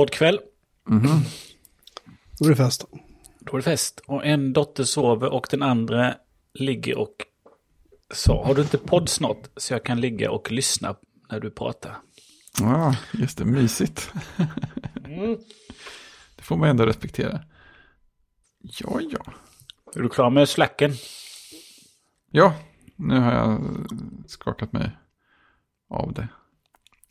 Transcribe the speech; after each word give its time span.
Poddkväll. 0.00 0.40
Då 2.38 2.44
är 2.44 2.48
det 2.48 2.56
fest. 2.56 2.84
Då 3.38 3.52
är 3.52 3.56
det 3.56 3.62
fest. 3.62 4.00
Och 4.06 4.26
en 4.26 4.52
dotter 4.52 4.84
sover 4.84 5.32
och 5.32 5.46
den 5.50 5.62
andra 5.62 6.14
ligger 6.54 6.98
och 6.98 7.14
sa, 8.14 8.46
har 8.46 8.54
du 8.54 8.62
inte 8.62 8.78
podd 8.78 9.08
snart 9.08 9.48
så 9.56 9.74
jag 9.74 9.84
kan 9.84 10.00
ligga 10.00 10.30
och 10.30 10.52
lyssna 10.52 10.96
när 11.30 11.40
du 11.40 11.50
pratar? 11.50 11.96
Ja, 12.60 12.96
just 13.12 13.38
det, 13.38 13.44
mysigt. 13.44 14.12
Det 16.36 16.42
får 16.42 16.56
man 16.56 16.68
ändå 16.68 16.86
respektera. 16.86 17.40
Ja, 18.58 19.00
ja. 19.00 19.32
Är 19.94 20.00
du 20.02 20.08
klar 20.08 20.30
med 20.30 20.48
slacken? 20.48 20.92
Ja, 22.30 22.54
nu 22.96 23.20
har 23.20 23.32
jag 23.32 23.60
skakat 24.26 24.72
mig 24.72 24.90
av 25.88 26.12
det. 26.12 26.28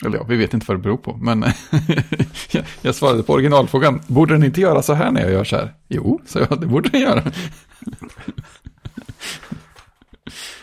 Eller 0.05 0.18
ja, 0.18 0.23
vi 0.23 0.36
vet 0.38 0.54
inte 0.54 0.66
vad 0.68 0.77
det 0.77 0.81
beror 0.81 0.97
på, 0.97 1.18
men 1.18 1.41
jag, 2.52 2.65
jag 2.82 2.95
svarade 2.95 3.23
på 3.23 3.34
originalfrågan. 3.34 4.02
Borde 4.07 4.33
den 4.33 4.43
inte 4.43 4.61
göra 4.61 4.82
så 4.82 4.93
här 4.93 5.11
när 5.11 5.21
jag 5.21 5.32
gör 5.32 5.43
så 5.43 5.56
här? 5.56 5.73
Jo, 5.87 6.21
så 6.25 6.39
jag, 6.39 6.61
det 6.61 6.68
borde 6.68 6.89
den 6.89 7.01
göra. 7.01 7.23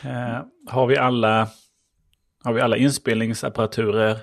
Eh, 0.02 0.44
har, 0.66 0.86
vi 0.86 0.96
alla, 0.96 1.48
har 2.44 2.52
vi 2.52 2.60
alla 2.60 2.76
inspelningsapparaturer 2.76 4.18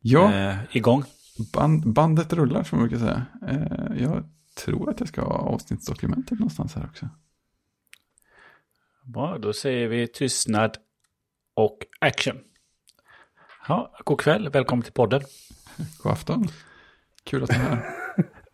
Ja, 0.00 0.32
eh, 0.34 0.56
igång? 0.72 1.04
band, 1.52 1.92
bandet 1.92 2.32
rullar 2.32 2.62
som 2.64 2.78
man 2.78 2.88
brukar 2.88 3.04
säga. 3.06 3.26
Eh, 3.48 4.02
jag 4.02 4.24
tror 4.64 4.90
att 4.90 5.00
jag 5.00 5.08
ska 5.08 5.20
ha 5.20 5.38
avsnittsdokumentet 5.38 6.38
någonstans 6.38 6.74
här 6.74 6.84
också. 6.84 7.08
Bra, 9.04 9.38
då 9.38 9.52
säger 9.52 9.88
vi 9.88 10.06
tystnad 10.08 10.76
och 11.54 11.78
action. 12.00 12.36
Ja, 13.68 13.90
god 14.04 14.20
kväll, 14.20 14.48
välkommen 14.48 14.82
till 14.82 14.92
podden. 14.92 15.22
God 16.02 16.12
afton. 16.12 16.48
Kul 17.24 17.42
att 17.42 17.48
du 17.50 17.54
är 17.54 17.58
här. 17.58 17.84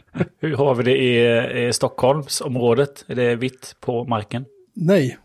Hur 0.38 0.56
har 0.56 0.74
vi 0.74 0.82
det 0.82 0.96
i, 0.96 1.68
i 1.68 1.72
Stockholmsområdet? 1.72 3.04
Är 3.08 3.14
det 3.14 3.36
vitt 3.36 3.76
på 3.80 4.04
marken? 4.04 4.44
Nej. 4.74 5.18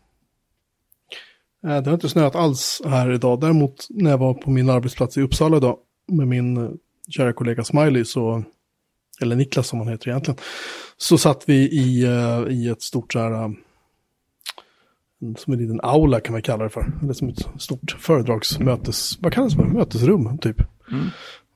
Eh, 1.64 1.82
Det 1.82 1.86
har 1.86 1.94
inte 1.94 2.10
snöat 2.10 2.36
alls 2.36 2.82
här 2.86 3.12
idag. 3.12 3.42
Däremot 3.42 3.88
när 3.90 4.12
jag 4.12 4.18
var 4.18 4.34
på 4.34 4.50
min 4.50 4.70
arbetsplats 4.70 5.18
i 5.18 5.22
Uppsala 5.22 5.58
idag 5.58 5.78
med 6.08 6.28
min 6.28 6.58
eh, 6.58 6.70
kära 7.10 7.34
kollega 7.34 7.64
Smiley, 7.64 8.06
så, 8.06 8.44
eller 9.22 9.36
Niklas 9.36 9.68
som 9.68 9.80
han 9.80 9.88
heter 9.88 10.10
egentligen, 10.10 10.40
så 10.98 11.18
satt 11.18 11.50
vi 11.50 11.56
i, 11.56 12.04
eh, 12.04 12.54
i 12.54 12.70
ett 12.70 12.82
stort 12.82 13.14
så 13.14 13.20
här, 13.20 13.56
som 15.38 15.54
en 15.54 15.60
liten 15.60 15.80
aula 15.84 16.20
kan 16.20 16.34
man 16.34 16.42
kalla 16.42 16.64
det 16.64 16.70
för. 16.70 16.92
Eller 17.04 17.14
som 17.14 17.30
ett 17.30 17.48
stort 17.58 17.98
föredragsmötes, 18.00 19.18
vad 19.22 19.34
kallas 19.34 19.54
det? 19.54 19.64
Mötesrum 19.64 20.38
typ. 20.38 20.62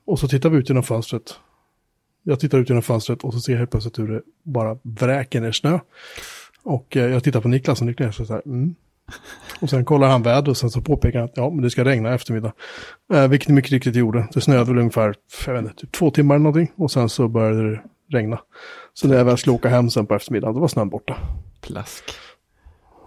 Och 0.04 0.18
så 0.18 0.28
tittar 0.28 0.50
vi 0.50 0.58
ut 0.58 0.68
genom 0.68 0.82
fönstret. 0.82 1.34
Jag 2.22 2.40
tittar 2.40 2.58
ut 2.58 2.68
genom 2.68 2.82
fönstret 2.82 3.24
och 3.24 3.34
så 3.34 3.40
ser 3.40 3.52
jag 3.52 3.58
helt 3.58 3.70
plötsligt 3.70 3.98
hur 3.98 4.08
det 4.08 4.22
bara 4.42 4.78
vräker 4.82 5.40
ner 5.40 5.52
snö. 5.52 5.78
Och 6.62 6.96
eh, 6.96 7.10
jag 7.10 7.24
tittar 7.24 7.40
på 7.40 7.48
Niklas 7.48 7.80
och 7.80 7.86
Niklas 7.86 8.20
är 8.20 8.24
så 8.24 8.32
här, 8.32 8.42
mm. 8.46 8.74
Och 9.60 9.70
sen 9.70 9.84
kollar 9.84 10.08
han 10.08 10.22
vädret 10.22 10.48
och 10.48 10.56
sen 10.56 10.70
så 10.70 10.80
påpekar 10.80 11.18
han 11.18 11.28
att 11.28 11.36
ja, 11.36 11.50
men 11.50 11.62
det 11.62 11.70
ska 11.70 11.84
regna 11.84 12.10
i 12.10 12.14
eftermiddag. 12.14 12.52
Eh, 13.12 13.28
vilket 13.28 13.48
det 13.48 13.54
mycket 13.54 13.72
riktigt 13.72 13.96
gjorde. 13.96 14.28
Det 14.32 14.40
snöade 14.40 14.70
väl 14.70 14.78
ungefär, 14.78 15.14
jag 15.46 15.52
vet 15.52 15.62
inte, 15.62 15.74
typ 15.74 15.92
två 15.92 16.10
timmar 16.10 16.34
eller 16.34 16.42
någonting. 16.42 16.72
Och 16.76 16.90
sen 16.90 17.08
så 17.08 17.28
började 17.28 17.70
det 17.70 17.80
regna. 18.08 18.40
Så 18.94 19.08
när 19.08 19.16
jag 19.16 19.24
väl 19.24 19.38
skulle 19.38 19.54
åka 19.54 19.68
hem 19.68 19.90
sen 19.90 20.06
på 20.06 20.14
eftermiddagen, 20.14 20.54
då 20.54 20.60
var 20.60 20.68
snön 20.68 20.88
borta. 20.88 21.16
Plask. 21.60 22.04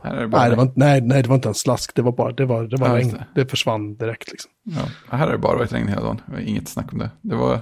Här 0.03 0.15
är 0.15 0.21
det 0.21 0.27
bara 0.27 0.41
Nej 0.41 0.49
det, 0.49 0.55
var, 0.55 0.63
inte- 0.63 0.79
nej, 0.79 1.01
nej, 1.01 1.23
det 1.23 1.29
var 1.29 1.35
inte 1.35 1.47
en 1.47 1.53
slask, 1.55 1.95
det 1.95 2.01
var 2.01 2.11
bara, 2.11 2.31
det 2.31 2.45
var, 2.45 2.63
det 2.63 2.77
var 2.77 2.87
Ja, 2.87 2.95
regn. 2.95 3.09
det. 3.33 3.41
Det. 3.43 3.49
försvann 3.49 3.95
direkt 3.95 4.31
liksom. 4.31 4.51
Ja, 4.63 4.81
här 5.09 5.25
har 5.25 5.31
det 5.31 5.37
bara 5.37 5.57
varit 5.57 5.73
regn 5.73 5.87
hela 5.87 6.01
dagen. 6.01 6.21
Det 6.25 6.31
var 6.31 6.39
inget 6.39 6.67
snack 6.67 6.93
om 6.93 6.99
det. 6.99 7.09
Det 7.21 7.35
var, 7.35 7.59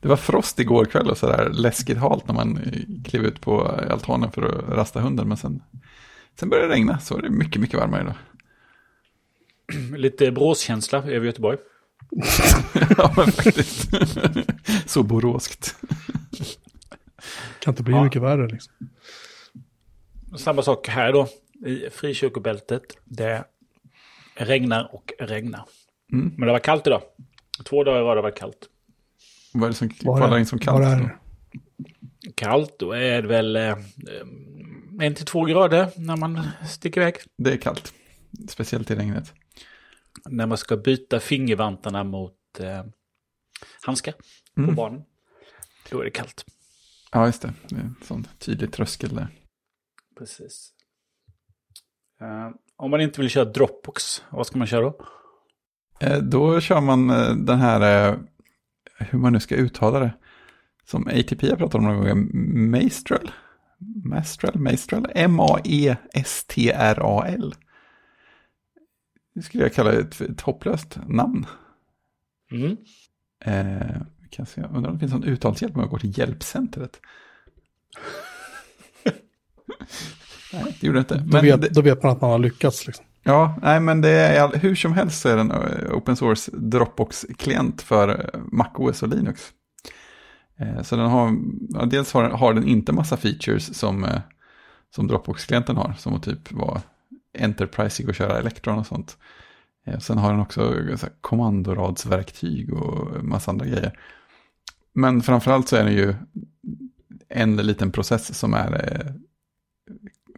det 0.00 0.08
var 0.08 0.16
frost 0.16 0.58
igår 0.58 0.84
kväll 0.84 1.10
och 1.10 1.18
sådär 1.18 1.48
läskigt 1.52 1.98
halt 1.98 2.26
när 2.26 2.34
man 2.34 2.56
eh, 2.58 3.02
klev 3.04 3.24
ut 3.24 3.40
på 3.40 3.62
altanen 3.90 4.30
för 4.30 4.42
att 4.42 4.76
rasta 4.78 5.00
hunden. 5.00 5.28
Men 5.28 5.36
sen, 5.36 5.62
sen 6.40 6.48
började 6.48 6.68
det 6.68 6.74
regna 6.74 6.98
så 6.98 7.18
är 7.18 7.22
det 7.22 7.30
mycket, 7.30 7.60
mycket 7.60 7.80
varmare 7.80 8.00
idag. 8.02 8.14
Lite 9.98 10.32
Boråskänsla 10.32 10.98
över 10.98 11.26
Göteborg. 11.26 11.58
ja, 12.98 13.12
men 13.16 13.32
faktiskt. 13.32 13.90
så 14.86 15.02
boråskt. 15.02 15.76
Kan 17.58 17.72
inte 17.72 17.82
bli 17.82 17.94
Ja. 17.94 18.04
mycket 18.04 18.22
värre 18.22 18.48
liksom. 18.48 18.72
Samma 20.36 20.62
sak 20.62 20.88
här 20.88 21.12
då, 21.12 21.28
i 21.66 21.90
frikyrkobältet. 21.90 22.82
Det 23.04 23.44
regnar 24.34 24.94
och 24.94 25.12
regnar. 25.18 25.64
Mm. 26.12 26.34
Men 26.38 26.46
det 26.46 26.52
var 26.52 26.58
kallt 26.58 26.86
idag. 26.86 27.02
Två 27.64 27.84
dagar 27.84 27.98
i 27.98 28.02
rad 28.02 28.06
har 28.08 28.16
det 28.16 28.22
varit 28.22 28.38
kallt. 28.38 28.68
Vad 29.54 29.64
är 29.64 29.68
det 29.68 29.74
som 29.74 29.88
är- 30.32 30.38
in 30.38 30.46
som 30.46 30.58
kallt? 30.58 30.84
är 30.84 31.00
då? 31.00 31.08
Kallt, 32.34 32.78
då 32.78 32.92
är 32.92 33.22
det 33.22 33.28
väl 33.28 33.56
eh, 33.56 33.76
en 35.00 35.14
till 35.14 35.26
två 35.26 35.44
grader 35.44 35.90
när 35.96 36.16
man 36.16 36.40
sticker 36.70 37.00
iväg. 37.00 37.14
Det 37.38 37.52
är 37.52 37.56
kallt. 37.56 37.94
Speciellt 38.48 38.90
i 38.90 38.94
regnet. 38.94 39.32
När 40.28 40.46
man 40.46 40.58
ska 40.58 40.76
byta 40.76 41.20
fingervantarna 41.20 42.04
mot 42.04 42.34
eh, 42.60 42.84
handskar 43.82 44.12
på 44.54 44.60
Mm. 44.62 44.74
barnen. 44.74 45.02
Då 45.90 46.00
är 46.00 46.04
det 46.04 46.10
kallt. 46.10 46.44
Ja, 47.12 47.26
just 47.26 47.42
det. 47.42 47.52
Det 47.68 47.74
är 47.76 47.80
en 47.80 47.96
sån 48.02 48.26
tydlig 48.38 48.72
tröskel 48.72 49.14
där. 49.14 49.28
Precis. 50.18 50.72
Eh, 52.22 52.50
om 52.76 52.90
man 52.90 53.00
inte 53.00 53.20
vill 53.20 53.30
köra 53.30 53.44
Dropbox, 53.44 54.22
vad 54.30 54.46
ska 54.46 54.58
man 54.58 54.66
köra 54.66 54.80
då? 54.82 55.06
Eh, 56.00 56.18
Då 56.18 56.60
kör 56.60 56.80
man 56.80 57.10
eh, 57.10 57.34
den 57.34 57.58
här, 57.58 58.18
hur 58.98 59.18
man 59.18 59.32
nu 59.32 59.40
ska 59.40 59.54
uttala 59.54 60.00
det, 60.00 60.12
som 60.84 61.06
ATP 61.06 61.50
har 61.50 61.56
pratat 61.56 61.74
om 61.74 61.84
några 61.84 61.96
gånger, 61.96 62.14
Maestral. 62.70 63.30
Mastral, 64.04 64.58
Maestral, 64.58 65.06
M-A-E-S-T-R-A-L. 65.14 65.94
Det 69.34 69.42
skulle 69.42 69.62
jag 69.62 69.74
kalla 69.74 69.92
ett, 69.92 70.20
ett 70.20 70.40
hopplöst 70.40 70.98
namn. 71.06 71.46
Mm. 72.50 72.76
Eh, 73.44 73.96
kan 74.30 74.46
se, 74.46 74.62
undrar 74.62 74.90
om 74.90 74.96
det 74.96 75.00
finns 75.00 75.12
någon 75.12 75.24
uttalshjälp 75.24 75.74
om 75.74 75.80
jag 75.80 75.90
går 75.90 75.98
till 75.98 76.18
hjälpcentret. 76.18 77.00
Nej, 80.52 80.76
det 80.80 80.86
gjorde 80.86 80.98
det 80.98 81.00
inte. 81.00 81.14
Då, 81.18 81.24
Men 81.32 81.42
vet, 81.44 81.62
det, 81.62 81.68
då 81.68 81.80
vet 81.82 82.02
man 82.02 82.12
att 82.12 82.20
man 82.20 82.30
har 82.30 82.38
lyckats 82.38 82.86
liksom. 82.86 83.04
Ja, 83.22 83.58
nej 83.62 83.80
men 83.80 84.00
det 84.00 84.10
är 84.10 84.58
hur 84.58 84.74
som 84.74 84.92
helst 84.92 85.20
så 85.20 85.28
är 85.28 85.36
den 85.36 85.50
eh, 85.50 85.96
open 85.96 86.16
source 86.16 86.50
Dropbox-klient 86.54 87.82
för 87.82 88.08
eh, 88.08 88.40
MacOS 88.52 89.02
och 89.02 89.08
Linux. 89.08 89.52
Eh, 90.58 90.82
Så 90.82 90.96
den 90.96 91.10
har, 91.10 91.36
ja, 91.68 91.84
dels 91.84 92.12
har, 92.12 92.30
har 92.30 92.54
den 92.54 92.68
inte 92.68 92.92
massa 92.92 93.16
features 93.16 93.78
som, 93.78 94.06
som 94.94 95.06
Dropbox-klienten 95.08 95.76
har, 95.76 95.94
som 95.98 96.14
att 96.14 96.22
typ 96.22 96.52
vara 96.52 96.82
enterprise 97.38 98.06
och 98.06 98.14
köra 98.14 98.38
Electron 98.38 98.78
och 98.78 98.86
sånt. 98.86 99.16
Sen 100.00 100.18
har 100.18 100.30
den 100.30 100.40
också 100.40 100.60
så 100.96 101.06
här, 101.06 101.12
kommandoradsverktyg 101.20 102.72
och 102.72 103.24
massa 103.24 103.50
andra 103.50 103.66
grejer. 103.66 103.98
Men 104.94 105.22
framförallt 105.22 105.68
så 105.68 105.76
är 105.76 105.84
den 105.84 105.92
ju 105.92 106.14
en 107.28 107.56
liten 107.56 107.92
process 107.92 108.38
som 108.38 108.54
är 108.54 109.14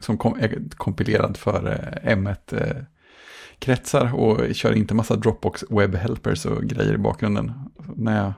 som 0.05 0.19
kom, 0.19 0.39
är 0.41 0.63
kompilerad 0.77 1.37
för 1.37 1.71
eh, 1.73 2.17
M1-kretsar 2.17 4.07
eh, 4.07 4.15
och 4.15 4.55
kör 4.55 4.73
inte 4.73 4.95
massa 4.95 5.17
Dropbox 5.17 5.65
Web 5.71 5.95
Helpers 5.95 6.47
och 6.47 6.63
grejer 6.63 6.95
i 6.95 6.99
bakgrunden. 6.99 7.53
När 7.97 8.17
jag, 8.17 8.33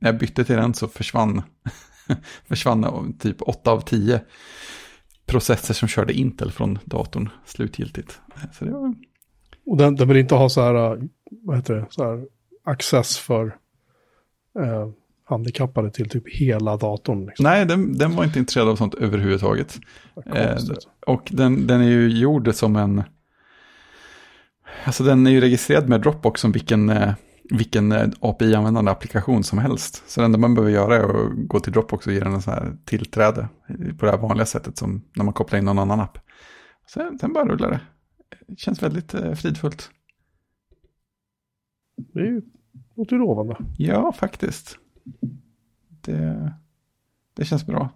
när 0.00 0.08
jag 0.08 0.18
bytte 0.18 0.44
till 0.44 0.56
den 0.56 0.74
så 0.74 0.88
försvann, 0.88 1.42
försvann 2.48 3.12
typ 3.18 3.42
8 3.42 3.70
av 3.70 3.80
10 3.80 4.20
processer 5.26 5.74
som 5.74 5.88
körde 5.88 6.12
Intel 6.12 6.52
från 6.52 6.78
datorn 6.84 7.28
slutgiltigt. 7.44 8.20
Så 8.52 8.64
det 8.64 8.70
var, 8.70 8.94
Och 9.66 9.76
den, 9.76 9.94
den 9.96 10.08
vill 10.08 10.16
inte 10.16 10.34
ha 10.34 10.48
så 10.48 10.62
här, 10.62 10.74
eh, 10.74 11.02
vad 11.30 11.56
heter 11.56 11.74
det, 11.74 11.86
så 11.90 12.04
här 12.04 12.26
access 12.64 13.18
för 13.18 13.46
eh, 14.58 14.88
handikappade 15.24 15.90
till 15.90 16.08
typ 16.08 16.34
hela 16.34 16.76
datorn. 16.76 17.26
Liksom. 17.26 17.44
nej, 17.44 17.66
den, 17.66 17.98
den 17.98 18.16
var 18.16 18.24
inte 18.24 18.38
intresserad 18.38 18.68
av 18.68 18.76
sånt 18.76 18.94
överhuvudtaget. 18.94 19.78
Eh, 20.26 20.56
och 21.06 21.28
den, 21.30 21.66
den 21.66 21.80
är 21.80 21.88
ju 21.88 22.08
gjord 22.08 22.54
som 22.54 22.76
en... 22.76 23.02
Alltså 24.84 25.04
den 25.04 25.26
är 25.26 25.30
ju 25.30 25.40
registrerad 25.40 25.88
med 25.88 26.00
Dropbox 26.00 26.40
som 26.40 26.52
vilken, 26.52 26.90
eh, 26.90 27.12
vilken 27.50 27.92
eh, 27.92 28.08
API-användande 28.20 28.90
applikation 28.90 29.44
som 29.44 29.58
helst. 29.58 30.02
Så 30.06 30.20
det 30.20 30.24
enda 30.24 30.38
man 30.38 30.54
behöver 30.54 30.72
göra 30.72 30.96
är 30.96 31.02
att 31.02 31.48
gå 31.48 31.60
till 31.60 31.72
Dropbox 31.72 32.06
och 32.06 32.12
ge 32.12 32.20
den 32.20 32.34
en 32.34 32.42
sån 32.42 32.54
här 32.54 32.76
tillträde 32.84 33.48
på 33.98 34.06
det 34.06 34.12
här 34.12 34.18
vanliga 34.18 34.46
sättet 34.46 34.78
som 34.78 35.04
när 35.16 35.24
man 35.24 35.34
kopplar 35.34 35.58
in 35.58 35.64
någon 35.64 35.78
annan 35.78 36.00
app. 36.00 36.18
Sen, 36.94 37.18
sen 37.18 37.32
bara 37.32 37.44
rullar 37.44 37.70
det. 37.70 37.80
Det 38.46 38.58
känns 38.58 38.82
väldigt 38.82 39.14
eh, 39.14 39.34
fridfullt. 39.34 39.90
Det 41.96 42.20
är 42.20 42.24
ju 42.24 42.42
lovande. 43.18 43.56
Ja, 43.78 44.12
faktiskt. 44.12 44.78
Det, 46.00 46.52
det 47.34 47.44
känns 47.44 47.66
bra. 47.66 47.88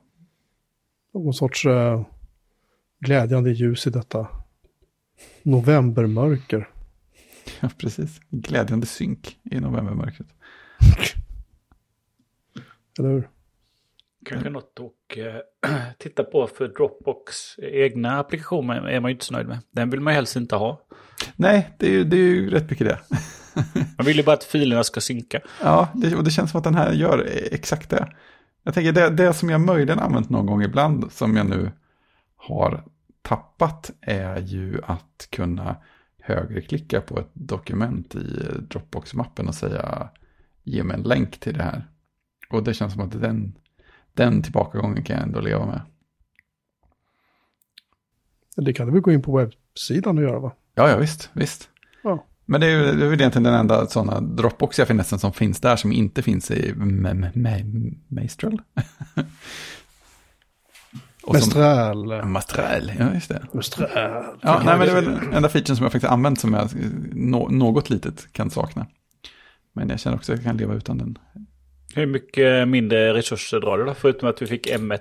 Någon 1.14 1.34
sorts 1.34 1.66
eh, 1.66 2.02
glädjande 3.00 3.50
ljus 3.50 3.86
i 3.86 3.90
detta 3.90 4.28
novembermörker. 5.42 6.68
Ja, 7.60 7.70
precis. 7.78 8.20
Glädjande 8.30 8.86
synk 8.86 9.38
i 9.44 9.60
novembermörkret. 9.60 10.26
Eller 12.98 13.08
hur? 13.08 13.28
Kanske 14.24 14.50
något 14.50 14.78
att 14.80 15.18
eh, 15.18 15.34
titta 15.98 16.24
på 16.24 16.46
för 16.46 16.68
Dropbox 16.68 17.34
egna 17.58 18.18
applikationer 18.20 18.88
är 18.88 19.00
man 19.00 19.10
ju 19.10 19.14
inte 19.14 19.24
så 19.24 19.32
nöjd 19.34 19.46
med. 19.48 19.58
Den 19.70 19.90
vill 19.90 20.00
man 20.00 20.12
ju 20.12 20.14
helst 20.14 20.36
inte 20.36 20.56
ha. 20.56 20.86
Nej, 21.36 21.70
det 21.78 21.86
är, 21.86 21.90
ju- 21.90 22.04
det 22.04 22.16
är 22.16 22.20
ju 22.20 22.50
rätt 22.50 22.70
mycket 22.70 22.86
det. 22.86 23.00
Man 23.96 24.06
vill 24.06 24.16
ju 24.16 24.22
bara 24.22 24.36
att 24.36 24.44
filerna 24.44 24.84
ska 24.84 25.00
synka. 25.00 25.40
Ja, 25.62 25.88
det, 25.94 26.16
och 26.16 26.24
det 26.24 26.30
känns 26.30 26.50
som 26.50 26.58
att 26.58 26.64
den 26.64 26.74
här 26.74 26.92
gör 26.92 27.28
exakt 27.52 27.90
det. 27.90 28.08
Jag 28.62 28.74
tänker 28.74 28.92
det, 28.92 29.10
det 29.10 29.32
som 29.32 29.50
jag 29.50 29.60
möjligen 29.60 29.98
använt 29.98 30.30
någon 30.30 30.46
gång 30.46 30.62
ibland 30.62 31.12
som 31.12 31.36
jag 31.36 31.46
nu 31.46 31.72
har 32.36 32.84
tappat 33.22 33.90
är 34.00 34.40
ju 34.40 34.80
att 34.86 35.28
kunna 35.30 35.76
högerklicka 36.22 37.00
på 37.00 37.20
ett 37.20 37.30
dokument 37.32 38.14
i 38.14 38.42
Dropbox-mappen 38.70 39.48
och 39.48 39.54
säga 39.54 40.08
ge 40.62 40.82
mig 40.82 40.96
en 40.96 41.02
länk 41.02 41.40
till 41.40 41.54
det 41.54 41.62
här. 41.62 41.88
Och 42.50 42.64
det 42.64 42.74
känns 42.74 42.92
som 42.92 43.02
att 43.02 43.20
den, 43.22 43.58
den 44.14 44.42
tillbakagången 44.42 45.04
kan 45.04 45.16
jag 45.16 45.22
ändå 45.22 45.40
leva 45.40 45.66
med. 45.66 45.80
Det 48.56 48.72
kan 48.72 48.86
du 48.86 48.92
väl 48.92 49.02
gå 49.02 49.12
in 49.12 49.22
på 49.22 49.36
webbsidan 49.36 50.18
och 50.18 50.24
göra 50.24 50.38
va? 50.38 50.52
Ja, 50.74 50.90
ja 50.90 50.96
visst, 50.96 51.30
visst. 51.32 51.70
Ja. 52.02 52.24
Men 52.50 52.60
det 52.60 52.66
är 52.66 52.70
ju 52.70 52.82
det 52.96 53.04
är 53.04 53.08
väl 53.10 53.20
egentligen 53.20 53.42
den 53.42 53.54
enda 53.54 53.86
sådana 53.86 54.20
Dropbox 54.20 54.78
jag 54.78 54.88
finessen 54.88 55.18
som 55.18 55.32
finns 55.32 55.60
där 55.60 55.76
som 55.76 55.92
inte 55.92 56.22
finns 56.22 56.50
i 56.50 56.74
som- 61.20 61.32
Mestral. 61.32 62.24
Mastral, 62.26 62.92
ja 62.98 63.14
just 63.14 63.28
det. 63.28 63.46
Mestral. 63.52 63.88
Ja, 63.94 64.62
nej, 64.64 64.78
men 64.78 64.80
det 64.80 64.90
är 64.90 64.94
väl 64.94 65.04
den 65.04 65.32
enda 65.34 65.48
featuren 65.48 65.76
som 65.76 65.84
jag 65.84 65.92
faktiskt 65.92 66.12
använt 66.12 66.40
som 66.40 66.54
jag 66.54 66.70
nå- 67.12 67.48
något 67.48 67.90
litet 67.90 68.32
kan 68.32 68.50
sakna. 68.50 68.86
Men 69.72 69.88
jag 69.88 70.00
känner 70.00 70.16
också 70.16 70.32
att 70.32 70.38
jag 70.38 70.44
kan 70.44 70.56
leva 70.56 70.74
utan 70.74 70.98
den. 70.98 71.18
Hur 71.94 72.06
mycket 72.06 72.68
mindre 72.68 73.14
resurser 73.14 73.60
drar 73.60 73.78
det 73.78 73.84
då? 73.84 73.94
Förutom 73.94 74.28
att 74.28 74.42
vi 74.42 74.46
fick 74.46 74.66
M1. 74.70 74.92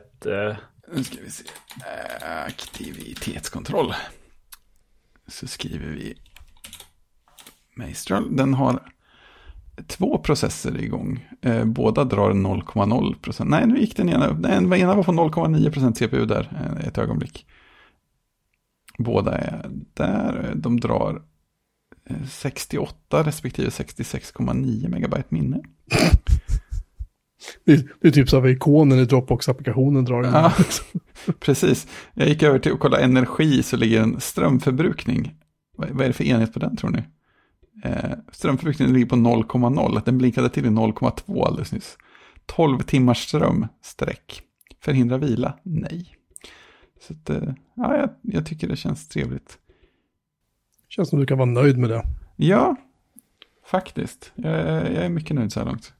Eh, 0.50 0.56
Nu 0.96 1.04
ska 1.04 1.16
vi 1.26 1.32
se. 1.32 1.44
Aktivitetskontroll. 2.46 3.94
Så 5.28 5.48
skriver 5.48 5.88
vi 5.88 6.18
Maestral. 7.78 8.36
Den 8.36 8.54
har 8.54 8.80
två 9.88 10.18
processer 10.18 10.82
igång. 10.84 11.28
Eh, 11.42 11.66
båda 11.66 12.04
drar 12.04 12.32
0,0 12.32 13.16
procent. 13.22 13.50
Nej, 13.50 13.68
nu 13.68 13.80
gick 13.80 13.98
den 13.98 14.10
ena 14.10 14.28
upp. 14.28 14.42
Den 14.44 14.74
ena 14.74 14.96
var 14.96 15.04
på 15.04 15.12
0,9 15.12 15.72
procent 15.72 15.98
CPU 16.00 16.26
där 16.26 16.52
eh, 16.80 16.88
ett 16.88 16.98
ögonblick. 16.98 17.46
Båda 18.98 19.38
är 19.38 19.70
där. 19.94 20.54
De 20.56 20.80
drar 20.80 21.22
eh, 22.10 22.26
68 22.30 23.24
respektive 23.24 23.70
66,9 23.70 24.90
megabyte 24.90 25.24
minne. 25.30 25.62
Det, 27.66 27.72
är- 27.74 27.92
det 28.02 28.08
är 28.08 28.12
typ 28.12 28.30
så 28.30 28.42
här 28.42 28.48
ikonen 28.48 29.00
i 29.00 29.06
Dropbox-applikationen 29.06 30.06
drar 30.06 30.22
den. 30.22 30.34
Ja, 30.34 30.54
precis. 31.40 31.88
Jag 32.14 32.28
gick 32.28 32.44
över 32.44 32.60
till 32.60 32.72
att 32.74 32.80
kolla 32.80 33.00
energi 33.00 33.64
så 33.64 33.78
ligger 33.78 34.02
en 34.02 34.20
strömförbrukning. 34.20 35.36
Vad 35.78 35.90
vad 35.90 36.02
är 36.02 36.08
det 36.08 36.14
för 36.14 36.24
enhet 36.24 36.54
på 36.54 36.60
den 36.60 36.78
tror 36.78 36.90
ni? 36.90 37.04
Eh, 37.84 38.12
strömförbrukningen 38.32 38.94
ligger 38.94 39.06
på 39.06 39.16
0,0. 39.16 40.02
Den 40.06 40.18
blinkade 40.18 40.50
till 40.50 40.66
i 40.66 40.70
0,2 40.70 41.46
alldeles 41.46 41.72
nyss. 41.72 41.98
12 42.46 42.80
timmars 42.80 43.18
ström, 43.18 43.68
streck. 43.82 44.42
Förhindra 44.80 45.18
vila? 45.18 45.60
Nej. 45.64 46.16
Så 47.02 47.14
att, 47.14 47.30
eh, 47.30 47.54
ja, 47.76 47.98
jag, 47.98 48.10
jag 48.22 48.46
tycker 48.46 48.68
det 48.68 48.76
känns 48.76 49.08
trevligt. 49.08 49.58
Känns 50.90 51.10
som 51.10 51.20
du 51.20 51.26
kan 51.26 51.38
vara 51.38 51.50
nöjd 51.50 51.78
med 51.78 51.90
det. 51.90 52.04
Ja, 52.36 52.76
faktiskt. 53.66 54.32
Jag, 54.36 54.54
jag 54.68 55.06
är 55.06 55.10
mycket 55.10 55.36
nöjd 55.36 55.54
så 55.54 55.60
här 55.60 55.68
långt. 55.68 55.94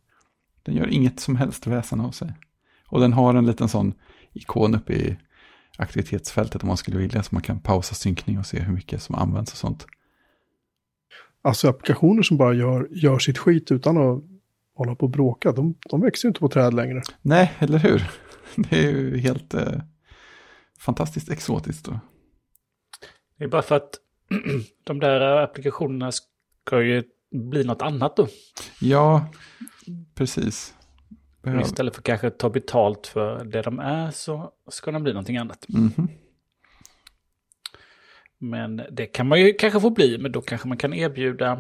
Den 0.64 0.76
gör 0.76 0.88
inget 0.88 1.20
som 1.20 1.36
helst 1.36 1.68
väsen 1.68 2.02
av 2.02 2.12
sig. 2.12 2.34
Och 2.88 3.00
den 3.00 3.14
har 3.14 3.36
en 3.36 3.46
liten 3.46 3.70
sån 3.70 3.94
ikon 4.34 4.76
uppe 4.76 4.94
i 4.94 5.18
aktivitetsfältet 5.78 6.64
om 6.64 6.68
man 6.68 6.78
skulle 6.78 6.98
vilja. 6.98 7.24
Så 7.24 7.36
man 7.36 7.42
kan 7.42 7.60
pausa 7.60 7.96
synkning 7.96 8.40
och 8.40 8.46
se 8.46 8.60
hur 8.60 8.74
mycket 8.74 9.02
som 9.02 9.16
används 9.16 9.52
och 9.52 9.58
sånt. 9.58 9.88
Alltså 11.42 11.70
applikationer 11.70 12.24
som 12.24 12.38
bara 12.38 12.54
gör, 12.54 12.88
gör 12.92 13.20
sitt 13.20 13.38
skit 13.38 13.72
utan 13.72 13.98
att 13.98 14.24
hålla 14.76 14.96
på 14.96 15.06
och 15.06 15.10
bråka, 15.10 15.52
de, 15.52 15.76
de 15.90 16.02
växer 16.02 16.28
ju 16.28 16.30
inte 16.30 16.40
på 16.40 16.50
träd 16.50 16.74
längre. 16.74 17.02
Nej, 17.22 17.54
eller 17.60 17.78
hur? 17.78 18.10
Det 18.56 18.80
är 18.80 18.92
ju 18.92 19.18
helt 19.18 19.54
eh, 19.54 19.74
fantastiskt 20.80 21.30
exotiskt. 21.32 21.86
Då. 21.86 22.00
det 23.38 23.44
är 23.44 23.48
bara 23.48 23.62
för 23.62 23.76
att 23.76 23.90
de 24.84 25.00
där 25.00 25.22
applikationerna 25.22 26.12
ska 26.12 26.82
ju 26.84 27.04
bli 27.32 27.64
något 27.64 27.82
annat 27.82 28.16
då. 28.16 28.28
Ja, 28.82 29.26
precis. 30.16 30.74
Behöv- 31.44 31.62
Istället 31.62 31.96
för 31.96 32.02
kanske 32.02 32.30
ta 32.30 32.50
betalt 32.50 33.08
för 33.08 33.44
det 33.46 33.62
de 33.62 33.80
är 33.80 34.12
så 34.12 34.52
ska 34.70 34.92
de 34.92 35.04
bli 35.04 35.14
någonting 35.14 35.38
annat. 35.38 35.66
Mhm. 35.70 36.08
Men 38.40 38.82
det 38.92 39.06
kan 39.06 39.28
man 39.28 39.42
ju 39.42 39.54
kanske 39.54 39.80
få 39.80 39.90
bli, 39.90 40.18
men 40.18 40.32
då 40.32 40.42
kanske 40.42 40.68
man 40.68 40.78
kan 40.78 40.94
erbjuda 40.94 41.52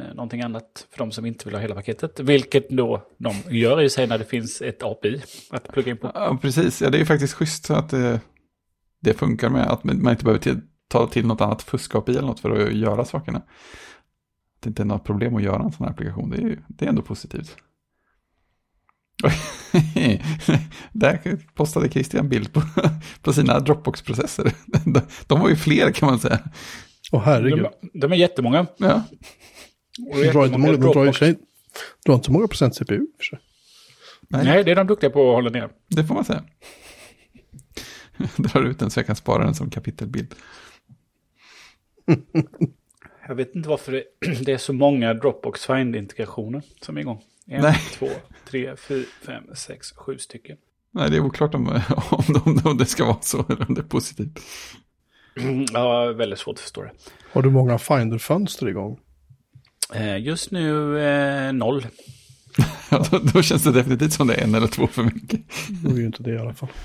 eh, 0.00 0.14
någonting 0.14 0.40
annat 0.42 0.86
för 0.90 0.98
de 0.98 1.12
som 1.12 1.26
inte 1.26 1.44
vill 1.44 1.54
ha 1.54 1.60
hela 1.60 1.74
paketet. 1.74 2.20
Vilket 2.20 2.68
då 2.70 3.06
de 3.18 3.34
gör 3.56 3.82
i 3.82 3.90
sig 3.90 4.06
när 4.06 4.18
det 4.18 4.24
finns 4.24 4.62
ett 4.62 4.82
API 4.82 5.22
att 5.50 5.68
plugga 5.72 5.90
in 5.90 5.96
på. 5.98 6.10
Ja, 6.14 6.38
precis. 6.42 6.82
Ja, 6.82 6.90
det 6.90 6.96
är 6.96 7.00
ju 7.00 7.06
faktiskt 7.06 7.34
schysst 7.34 7.70
att 7.70 7.88
det, 7.88 8.20
det 9.00 9.14
funkar 9.14 9.48
med 9.50 9.66
att 9.70 9.84
man 9.84 10.08
inte 10.10 10.24
behöver 10.24 10.40
till, 10.42 10.60
ta 10.88 11.06
till 11.06 11.26
något 11.26 11.40
annat 11.40 11.62
fusk-API 11.62 12.10
eller 12.10 12.26
något 12.28 12.40
för 12.40 12.50
att 12.50 12.72
göra 12.74 13.04
sakerna. 13.04 13.38
Att 13.38 14.62
det 14.62 14.68
inte 14.68 14.82
är 14.82 14.86
något 14.86 15.04
problem 15.04 15.36
att 15.36 15.42
göra 15.42 15.62
en 15.62 15.72
sån 15.72 15.86
här 15.86 15.92
applikation, 15.92 16.30
det 16.30 16.36
är, 16.36 16.40
ju- 16.42 16.62
det 16.68 16.84
är 16.84 16.88
ändå 16.88 17.02
positivt. 17.02 17.56
Där 20.92 21.38
postade 21.54 21.88
Christian 21.88 22.28
bild 22.28 22.52
på, 22.52 22.62
på 23.22 23.32
sina 23.32 23.60
Dropbox-processer. 23.60 24.52
De, 24.84 25.00
de 25.26 25.40
var 25.40 25.48
ju 25.48 25.56
fler 25.56 25.92
kan 25.92 26.08
man 26.08 26.18
säga. 26.18 26.38
Åh 27.12 27.22
herregud. 27.24 27.66
De, 27.92 28.00
de 28.00 28.12
är 28.12 28.16
jättemånga. 28.16 28.66
Ja, 28.76 29.02
Och 30.10 30.16
De 30.16 30.30
drar, 30.30 30.46
inte 30.46 30.58
många, 30.58 30.72
de 30.72 30.92
drar, 30.92 31.12
sig, 31.12 31.28
inte 32.08 32.26
så 32.26 32.32
många 32.32 32.48
procent 32.48 32.74
CPU 32.74 33.06
för 33.16 33.24
sig. 33.24 33.38
Nej, 34.28 34.64
det 34.64 34.70
är 34.70 34.76
de 34.76 34.86
duktiga 34.86 35.10
på 35.10 35.28
att 35.30 35.34
hålla 35.34 35.50
ner. 35.50 35.70
det 35.88 36.04
får 36.04 36.14
man 36.14 36.24
säga. 36.24 36.44
Drar 38.36 38.62
ut 38.62 38.78
den 38.78 38.90
så 38.90 38.98
jag 38.98 39.06
kan 39.06 39.16
spara 39.16 39.44
den 39.44 39.54
som 39.54 39.70
kapitelbild. 39.70 40.34
Jag 43.28 43.34
vet 43.34 43.54
inte 43.54 43.68
varför 43.68 43.92
det, 43.92 44.04
det 44.44 44.52
är 44.52 44.58
så 44.58 44.72
många 44.72 45.14
Dropbox 45.14 45.66
Find-integrationer 45.66 46.62
som 46.80 46.96
är 46.96 47.00
igång. 47.00 47.22
En, 47.48 47.62
Nej. 47.62 47.80
två, 47.92 48.08
tre, 48.50 48.76
fyra, 48.76 49.06
fem, 49.26 49.44
sex, 49.54 49.92
sju 49.96 50.18
stycken. 50.18 50.56
Nej, 50.90 51.10
det 51.10 51.16
är 51.16 51.20
oklart 51.20 51.54
om, 51.54 51.68
om, 52.10 52.42
om, 52.44 52.60
om 52.64 52.76
det 52.76 52.86
ska 52.86 53.04
vara 53.04 53.20
så 53.20 53.44
eller 53.48 53.68
om 53.68 53.74
det 53.74 53.80
är 53.80 53.84
positivt. 53.88 54.40
Ja, 55.72 56.12
väldigt 56.12 56.38
svårt 56.38 56.54
att 56.54 56.60
förstå 56.60 56.82
det. 56.82 56.90
Har 57.32 57.42
du 57.42 57.50
många 57.50 57.78
Finder-fönster 57.78 58.68
igång? 58.68 59.00
Eh, 59.94 60.18
Just 60.18 60.50
nu 60.50 60.98
eh, 61.00 61.52
noll. 61.52 61.86
Ja, 62.90 63.04
då, 63.10 63.18
då 63.18 63.42
känns 63.42 63.64
det 63.64 63.72
definitivt 63.72 64.12
som 64.12 64.26
det 64.26 64.34
är 64.34 64.44
en 64.44 64.54
eller 64.54 64.66
två 64.66 64.86
för 64.86 65.02
mycket. 65.02 65.40
Det 65.82 65.90
är 65.90 65.96
ju 65.96 66.06
inte 66.06 66.22
det 66.22 66.30
i 66.30 66.38
alla 66.38 66.54
fall. 66.54 66.68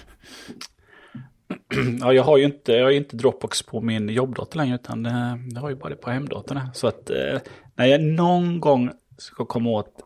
Ja, 2.00 2.14
jag 2.14 2.24
har 2.24 2.38
ju 2.38 2.46
inte, 2.46 2.72
jag 2.72 2.84
har 2.84 2.92
ju 2.92 2.98
inte 2.98 3.16
Dropbox 3.16 3.64
på 3.64 3.82
min 3.82 4.10
jobbdator 4.10 4.58
längre, 4.58 4.76
utan 4.76 5.06
jag 5.54 5.62
har 5.62 5.70
ju 5.70 5.76
bara 5.76 5.90
det 5.90 5.96
på 5.96 6.10
hemdatorn. 6.10 6.60
Så 6.74 6.88
att 6.88 7.10
eh, 7.10 7.40
när 7.76 7.86
jag 7.86 8.02
någon 8.04 8.60
gång 8.60 8.90
ska 9.18 9.46
komma 9.46 9.70
åt 9.70 10.04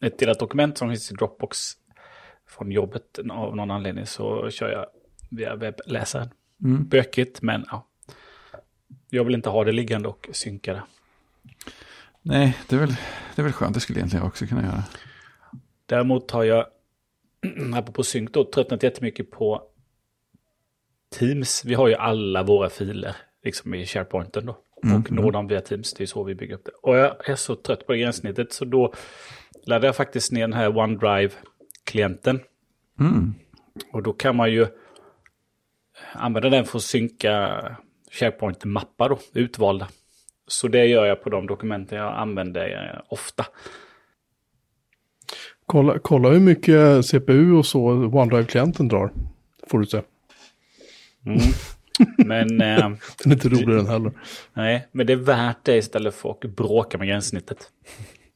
ett 0.00 0.18
delat 0.18 0.38
dokument 0.38 0.78
som 0.78 0.88
finns 0.88 1.10
i 1.10 1.14
Dropbox 1.14 1.72
från 2.46 2.72
jobbet 2.72 3.18
av 3.30 3.56
någon 3.56 3.70
anledning 3.70 4.06
så 4.06 4.50
kör 4.50 4.70
jag 4.70 4.86
via 5.30 5.56
webbläsaren. 5.56 6.28
Mm. 6.64 6.88
Bökigt, 6.88 7.42
men 7.42 7.64
ja. 7.70 7.86
Jag 9.08 9.24
vill 9.24 9.34
inte 9.34 9.48
ha 9.48 9.64
det 9.64 9.72
liggande 9.72 10.08
och 10.08 10.28
synka 10.32 10.72
det. 10.72 10.82
Nej, 12.22 12.58
det 12.68 12.76
är, 12.76 12.80
väl, 12.80 12.96
det 13.34 13.42
är 13.42 13.44
väl 13.44 13.52
skönt. 13.52 13.74
Det 13.74 13.80
skulle 13.80 13.98
egentligen 13.98 14.22
jag 14.22 14.28
också 14.28 14.46
kunna 14.46 14.62
göra. 14.62 14.84
Däremot 15.86 16.30
har 16.30 16.44
jag, 16.44 16.66
apropå 17.74 18.02
synk 18.02 18.32
då, 18.32 18.44
tröttnat 18.44 18.82
jättemycket 18.82 19.30
på 19.30 19.62
Teams. 21.18 21.64
Vi 21.64 21.74
har 21.74 21.88
ju 21.88 21.94
alla 21.94 22.42
våra 22.42 22.70
filer, 22.70 23.16
liksom 23.44 23.74
i 23.74 23.86
SharePointen 23.86 24.46
då. 24.46 24.58
Och 24.82 25.12
når 25.12 25.32
dem 25.32 25.46
via 25.46 25.60
Teams, 25.60 25.94
det 25.94 26.04
är 26.04 26.06
så 26.06 26.24
vi 26.24 26.34
bygger 26.34 26.54
upp 26.54 26.64
det. 26.64 26.72
Och 26.82 26.96
jag 26.96 27.30
är 27.30 27.36
så 27.36 27.56
trött 27.56 27.86
på 27.86 27.92
det 27.92 27.98
gränssnittet, 27.98 28.52
så 28.52 28.64
då 28.64 28.94
laddade 29.64 29.86
jag 29.86 29.96
faktiskt 29.96 30.32
ner 30.32 30.40
den 30.40 30.52
här 30.52 30.78
OneDrive-klienten. 30.78 32.40
Mm. 33.00 33.34
Och 33.92 34.02
då 34.02 34.12
kan 34.12 34.36
man 34.36 34.52
ju 34.52 34.66
använda 36.12 36.50
den 36.50 36.64
för 36.64 36.78
att 36.78 36.84
synka 36.84 37.62
SharePoint-mappar 38.10 39.08
då, 39.08 39.18
utvalda. 39.34 39.88
Så 40.46 40.68
det 40.68 40.86
gör 40.86 41.06
jag 41.06 41.22
på 41.22 41.30
de 41.30 41.46
dokumenten 41.46 41.98
jag 41.98 42.14
använder 42.14 42.92
eh, 42.94 43.00
ofta. 43.08 43.46
Kolla, 45.66 45.98
kolla 45.98 46.28
hur 46.28 46.40
mycket 46.40 47.06
CPU 47.06 47.52
och 47.52 47.66
så 47.66 47.80
OneDrive-klienten 47.90 48.88
drar. 48.88 49.12
Får 49.66 49.78
du 49.78 49.86
se. 49.86 50.02
Mm. 51.26 51.38
Men, 52.26 52.60
eh, 52.60 52.90
Den 53.22 53.32
är 53.32 53.32
inte 53.32 53.48
rolig 53.48 53.68
den 53.68 53.86
heller. 53.86 54.12
nej, 54.52 54.88
men 54.92 55.06
det 55.06 55.12
är 55.12 55.16
värt 55.16 55.64
det 55.64 55.76
istället 55.76 56.14
för 56.14 56.30
att 56.30 56.40
bråka 56.40 56.98
med 56.98 57.08
gränssnittet. 57.08 57.70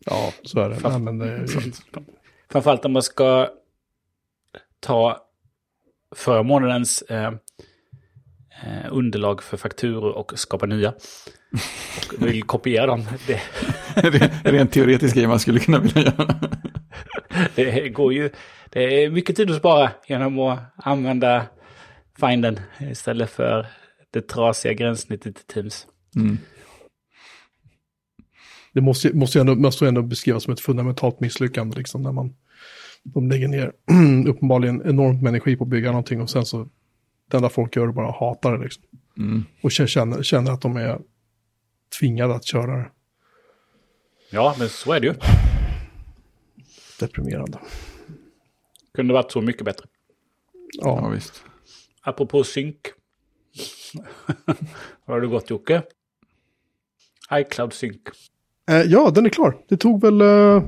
Ja, 0.06 0.32
så 0.42 0.61
är 0.61 0.68
det. 0.68 0.88
Nej, 0.88 0.99
men 0.99 1.18
det 1.18 1.30
är, 1.30 1.46
För 1.46 1.62
framförallt 2.52 2.84
om 2.84 2.92
man 2.92 3.02
ska 3.02 3.49
ta 4.80 5.26
förra 6.14 6.42
månadens 6.42 7.02
eh, 7.02 7.32
eh, 8.62 8.87
underlag 8.90 9.42
för 9.42 9.56
fakturor 9.56 10.12
och 10.12 10.32
skapa 10.38 10.66
nya. 10.66 10.94
Och 12.12 12.26
vill 12.26 12.42
kopiera 12.42 12.87
dem. 12.87 13.04
Det, 13.26 13.40
Rent 14.50 14.73
teoretisk 14.73 15.14
grej 15.16 15.26
man 15.26 15.40
skulle 15.40 15.61
kunna 15.61 15.78
vilja 15.78 16.02
göra. 16.02 16.34
det 17.54 17.88
går 17.88 18.12
ju... 18.12 18.30
Det 18.70 19.04
är 19.04 19.11
mycket 19.11 19.37
tid 19.37 19.50
att 19.50 19.56
spara 19.56 19.90
genom 20.06 20.38
att 20.38 20.58
använda 20.76 21.46
finden 22.20 22.61
istället 22.90 23.30
för 23.30 23.66
det 24.11 24.28
trasiga 24.28 24.73
gränssnittet 24.73 25.40
i 25.40 25.52
Teams. 25.52 25.87
Mm. 26.16 26.38
Det 28.74 28.80
måste, 28.80 29.12
måste, 29.12 29.38
ju 29.38 29.40
ändå, 29.40 29.54
måste 29.54 29.84
ju 29.84 29.88
ändå 29.88 30.02
beskrivas 30.02 30.42
som 30.42 30.52
ett 30.52 30.60
fundamentalt 30.60 31.20
misslyckande, 31.20 31.76
liksom, 31.76 32.02
när 32.02 32.12
man 32.12 32.34
de 33.04 33.28
lägger 33.28 33.48
ner 33.48 33.72
uppenbarligen 34.28 34.82
enormt 34.86 35.22
med 35.22 35.30
energi 35.30 35.56
på 35.56 35.64
att 35.64 35.70
bygga 35.70 35.90
någonting 35.90 36.22
och 36.22 36.30
sen 36.30 36.46
så 36.46 36.68
det 37.30 37.36
enda 37.36 37.48
folk 37.48 37.76
gör 37.76 37.88
är 37.88 37.92
bara 37.92 38.10
hatar 38.10 38.58
det 38.58 38.64
liksom. 38.64 38.84
Mm. 39.18 39.44
Och 39.62 39.72
känner, 39.72 40.22
känner 40.22 40.52
att 40.52 40.60
de 40.60 40.76
är 40.76 41.00
tvingade 41.98 42.34
att 42.34 42.44
köra 42.44 42.76
det. 42.76 42.90
Ja, 44.30 44.56
men 44.58 44.68
så 44.68 44.92
är 44.92 45.00
det 45.00 45.06
ju. 45.06 45.14
Deprimerande. 47.00 47.58
Kunde 48.94 49.14
varit 49.14 49.32
så 49.32 49.40
mycket 49.40 49.64
bättre. 49.64 49.86
Ja, 50.78 51.00
Ja, 51.02 51.08
visst. 51.08 51.44
Apropå 52.02 52.44
synk. 52.44 52.78
Har 55.06 55.20
du 55.20 55.28
gått 55.28 55.50
Jocke? 55.50 55.82
iCloud 57.32 57.72
synk. 57.72 58.08
Eh, 58.71 58.83
ja 58.83 59.11
den 59.14 59.26
är 59.26 59.30
klar. 59.30 59.56
Det 59.68 59.76
tog 59.76 60.00
väl, 60.00 60.21
eh, 60.21 60.62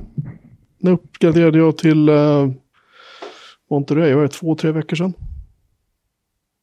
när 0.79 0.91
uppgraderade 0.91 1.57
jag 1.57 1.77
till, 1.77 2.09
eh, 2.09 2.47
det, 3.87 4.15
var 4.15 4.21
det 4.21 4.27
två, 4.27 4.55
tre 4.55 4.71
veckor 4.71 4.95
sedan? 4.95 5.13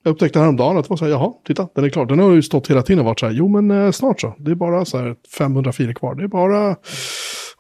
Jag 0.05 0.13
upptäckte 0.13 0.39
häromdagen 0.39 0.77
att 0.77 0.85
det 0.85 0.91
var 0.91 0.97
så 0.97 1.05
här, 1.05 1.13
jaha, 1.13 1.33
titta, 1.45 1.69
den 1.75 1.85
är 1.85 1.89
klar. 1.89 2.07
Den 2.07 2.19
har 2.19 2.33
ju 2.33 2.43
stått 2.43 2.71
hela 2.71 2.83
tiden 2.83 2.99
och 2.99 3.05
varit 3.05 3.21
så 3.21 3.27
här, 3.27 3.33
jo 3.33 3.49
men 3.49 3.71
eh, 3.71 3.91
snart 3.91 4.21
så. 4.21 4.35
Det 4.39 4.51
är 4.51 4.55
bara 4.55 4.85
så 4.85 4.99
här 4.99 5.17
500 5.39 5.73
filer 5.73 5.93
kvar. 5.93 6.15
Det 6.15 6.25
är 6.25 6.29
bara, 6.29 6.77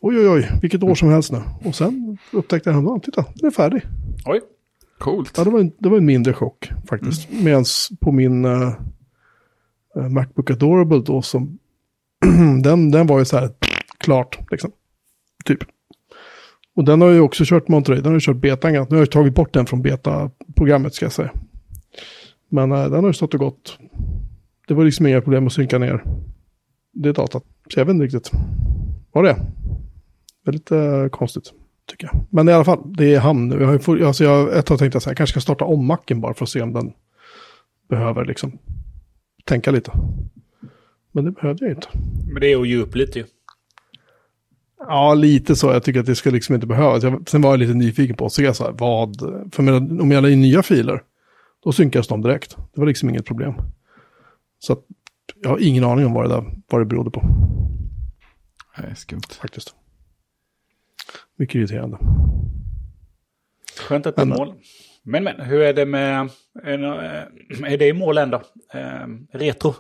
oj 0.01 0.19
oj 0.19 0.29
oj, 0.29 0.51
vilket 0.63 0.83
år 0.83 0.95
som 0.95 1.09
helst 1.09 1.33
nu. 1.33 1.41
Och 1.65 1.75
sen 1.75 2.19
upptäckte 2.33 2.69
jag 2.69 2.75
häromdagen, 2.75 3.01
titta, 3.01 3.25
den 3.35 3.47
är 3.47 3.51
färdig. 3.51 3.83
Oj. 4.27 4.41
Coolt. 4.99 5.35
Ja, 5.37 5.45
det 5.45 5.51
var 5.51 5.61
en, 5.61 5.73
det 5.79 5.89
var 5.89 5.97
en 5.97 6.05
mindre 6.05 6.33
chock 6.33 6.71
faktiskt. 6.89 7.29
Medan 7.31 7.65
på 8.01 8.13
min 8.13 8.45
uh, 8.45 8.73
Macbook 10.11 10.51
Adorable 10.51 10.99
då 10.99 11.23
som, 11.23 11.59
den, 12.63 12.91
den 12.91 13.07
var 13.07 13.19
ju 13.19 13.25
så 13.25 13.39
här, 13.39 13.51
klart 14.05 14.39
liksom. 14.51 14.73
Typ. 15.45 15.59
Och 16.75 16.85
den 16.85 17.01
har 17.01 17.09
ju 17.09 17.21
också 17.21 17.45
kört 17.47 17.69
Monterey, 17.69 18.01
den 18.01 18.07
har 18.07 18.15
ju 18.15 18.21
kört 18.21 18.37
betan. 18.37 18.73
Nu 18.73 18.79
har 18.79 18.97
jag 18.97 19.11
tagit 19.11 19.35
bort 19.35 19.53
den 19.53 19.67
från 19.67 19.83
beta-programmet 19.83 20.95
ska 20.95 21.05
jag 21.05 21.13
säga. 21.13 21.31
Men 22.49 22.73
äh, 22.73 22.91
den 22.91 23.01
har 23.01 23.07
ju 23.07 23.13
stått 23.13 23.35
och 23.35 23.41
gått. 23.41 23.79
Det 24.69 24.75
var 24.75 24.85
liksom 24.85 25.07
inga 25.07 25.21
problem 25.21 25.47
att 25.47 25.53
synka 25.53 25.79
ner 25.79 26.05
det 26.93 27.13
datat. 27.13 27.45
Så 27.75 27.81
jag 27.81 27.85
vet 27.85 27.95
inte 27.95 28.05
riktigt 28.05 28.31
vad 29.13 29.25
det 29.25 29.31
är. 29.31 29.47
Väldigt 30.45 30.71
äh, 30.71 30.79
eh, 30.79 31.09
konstigt 31.09 31.53
tycker 31.87 32.07
jag. 32.13 32.25
Men 32.31 32.49
i 32.49 32.53
alla 32.53 32.65
fall, 32.65 32.93
det 32.97 33.15
är 33.15 33.21
hamn 33.21 33.49
nu. 33.49 33.59
Jag 33.61 33.67
har 33.67 33.73
ju 33.73 33.79
for, 33.79 34.03
alltså 34.03 34.25
jag, 34.25 34.57
ett 34.59 34.67
tag 34.67 34.79
tänkte 34.79 34.97
jag 34.97 35.03
så 35.03 35.09
här, 35.09 35.13
jag 35.13 35.17
kanske 35.17 35.33
ska 35.33 35.41
starta 35.41 35.65
om 35.65 35.87
macken 35.87 36.21
bara 36.21 36.35
för 36.35 36.45
att 36.45 36.49
se 36.49 36.63
om 36.63 36.73
den 36.73 36.93
behöver 37.89 38.25
liksom 38.25 38.59
tänka 39.45 39.71
lite. 39.71 39.93
Men 41.13 41.25
det 41.25 41.31
behövde 41.31 41.65
jag 41.65 41.77
inte. 41.77 41.89
Men 42.33 42.41
det 42.41 42.53
är 42.53 42.61
att 42.61 42.69
ge 42.69 42.77
upp 42.77 42.95
lite 42.97 43.19
ju. 43.19 43.25
Ja, 44.89 45.15
lite 45.15 45.57
så. 45.57 45.67
Jag 45.67 45.83
tycker 45.83 46.01
att 46.01 46.07
det 46.07 46.15
ska 46.15 46.31
liksom 46.31 46.55
inte 46.55 46.67
behövas. 46.67 47.03
Jag, 47.03 47.29
sen 47.29 47.43
var 47.43 47.51
jag 47.51 47.61
lite 47.61 47.75
nyfiken 47.75 48.17
på 48.17 48.27
att 48.27 48.33
se 48.33 48.55
så 48.55 48.65
här, 48.65 48.73
vad, 48.73 49.17
för 49.53 49.77
om 50.01 50.11
jag 50.11 50.23
la 50.23 50.31
in 50.31 50.41
nya 50.41 50.63
filer, 50.63 51.03
då 51.65 51.73
synkas 51.73 52.09
de 52.09 52.23
direkt. 52.23 52.57
Det 52.57 52.81
var 52.81 52.87
liksom 52.87 53.09
inget 53.09 53.27
problem. 53.27 53.55
Så 54.59 54.73
att, 54.73 54.79
jag 55.43 55.51
har 55.51 55.59
ingen 55.59 55.85
aning 55.85 56.07
om 56.07 56.13
vad 56.13 56.25
det, 56.25 56.35
där, 56.35 56.45
vad 56.69 56.81
det 56.81 56.85
berodde 56.85 57.11
på, 57.11 57.23
Nej, 58.79 58.97
skumt. 58.97 59.21
faktiskt. 59.41 59.75
Mycket 61.37 61.55
irriterande. 61.55 61.99
Skönt 63.81 64.07
att 64.07 64.17
det 64.17 64.23
är 64.23 64.27
mål. 64.27 64.55
Men 65.03 65.25
men, 65.25 65.41
hur 65.41 65.61
är 65.61 65.73
det 65.73 65.87
med... 65.87 66.31
Är, 66.63 66.85
eh, 67.73 67.79
det 67.79 67.89
i 67.89 67.93
mål 67.93 68.19
ändå? 68.19 68.43
Eh, 68.73 69.07
retro? 69.33 69.75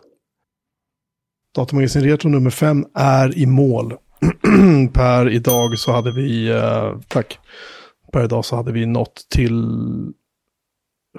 Datamagasin 1.54 2.02
Retro 2.02 2.28
nummer 2.28 2.50
5 2.50 2.86
är 2.94 3.38
i 3.38 3.46
mål. 3.46 3.94
per 4.92 5.28
idag 5.28 5.78
så 5.78 5.92
hade 5.92 6.12
vi, 6.12 6.48
eh, 6.48 6.98
tack, 7.08 7.38
per 8.12 8.24
idag 8.24 8.44
så 8.44 8.56
hade 8.56 8.72
vi 8.72 8.86
nått 8.86 9.26
till 9.30 9.64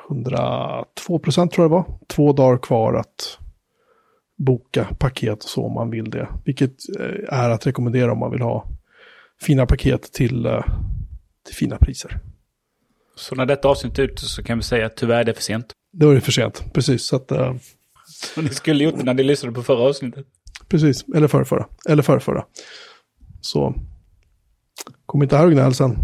102 0.09 1.19
procent 1.19 1.51
tror 1.51 1.63
jag 1.63 1.71
det 1.71 1.75
var. 1.75 1.99
Två 2.07 2.33
dagar 2.33 2.57
kvar 2.57 2.93
att 2.93 3.39
boka 4.37 4.87
paket 4.99 5.43
och 5.43 5.49
så 5.49 5.65
om 5.65 5.73
man 5.73 5.89
vill 5.89 6.09
det. 6.09 6.27
Vilket 6.45 6.75
eh, 6.99 7.39
är 7.39 7.49
att 7.49 7.67
rekommendera 7.67 8.11
om 8.11 8.19
man 8.19 8.31
vill 8.31 8.41
ha 8.41 8.67
fina 9.41 9.65
paket 9.65 10.13
till, 10.13 10.45
eh, 10.45 10.65
till 11.45 11.55
fina 11.55 11.77
priser. 11.77 12.19
Så 13.15 13.35
när 13.35 13.45
detta 13.45 13.67
avsnitt 13.67 13.99
är 13.99 14.03
ute 14.03 14.25
så 14.25 14.43
kan 14.43 14.57
vi 14.57 14.63
säga 14.63 14.85
att 14.85 14.95
tyvärr 14.95 15.19
är 15.19 15.23
det 15.23 15.33
för 15.33 15.41
sent. 15.41 15.65
Då 15.93 16.09
är 16.09 16.15
det 16.15 16.21
för 16.21 16.31
sent, 16.31 16.63
precis. 16.73 17.03
Så 17.03 17.15
att, 17.15 17.31
eh, 17.31 17.55
Och 18.37 18.43
ni 18.43 18.49
skulle 18.49 18.83
gjort 18.83 19.03
när 19.03 19.13
ni 19.13 19.23
lyssnade 19.23 19.55
på 19.55 19.63
förra 19.63 19.89
avsnittet. 19.89 20.25
Precis, 20.67 21.05
eller 21.15 21.27
förrförra. 21.27 21.67
Eller 21.89 22.03
förrförra. 22.03 22.45
Så 23.45 23.75
kom 25.05 25.23
inte 25.23 25.37
här 25.37 25.45
och 25.45 25.51
gnäll 25.51 25.73
sen. 25.73 25.97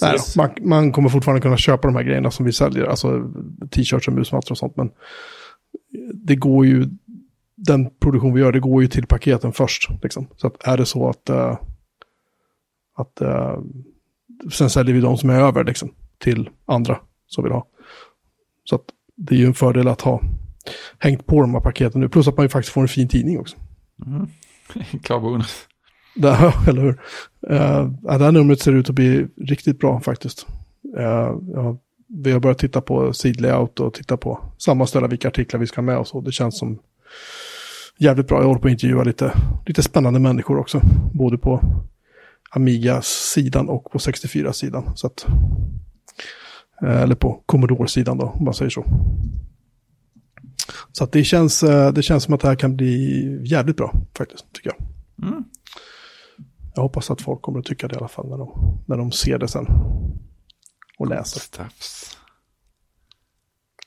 Nej, 0.00 0.18
man, 0.36 0.50
man 0.62 0.92
kommer 0.92 1.08
fortfarande 1.08 1.42
kunna 1.42 1.56
köpa 1.56 1.88
de 1.88 1.96
här 1.96 2.02
grejerna 2.02 2.30
som 2.30 2.46
vi 2.46 2.52
säljer, 2.52 2.86
alltså 2.86 3.32
t-shirts 3.70 4.08
och 4.08 4.14
musmattor 4.14 4.50
och 4.50 4.58
sånt, 4.58 4.76
men 4.76 4.90
det 6.14 6.36
går 6.36 6.66
ju, 6.66 6.88
den 7.56 7.90
produktion 8.00 8.34
vi 8.34 8.40
gör, 8.40 8.52
det 8.52 8.60
går 8.60 8.82
ju 8.82 8.88
till 8.88 9.06
paketen 9.06 9.52
först. 9.52 9.88
Liksom. 10.02 10.26
Så 10.36 10.46
att 10.46 10.66
är 10.66 10.76
det 10.76 10.86
så 10.86 11.08
att, 11.08 11.28
eh, 11.28 11.58
att 12.96 13.20
eh, 13.20 13.58
sen 14.52 14.70
säljer 14.70 14.94
vi 14.94 15.00
de 15.00 15.18
som 15.18 15.30
är 15.30 15.40
över 15.40 15.64
liksom, 15.64 15.94
till 16.18 16.50
andra 16.66 17.00
som 17.26 17.44
vill 17.44 17.52
ha. 17.52 17.66
Så 18.64 18.74
att 18.74 18.84
det 19.16 19.34
är 19.34 19.38
ju 19.38 19.46
en 19.46 19.54
fördel 19.54 19.88
att 19.88 20.00
ha 20.00 20.22
hängt 20.98 21.26
på 21.26 21.40
de 21.40 21.54
här 21.54 21.60
paketen 21.60 22.00
nu, 22.00 22.08
plus 22.08 22.28
att 22.28 22.36
man 22.36 22.44
ju 22.44 22.48
faktiskt 22.48 22.72
får 22.72 22.80
en 22.80 22.88
fin 22.88 23.08
tidning 23.08 23.38
också. 23.38 23.56
Mm. 24.06 24.28
Klar 25.02 25.20
bonus. 25.20 25.67
Det, 26.18 26.52
eller 26.68 26.82
hur? 26.82 27.00
Uh, 27.50 27.90
det 28.18 28.24
här 28.24 28.32
numret 28.32 28.60
ser 28.60 28.72
ut 28.72 28.88
att 28.88 28.94
bli 28.94 29.26
riktigt 29.36 29.78
bra 29.78 30.00
faktiskt. 30.00 30.46
Uh, 30.96 31.38
ja, 31.54 31.78
vi 32.08 32.32
har 32.32 32.40
börjat 32.40 32.58
titta 32.58 32.80
på 32.80 33.12
sidlayout 33.12 33.80
och 33.80 33.94
titta 33.94 34.16
på 34.16 34.40
sammanställa 34.58 35.06
vilka 35.06 35.28
artiklar 35.28 35.60
vi 35.60 35.66
ska 35.66 35.76
ha 35.76 35.86
med 35.86 35.98
oss. 35.98 36.14
Och 36.14 36.22
det 36.22 36.32
känns 36.32 36.58
som 36.58 36.78
jävligt 37.98 38.28
bra. 38.28 38.38
Jag 38.38 38.46
håller 38.46 38.60
på 38.60 38.68
att 38.68 38.72
intervjua 38.72 39.02
lite, 39.02 39.32
lite 39.66 39.82
spännande 39.82 40.20
människor 40.20 40.58
också. 40.58 40.80
Både 41.14 41.38
på 41.38 41.60
Amiga-sidan 42.50 43.68
och 43.68 43.90
på 43.92 43.98
64-sidan. 43.98 44.92
Så 44.94 45.06
att, 45.06 45.26
eh, 46.82 47.02
eller 47.02 47.14
på 47.14 47.42
Commodore-sidan 47.46 48.18
då, 48.18 48.26
om 48.26 48.44
man 48.44 48.54
säger 48.54 48.70
så. 48.70 48.84
Så 50.92 51.04
att 51.04 51.12
det 51.12 51.24
känns, 51.24 51.60
det 51.94 52.02
känns 52.02 52.24
som 52.24 52.34
att 52.34 52.40
det 52.40 52.48
här 52.48 52.54
kan 52.54 52.76
bli 52.76 53.40
jävligt 53.44 53.76
bra 53.76 53.92
faktiskt, 54.18 54.52
tycker 54.52 54.70
jag. 54.70 54.87
Jag 56.78 56.82
hoppas 56.82 57.10
att 57.10 57.22
folk 57.22 57.42
kommer 57.42 57.58
att 57.58 57.64
tycka 57.64 57.88
det 57.88 57.94
i 57.94 57.98
alla 57.98 58.08
fall 58.08 58.28
när 58.28 58.38
de, 58.38 58.78
när 58.86 58.96
de 58.96 59.12
ser 59.12 59.38
det 59.38 59.48
sen. 59.48 59.66
Och 60.98 61.08
läser. 61.08 61.40
Stuffs. 61.40 62.16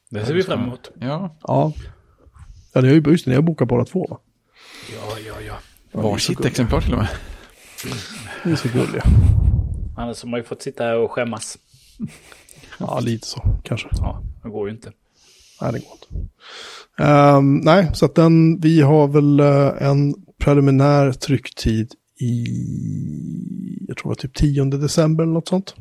Det 0.10 0.26
ser 0.26 0.34
vi 0.34 0.44
fram 0.44 0.64
emot. 0.64 0.92
Ja, 1.00 1.36
Ja. 1.42 1.74
Ja, 2.74 2.82
ni 2.82 2.88
har 2.88 2.96
ju 2.96 3.02
just 3.02 3.26
det, 3.26 3.32
ni 3.32 3.36
har 3.36 3.42
bokat 3.42 3.68
båda 3.68 3.86
två 3.86 4.08
va? 4.10 4.20
Ja, 4.94 5.18
ja, 5.28 5.42
ja. 5.92 6.02
varsitt 6.02 6.46
exemplar 6.46 6.82
till 6.82 6.94
och 6.94 7.00
med. 7.00 7.08
Ni 8.46 8.52
är 8.52 8.56
så 8.56 8.68
gulliga. 8.68 9.04
Annars 9.98 10.24
har 10.24 10.30
man 10.30 10.40
ju 10.40 10.44
fått 10.44 10.62
sitta 10.62 10.84
här 10.84 10.98
och 10.98 11.12
skämmas. 11.12 11.58
Ja, 12.80 13.00
lite 13.00 13.28
så 13.28 13.42
kanske. 13.64 13.88
Ja, 13.92 14.22
det 14.44 14.50
går 14.50 14.70
ju 14.70 14.76
inte. 14.76 14.92
Nej, 15.62 15.72
det 15.72 15.80
går 15.80 15.92
inte. 15.94 16.30
Ehm, 17.04 17.58
nej, 17.58 17.90
så 17.94 18.06
att 18.06 18.16
den, 18.16 18.60
vi 18.60 18.82
har 18.82 19.08
väl 19.08 19.40
eh, 19.40 19.88
en 19.88 20.16
preliminär 20.38 21.12
trycktid 21.12 21.96
i, 22.22 23.86
jag 23.88 23.98
tror 23.98 24.04
det 24.04 24.10
var 24.10 24.16
typ 24.16 24.34
10 24.34 24.66
december 24.66 25.24
eller 25.24 25.34
något 25.34 25.48
sånt. 25.48 25.76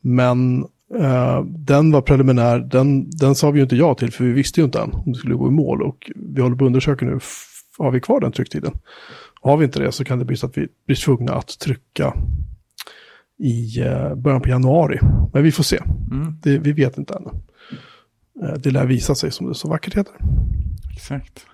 Men 0.00 0.62
eh, 0.98 1.44
den 1.44 1.90
var 1.92 2.02
preliminär, 2.02 2.58
den, 2.58 3.10
den 3.10 3.34
sa 3.34 3.50
vi 3.50 3.58
ju 3.58 3.62
inte 3.62 3.76
ja 3.76 3.94
till 3.94 4.12
för 4.12 4.24
vi 4.24 4.32
visste 4.32 4.60
ju 4.60 4.64
inte 4.64 4.80
än 4.80 4.92
om 4.92 5.12
det 5.12 5.18
skulle 5.18 5.34
gå 5.34 5.48
i 5.48 5.50
mål. 5.50 5.82
Och 5.82 6.10
vi 6.16 6.40
håller 6.42 6.56
på 6.56 6.64
att 6.64 6.66
undersöka 6.68 7.04
nu, 7.06 7.18
har 7.78 7.90
vi 7.90 8.00
kvar 8.00 8.20
den 8.20 8.32
trycktiden? 8.32 8.72
Har 9.40 9.56
vi 9.56 9.64
inte 9.64 9.78
det 9.82 9.92
så 9.92 10.04
kan 10.04 10.18
det 10.18 10.24
bli 10.24 10.36
så 10.36 10.46
att 10.46 10.58
vi 10.58 10.68
blir 10.86 10.96
tvungna 10.96 11.32
att 11.32 11.58
trycka 11.58 12.14
i 13.38 13.80
eh, 13.80 14.14
början 14.14 14.40
på 14.42 14.48
januari. 14.48 14.98
Men 15.32 15.42
vi 15.42 15.52
får 15.52 15.62
se. 15.64 15.78
Mm, 16.10 16.34
Det, 16.42 16.58
vi 16.58 16.72
vet 16.72 16.98
inte 16.98 17.14
ännu. 17.14 17.30
Eh, 18.48 18.54
Det 18.58 18.70
lär 18.70 18.86
visa 18.86 19.14
sig 19.14 19.30
som 19.30 19.46
det 19.48 19.54
så 19.54 19.68
vackert 19.68 19.94
heter. 19.96 20.14
exakt. 20.92 21.46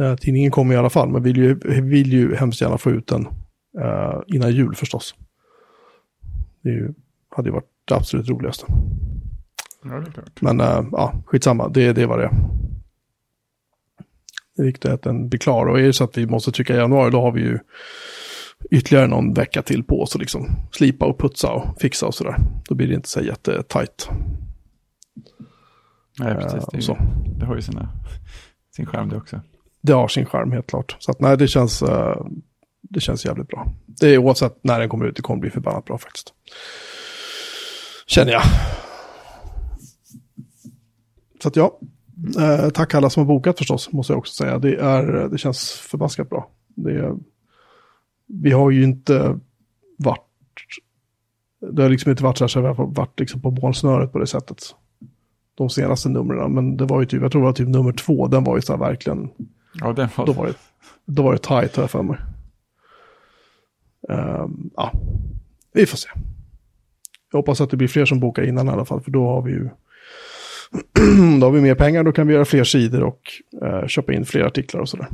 Eh, 0.00 0.16
Tidningen 0.16 0.50
kommer 0.50 0.74
i 0.74 0.76
alla 0.76 0.90
fall, 0.90 1.08
men 1.08 1.22
vill 1.22 1.36
ju, 1.36 1.54
vill 1.82 2.12
ju 2.12 2.34
hemskt 2.34 2.60
gärna 2.60 2.78
få 2.78 2.90
ut 2.90 3.06
den 3.06 3.26
eh, 3.80 4.20
innan 4.26 4.52
jul 4.52 4.74
förstås. 4.74 5.14
Det 6.62 6.70
ju, 6.70 6.94
hade 7.36 7.48
ju 7.48 7.52
varit 7.52 7.70
det 7.84 7.94
absolut 7.94 8.28
roligaste. 8.28 8.66
Ja, 9.84 9.90
det 9.90 10.06
är 10.06 10.12
klart. 10.12 10.42
Men 10.42 10.60
äh, 10.60 10.84
ja, 10.92 11.22
skitsamma, 11.26 11.68
det, 11.68 11.92
det 11.92 12.06
var 12.06 12.18
det. 12.18 12.30
Det 14.56 14.62
viktiga 14.62 14.90
är 14.90 14.94
att 14.94 15.02
den 15.02 15.28
blir 15.28 15.40
klar 15.40 15.66
och 15.66 15.80
är 15.80 15.82
det 15.82 15.92
så 15.92 16.04
att 16.04 16.18
vi 16.18 16.26
måste 16.26 16.52
trycka 16.52 16.74
i 16.74 16.76
januari 16.76 17.10
då 17.10 17.20
har 17.20 17.32
vi 17.32 17.40
ju 17.40 17.58
ytterligare 18.70 19.06
någon 19.06 19.34
vecka 19.34 19.62
till 19.62 19.84
på 19.84 20.02
oss 20.02 20.14
att 20.14 20.20
liksom 20.20 20.48
slipa 20.72 21.06
och 21.06 21.18
putsa 21.18 21.52
och 21.52 21.80
fixa 21.80 22.06
och 22.06 22.14
sådär. 22.14 22.36
Då 22.68 22.74
blir 22.74 22.88
det 22.88 22.94
inte 22.94 23.08
så 23.08 23.20
jättetajt. 23.20 24.08
Nej, 26.18 26.34
precis. 26.34 26.64
Det, 26.72 26.78
Eh, 26.78 26.84
ju, 26.88 26.94
det 27.38 27.46
har 27.46 27.56
ju 27.56 27.62
sina, 27.62 27.88
sin 28.76 28.86
skärm 28.86 29.08
det 29.08 29.16
också. 29.16 29.40
Det 29.82 29.92
har 29.92 30.08
sin 30.08 30.26
charm 30.26 30.52
helt 30.52 30.66
klart. 30.66 30.96
Så 30.98 31.10
att 31.10 31.20
nej, 31.20 31.36
det 31.36 31.48
känns, 31.48 31.82
eh, 31.82 32.26
det 32.82 33.00
känns 33.00 33.24
jävligt 33.24 33.48
bra. 33.48 33.66
Det 33.86 34.08
är 34.08 34.18
oavsett 34.18 34.64
när 34.64 34.80
den 34.80 34.88
kommer 34.88 35.06
ut, 35.06 35.16
det 35.16 35.22
kommer 35.22 35.40
bli 35.40 35.50
förbannat 35.50 35.84
bra 35.84 35.98
faktiskt. 35.98 36.32
Känner 38.06 38.32
jag. 38.32 38.42
Så 41.42 41.48
att 41.48 41.56
ja, 41.56 41.78
eh, 42.38 42.70
tack 42.70 42.94
alla 42.94 43.10
som 43.10 43.20
har 43.20 43.34
bokat 43.34 43.58
förstås, 43.58 43.92
måste 43.92 44.12
jag 44.12 44.18
också 44.18 44.34
säga. 44.34 44.58
Det, 44.58 44.74
är, 44.76 45.28
det 45.28 45.38
känns 45.38 45.70
förbaskat 45.72 46.30
bra. 46.30 46.50
Det 46.74 47.16
vi 48.32 48.50
har 48.50 48.70
ju 48.70 48.84
inte 48.84 49.38
varit, 49.96 50.20
det 51.72 51.82
har 51.82 51.90
liksom 51.90 52.10
inte 52.10 52.24
varit 52.24 52.38
så 52.38 52.44
här 52.44 52.48
så 52.48 52.60
vi 52.60 52.66
har 52.66 52.86
varit 52.86 53.20
liksom 53.20 53.40
på 53.40 53.50
målsnöret 53.50 54.12
på 54.12 54.18
det 54.18 54.26
sättet. 54.26 54.74
De 55.54 55.70
senaste 55.70 56.08
numren, 56.08 56.52
men 56.52 56.76
det 56.76 56.84
var 56.84 57.00
ju 57.00 57.06
typ, 57.06 57.22
jag 57.22 57.32
tror 57.32 57.42
det 57.42 57.46
var 57.46 57.52
typ 57.52 57.68
nummer 57.68 57.92
två, 57.92 58.26
den 58.26 58.44
var 58.44 58.56
ju 58.56 58.62
så 58.62 58.72
här 58.72 58.80
verkligen, 58.80 59.30
Ja, 59.72 59.92
den 59.92 60.08
var, 60.16 60.26
då 60.26 60.32
var 60.32 60.46
det, 60.46 60.54
då 61.04 61.22
var 61.22 61.32
det 61.32 61.42
tajt 61.42 61.76
har 61.76 61.82
jag 61.82 61.90
för 61.90 62.02
mig. 62.02 62.18
Um, 64.08 64.70
ja, 64.76 64.92
vi 65.72 65.86
får 65.86 65.96
se. 65.96 66.08
Jag 67.32 67.38
hoppas 67.38 67.60
att 67.60 67.70
det 67.70 67.76
blir 67.76 67.88
fler 67.88 68.04
som 68.04 68.20
bokar 68.20 68.42
innan 68.42 68.68
i 68.68 68.70
alla 68.70 68.84
fall, 68.84 69.00
för 69.00 69.10
då 69.10 69.26
har 69.26 69.42
vi 69.42 69.50
ju 69.50 69.68
då 71.40 71.46
har 71.46 71.50
vi 71.50 71.60
mer 71.60 71.74
pengar, 71.74 72.04
då 72.04 72.12
kan 72.12 72.26
vi 72.26 72.34
göra 72.34 72.44
fler 72.44 72.64
sidor 72.64 73.02
och 73.02 73.20
eh, 73.62 73.86
köpa 73.86 74.12
in 74.12 74.24
fler 74.24 74.44
artiklar 74.44 74.80
och 74.80 74.88
sådär. 74.88 75.08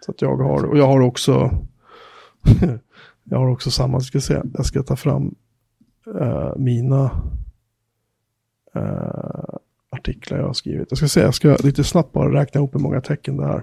Så 0.00 0.10
att 0.10 0.22
jag 0.22 0.36
har, 0.36 0.64
och 0.64 0.78
jag 0.78 0.86
har 0.86 1.00
också, 1.00 1.50
jag 3.24 3.38
har 3.38 3.48
också 3.48 3.70
samma, 3.70 4.00
ska 4.00 4.20
se, 4.20 4.42
jag 4.54 4.66
ska 4.66 4.82
ta 4.82 4.96
fram 4.96 5.34
eh, 6.20 6.52
mina 6.56 7.10
eh, 8.74 9.54
artiklar 10.04 10.38
jag 10.38 10.46
har 10.46 10.52
skrivit. 10.52 10.86
Jag 10.90 10.98
ska 10.98 11.08
se, 11.08 11.20
jag 11.20 11.34
ska 11.34 11.56
lite 11.64 11.84
snabbt 11.84 12.12
bara 12.12 12.40
räkna 12.40 12.58
ihop 12.58 12.74
hur 12.74 12.80
många 12.80 13.00
tecken 13.00 13.36
det 13.36 13.44
är. 13.44 13.62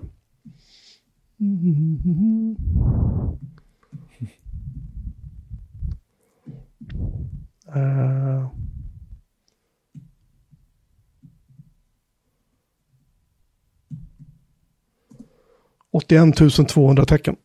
Åttioen 15.92 16.32
tusen 16.32 16.66
tvåhundra 16.66 17.06
tecken. 17.06 17.36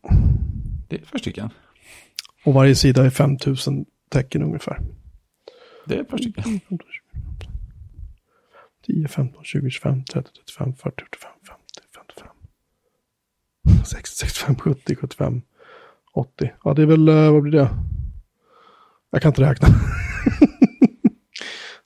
det 0.88 0.96
är 0.96 1.00
ett 1.00 1.10
par 1.10 1.18
stycken. 1.18 1.50
Och 2.44 2.54
varje 2.54 2.74
sida 2.74 3.06
är 3.06 3.10
5000 3.10 3.84
tecken 4.08 4.42
ungefär. 4.42 4.80
Det 5.86 5.94
är 5.94 6.00
ett 6.00 6.08
par 6.08 6.18
stycken. 6.18 6.60
10, 8.86 9.08
15, 9.08 9.44
20, 9.44 9.70
25, 9.70 10.04
30, 10.04 10.30
35, 10.32 10.74
40, 10.74 11.04
45, 11.10 11.30
50, 11.48 11.60
55. 11.94 12.28
60, 13.84 14.16
65, 14.16 14.56
70, 14.56 14.96
75, 14.96 15.42
80. 16.12 16.52
Ja, 16.64 16.74
det 16.74 16.82
är 16.82 16.86
väl, 16.86 17.08
eh, 17.08 17.32
vad 17.32 17.42
blir 17.42 17.52
det? 17.52 17.68
Jag 19.10 19.22
kan 19.22 19.30
inte 19.30 19.42
räkna. 19.42 19.68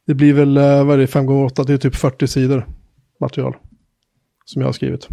det 0.06 0.14
blir 0.14 0.32
väl, 0.32 0.56
eh, 0.56 0.84
vad 0.84 0.94
är 0.94 0.98
det, 0.98 1.06
5 1.06 1.26
gånger 1.26 1.44
8, 1.44 1.64
det 1.64 1.72
är 1.72 1.78
typ 1.78 1.96
40 1.96 2.26
sidor 2.26 2.66
material. 3.20 3.56
Som 4.44 4.62
jag 4.62 4.68
har 4.68 4.72
skrivit. 4.72 5.08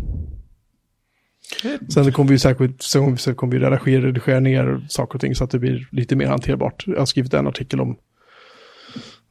Sen 1.93 2.11
kommer 2.11 2.31
vi 2.31 2.39
säkert 2.39 2.81
sen 2.81 3.35
kommer 3.35 3.53
vi 3.53 3.59
redigera, 3.59 4.01
redigera 4.01 4.39
ner 4.39 4.85
saker 4.89 5.15
och 5.15 5.21
ting 5.21 5.35
så 5.35 5.43
att 5.43 5.51
det 5.51 5.59
blir 5.59 5.87
lite 5.91 6.15
mer 6.15 6.27
hanterbart. 6.27 6.83
Jag 6.87 6.99
har 6.99 7.05
skrivit 7.05 7.33
en 7.33 7.47
artikel 7.47 7.81
om, 7.81 7.97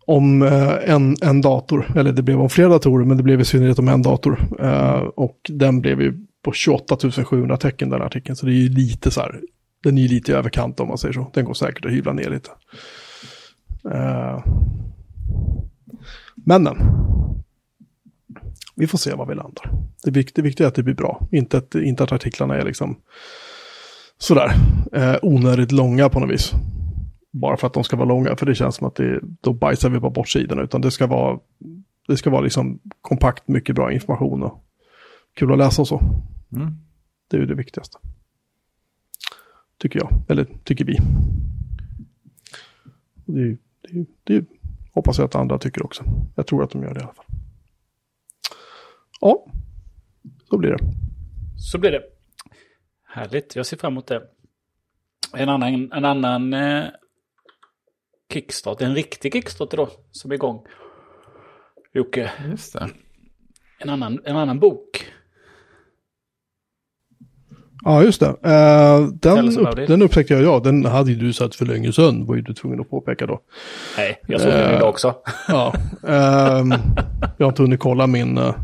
om 0.07 0.43
eh, 0.43 0.91
en, 0.91 1.17
en 1.23 1.41
dator, 1.41 1.93
eller 1.97 2.13
det 2.13 2.23
blev 2.23 2.41
om 2.41 2.51
flera 2.51 2.69
datorer, 2.69 3.05
men 3.05 3.17
det 3.17 3.23
blev 3.23 3.41
i 3.41 3.45
synnerhet 3.45 3.79
om 3.79 3.89
en 3.89 4.03
dator. 4.03 4.49
Eh, 4.61 4.99
och 4.99 5.37
den 5.49 5.81
blev 5.81 6.01
ju 6.01 6.15
på 6.43 6.53
28 6.53 6.97
700 7.25 7.57
tecken 7.57 7.91
den 7.91 8.03
artikeln, 8.03 8.37
så 8.37 8.47
det 8.47 8.53
är 8.53 8.55
ju 8.55 8.69
lite 8.69 9.11
så 9.11 9.21
här, 9.21 9.41
den 9.83 9.99
är 9.99 10.03
ju 10.03 10.09
lite 10.09 10.33
i 10.33 10.35
överkant 10.35 10.81
om 10.81 10.89
man 10.89 10.99
säger 10.99 11.15
så. 11.15 11.31
Den 11.35 11.45
går 11.45 11.55
säkert 11.55 11.85
att 11.85 11.93
hyvla 11.93 12.13
ner 12.13 12.31
lite. 12.31 12.51
Eh, 13.93 14.45
men 16.35 16.65
den. 16.65 16.77
Vi 18.75 18.87
får 18.87 18.99
se 18.99 19.15
var 19.15 19.27
vi 19.27 19.35
landar. 19.35 19.71
Det, 20.05 20.11
vikt, 20.11 20.37
det 20.37 20.43
viktiga 20.43 20.67
är 20.67 20.69
att 20.69 20.75
det 20.75 20.83
blir 20.83 20.95
bra, 20.95 21.29
inte 21.33 21.59
att, 21.59 21.75
inte 21.75 22.05
att 22.05 22.13
artiklarna 22.13 22.57
är 22.57 22.65
liksom 22.65 22.97
sådär 24.19 24.53
eh, 24.93 25.17
onödigt 25.23 25.73
långa 25.73 26.09
på 26.09 26.21
något 26.21 26.31
vis. 26.31 26.53
Bara 27.41 27.57
för 27.57 27.67
att 27.67 27.75
de 27.75 27.85
ska 27.85 27.97
vara 27.97 28.09
långa, 28.09 28.37
för 28.37 28.47
det 28.47 28.55
känns 28.55 28.77
som 28.77 28.87
att 28.87 28.95
det, 28.95 29.21
då 29.23 29.53
bajsar 29.53 29.91
vi 29.91 30.01
bara 30.01 30.11
bort 30.11 30.29
sidorna, 30.29 30.63
utan 30.63 30.81
det 30.81 30.91
ska 30.91 31.07
vara, 31.07 31.39
det 32.09 32.17
ska 32.17 32.31
vara 32.31 32.41
liksom 32.41 32.79
kompakt, 33.01 33.49
mycket 33.49 33.75
bra 33.75 33.93
information 33.93 34.43
och 34.43 34.65
kul 35.35 35.53
att 35.53 35.59
läsa 35.59 35.83
och 35.83 35.89
så. 35.89 36.01
Mm. 36.53 36.73
Det 37.29 37.37
är 37.37 37.41
ju 37.41 37.47
det 37.47 37.55
viktigaste. 37.55 37.99
Tycker 39.79 39.99
jag, 39.99 40.23
eller 40.29 40.47
tycker 40.65 40.85
vi. 40.85 40.99
Det, 43.25 43.57
det, 43.83 44.07
det 44.25 44.45
hoppas 44.95 45.19
jag 45.19 45.25
att 45.25 45.35
andra 45.35 45.59
tycker 45.59 45.85
också. 45.85 46.05
Jag 46.35 46.47
tror 46.47 46.65
att 46.65 46.71
de 46.71 46.83
gör 46.83 46.95
det 46.95 47.01
i 47.01 47.03
alla 47.03 47.15
fall. 47.15 47.27
Ja, 49.21 49.47
så 50.51 50.59
blir 50.59 50.71
det. 50.71 50.79
Så 51.59 51.79
blir 51.79 51.91
det. 51.91 52.03
Härligt, 53.05 53.57
jag 53.57 53.67
ser 53.67 53.77
fram 53.77 53.93
emot 53.93 54.07
det. 54.07 54.23
En 55.35 55.49
annan, 55.49 55.93
en 55.93 56.05
annan 56.05 56.55
eh, 56.55 56.85
kickstart, 58.33 58.81
en 58.83 58.95
riktig 58.95 59.33
kickstart 59.33 59.71
då, 59.71 59.89
som 60.13 60.31
är 60.31 60.35
igång. 60.35 60.63
Jocke, 61.95 62.31
Just 62.51 62.73
det. 62.73 62.89
en 63.79 63.89
annan, 63.91 64.19
en 64.25 64.37
annan 64.37 64.59
bok. 64.61 65.07
Ja, 67.85 68.03
just 68.03 68.21
det. 68.21 68.27
Eh, 68.27 69.09
Tell 69.21 69.55
den, 69.55 69.59
upp, 69.67 69.77
den 69.77 70.03
upptäckte 70.03 70.35
jag, 70.35 70.43
ja, 70.43 70.61
den 70.65 70.85
hade 70.85 71.11
ju 71.13 71.17
du 71.17 71.33
sett 71.33 71.55
för 71.55 71.67
länge 71.67 71.93
sedan, 71.93 72.27
var 72.27 72.35
ju 72.37 72.43
du 72.43 72.55
tvungen 72.55 72.81
att 72.81 72.91
påpeka 72.91 73.27
då. 73.27 73.41
Nej, 73.97 74.21
jag 74.27 74.41
såg 74.41 74.51
den 74.51 74.71
Eh. 74.71 74.77
idag 74.77 74.89
också. 74.89 75.15
Ja, 75.49 75.75
ehm, 76.09 76.73
jag 77.39 77.47
har 77.47 77.49
inte 77.49 77.63
hunnit 77.63 77.81
kolla 77.81 78.07
min, 78.07 78.39
eh, 78.39 78.55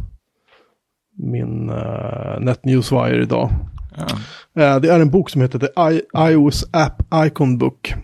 min 1.17 1.71
uh, 1.71 2.41
NetNewsWire 2.41 3.23
idag. 3.23 3.51
Ja. 3.97 4.05
Eh, 4.63 4.81
det 4.81 4.89
är 4.89 5.01
en 5.01 5.11
bok 5.11 5.31
som 5.31 5.41
heter 5.41 5.59
The 5.59 5.95
I 5.95 6.03
iOS 6.33 6.65
App 6.73 7.03
Icon 7.27 7.59
Book. 7.59 7.95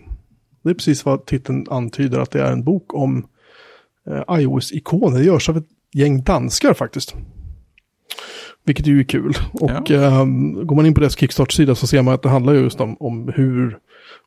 Det 0.63 0.69
är 0.69 0.73
precis 0.73 1.05
vad 1.05 1.25
titeln 1.25 1.65
antyder, 1.69 2.19
att 2.19 2.31
det 2.31 2.41
är 2.41 2.51
en 2.51 2.63
bok 2.63 2.93
om 2.93 3.27
eh, 4.07 4.39
iOS-ikoner. 4.39 5.17
Det 5.17 5.23
görs 5.23 5.49
av 5.49 5.57
ett 5.57 5.67
gäng 5.93 6.23
danskar 6.23 6.73
faktiskt. 6.73 7.15
Vilket 8.65 8.87
är 8.87 8.91
ju 8.91 9.03
kul. 9.03 9.33
Och 9.53 9.91
ehm, 9.91 10.67
går 10.67 10.75
man 10.75 10.85
in 10.85 10.93
på 10.93 10.99
deras 10.99 11.17
Kickstart-sida 11.17 11.75
så 11.75 11.87
ser 11.87 12.01
man 12.01 12.13
att 12.13 12.23
det 12.23 12.29
handlar 12.29 12.53
just 12.53 12.81
om, 12.81 12.97
om 12.99 13.31
hur 13.35 13.77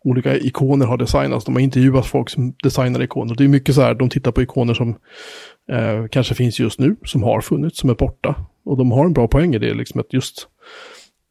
olika 0.04 0.38
ikoner 0.38 0.86
har 0.86 0.96
designats. 0.96 1.44
De 1.44 1.54
har 1.54 1.60
intervjuat 1.60 2.06
folk 2.06 2.30
som 2.30 2.54
designar 2.62 3.02
ikoner. 3.02 3.34
Det 3.34 3.44
är 3.44 3.48
mycket 3.48 3.74
så 3.74 3.82
här, 3.82 3.94
de 3.94 4.08
tittar 4.08 4.32
på 4.32 4.42
ikoner 4.42 4.74
som 4.74 4.88
eh, 5.70 6.06
kanske 6.10 6.34
finns 6.34 6.60
just 6.60 6.80
nu, 6.80 6.96
som 7.04 7.22
har 7.22 7.40
funnits, 7.40 7.78
som 7.78 7.90
är 7.90 7.94
borta. 7.94 8.34
Och 8.64 8.76
de 8.76 8.92
har 8.92 9.06
en 9.06 9.12
bra 9.12 9.28
poäng 9.28 9.54
i 9.54 9.58
det, 9.58 9.74
liksom 9.74 10.00
att 10.00 10.12
just 10.12 10.48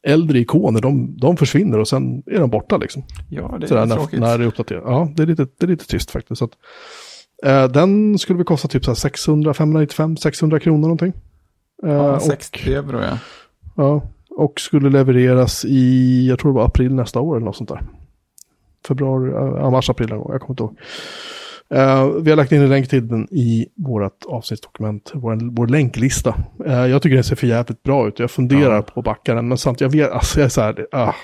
äldre 0.02 0.38
ikoner, 0.38 0.80
de, 0.80 1.16
de 1.18 1.36
försvinner 1.36 1.78
och 1.78 1.88
sen 1.88 2.22
är 2.26 2.40
de 2.40 2.50
borta 2.50 2.76
liksom. 2.76 3.02
ja, 3.28 3.56
det 3.60 3.68
Sådär, 3.68 3.82
är 3.82 3.86
när, 3.86 3.96
tråkigt. 3.96 4.20
när 4.20 4.38
det 4.38 4.44
är 4.44 4.48
uppdaterat. 4.48 4.82
Ja, 4.86 5.08
det 5.16 5.22
är 5.22 5.26
lite, 5.26 5.46
det 5.58 5.66
är 5.66 5.68
lite 5.68 5.86
trist 5.86 6.10
faktiskt. 6.10 6.38
Så 6.38 6.44
att, 6.44 6.52
eh, 7.46 7.64
den 7.72 8.18
skulle 8.18 8.36
väl 8.36 8.46
kosta 8.46 8.68
typ 8.68 8.84
så 8.84 8.90
här 8.90 8.96
600, 8.96 9.54
595, 9.54 10.16
600 10.16 10.60
kronor 10.60 10.80
någonting. 10.82 11.12
Eh, 11.84 11.90
Ja, 11.92 12.14
och, 12.16 12.22
60 12.22 12.74
euro 12.74 13.00
ja. 13.02 13.18
ja, 13.76 14.02
och 14.30 14.60
skulle 14.60 14.90
levereras 14.90 15.64
i, 15.64 16.26
jag 16.28 16.38
tror 16.38 16.52
det 16.52 16.56
var 16.56 16.64
april 16.66 16.94
nästa 16.94 17.20
år 17.20 17.36
eller 17.36 17.44
något 17.46 17.56
sånt 17.56 17.68
där. 17.68 17.82
Februari, 18.88 19.30
ja, 19.60 19.70
mars, 19.70 19.90
april 19.90 20.08
någon 20.08 20.18
gång, 20.18 20.32
jag 20.32 20.40
kommer 20.40 20.52
inte 20.52 20.62
ihåg. 20.62 20.76
Eh, 21.72 22.06
vi 22.08 22.30
har 22.30 22.36
lagt 22.36 22.52
in 22.52 22.60
en 22.62 22.68
länk 22.68 22.88
till 22.88 23.08
den 23.08 23.28
i 23.30 23.66
vårt 23.76 24.24
avsnittsdokument, 24.26 25.10
vår, 25.14 25.54
vår 25.56 25.66
länklista. 25.66 26.34
Eh, 26.66 26.72
jag 26.86 27.02
tycker 27.02 27.14
den 27.14 27.24
ser 27.24 27.36
för 27.36 27.46
jävligt 27.46 27.82
bra 27.82 28.08
ut 28.08 28.18
jag 28.18 28.30
funderar 28.30 28.74
Ja. 28.74 28.82
på 28.82 29.00
att 29.00 29.04
backa 29.04 29.34
den, 29.34 29.48
men 29.48 29.58
samtidigt, 29.58 29.94
jag 29.94 30.04
vet, 30.04 30.12
alltså 30.12 30.38
jag 30.40 30.44
är 30.44 30.48
så 30.48 30.60
här, 30.60 30.86
ah, 30.92 31.14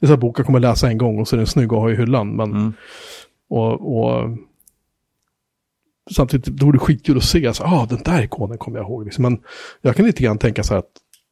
det 0.00 0.04
är 0.04 0.06
så 0.06 0.12
här 0.12 0.20
bok 0.20 0.38
jag 0.38 0.46
kommer 0.46 0.60
läsa 0.60 0.88
en 0.88 0.98
gång 0.98 1.20
och 1.20 1.28
så 1.28 1.36
är 1.36 1.38
den 1.38 1.46
snygg 1.46 1.72
att 1.72 1.78
ha 1.78 1.90
i 1.90 1.96
hyllan, 1.96 2.36
men 2.36 2.50
Mm. 2.50 2.72
och, 3.50 3.96
och 3.98 4.30
samtidigt 6.10 6.46
då 6.46 6.68
är 6.68 6.72
det 6.72 6.78
skitkul 6.78 7.16
att 7.16 7.24
se, 7.24 7.46
alltså, 7.46 7.62
ah, 7.64 7.86
den 7.86 8.02
där 8.04 8.22
ikonen 8.22 8.58
kommer 8.58 8.78
jag 8.78 8.86
ihåg. 8.86 9.04
Liksom. 9.04 9.22
Men 9.22 9.38
jag 9.80 9.96
kan 9.96 10.06
lite 10.06 10.22
grann 10.22 10.38
tänka 10.38 10.62
så 10.62 10.74
här 10.74 10.78
att 10.78 10.90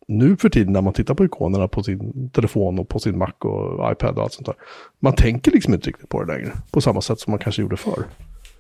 nu 0.09 0.37
för 0.37 0.49
tiden 0.49 0.73
när 0.73 0.83
man 0.83 0.93
tittar 0.93 1.15
på 1.15 1.25
ikonerna 1.25 1.69
på 1.69 1.83
sin 1.83 2.31
telefon 2.31 2.79
och 2.79 2.89
på 2.89 2.99
sin 2.99 3.19
Mac 3.19 3.33
och 3.39 3.93
iPad 3.93 4.17
och 4.17 4.23
allt 4.23 4.33
sånt 4.33 4.47
där. 4.47 4.55
Man 5.01 5.15
tänker 5.15 5.51
liksom 5.51 5.75
inte 5.75 5.89
riktigt 5.89 6.09
på 6.09 6.23
det 6.25 6.33
längre. 6.35 6.53
På 6.71 6.81
samma 6.81 7.01
sätt 7.01 7.21
som 7.21 7.31
man 7.31 7.39
kanske 7.39 7.63
gjorde 7.63 7.77
förr. 7.77 8.05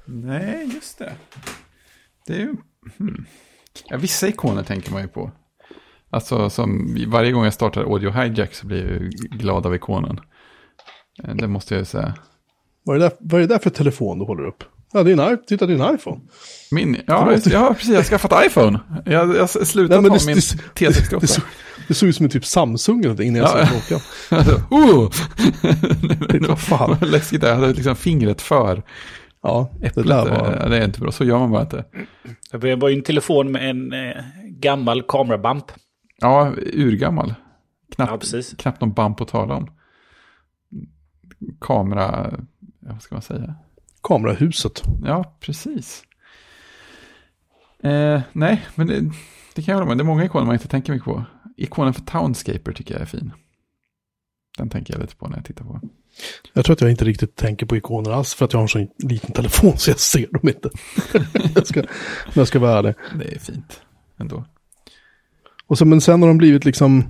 Nej, 0.07 0.71
just 0.75 0.99
det. 0.99 1.13
Det 2.27 2.35
är 2.35 2.39
ju... 2.41 2.57
Hmm. 2.99 3.27
Ja, 3.89 3.97
vissa 3.97 4.29
ikoner 4.29 4.63
tänker 4.63 4.93
man 4.93 5.03
ju 5.03 5.09
på. 5.09 5.31
Alltså 6.11 6.51
som 6.51 6.97
varje 7.09 7.33
gång 7.33 7.45
jag 7.45 7.55
startar 7.55 7.83
Audio 7.83 8.11
Hijack 8.11 8.55
så 8.55 8.67
blir 8.67 8.83
jag 8.83 8.91
ju 9.03 9.09
glad 9.31 9.67
av 9.67 9.75
ikonen. 9.75 10.21
Eh, 11.25 11.35
Det 11.35 11.49
måste 11.49 11.75
jag 11.75 11.81
ju 11.81 11.85
säga. 11.85 12.15
Vad 12.85 12.97
är, 12.97 13.01
det 13.01 13.07
där, 13.09 13.17
vad 13.21 13.43
är 13.43 13.47
det 13.47 13.55
där 13.55 13.59
för 13.59 13.71
telefon 13.71 14.19
du 14.19 14.25
håller 14.25 14.47
upp? 14.47 14.65
Ja, 14.93 15.03
det 15.03 15.11
i- 15.33 15.37
titta, 15.47 15.67
det 15.67 15.73
en 15.89 15.95
iPhone. 15.95 16.21
Min, 16.71 16.97
ja, 17.07 17.33
just, 17.33 17.47
ja, 17.47 17.75
precis. 17.75 17.89
Jag 17.91 17.97
har 17.97 18.03
skaffat 18.03 18.47
iPhone. 18.47 18.81
Jag, 19.05 19.37
jag 19.37 19.51
slutat 19.51 20.03
Nej, 20.03 20.11
det- 20.11 20.27
min 20.27 20.37
det- 20.37 20.41
T68. 20.91 21.21
Det, 21.21 21.27
såg, 21.27 21.45
det 21.89 21.95
såg 21.95 22.09
ut 22.09 22.17
som 22.17 22.25
en 22.25 22.31
typ 22.31 22.45
Samsung 22.47 22.99
eller 22.99 23.09
någonting 23.09 23.29
innan 23.29 23.41
jag 23.43 23.61
Ja. 23.61 23.67
såg 23.67 23.83
klockan. 23.83 24.07
Alltså, 24.39 24.63
oh! 24.71 25.11
Tänkte, 26.29 26.49
vad 26.49 26.61
fan. 26.61 26.97
Vad 27.01 27.11
läskigt 27.11 27.41
det 27.41 27.47
är. 27.47 27.53
Jag 27.53 27.61
hade 27.61 27.73
liksom 27.73 27.97
fingret 27.97 28.43
för 28.43 28.83
Ja, 29.47 29.71
det 29.81 29.87
äpplet. 29.87 30.07
där 30.07 30.25
var... 30.31 30.59
Ja, 30.61 30.69
Det 30.69 30.79
är 30.79 30.85
inte 30.85 31.01
bra. 31.01 31.13
Så 31.13 31.25
gör 31.25 31.39
man 31.39 31.51
bara 31.51 31.63
inte. 31.63 31.85
Det 32.51 32.77
var 32.77 32.89
ju 32.89 32.97
en 32.97 33.03
telefon 33.03 33.53
med 33.53 33.71
en 33.71 33.93
eh, 33.93 34.25
gammal 34.43 35.03
kamerabump. 35.03 35.65
Ja, 36.21 36.53
urgammal. 36.73 37.35
Ja, 37.87 37.95
Knappt, 37.95 38.21
precis. 38.21 38.55
knappt 38.59 38.81
någon 38.81 38.93
bump 38.93 39.21
att 39.21 39.29
tala 39.29 39.55
om. 39.55 39.71
Kamera, 41.61 42.35
ja, 42.81 42.89
vad 42.93 43.03
ska 43.03 43.15
man 43.15 43.23
säga? 43.23 43.55
Kamerahuset. 44.03 44.83
Ja, 45.05 45.37
precis. 45.41 46.05
Eh, 47.83 48.21
nej, 48.33 48.67
men 48.75 48.87
det, 48.87 49.01
det 49.55 49.63
kan 49.63 49.73
jag 49.73 49.75
hålla 49.75 49.87
med. 49.89 49.99
Det 49.99 50.03
är 50.03 50.07
många 50.07 50.25
ikoner 50.25 50.47
man 50.47 50.55
inte 50.55 50.69
tänker 50.69 50.93
mycket 50.93 51.05
på. 51.05 51.25
Ikonen 51.57 51.95
för 51.95 52.03
Townscaper 52.03 52.73
tycker 52.73 52.95
jag 52.95 53.01
är 53.03 53.07
fin. 53.07 53.33
Den 54.59 54.69
tänker 54.71 54.95
jag 54.95 55.01
lite 55.01 55.17
på 55.17 55.29
när 55.29 55.37
jag 55.37 55.45
tittar 55.45 55.65
på. 55.65 55.81
Jag 56.53 56.65
tror 56.65 56.75
att 56.75 56.81
jag 56.81 56.91
inte 56.91 57.05
riktigt 57.05 57.37
tänker 57.37 57.67
på 57.67 57.77
ikoner 57.77 58.11
alls 58.11 58.35
för 58.35 58.45
att 58.45 58.53
jag 58.53 58.59
har 58.61 58.63
en 58.63 58.69
så 58.69 58.87
liten 59.09 59.33
telefon 59.33 59.79
så 59.79 59.91
jag 59.91 59.99
ser 60.01 60.27
dem 60.33 60.49
inte. 60.49 60.71
jag 61.55 61.67
ska, 61.67 61.81
om 61.81 62.33
jag 62.35 62.49
ska 62.49 62.59
vara 62.59 62.79
ärlig. 62.79 62.95
Det 63.19 63.35
är 63.35 63.39
fint 63.39 63.81
ändå. 64.21 64.45
Och 65.67 65.79
så, 65.79 65.85
men 65.85 66.01
sen 66.01 66.23
har 66.23 66.29
de 66.29 66.39
blivit 66.39 66.65
liksom, 66.65 67.03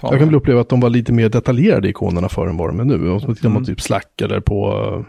Ta 0.00 0.08
jag 0.10 0.18
kan 0.18 0.28
väl 0.28 0.34
uppleva 0.34 0.60
att 0.60 0.68
de 0.68 0.80
var 0.80 0.90
lite 0.90 1.12
mer 1.12 1.28
detaljerade 1.28 1.88
ikonerna 1.88 2.28
förr 2.28 2.48
än 2.48 2.56
vad 2.56 2.68
de 2.68 2.80
är 2.80 2.84
nu. 2.84 3.10
Och 3.10 3.20
så 3.20 3.34
tittar 3.34 3.48
man 3.48 3.56
Mm. 3.56 3.66
typ 3.66 3.80
Slack 3.80 4.20
eller 4.20 4.40
på 4.40 5.04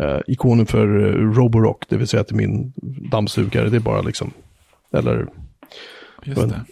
eh, 0.00 0.18
ikonen 0.26 0.66
för 0.66 1.06
eh, 1.06 1.34
Roborock, 1.36 1.84
det 1.88 1.96
vill 1.96 2.06
säga 2.08 2.24
till 2.24 2.36
min 2.36 2.72
dammsugare, 3.10 3.68
det 3.70 3.76
är 3.76 3.80
bara 3.80 4.02
liksom, 4.02 4.30
eller. 4.92 5.26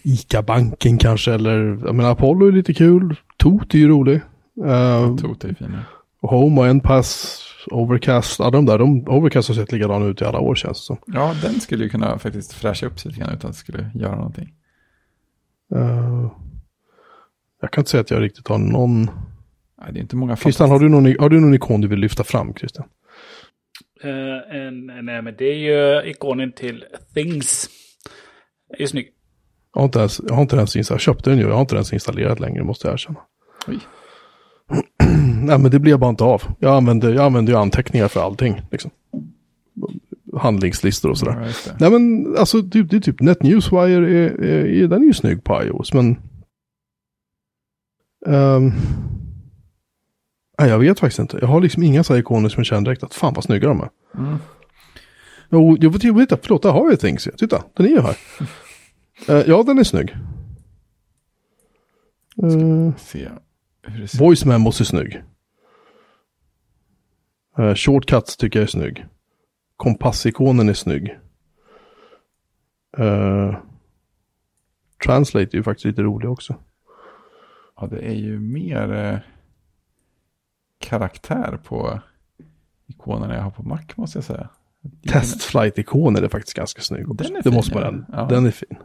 ICA-banken 0.02 0.98
kanske, 0.98 1.32
eller, 1.32 1.78
jag 1.84 1.94
menar 1.94 2.10
Apollo 2.10 2.46
är 2.46 2.52
lite 2.52 2.74
kul, 2.74 3.16
Toot 3.36 3.74
är 3.74 3.78
ju 3.78 3.88
rolig. 3.88 4.20
Uh, 4.60 4.68
är 4.68 5.54
finare. 5.54 5.84
Home 6.20 6.60
och 6.60 6.66
Enpass, 6.66 7.42
Overcast, 7.70 8.38
ja 8.38 8.50
de 8.50 8.66
där, 8.66 8.78
de, 8.78 9.08
Overcast 9.08 9.48
har 9.48 9.54
sett 9.54 9.72
likadana 9.72 10.06
ut 10.06 10.20
i 10.20 10.24
alla 10.24 10.38
år 10.38 10.54
känns 10.54 10.80
det 10.80 10.84
som. 10.84 10.96
Ja, 11.06 11.34
den 11.42 11.60
skulle 11.60 11.84
ju 11.84 11.90
kunna 11.90 12.18
faktiskt 12.18 12.52
fräscha 12.52 12.86
upp 12.86 13.00
sig 13.00 13.10
lite 13.10 13.20
grann 13.20 13.34
utan 13.34 13.50
att 13.50 13.56
det 13.56 13.60
skulle 13.60 13.90
göra 13.94 14.16
någonting. 14.16 14.54
Eh, 15.74 16.30
jag 17.60 17.70
kan 17.70 17.80
inte 17.80 17.90
säga 17.90 18.00
att 18.00 18.10
jag 18.10 18.22
riktigt 18.22 18.48
har 18.48 18.58
någon... 18.58 19.10
Nej, 19.80 19.92
det 19.92 19.98
är 19.98 20.02
inte 20.02 20.16
många 20.16 20.36
Christian, 20.36 20.70
har 20.70 20.78
du, 20.78 20.88
någon, 20.88 21.18
har 21.18 21.28
du 21.28 21.40
någon 21.40 21.54
ikon 21.54 21.80
du 21.80 21.88
vill 21.88 21.98
lyfta 21.98 22.24
fram, 22.24 22.54
Christian? 22.54 22.88
Eh, 24.02 24.56
en, 24.56 24.86
nej, 24.86 25.22
men 25.22 25.34
det 25.38 25.44
är 25.44 25.58
ju 25.58 26.10
ikonen 26.10 26.52
till 26.52 26.84
Things. 27.14 27.70
Det 28.68 28.82
är 28.82 28.86
snygg. 28.86 29.12
Jag 29.74 29.80
har 29.80 29.84
inte 29.84 29.98
ens, 29.98 30.20
jag 30.28 30.34
har 30.34 30.42
inte 30.42 30.56
ens 30.56 30.76
installerat, 30.76 31.06
jag 31.06 31.14
köpte 31.14 31.30
den 31.30 31.38
ju, 31.38 31.44
jag 31.44 31.54
har 31.54 31.60
inte 31.60 31.74
ens 31.74 31.92
installerat 31.92 32.40
längre, 32.40 32.64
måste 32.64 32.86
jag 32.86 32.94
erkänna. 32.94 33.20
Oj. 33.68 33.78
Nej, 35.42 35.58
men 35.58 35.70
det 35.70 35.78
blir 35.78 35.96
bara 35.96 36.10
inte 36.10 36.24
av. 36.24 36.42
Jag 36.58 36.76
använder, 36.76 37.14
jag 37.14 37.24
använder 37.24 37.52
ju 37.52 37.58
anteckningar 37.58 38.08
för 38.08 38.20
allting, 38.20 38.62
liksom. 38.70 38.90
Handlingslistor 40.36 41.10
och 41.10 41.18
sådär. 41.18 41.54
Det. 41.64 41.76
Nej 41.80 41.90
men 41.90 42.34
alltså 42.38 42.60
det, 42.62 42.82
det 42.82 42.96
är 42.96 43.00
typ 43.00 43.20
NetNewsWire, 43.20 44.08
är, 44.08 44.42
är, 44.42 44.66
är, 44.66 44.88
den 44.88 45.02
är 45.02 45.06
ju 45.06 45.12
snygg 45.12 45.44
på 45.44 45.62
iOS 45.62 45.94
men... 45.94 46.16
Ehm, 48.26 48.72
nej 50.58 50.68
jag 50.68 50.78
vet 50.78 51.00
faktiskt 51.00 51.18
inte. 51.18 51.38
Jag 51.40 51.48
har 51.48 51.60
liksom 51.60 51.82
inga 51.82 52.04
så 52.04 52.16
ikoner 52.16 52.48
som 52.48 52.60
jag 52.60 52.66
känner 52.66 52.82
direkt 52.82 53.02
att 53.02 53.14
fan 53.14 53.34
vad 53.34 53.44
snygga 53.44 53.68
de 53.68 53.80
är. 53.80 53.90
Mm. 54.14 54.36
Jo, 55.50 55.76
jag 55.80 55.90
vet 55.90 56.04
inte, 56.04 56.38
förlåt, 56.42 56.62
där 56.62 56.70
har 56.70 56.90
vi 56.90 56.96
Things. 56.96 57.28
Titta, 57.38 57.64
den 57.76 57.86
är 57.86 57.90
ju 57.90 58.00
här. 58.00 58.16
Eh, 59.28 59.42
ja, 59.46 59.62
den 59.62 59.78
är 59.78 59.84
snygg. 59.84 60.16
Uh, 62.42 62.90
Se 62.96 63.28
voice 64.18 64.44
memos 64.44 64.80
är 64.80 64.84
snygg. 64.84 65.22
Uh, 67.58 67.74
shortcuts 67.74 68.36
tycker 68.36 68.58
jag 68.58 68.64
är 68.64 68.70
snygg. 68.70 69.06
Kompassikonen 69.76 70.68
är 70.68 70.74
snygg. 70.74 71.18
Uh, 72.98 73.56
translate 75.04 75.56
är 75.56 75.56
ju 75.56 75.62
faktiskt 75.62 75.84
lite 75.84 76.02
rolig 76.02 76.30
också. 76.30 76.56
Ja, 77.80 77.86
det 77.86 78.08
är 78.08 78.14
ju 78.14 78.40
mer 78.40 78.92
eh, 78.92 79.18
karaktär 80.78 81.58
på 81.64 82.00
ikonerna 82.86 83.34
jag 83.34 83.42
har 83.42 83.50
på 83.50 83.62
Mac 83.62 83.80
måste 83.94 84.18
jag 84.18 84.24
säga. 84.24 84.48
Test 85.08 85.42
flight-ikonen 85.42 86.24
är 86.24 86.28
faktiskt 86.28 86.56
ganska 86.56 86.82
snygg 86.82 87.10
också. 87.10 87.24
Den 87.24 87.32
är 87.32 87.36
det 87.36 87.42
fin, 87.42 87.54
måste 87.54 87.74
man. 87.74 88.06
Ja. 88.12 88.26
Den 88.30 88.46
är 88.46 88.50
fin. 88.50 88.76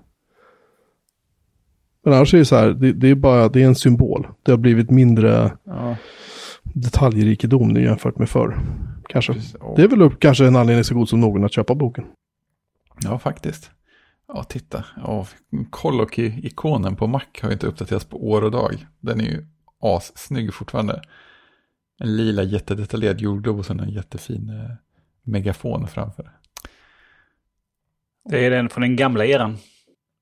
Men 2.04 2.14
annars 2.14 2.34
är 2.34 2.38
det 2.38 2.46
så 2.46 2.56
här, 2.56 2.70
det, 2.70 2.94
det 2.94 3.08
är 3.10 3.16
bara, 3.16 3.50
det 3.50 3.62
är 3.62 3.66
en 3.66 3.76
symbol. 3.76 4.28
Det 4.44 4.52
har 4.52 4.58
blivit 4.58 4.90
mindre 4.90 5.52
Ja, 5.64 5.96
detaljrikedom 6.64 7.68
nu 7.68 7.84
jämfört 7.84 8.18
med 8.18 8.30
förr. 8.30 8.60
Kanske. 9.10 9.34
precis. 9.34 9.56
Det 9.76 9.82
är 9.84 9.88
väl 9.88 10.02
upp, 10.02 10.20
kanske 10.20 10.48
en 10.48 10.56
anledning 10.56 10.84
så 10.84 10.96
god 10.96 11.10
som 11.10 11.20
någon 11.20 11.44
att 11.46 11.54
köpa 11.54 11.76
boken. 11.76 12.06
ja 13.04 13.20
faktiskt. 13.20 13.72
Ja, 14.28 14.44
titta. 14.44 14.86
Ja, 14.98 15.28
Colloquy-ikonen 15.70 16.96
på 16.96 17.08
Mac 17.08 17.22
har 17.42 17.50
ju 17.50 17.54
inte 17.54 17.68
uppdaterats 17.68 18.06
på 18.06 18.30
år 18.30 18.42
och 18.42 18.52
dag. 18.52 18.86
Den 19.00 19.22
är 19.22 19.26
ju 19.26 19.46
assnygg 19.82 20.54
fortfarande. 20.54 21.02
En 22.00 22.16
lila 22.16 22.44
jättedetaljerad 22.44 23.22
jordglob 23.22 23.60
och 23.60 23.66
sen 23.66 23.80
en 23.80 23.90
jättefin 23.90 24.50
eh, 24.50 24.72
megafon 25.24 25.88
framför. 25.88 26.32
Det 28.30 28.46
är 28.46 28.52
den 28.52 28.70
från 28.70 28.82
den 28.82 28.96
gamla 28.96 29.26
eran. 29.26 29.58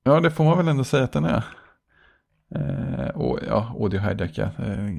Ja, 0.04 0.20
det 0.20 0.30
får 0.30 0.44
man 0.44 0.56
väl 0.58 0.68
ändå 0.68 0.84
säga 0.84 1.04
att 1.04 1.12
den 1.12 1.24
är. 1.24 1.44
Eh, 2.54 3.08
och 3.08 3.38
ja, 3.46 3.76
audio 3.80 4.00
hijack, 4.00 4.38
ja. 4.38 4.50
Eh, 4.64 4.90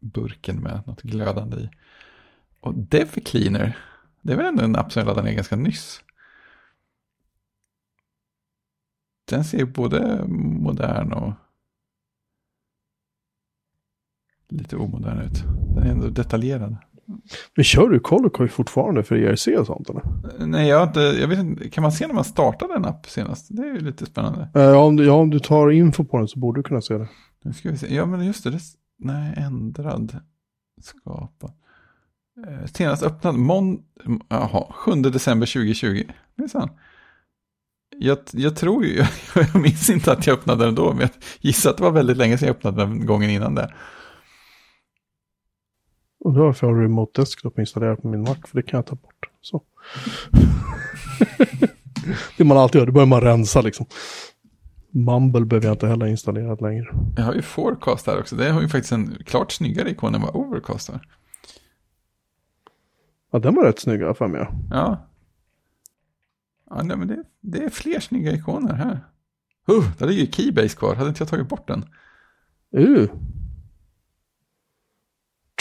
burken 0.00 0.56
med 0.56 0.82
något 0.86 1.02
glödande 1.02 1.56
i. 1.56 1.70
Och 2.60 2.74
Dev 2.74 3.06
Cleaner, 3.06 3.78
det 4.22 4.32
är 4.32 4.36
väl 4.36 4.46
ändå 4.46 4.64
en 4.64 4.76
app 4.76 4.92
som 4.92 5.00
jag 5.00 5.06
laddade 5.06 5.28
ner 5.28 5.34
ganska 5.34 5.56
nyss. 5.56 6.02
Den 9.24 9.44
ser 9.44 9.58
ju 9.58 9.66
både 9.66 10.24
modern 10.28 11.12
och 11.12 11.32
lite 14.48 14.76
omodern 14.76 15.20
ut. 15.20 15.44
Den 15.74 15.86
är 15.86 15.90
ändå 15.90 16.08
detaljerad. 16.08 16.76
Men 17.56 17.64
kör 17.64 17.88
du 17.88 18.00
Colloquy 18.00 18.48
fortfarande 18.48 19.02
för 19.02 19.16
ERC 19.16 19.48
och 19.58 19.66
sånt 19.66 19.90
eller? 19.90 20.02
Nej, 20.46 20.68
jag, 20.68 20.88
inte, 20.88 21.00
jag 21.00 21.28
vet 21.28 21.38
inte, 21.38 21.70
kan 21.70 21.82
man 21.82 21.92
se 21.92 22.06
när 22.06 22.14
man 22.14 22.24
startade 22.24 22.74
en 22.74 22.84
app 22.84 23.06
senast? 23.06 23.46
Det 23.50 23.62
är 23.62 23.66
ju 23.74 23.80
lite 23.80 24.06
spännande. 24.06 24.48
Eh, 24.54 24.62
Ja, 24.62 24.76
om 24.76 24.96
du, 24.96 25.04
ja, 25.04 25.12
om 25.12 25.30
du 25.30 25.38
tar 25.38 25.70
info 25.70 26.04
på 26.04 26.18
den 26.18 26.28
så 26.28 26.38
borde 26.38 26.58
du 26.58 26.62
kunna 26.62 26.80
se 26.80 26.98
det. 26.98 27.08
Nu 27.44 27.52
ska 27.52 27.70
vi 27.70 27.78
se. 27.78 27.94
Ja, 27.94 28.06
men 28.06 28.26
just 28.26 28.44
det. 28.44 28.50
det 28.50 28.60
nej, 28.98 29.34
ändrad. 29.36 30.20
Skapa. 30.82 31.52
Eh, 32.46 32.66
senast 32.66 33.02
öppnad. 33.02 33.34
Mon, 33.34 33.82
jaha, 34.28 34.72
7 34.72 34.92
december 34.92 35.46
2020. 35.46 36.02
Minsann. 36.36 36.68
Jag, 37.98 38.18
jag 38.32 38.56
tror 38.56 38.84
ju, 38.84 39.04
jag 39.34 39.62
minns 39.62 39.90
inte 39.90 40.12
att 40.12 40.26
jag 40.26 40.38
öppnade 40.38 40.64
den 40.64 40.74
då, 40.74 40.92
men 40.92 41.00
jag 41.00 41.10
gissar 41.40 41.70
att 41.70 41.76
det 41.76 41.82
var 41.82 41.90
väldigt 41.90 42.16
länge 42.16 42.38
sedan 42.38 42.46
jag 42.46 42.56
öppnade 42.56 42.76
den 42.76 43.06
gången 43.06 43.30
innan 43.30 43.54
Och 46.20 46.32
då 46.32 46.40
har 46.40 46.56
jag 46.60 46.82
Remote 46.82 47.20
Desktop 47.20 47.58
installerat 47.58 48.02
på 48.02 48.08
min 48.08 48.22
Mac, 48.22 48.36
för 48.46 48.56
det 48.56 48.62
kan 48.62 48.78
jag 48.78 48.86
ta 48.86 48.94
bort. 48.94 49.30
Så. 49.40 49.62
det 52.36 52.44
man 52.44 52.58
alltid 52.58 52.78
gör, 52.78 52.86
det 52.86 52.92
börjar 52.92 53.06
man 53.06 53.20
rensa 53.20 53.60
liksom. 53.60 53.86
Mumble 54.90 55.44
behöver 55.44 55.66
jag 55.66 55.74
inte 55.74 55.86
heller 55.86 56.06
installerat 56.06 56.60
längre. 56.60 56.86
Jag 57.16 57.24
har 57.24 57.34
ju 57.34 57.42
Forecast 57.42 58.06
här 58.06 58.20
också. 58.20 58.36
Det 58.36 58.50
har 58.50 58.60
ju 58.60 58.68
faktiskt 58.68 58.92
en 58.92 59.16
klart 59.26 59.52
snyggare 59.52 59.90
ikon 59.90 60.14
än 60.14 60.22
vad 60.22 60.36
Overcast 60.36 60.88
har. 60.88 61.00
Ja, 63.30 63.38
den 63.38 63.54
var 63.54 63.64
rätt 63.64 63.78
snygg, 63.78 64.02
har 64.02 64.14
för 64.14 64.28
mig. 64.28 64.46
Ja. 64.70 65.06
Ja, 66.70 66.82
nej, 66.82 66.96
men 66.96 67.08
det, 67.08 67.24
det 67.40 67.64
är 67.64 67.70
fler 67.70 68.00
snygga 68.00 68.32
ikoner 68.32 68.74
här. 68.74 69.00
Uh, 69.70 69.90
där 69.98 70.06
ligger 70.06 70.32
Keybase 70.32 70.76
kvar. 70.76 70.94
Hade 70.94 71.08
inte 71.08 71.22
jag 71.22 71.28
tagit 71.28 71.48
bort 71.48 71.68
den? 71.68 71.84
Uh. 72.76 73.10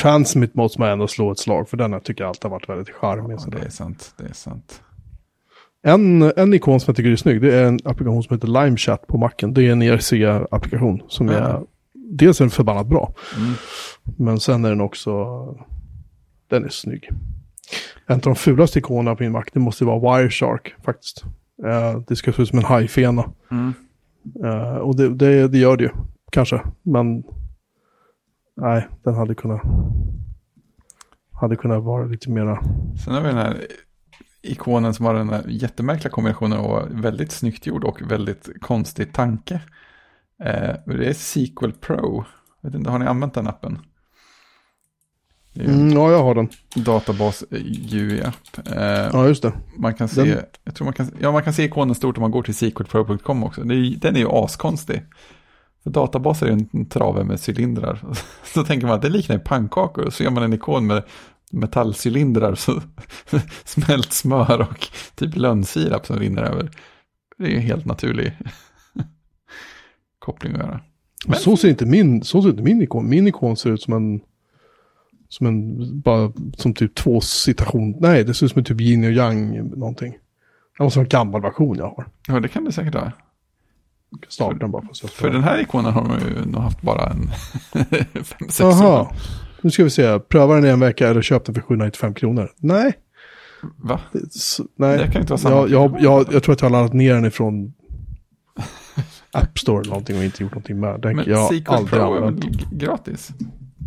Transmit 0.01 0.55
måste 0.55 0.79
man 0.81 0.89
ändå 0.89 1.07
slå 1.07 1.31
ett 1.31 1.39
slag 1.39 1.69
för 1.69 1.77
den 1.77 1.93
här 1.93 1.99
tycker 1.99 2.23
jag 2.23 2.29
alltid 2.29 2.43
har 2.43 2.49
varit 2.49 2.69
väldigt 2.69 2.89
charmig. 2.95 3.37
Ja, 3.39 3.57
det 3.59 3.65
är 3.65 3.69
sant. 3.69 4.13
Det 4.17 4.25
är 4.25 4.33
sant. 4.33 4.81
En, 5.81 6.21
en 6.37 6.53
ikon 6.53 6.79
som 6.79 6.91
jag 6.91 6.95
tycker 6.97 7.09
är 7.11 7.15
snygg, 7.15 7.41
det 7.41 7.55
är 7.55 7.63
en 7.65 7.79
applikation 7.83 8.23
som 8.23 8.35
heter 8.35 8.47
LimeChat 8.47 9.07
på 9.07 9.17
macken. 9.17 9.53
Det 9.53 9.63
är 9.67 9.71
en 9.71 9.81
ERC-applikation 9.83 11.01
som 11.07 11.27
Ja. 11.27 11.33
är, 11.33 11.61
dels 11.93 12.39
är 12.41 12.45
den 12.45 12.51
förbannat 12.51 12.87
bra, 12.87 13.13
Mm. 13.37 13.53
men 14.17 14.39
sen 14.39 14.65
är 14.65 14.69
den 14.69 14.81
också, 14.81 15.13
den 16.49 16.63
är 16.65 16.69
snygg. 16.69 17.09
En 18.07 18.15
av 18.15 18.21
de 18.21 18.35
fulaste 18.35 18.79
ikonerna 18.79 19.15
på 19.15 19.23
min 19.23 19.31
Mac, 19.31 19.43
det 19.53 19.59
måste 19.59 19.85
vara 19.85 20.17
Wireshark 20.17 20.73
faktiskt. 20.85 21.23
Eh, 21.65 21.99
det 22.07 22.15
ska 22.15 22.33
se 22.33 22.41
ut 22.41 22.49
som 22.49 22.59
en 22.59 22.65
hajfena. 22.65 23.31
Mm. 23.51 23.73
Eh, 24.45 24.75
och 24.77 24.95
det, 24.95 25.09
det, 25.09 25.47
det 25.47 25.57
gör 25.57 25.77
det 25.77 25.83
ju, 25.83 25.89
kanske. 26.31 26.61
Men 26.83 27.23
nej, 28.61 28.87
den 29.03 29.15
hade 29.15 29.35
kunnat, 29.35 29.61
hade 31.41 31.55
kunnat 31.55 31.83
vara 31.83 32.05
lite 32.05 32.29
mera, 32.29 32.63
Sen 33.05 33.13
har 33.13 33.21
vi 33.21 33.27
den 33.27 33.37
här 33.37 33.65
ikonen 34.41 34.93
som 34.93 35.05
har 35.05 35.13
den 35.13 35.29
här 35.29 35.43
jättemärkliga 35.47 36.11
kombinationen 36.11 36.57
av 36.59 36.87
väldigt 36.91 37.31
snyggt 37.31 37.65
gjord 37.65 37.83
och 37.83 38.01
väldigt 38.11 38.49
konstig 38.61 39.13
tanke. 39.13 39.53
Eh, 40.43 40.75
det 40.85 41.05
är 41.09 41.13
Sequel 41.13 41.71
Pro. 41.73 42.25
Vet 42.61 42.75
inte, 42.75 42.89
har 42.89 42.99
ni 42.99 43.05
använt 43.05 43.33
den 43.33 43.47
appen? 43.47 43.79
Mm, 45.55 45.91
ja 45.91 46.11
jag 46.11 46.23
har 46.23 46.35
den. 46.35 46.49
databas 46.75 47.43
UI-app. 47.51 48.67
Eh, 48.77 49.09
Ja 49.13 49.27
just 49.27 49.41
det. 49.43 49.53
Man 49.77 49.93
kan 49.93 50.07
se, 50.07 50.23
Den- 50.23 50.45
jag 50.63 50.75
tror 50.75 50.85
man 50.85 50.93
kan, 50.93 51.11
ja, 51.19 51.31
man 51.31 51.43
kan 51.43 51.53
se 51.53 51.63
ikonen 51.63 51.95
stort 51.95 52.17
om 52.17 52.21
man 52.21 52.31
går 52.31 52.43
till 52.43 52.55
sequelpro.com 52.55 53.43
också. 53.43 53.63
Det 53.63 53.75
är, 53.75 53.95
den 53.99 54.15
är 54.15 54.19
ju 54.19 54.27
askonstig. 54.29 55.01
Databaser 55.89 56.47
är 56.47 56.51
en 56.51 56.85
trave 56.85 57.23
med 57.23 57.39
cylindrar. 57.49 58.01
Så 58.53 58.63
tänker 58.63 58.87
man 58.87 58.95
att 58.95 59.01
det 59.01 59.09
liknar 59.09 59.37
pannkakor. 59.37 60.05
Och 60.05 60.13
så 60.13 60.23
gör 60.23 60.31
man 60.31 60.43
en 60.43 60.53
ikon 60.53 60.87
med 60.87 61.03
metallcylindrar. 61.51 62.55
Så 62.55 62.81
smält 63.63 64.13
smör 64.13 64.61
och 64.61 64.87
typ 65.15 65.35
lönnsirap 65.35 66.05
som 66.05 66.19
rinner 66.19 66.43
över. 66.43 66.71
Det 67.37 67.45
är 67.45 67.49
ju 67.49 67.55
en 67.55 67.61
helt 67.61 67.85
naturlig 67.85 68.37
koppling 70.19 70.53
att 70.53 70.59
göra. 70.59 70.81
Men- 71.27 71.39
så, 71.39 71.57
ser 71.57 71.69
inte 71.69 71.85
min, 71.85 72.23
så 72.23 72.41
ser 72.41 72.49
inte 72.49 72.63
min 72.63 72.81
ikon. 72.81 73.09
Min 73.09 73.27
ikon 73.27 73.57
ser 73.57 73.69
ut 73.69 73.81
som 73.81 73.93
en, 73.93 74.21
som 75.29 75.47
en, 75.47 76.01
bara 76.01 76.31
som 76.57 76.73
typ 76.73 76.95
två 76.95 77.21
citation. 77.21 77.95
Nej, 77.99 78.23
det 78.23 78.33
ser 78.33 78.45
ut 78.45 78.51
som 78.51 78.59
en 78.59 78.65
typ 78.65 78.81
yin 78.81 79.03
och 79.03 79.11
yang 79.11 79.69
någonting. 79.69 80.17
Det 80.77 80.83
måste 80.83 80.99
vara 80.99 81.05
en 81.05 81.09
gammal 81.09 81.41
version 81.41 81.77
jag 81.77 81.85
har. 81.85 82.05
Ja, 82.27 82.39
det 82.39 82.47
kan 82.47 82.63
det 82.63 82.71
säkert 82.71 82.95
vara. 82.95 83.11
Den 84.59 84.71
bara 84.71 84.81
för. 85.01 85.07
För 85.07 85.29
den 85.29 85.43
här 85.43 85.61
ikonen 85.61 85.93
har 85.93 86.03
man 86.03 86.19
ju 86.19 86.45
nog 86.51 86.61
haft 86.61 86.81
bara 86.81 87.05
en 87.09 87.29
fem, 88.13 88.23
sex 88.39 88.59
Jaha. 88.59 89.01
år. 89.01 89.07
Nu 89.61 89.71
ska 89.71 89.83
vi 89.83 89.89
se. 89.89 90.19
Pröva 90.19 90.55
den 90.55 90.65
i 90.65 90.69
en 90.69 90.79
vecka 90.79 91.07
eller 91.07 91.21
köp 91.21 91.45
den 91.45 91.55
för 91.55 91.61
795 91.61 92.13
kronor. 92.13 92.51
Nej. 92.57 92.93
Va? 93.77 93.99
s- 94.35 94.59
nej. 94.77 94.97
Det 94.97 95.11
kan 95.11 95.21
inte 95.21 95.33
vara 95.33 95.37
samma 95.39 95.55
jag, 95.55 95.69
jag, 95.69 95.95
jag, 96.01 96.25
jag 96.33 96.43
tror 96.43 96.53
att 96.53 96.61
jag 96.61 96.69
har 96.69 96.71
laddat 96.71 96.93
ner 96.93 97.13
den 97.13 97.25
ifrån 97.25 97.73
App 99.31 99.59
Store 99.59 99.79
eller 99.79 99.89
någonting 99.89 100.17
och 100.17 100.23
inte 100.23 100.43
gjort 100.43 100.51
någonting 100.51 100.79
med 100.79 100.99
den. 101.01 101.15
Men 101.15 101.25
Jag 101.29 101.49
Sequel 101.49 101.87
Pro 101.87 102.15
är 102.15 102.21
väl 102.21 102.35
gratis? 102.71 103.29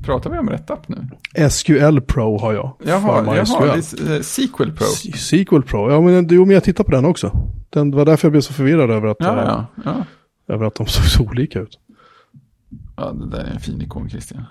Pratar 0.05 0.31
vi 0.31 0.39
om 0.39 0.51
rätt 0.51 0.71
app 0.71 0.89
nu? 0.89 1.09
SQL 1.51 2.01
Pro 2.01 2.39
har 2.39 2.53
jag. 2.53 2.77
Jaha, 2.85 3.37
jaha 3.37 3.75
är, 3.75 4.15
eh, 4.17 4.21
Sequel 4.21 4.73
Pro. 4.73 4.85
Se- 4.87 5.13
Sequel 5.13 5.63
Pro, 5.63 5.91
ja 5.91 6.01
men, 6.01 6.29
jo, 6.31 6.45
men 6.45 6.55
jag 6.55 6.65
tittar 6.65 6.85
på 6.85 6.91
den 6.91 7.05
också. 7.05 7.31
Den, 7.73 7.91
det 7.91 7.97
var 7.97 8.05
därför 8.05 8.27
jag 8.29 8.33
blev 8.33 8.41
så 8.41 8.53
förvirrad 8.53 8.91
över 8.91 9.09
att, 9.09 9.17
Ja, 9.21 9.39
eh, 9.43 9.45
ja, 9.45 9.67
ja. 9.85 10.05
över 10.55 10.67
att 10.67 10.75
de 10.75 10.87
såg 10.87 11.05
så 11.05 11.23
olika 11.23 11.59
ut. 11.61 11.79
ja, 12.97 13.13
det 13.13 13.31
där 13.31 13.45
är 13.45 13.51
en 13.51 13.61
fin 13.61 13.83
ikon 13.83 14.11
Christian. 14.11 14.45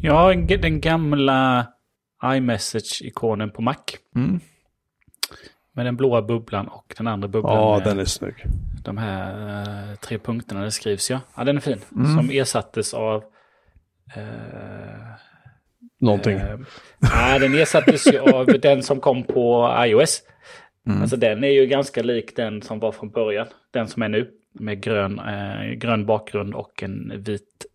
Ja, 0.00 0.34
den 0.34 0.80
gamla 0.80 1.66
iMessage-ikonen 2.24 3.50
på 3.50 3.62
Mac. 3.62 3.76
Mm. 4.16 4.40
Med 5.74 5.86
den 5.86 5.96
blåa 5.96 6.22
bubblan 6.22 6.68
och 6.68 6.94
den 6.96 7.06
andra 7.06 7.28
bubblan. 7.28 7.54
Ja, 7.56 7.80
den 7.84 7.98
är 7.98 8.04
snygg. 8.04 8.34
De 8.84 8.98
här 8.98 9.90
eh, 9.90 9.96
tre 9.96 10.18
punkterna 10.18 10.60
det 10.64 10.70
skrivs, 10.70 11.10
ja. 11.10 11.20
Ja, 11.36 11.44
den 11.44 11.56
är 11.56 11.60
fin. 11.60 11.80
Mm. 11.96 12.16
Som 12.16 12.30
ersattes 12.30 12.94
av... 12.94 13.22
Eh, 14.16 14.22
Någonting. 16.00 16.38
Eh, 16.38 16.58
nej, 16.98 17.40
den 17.40 17.54
ersattes 17.54 18.06
ju 18.06 18.18
av 18.18 18.46
den 18.46 18.82
som 18.82 19.00
kom 19.00 19.22
på 19.22 19.74
iOS. 19.86 20.22
Mm. 20.86 21.02
Alltså 21.02 21.16
den 21.16 21.44
är 21.44 21.48
ju 21.48 21.66
ganska 21.66 22.02
lik 22.02 22.36
den 22.36 22.62
som 22.62 22.78
var 22.78 22.92
från 22.92 23.10
början. 23.10 23.46
Den 23.70 23.88
som 23.88 24.02
är 24.02 24.08
nu. 24.08 24.30
Med 24.54 24.82
grön, 24.82 25.18
eh, 25.18 25.70
grön 25.76 26.06
bakgrund 26.06 26.54
och 26.54 26.82
en 26.82 27.22
vit 27.22 27.66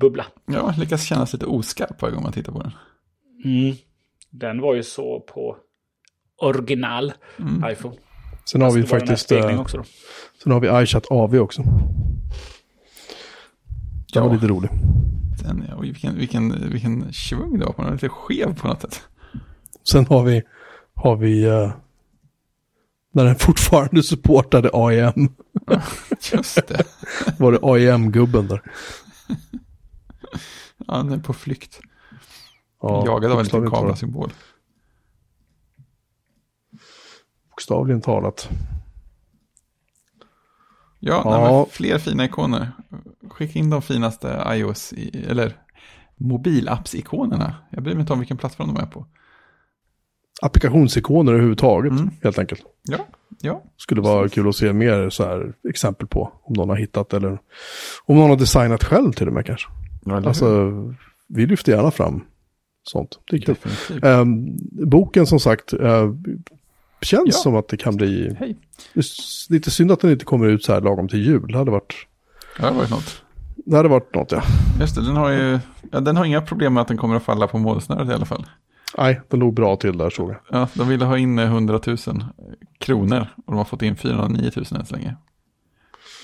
bubbla. 0.00 0.26
Ja, 0.46 0.74
lyckas 0.78 1.04
kännas 1.04 1.32
lite 1.32 1.46
oskarp 1.46 2.02
varje 2.02 2.14
gång 2.14 2.22
man 2.22 2.32
tittar 2.32 2.52
på 2.52 2.62
den. 2.62 2.72
Mm. 3.44 3.76
Den 4.30 4.60
var 4.60 4.74
ju 4.74 4.82
så 4.82 5.20
på 5.20 5.56
original 6.42 7.12
Mm. 7.38 7.70
iPhone. 7.72 7.96
Sen 8.44 8.62
har 8.62 8.72
vi 8.72 8.80
Fast 8.82 8.92
här 8.92 9.00
faktiskt, 9.00 9.32
eh, 9.32 9.60
också 9.60 9.76
då. 9.76 9.84
sen 10.42 10.52
har 10.52 10.60
vi 10.60 10.82
iChat 10.82 11.06
AV 11.10 11.34
också. 11.38 11.62
Den 11.62 11.72
Ja. 14.22 14.24
var 14.26 14.34
lite 14.34 14.46
rolig. 14.46 14.70
Den, 15.44 15.64
ja, 15.68 15.78
vilken, 15.80 16.18
vilken, 16.18 16.70
vilken 16.72 17.12
svung 17.12 17.58
det 17.58 17.64
var 17.66 17.72
på 17.72 17.82
den. 17.82 17.92
Lite 17.92 18.08
skev 18.08 18.54
på 18.60 18.68
något 18.68 18.80
sätt. 18.80 19.02
Sen 19.84 20.06
har 20.06 20.24
vi, 20.24 20.42
har 20.94 21.16
vi, 21.16 21.44
eh, 21.44 21.70
när 23.18 23.24
den 23.24 23.36
fortfarande 23.36 24.02
supportade 24.02 24.70
AEM, 24.72 25.28
Just 26.32 26.68
det. 26.68 26.84
var 27.38 27.52
det 27.52 27.58
AEM-gubben 27.62 28.48
där. 28.48 28.62
Ja, 30.86 30.96
den 30.96 31.12
är 31.12 31.18
på 31.18 31.32
flykt. 31.32 31.80
Ja, 32.82 33.04
Jagad 33.06 33.32
av 33.32 33.38
en 33.38 33.44
liten 33.44 33.70
kamerasymbol. 33.70 34.32
Bokstavligen 37.50 38.00
talat. 38.00 38.48
Ja, 40.98 41.22
Ja. 41.24 41.50
Nej, 41.50 41.66
fler 41.70 41.98
fina 41.98 42.24
ikoner. 42.24 42.72
Skicka 43.30 43.58
in 43.58 43.70
de 43.70 43.82
finaste 43.82 44.44
iOS, 44.46 44.92
i, 44.92 45.24
eller 45.28 45.56
mobilappsikonerna. 46.16 47.54
Jag 47.70 47.82
bryr 47.82 47.94
mig 47.94 48.00
inte 48.00 48.12
om 48.12 48.18
vilken 48.18 48.36
plattform 48.36 48.74
de 48.74 48.82
är 48.82 48.86
på. 48.86 49.06
Applikationsikoner 50.42 51.32
överhuvudtaget, 51.32 51.92
Mm. 51.92 52.10
helt 52.22 52.38
enkelt. 52.38 52.62
Ja, 52.88 52.98
ja. 53.40 53.62
Skulle 53.76 54.00
vara 54.00 54.28
kul 54.28 54.48
att 54.48 54.56
se 54.56 54.72
mer 54.72 55.10
så 55.10 55.24
här 55.24 55.52
exempel 55.68 56.06
på. 56.06 56.32
Om 56.42 56.52
någon 56.52 56.68
har 56.68 56.76
hittat 56.76 57.12
eller 57.12 57.38
om 58.04 58.16
någon 58.16 58.30
har 58.30 58.36
designat 58.36 58.84
själv 58.84 59.12
till 59.12 59.26
och 59.28 59.32
med 59.34 59.46
kanske. 59.46 59.68
Alltså, 60.10 60.72
vi 61.28 61.46
lyfter 61.46 61.72
gärna 61.72 61.90
fram 61.90 62.20
sånt. 62.82 63.18
Det 63.30 63.36
är 63.36 63.40
kul. 63.40 63.56
Ehm, 64.02 64.46
boken 64.90 65.26
som 65.26 65.40
sagt, 65.40 65.72
eh, 65.72 66.10
känns 67.02 67.22
Ja. 67.26 67.32
som 67.32 67.56
att 67.56 67.68
det 67.68 67.76
kan 67.76 67.96
bli 67.96 68.36
Hej. 68.38 68.56
lite 69.48 69.70
synd 69.70 69.92
att 69.92 70.00
den 70.00 70.10
inte 70.10 70.24
kommer 70.24 70.46
ut 70.46 70.64
så 70.64 70.72
här 70.72 70.80
lagom 70.80 71.08
till 71.08 71.26
jul. 71.26 71.52
Det 71.52 71.58
hade 71.58 71.70
varit, 71.70 71.94
Ja, 72.58 72.62
det 72.62 72.66
har 72.68 72.74
varit 72.74 72.90
något. 72.90 73.22
det 73.56 73.76
hade 73.76 73.88
varit 73.88 74.14
något 74.14 74.32
ja. 74.32 74.42
Just 74.80 74.94
det, 74.94 75.06
den 75.06 75.16
har 75.16 75.30
ju, 75.30 75.58
ja, 75.92 76.00
den 76.00 76.16
har 76.16 76.24
inga 76.24 76.40
problem 76.40 76.74
med 76.74 76.80
att 76.80 76.88
den 76.88 76.96
kommer 76.96 77.16
att 77.16 77.22
falla 77.22 77.46
på 77.46 77.58
målsnöret 77.58 78.08
i 78.08 78.12
alla 78.12 78.24
fall. 78.26 78.46
Nej, 78.96 79.20
den 79.28 79.40
låg 79.40 79.54
bra 79.54 79.76
till 79.76 79.98
där 79.98 80.10
såg 80.10 80.30
jag. 80.30 80.40
Ja, 80.50 80.68
de 80.74 80.88
ville 80.88 81.04
ha 81.04 81.18
in 81.18 81.38
eh, 81.38 81.46
100 81.46 81.80
000 81.86 81.96
kronor 82.78 83.26
och 83.36 83.52
de 83.52 83.56
har 83.56 83.64
fått 83.64 83.82
in 83.82 83.96
409 83.96 84.50
000 84.56 84.64
än 84.80 84.86
så 84.86 84.94
länge. 84.96 85.16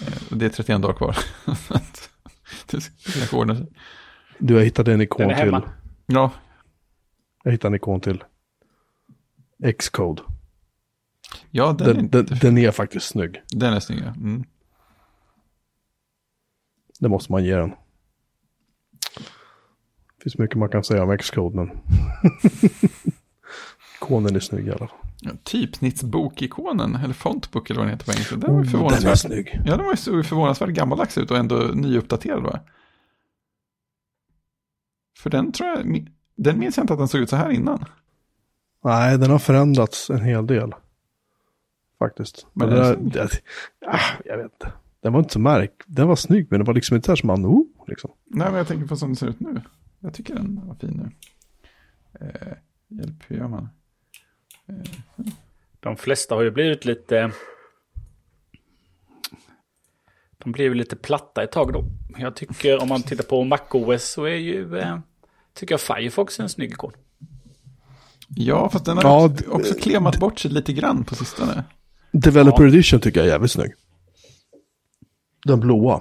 Eh, 0.06 0.12
Det 0.36 0.44
är 0.44 0.48
31 0.50 0.82
dagar 0.82 0.94
kvar. 0.94 1.16
Det 2.70 2.80
ska 2.80 3.20
få 3.26 3.38
ordna 3.38 3.56
sig. 3.56 3.66
Du, 4.38 4.54
jag 4.54 4.64
hittade 4.64 4.92
en 4.94 5.00
ikon 5.00 5.20
Den 5.28 5.30
är 5.30 5.34
till. 5.34 5.44
hemma. 5.54 5.62
Ja, 6.06 6.30
Jag 7.44 7.52
hittade 7.52 7.70
en 7.70 7.74
ikon 7.76 8.00
till. 8.00 8.24
Xcode. 9.78 10.22
ja 11.50 11.72
den, 11.78 11.88
är 11.88 11.94
Den, 11.94 12.04
inte, 12.04 12.22
den, 12.22 12.38
den 12.38 12.58
är 12.58 12.70
faktiskt 12.70 13.06
snygg. 13.06 13.42
den 13.50 13.72
är 13.74 13.80
snygg. 13.80 14.00
ja. 14.04 14.08
Mm. 14.08 14.44
Det 17.00 17.08
måste 17.08 17.32
man 17.32 17.44
ge 17.44 17.56
den. 17.56 17.72
Det 20.24 20.30
finns 20.30 20.38
mycket 20.38 20.58
man 20.58 20.68
kan 20.68 20.84
säga 20.84 21.02
om 21.02 21.18
Xcode, 21.18 21.56
men 21.56 21.70
ikonen 23.96 24.36
är 24.36 24.40
snygg 24.40 24.66
i 24.66 24.70
alla 24.70 24.78
fall. 24.78 24.98
Ja, 25.20 25.30
typsnittsbokikonen, 25.42 26.94
eller 26.96 27.14
fontbook 27.14 27.70
eller 27.70 27.80
vad 27.80 27.86
den 27.86 27.92
heter 27.92 28.06
på 28.06 28.12
engelska. 28.12 28.36
Den 28.36 28.54
var 28.54 28.64
ju 28.64 28.68
Oh, 28.68 28.72
den 28.72 28.82
är 28.82 28.90
förvånansvärt, 28.90 29.18
snygg. 29.18 29.60
ja, 29.64 29.76
den 29.76 29.84
var 29.84 29.92
ju 29.92 29.96
så 29.96 30.22
förvånansvärt 30.22 30.68
gammaldags 30.68 31.18
ut 31.18 31.30
och 31.30 31.36
ändå 31.36 31.56
nyuppdaterad 31.56 32.42
va? 32.42 32.60
För 35.18 35.30
den 35.30 35.52
tror 35.52 35.68
jag, 35.68 36.08
den 36.36 36.58
minns 36.58 36.76
jag 36.76 36.84
inte 36.84 36.92
att 36.92 36.98
den 36.98 37.08
såg 37.08 37.20
ut 37.20 37.30
så 37.30 37.36
här 37.36 37.50
innan. 37.50 37.84
Nej, 38.84 39.18
den 39.18 39.30
har 39.30 39.38
förändrats 39.38 40.10
en 40.10 40.22
hel 40.22 40.46
del. 40.46 40.74
Faktiskt. 41.98 42.46
Men 42.52 42.68
Men 42.68 42.78
den 42.78 42.86
är 42.86 42.96
det, 42.96 43.10
det, 43.10 43.40
ah, 43.86 44.00
jag 44.24 44.36
vet 44.36 44.52
inte. 44.52 44.72
Den 45.02 45.12
var 45.12 45.20
inte 45.20 45.32
så 45.32 45.38
märk. 45.40 45.82
Den 45.86 46.08
var 46.08 46.16
snygg, 46.16 46.46
men 46.50 46.60
det 46.60 46.64
var 46.66 46.74
liksom 46.74 46.94
inte 46.96 47.06
så 47.06 47.12
här 47.12 47.16
som 47.16 47.26
man, 47.26 47.46
oh, 47.46 47.66
liksom. 47.86 48.10
Nej, 48.26 48.48
men 48.48 48.56
jag 48.58 48.68
tänker 48.68 48.86
på 48.86 48.96
som 48.96 49.08
den 49.08 49.16
ser 49.16 49.26
ut 49.26 49.40
nu. 49.40 49.62
Jag 50.04 50.14
tycker 50.14 50.34
den 50.34 50.60
var 50.66 50.74
fin 50.74 50.90
nu. 50.90 51.10
Eh, 52.20 52.52
hjälp, 52.88 53.24
hur 53.26 53.36
gör 53.36 53.48
man? 53.48 53.68
De 55.80 55.96
flesta 55.96 56.34
har 56.34 56.42
ju 56.42 56.50
blivit 56.50 56.84
lite... 56.84 57.30
De 60.38 60.52
blev 60.52 60.74
lite 60.74 60.96
platta 60.96 61.42
ett 61.42 61.52
tag 61.52 61.72
då. 61.72 61.84
Jag 62.18 62.36
tycker 62.36 62.82
om 62.82 62.88
man 62.88 63.02
tittar 63.02 63.24
på 63.24 63.44
MacOS 63.44 64.10
så 64.10 64.24
är 64.24 64.36
ju... 64.36 64.78
Eh, 64.78 64.98
tycker 65.54 65.72
jag 65.72 65.80
Firefox 65.80 66.38
är 66.38 66.42
en 66.42 66.48
snygg 66.48 66.70
ikon. 66.70 66.92
Ja, 68.28 68.70
fast 68.70 68.84
den 68.84 68.96
har 68.96 69.04
Ja, 69.04 69.24
också, 69.24 69.50
också 69.50 69.74
klemat 69.74 70.18
bort 70.18 70.38
sig 70.38 70.50
lite 70.50 70.72
grann 70.72 71.04
på 71.04 71.14
sistone. 71.14 71.64
Developer 72.12 72.66
Edition 72.66 73.00
tycker 73.00 73.20
jag 73.20 73.26
är 73.26 73.32
jävligt 73.32 73.50
snygg. 73.50 73.72
Den 75.44 75.60
blåa. 75.60 76.00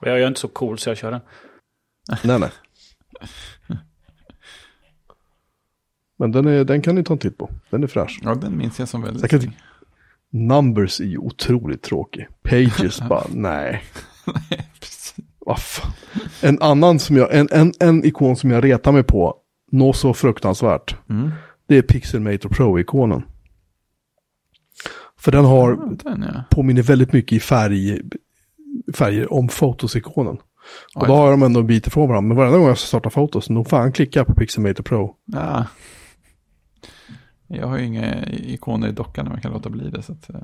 Jag 0.00 0.20
är 0.20 0.28
inte 0.28 0.40
så 0.40 0.48
cool 0.48 0.78
så 0.78 0.90
jag 0.90 0.96
kör 0.96 1.10
den. 1.10 1.20
Nej, 2.24 2.38
nej. 2.38 2.50
Men 6.18 6.32
den, 6.32 6.46
är, 6.46 6.64
den 6.64 6.82
kan 6.82 6.94
ni 6.94 7.04
ta 7.04 7.12
en 7.12 7.18
titt 7.18 7.38
på. 7.38 7.50
Den 7.70 7.82
är 7.82 7.86
fräsch. 7.86 8.18
Ja, 8.22 8.34
den 8.34 8.56
minns 8.56 8.78
jag 8.78 8.88
som 8.88 9.02
väldigt 9.02 9.20
Säkert. 9.20 9.42
snygg. 9.42 9.56
Numbers 10.30 11.00
är 11.00 11.04
ju 11.04 11.18
otroligt 11.18 11.82
tråkig. 11.82 12.26
Pages 12.42 13.00
bara, 13.08 13.24
nej. 13.30 13.82
Precis. 14.80 15.14
En 16.42 16.62
annan 16.62 16.98
som 16.98 17.16
jag, 17.16 17.34
en, 17.34 17.48
en, 17.52 17.72
en 17.80 18.04
ikon 18.04 18.36
som 18.36 18.50
jag 18.50 18.64
retar 18.64 18.92
mig 18.92 19.02
på, 19.02 19.36
nå 19.72 19.92
så 19.92 20.14
fruktansvärt. 20.14 20.96
Mm. 21.10 21.30
Det 21.68 21.76
är 21.78 21.82
Pixelmator 21.82 22.48
Pro-ikonen. 22.48 23.22
För 25.18 25.32
den 25.32 25.44
har, 25.44 25.70
Ja, 25.70 26.10
den 26.10 26.22
ja. 26.34 26.44
påminner 26.50 26.82
väldigt 26.82 27.12
mycket 27.12 27.36
i 27.36 27.40
färg, 27.40 28.00
färger 28.94 29.32
om 29.32 29.48
Photos-ikonen. 29.48 30.36
Och 30.94 31.02
Oj. 31.02 31.08
då 31.08 31.14
har 31.14 31.30
de 31.30 31.42
ändå 31.42 31.60
en 31.60 31.66
bit 31.66 31.86
ifrån 31.86 32.08
varandra. 32.08 32.28
Men 32.28 32.36
varenda 32.36 32.58
gång 32.58 32.68
jag 32.68 32.78
ska 32.78 32.86
starta 32.86 33.10
Photos, 33.10 33.50
nog 33.50 33.68
fan 33.68 33.92
klickar 33.92 34.20
jag 34.20 34.26
på 34.26 34.34
Pixelmator 34.34 34.82
Pro. 34.84 35.14
ja. 35.24 35.66
Jag 37.48 37.66
har 37.66 37.78
ju 37.78 37.84
inga 37.84 38.26
ikoner 38.26 38.88
i 38.88 38.92
dockan 38.92 39.24
när 39.24 39.32
man 39.32 39.40
kan 39.40 39.52
låta 39.52 39.70
bli 39.70 39.90
det. 39.90 40.02
Så 40.02 40.12
att, 40.12 40.30
eh, 40.30 40.40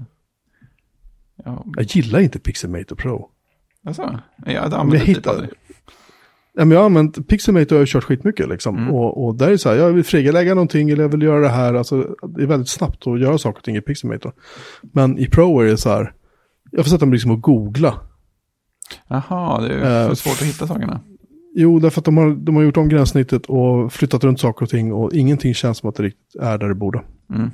ja, 1.45 1.65
Jag 1.77 1.85
gillar 1.85 2.21
inte 2.21 2.39
Pixelmator 2.39 2.97
Pro. 2.97 3.29
alltså, 3.87 4.21
jag 4.47 4.55
jag 4.55 4.75
använt 4.75 5.07
det 5.07 5.15
typ. 5.15 5.51
Ja, 6.55 6.65
men 6.65 6.71
jag 6.71 6.79
har 6.79 6.87
använt 6.87 7.29
Pixelmator 7.29 7.77
har 7.77 7.81
jag 7.81 7.89
kört 7.89 8.05
skitmycket 8.05 8.49
liksom. 8.49 8.77
Mm. 8.79 8.95
Och, 8.95 9.25
och 9.27 9.35
där 9.35 9.47
är 9.47 9.51
det 9.51 9.59
så 9.59 9.69
här, 9.69 9.77
jag 9.77 9.93
vill 9.93 10.05
frilägga 10.05 10.55
någonting 10.55 10.91
eller 10.91 11.03
jag 11.03 11.09
vill 11.09 11.23
göra 11.23 11.41
det 11.41 11.49
här. 11.49 11.75
Alltså, 11.75 12.17
det 12.29 12.43
är 12.43 12.47
väldigt 12.47 12.69
snabbt 12.69 13.07
att 13.07 13.21
göra 13.21 13.39
saker 13.39 13.59
och 13.59 13.65
ting 13.65 13.77
i 13.77 13.81
Pixelmator. 13.81 14.33
Men 14.83 15.19
i 15.19 15.27
Pro 15.27 15.61
är 15.61 15.65
det 15.65 15.77
så 15.77 15.91
här, 15.91 16.15
jag 16.71 16.85
får 16.85 16.91
sätta 16.91 17.07
mig 17.07 17.13
liksom 17.13 17.31
och 17.31 17.41
googla. 17.41 18.01
Jaha, 19.09 19.61
det 19.61 19.75
är 19.75 20.03
Eh, 20.03 20.09
för 20.09 20.15
svårt 20.15 20.33
att 20.33 20.49
hitta 20.49 20.67
sakerna. 20.67 21.01
Jo, 21.55 21.79
därför 21.79 22.01
att 22.01 22.05
de 22.05 22.17
har, 22.17 22.31
de 22.31 22.57
har 22.57 22.63
gjort 22.63 22.77
om 22.77 22.89
gränssnittet 22.89 23.47
och 23.47 23.93
flyttat 23.93 24.25
runt 24.25 24.41
saker 24.41 24.63
och 24.63 24.71
ting 24.71 24.93
och 24.93 25.13
ingenting 25.13 25.55
känns 25.55 25.79
som 25.79 25.89
att 25.89 25.95
det 25.95 26.03
riktigt 26.03 26.37
är 26.41 26.59
där 26.59 26.69
det 26.69 26.75
borde. 26.75 27.03
Mm. 27.31 27.51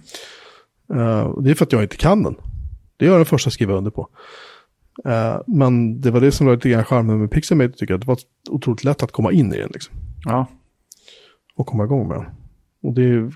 Och 1.33 1.42
det 1.42 1.51
är 1.51 1.55
för 1.55 1.64
att 1.64 1.72
jag 1.72 1.83
inte 1.83 1.96
kan 1.96 2.22
den. 2.22 2.35
Det 2.96 3.07
är 3.07 3.11
jag 3.11 3.18
den 3.18 3.27
första 3.27 3.48
att 3.48 3.55
skriva 3.55 3.74
under 3.74 3.90
på. 3.90 4.09
Eh, 5.05 5.40
men 5.46 6.01
det 6.01 6.11
var 6.11 6.20
det 6.20 6.33
som 6.33 6.46
var 6.46 6.55
lite 6.55 6.68
grann 6.68 6.85
charmen 6.85 7.20
med 7.20 7.31
Pixelmator 7.31 7.72
tycker 7.72 7.94
jag. 7.94 8.01
Det 8.01 8.07
var 8.07 8.18
otroligt 8.51 8.85
lätt 8.85 9.03
att 9.03 9.12
komma 9.12 9.33
in 9.33 9.53
i 9.53 9.59
den 9.59 9.70
liksom. 9.72 9.94
Ja, 10.24 10.46
och 11.57 11.66
komma 11.66 11.85
igång 11.85 12.09
med 12.09 12.16
den. 12.16 12.27
Och 12.83 12.94
det 12.94 13.33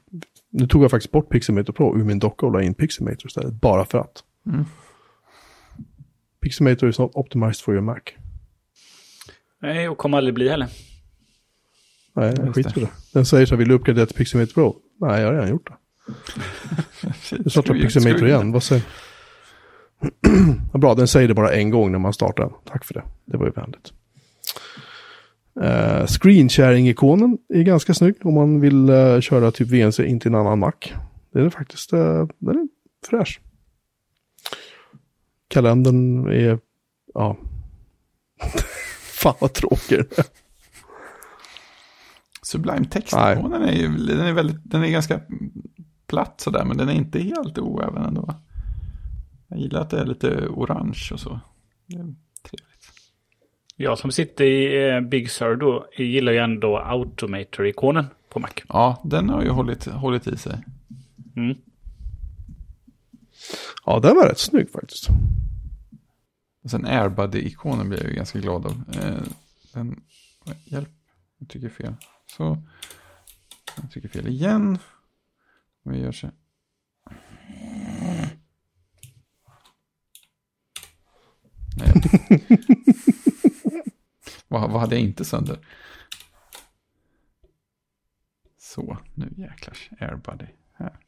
nu 0.50 0.66
tog 0.66 0.84
jag 0.84 0.90
faktiskt 0.90 1.12
bort 1.12 1.28
Pixelmator 1.28 1.72
Pro 1.72 1.98
ur 1.98 2.04
min 2.04 2.18
docka 2.18 2.46
och 2.46 2.52
la 2.52 2.62
in 2.62 2.74
Pixelmator 2.74 3.26
istället, 3.26 3.52
bara 3.52 3.84
för 3.84 3.98
att. 3.98 4.22
Mm. 4.46 4.64
Pixelmator 6.42 6.88
is 6.88 6.98
not 6.98 7.10
optimized 7.14 7.60
for 7.64 7.74
your 7.74 7.82
Mac. 7.82 8.00
Nej, 9.62 9.88
och 9.88 9.98
kommer 9.98 10.18
aldrig 10.18 10.34
bli 10.34 10.48
heller. 10.48 10.68
Nej, 12.14 12.34
Just 12.56 12.74
det. 12.74 12.80
i 12.80 12.84
det. 12.84 12.90
Den 13.12 13.26
säger 13.26 13.46
så 13.46 13.54
här, 13.54 13.58
vill 13.58 13.68
du 13.68 13.74
uppgradera 13.74 14.06
till 14.06 14.16
Pixelmator 14.16 14.52
Pro? 14.52 14.76
Nej, 15.00 15.20
jag 15.20 15.26
har 15.26 15.34
redan 15.34 15.50
gjort 15.50 15.68
det. 15.68 15.76
Nu 17.44 17.50
startar 17.50 17.74
Pixelmator 17.74 18.28
igen, 18.28 18.52
vad 18.52 18.62
säger 18.62 18.82
Ja, 20.72 20.78
Bra, 20.78 20.94
den 20.94 21.08
säger 21.08 21.28
det 21.28 21.34
bara 21.34 21.52
en 21.52 21.70
gång 21.70 21.92
när 21.92 21.98
man 21.98 22.12
startar 22.12 22.44
den. 22.44 22.52
Tack 22.64 22.84
för 22.84 22.94
det, 22.94 23.02
det 23.24 23.36
var 23.36 23.46
ju 23.46 23.52
vänligt. 23.52 23.92
Uh, 25.60 26.06
screen 26.06 26.48
sharing-ikonen 26.48 27.38
är 27.48 27.62
ganska 27.62 27.94
snygg 27.94 28.14
om 28.22 28.34
man 28.34 28.60
vill 28.60 28.88
eh, 28.88 29.20
köra 29.20 29.50
typ 29.50 29.68
VNC 29.68 30.04
in 30.04 30.20
till 30.20 30.28
en 30.28 30.34
annan 30.34 30.58
Mac. 30.58 30.72
Den 31.32 31.46
är 31.46 31.50
faktiskt 31.50 31.92
eh, 31.92 32.26
den 32.38 32.56
är 32.56 32.68
fräsch. 33.10 33.40
Kalendern 35.52 36.28
är, 36.28 36.58
ja. 37.14 37.36
Fan 39.00 39.34
vad 39.40 39.52
tråkig. 39.52 40.00
Sublime 42.42 42.84
text-ikonen 42.84 43.62
är 43.62 43.72
ju 43.72 43.88
den 43.88 44.20
är, 44.20 44.32
väldigt, 44.32 44.60
den 44.64 44.84
är 44.84 44.88
ganska 44.88 45.20
platt 46.06 46.40
sådär, 46.40 46.64
men 46.64 46.76
den 46.76 46.88
är 46.88 46.92
inte 46.92 47.18
helt 47.18 47.58
oäven 47.58 48.02
ändå. 48.02 48.34
Jag 49.48 49.58
gillar 49.58 49.80
att 49.80 49.90
det 49.90 50.00
är 50.00 50.06
lite 50.06 50.46
orange 50.48 51.08
och 51.12 51.20
så. 51.20 51.40
Det 51.86 51.94
är 51.94 52.14
trevligt. 52.42 52.90
Jag 53.76 53.98
som 53.98 54.12
sitter 54.12 54.44
i 54.44 54.88
eh, 54.88 55.00
Big 55.00 55.30
Sur 55.30 55.56
då 55.56 55.86
gillar 55.98 56.32
ju 56.32 56.38
ändå 56.38 56.78
Automator-ikonen 56.78 58.06
på 58.28 58.40
Mac. 58.40 58.48
Ja, 58.68 59.00
den 59.04 59.28
har 59.28 59.42
ju 59.42 59.48
hållit, 59.48 59.86
hållit 59.86 60.26
i 60.26 60.36
sig. 60.36 60.64
Mm. 61.36 61.56
Ja, 63.84 64.00
den 64.00 64.16
var 64.16 64.28
rätt 64.28 64.38
snygg 64.38 64.70
faktiskt. 64.70 65.08
Och 66.62 66.70
sen 66.70 66.86
Airbuddy-ikonen 66.86 67.88
blir 67.88 68.00
jag 68.00 68.10
ju 68.10 68.16
ganska 68.16 68.38
glad 68.38 68.66
av. 68.66 68.84
Eh, 68.94 69.22
den, 69.72 70.04
hjälp, 70.64 70.90
jag 71.38 71.48
tycker 71.48 71.68
fel. 71.68 71.94
Så, 72.36 72.62
jag 73.76 73.90
tycker 73.90 74.08
fel 74.08 74.28
igen. 74.28 74.78
Vi 75.82 75.98
gör 75.98 76.12
så. 76.12 76.30
Nej. 81.76 81.92
vad, 84.48 84.70
vad 84.70 84.80
hade 84.80 84.94
jag 84.94 85.04
inte 85.04 85.24
sönder? 85.24 85.66
Så, 88.58 88.98
nu 89.14 89.34
jäklars. 89.36 89.90
Airbuddy. 90.00 90.46
Här. 90.72 90.98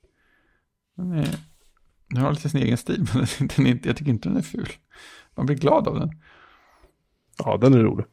Den, 0.94 1.12
är, 1.12 1.38
den 2.14 2.22
har 2.24 2.32
lite 2.32 2.48
sin 2.48 2.62
egen 2.62 2.76
stil, 2.76 3.06
men 3.14 3.48
den 3.56 3.66
är 3.66 3.70
inte, 3.70 3.88
jag 3.88 3.96
tycker 3.96 4.10
inte 4.10 4.28
den 4.28 4.38
är 4.38 4.42
ful. 4.42 4.68
Man 5.34 5.46
blir 5.46 5.56
glad 5.56 5.88
av 5.88 5.98
den. 6.00 6.10
Ja, 7.38 7.56
den 7.56 7.74
är 7.74 7.78
rolig. 7.78 8.06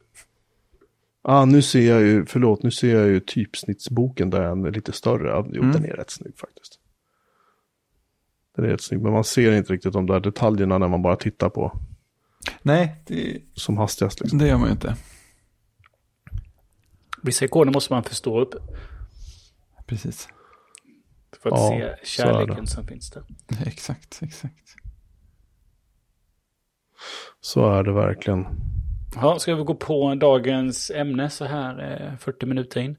Ah, 1.23 1.45
nu 1.45 1.61
ser 1.61 1.89
jag 1.89 2.01
ju, 2.01 2.25
förlåt, 2.25 2.63
nu 2.63 2.71
ser 2.71 2.95
jag 2.95 3.07
ju 3.07 3.19
typsnittsboken 3.19 4.29
där 4.29 4.41
den 4.41 4.65
är 4.65 4.71
lite 4.71 4.91
större. 4.91 5.45
Jo, 5.53 5.61
Mm. 5.63 5.71
den 5.71 5.85
är 5.85 5.93
rätt 5.93 6.09
snygg 6.09 6.37
faktiskt. 6.37 6.79
Den 8.55 8.65
är 8.65 8.69
rätt 8.69 8.81
snygg, 8.81 9.01
men 9.01 9.11
man 9.13 9.23
ser 9.23 9.51
inte 9.51 9.73
riktigt 9.73 9.93
de 9.93 10.05
där 10.05 10.19
detaljerna 10.19 10.77
när 10.77 10.87
man 10.87 11.01
bara 11.01 11.15
tittar 11.15 11.49
på 11.49 11.79
Nej, 12.61 12.95
det, 13.07 13.41
som 13.53 13.77
hastigast. 13.77 14.19
Liksom. 14.19 14.39
det 14.39 14.47
gör 14.47 14.57
man 14.57 14.67
ju 14.67 14.71
inte. 14.71 14.95
Vissa 17.23 17.45
ikoner 17.45 17.71
måste 17.73 17.93
man 17.93 18.03
förstå 18.03 18.41
upp 18.41 18.53
Precis. 19.85 20.27
För 21.43 21.49
att 21.49 21.59
Ja, 21.79 21.95
se 22.03 22.05
kärleken 22.05 22.67
som 22.67 22.87
finns 22.87 23.09
där. 23.09 23.23
Exakt, 23.65 24.19
exakt. 24.21 24.75
Så 27.41 27.71
är 27.71 27.83
det 27.83 27.91
verkligen. 27.93 28.45
Ja, 29.15 29.39
ska 29.39 29.55
vi 29.55 29.63
gå 29.63 29.75
på 29.75 30.15
dagens 30.15 30.91
ämne 30.95 31.29
så 31.29 31.45
här 31.45 32.01
eh, 32.11 32.17
40 32.17 32.45
minuter 32.45 32.81
in? 32.81 32.97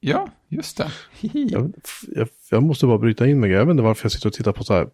Ja, 0.00 0.28
just 0.48 0.76
det. 0.76 0.90
Jag, 1.20 1.72
jag, 2.08 2.28
jag 2.50 2.62
måste 2.62 2.86
bara 2.86 2.98
bryta 2.98 3.26
in 3.26 3.40
mig. 3.40 3.50
Jag 3.50 3.64
vet 3.66 3.70
inte 3.70 3.82
varför 3.82 4.04
jag 4.04 4.12
sitter 4.12 4.28
och 4.28 4.32
tittar 4.32 4.52
på 4.52 4.64
så 4.64 4.74
här 4.74 4.88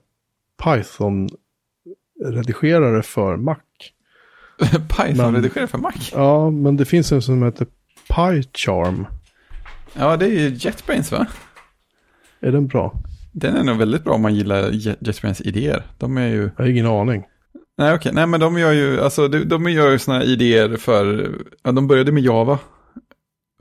Python-redigerare 0.62 3.02
för 3.02 3.36
Mac. 3.36 3.56
Python 4.88 5.16
Men- 5.16 5.34
redigerar 5.34 5.66
för 5.66 5.78
Mac. 5.78 5.92
Ja, 6.12 6.50
men 6.50 6.76
det 6.76 6.84
finns 6.84 7.12
en 7.12 7.22
som 7.22 7.42
heter 7.42 7.66
PyCharm. 8.08 9.06
Ja, 9.94 10.16
det 10.16 10.26
är 10.26 10.30
ju 10.30 10.48
JetBrains 10.48 11.12
va? 11.12 11.26
Är 12.42 12.52
den 12.52 12.66
bra? 12.66 13.02
Den 13.32 13.56
är 13.56 13.64
nog 13.64 13.76
väldigt 13.76 14.04
bra 14.04 14.14
om 14.14 14.22
man 14.22 14.34
gillar 14.34 14.70
Jet- 14.70 14.96
JetBrains 15.00 15.40
idéer. 15.40 15.82
De 15.98 16.16
är 16.16 16.28
ju... 16.28 16.50
Jag 16.56 16.64
har 16.64 16.70
ingen 16.70 16.86
aning. 16.86 17.24
Nej, 17.78 17.94
okej. 17.94 18.12
Nej, 18.14 18.26
men 18.26 18.40
de 18.40 18.58
gör 18.58 18.72
ju, 18.72 19.00
alltså, 19.00 19.28
de, 19.28 19.38
de 19.44 19.70
gör 19.70 19.90
ju 19.90 19.98
sådana 19.98 20.24
idéer 20.24 20.76
för, 20.76 21.34
ja, 21.62 21.72
de 21.72 21.86
började 21.86 22.12
med 22.12 22.22
Java. 22.22 22.58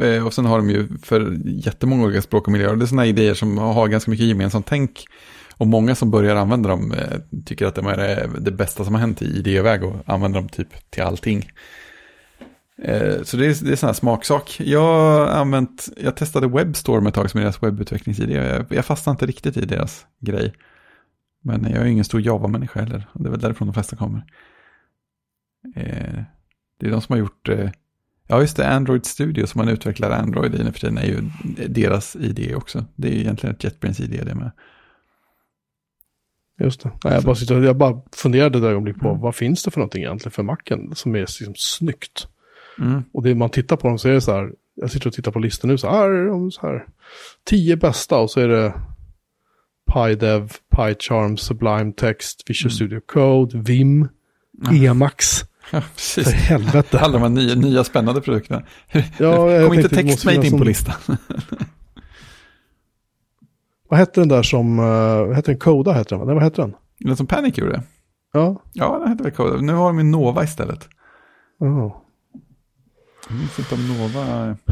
Eh, 0.03 0.25
och 0.25 0.33
sen 0.33 0.45
har 0.45 0.57
de 0.57 0.69
ju 0.69 0.87
för 1.03 1.37
jättemånga 1.45 2.05
olika 2.05 2.21
språk 2.21 2.47
och 2.47 2.51
miljöer. 2.51 2.75
Det 2.75 2.85
är 2.85 2.87
sådana 2.87 3.05
idéer 3.05 3.33
som 3.33 3.57
har 3.57 3.87
ganska 3.87 4.11
mycket 4.11 4.25
gemensamt 4.25 4.65
tänk. 4.69 5.05
Och 5.57 5.67
många 5.67 5.95
som 5.95 6.11
börjar 6.11 6.35
använda 6.35 6.69
dem 6.69 6.91
eh, 6.91 7.19
tycker 7.45 7.65
att 7.65 7.75
de 7.75 7.87
är 7.87 7.97
det, 7.97 8.29
det 8.39 8.51
bästa 8.51 8.85
som 8.85 8.93
har 8.93 9.01
hänt 9.01 9.21
i 9.21 9.25
idéväg 9.25 9.83
och 9.83 9.95
använder 10.05 10.39
dem 10.39 10.49
typ 10.49 10.67
till 10.91 11.03
allting. 11.03 11.51
Eh, 12.81 13.23
så 13.23 13.37
det 13.37 13.45
är, 13.45 13.65
det 13.65 13.71
är 13.71 13.75
sån 13.75 13.87
här 13.87 13.93
smaksak. 13.93 14.59
Jag 14.59 15.29
använt, 15.29 15.89
jag 15.97 16.15
testade 16.15 16.47
Webstorm 16.47 17.07
ett 17.07 17.13
tag 17.13 17.31
som 17.31 17.37
är 17.37 17.41
deras 17.43 17.63
webbutvecklingsidé. 17.63 18.33
Jag, 18.33 18.65
jag 18.69 18.85
fastnade 18.85 19.13
inte 19.13 19.25
riktigt 19.25 19.57
i 19.57 19.65
deras 19.65 20.05
grej. 20.19 20.53
Men 21.43 21.63
jag 21.63 21.81
är 21.81 21.85
ingen 21.85 22.05
stor 22.05 22.21
Java-människa 22.21 22.79
heller. 22.79 23.07
Och 23.13 23.23
det 23.23 23.29
är 23.29 23.31
väl 23.31 23.39
därifrån 23.39 23.67
de 23.67 23.73
flesta 23.73 23.95
kommer. 23.95 24.25
Eh, 25.75 26.23
det 26.79 26.87
är 26.87 26.91
de 26.91 27.01
som 27.01 27.13
har 27.13 27.19
gjort, 27.19 27.49
eh, 27.49 27.69
ja 28.27 28.41
just 28.41 28.57
det, 28.57 28.69
Android 28.69 29.05
Studio 29.05 29.47
som 29.47 29.59
man 29.59 29.69
utvecklar 29.69 30.11
Android 30.11 30.55
i 30.55 30.63
nu 30.63 30.71
för 30.71 30.79
tiden 30.79 30.97
är 30.97 31.05
ju 31.05 31.21
deras 31.67 32.15
idé 32.15 32.55
också. 32.55 32.85
Det 32.95 33.07
är 33.07 33.13
egentligen 33.13 33.55
ett 33.55 33.63
JetBrains 33.63 33.99
idé 33.99 34.23
det 34.23 34.35
med. 34.35 34.51
Just 36.59 36.83
det. 36.83 36.91
Nej, 37.03 37.13
jag, 37.13 37.23
bara 37.23 37.35
sitter, 37.35 37.61
jag 37.61 37.77
bara 37.77 38.01
funderade 38.11 38.57
ett 38.57 38.63
ögonblick 38.63 38.99
på 38.99 39.09
Mm. 39.09 39.21
vad 39.21 39.35
finns 39.35 39.63
det 39.63 39.71
för 39.71 39.79
någonting 39.79 40.03
egentligen 40.03 40.31
för 40.31 40.43
macken 40.43 40.95
som 40.95 41.15
är 41.15 41.19
liksom 41.19 41.53
snyggt. 41.55 42.27
Mm. 42.81 43.03
Och 43.13 43.23
det 43.23 43.35
man 43.35 43.49
tittar 43.49 43.75
på 43.75 43.87
dem 43.87 43.99
så 43.99 44.07
är 44.09 44.13
det 44.13 44.21
så 44.21 44.31
här, 44.31 44.51
jag 44.75 44.91
sitter 44.91 45.07
och 45.07 45.13
tittar 45.13 45.31
på 45.31 45.39
listan 45.39 45.69
nu 45.69 45.77
så 45.77 45.89
här, 45.89 46.49
så 46.49 46.61
här. 46.67 46.85
Tio 47.43 47.75
bästa 47.75 48.17
och 48.17 48.31
så 48.31 48.39
är 48.39 48.47
det 48.47 48.73
PyDev, 49.93 50.51
PyCharm, 50.75 51.37
Sublime 51.37 51.91
Text, 51.91 52.43
Visual 52.49 52.69
Mm. 52.69 52.75
Studio 52.75 52.99
Code, 53.05 53.57
Vim, 53.57 54.07
Emacs. 54.71 55.43
Ja, 55.71 55.81
För 55.95 56.31
helvete. 56.31 56.99
Alla 56.99 57.13
de 57.13 57.21
här 57.21 57.29
nya, 57.29 57.55
nya 57.55 57.83
spännande 57.83 58.21
produkterna. 58.21 58.63
Ja, 59.17 59.65
Kom 59.67 59.73
inte 59.73 59.89
TextMate 59.89 60.47
in 60.47 60.57
på 60.57 60.63
listan? 60.63 60.95
Vad 63.89 63.99
hette 63.99 64.21
den 64.21 64.27
där 64.27 64.43
som, 64.43 64.79
uh, 64.79 65.25
vad 65.27 65.35
hette 65.35 65.51
den? 65.51 65.59
Coda 65.59 65.91
hette 65.91 66.15
den 66.15 66.27
va? 66.27 66.33
Vad 66.33 66.43
hette 66.43 66.61
den? 66.61 66.73
Den 66.99 67.17
som 67.17 67.27
Panic 67.27 67.57
gjorde? 67.57 67.83
Ja. 68.33 68.61
Ja, 68.73 68.99
den 68.99 69.07
hette 69.07 69.23
väl 69.23 69.31
Code. 69.31 69.61
Nu 69.61 69.73
har 69.73 69.87
de 69.87 69.97
ju 69.97 70.03
Nova 70.03 70.43
istället. 70.43 70.89
ja. 71.59 72.00
Jag 73.31 73.37
minns 73.39 73.59
inte 73.59 73.75
om 73.75 73.87
Nova... 73.87 74.55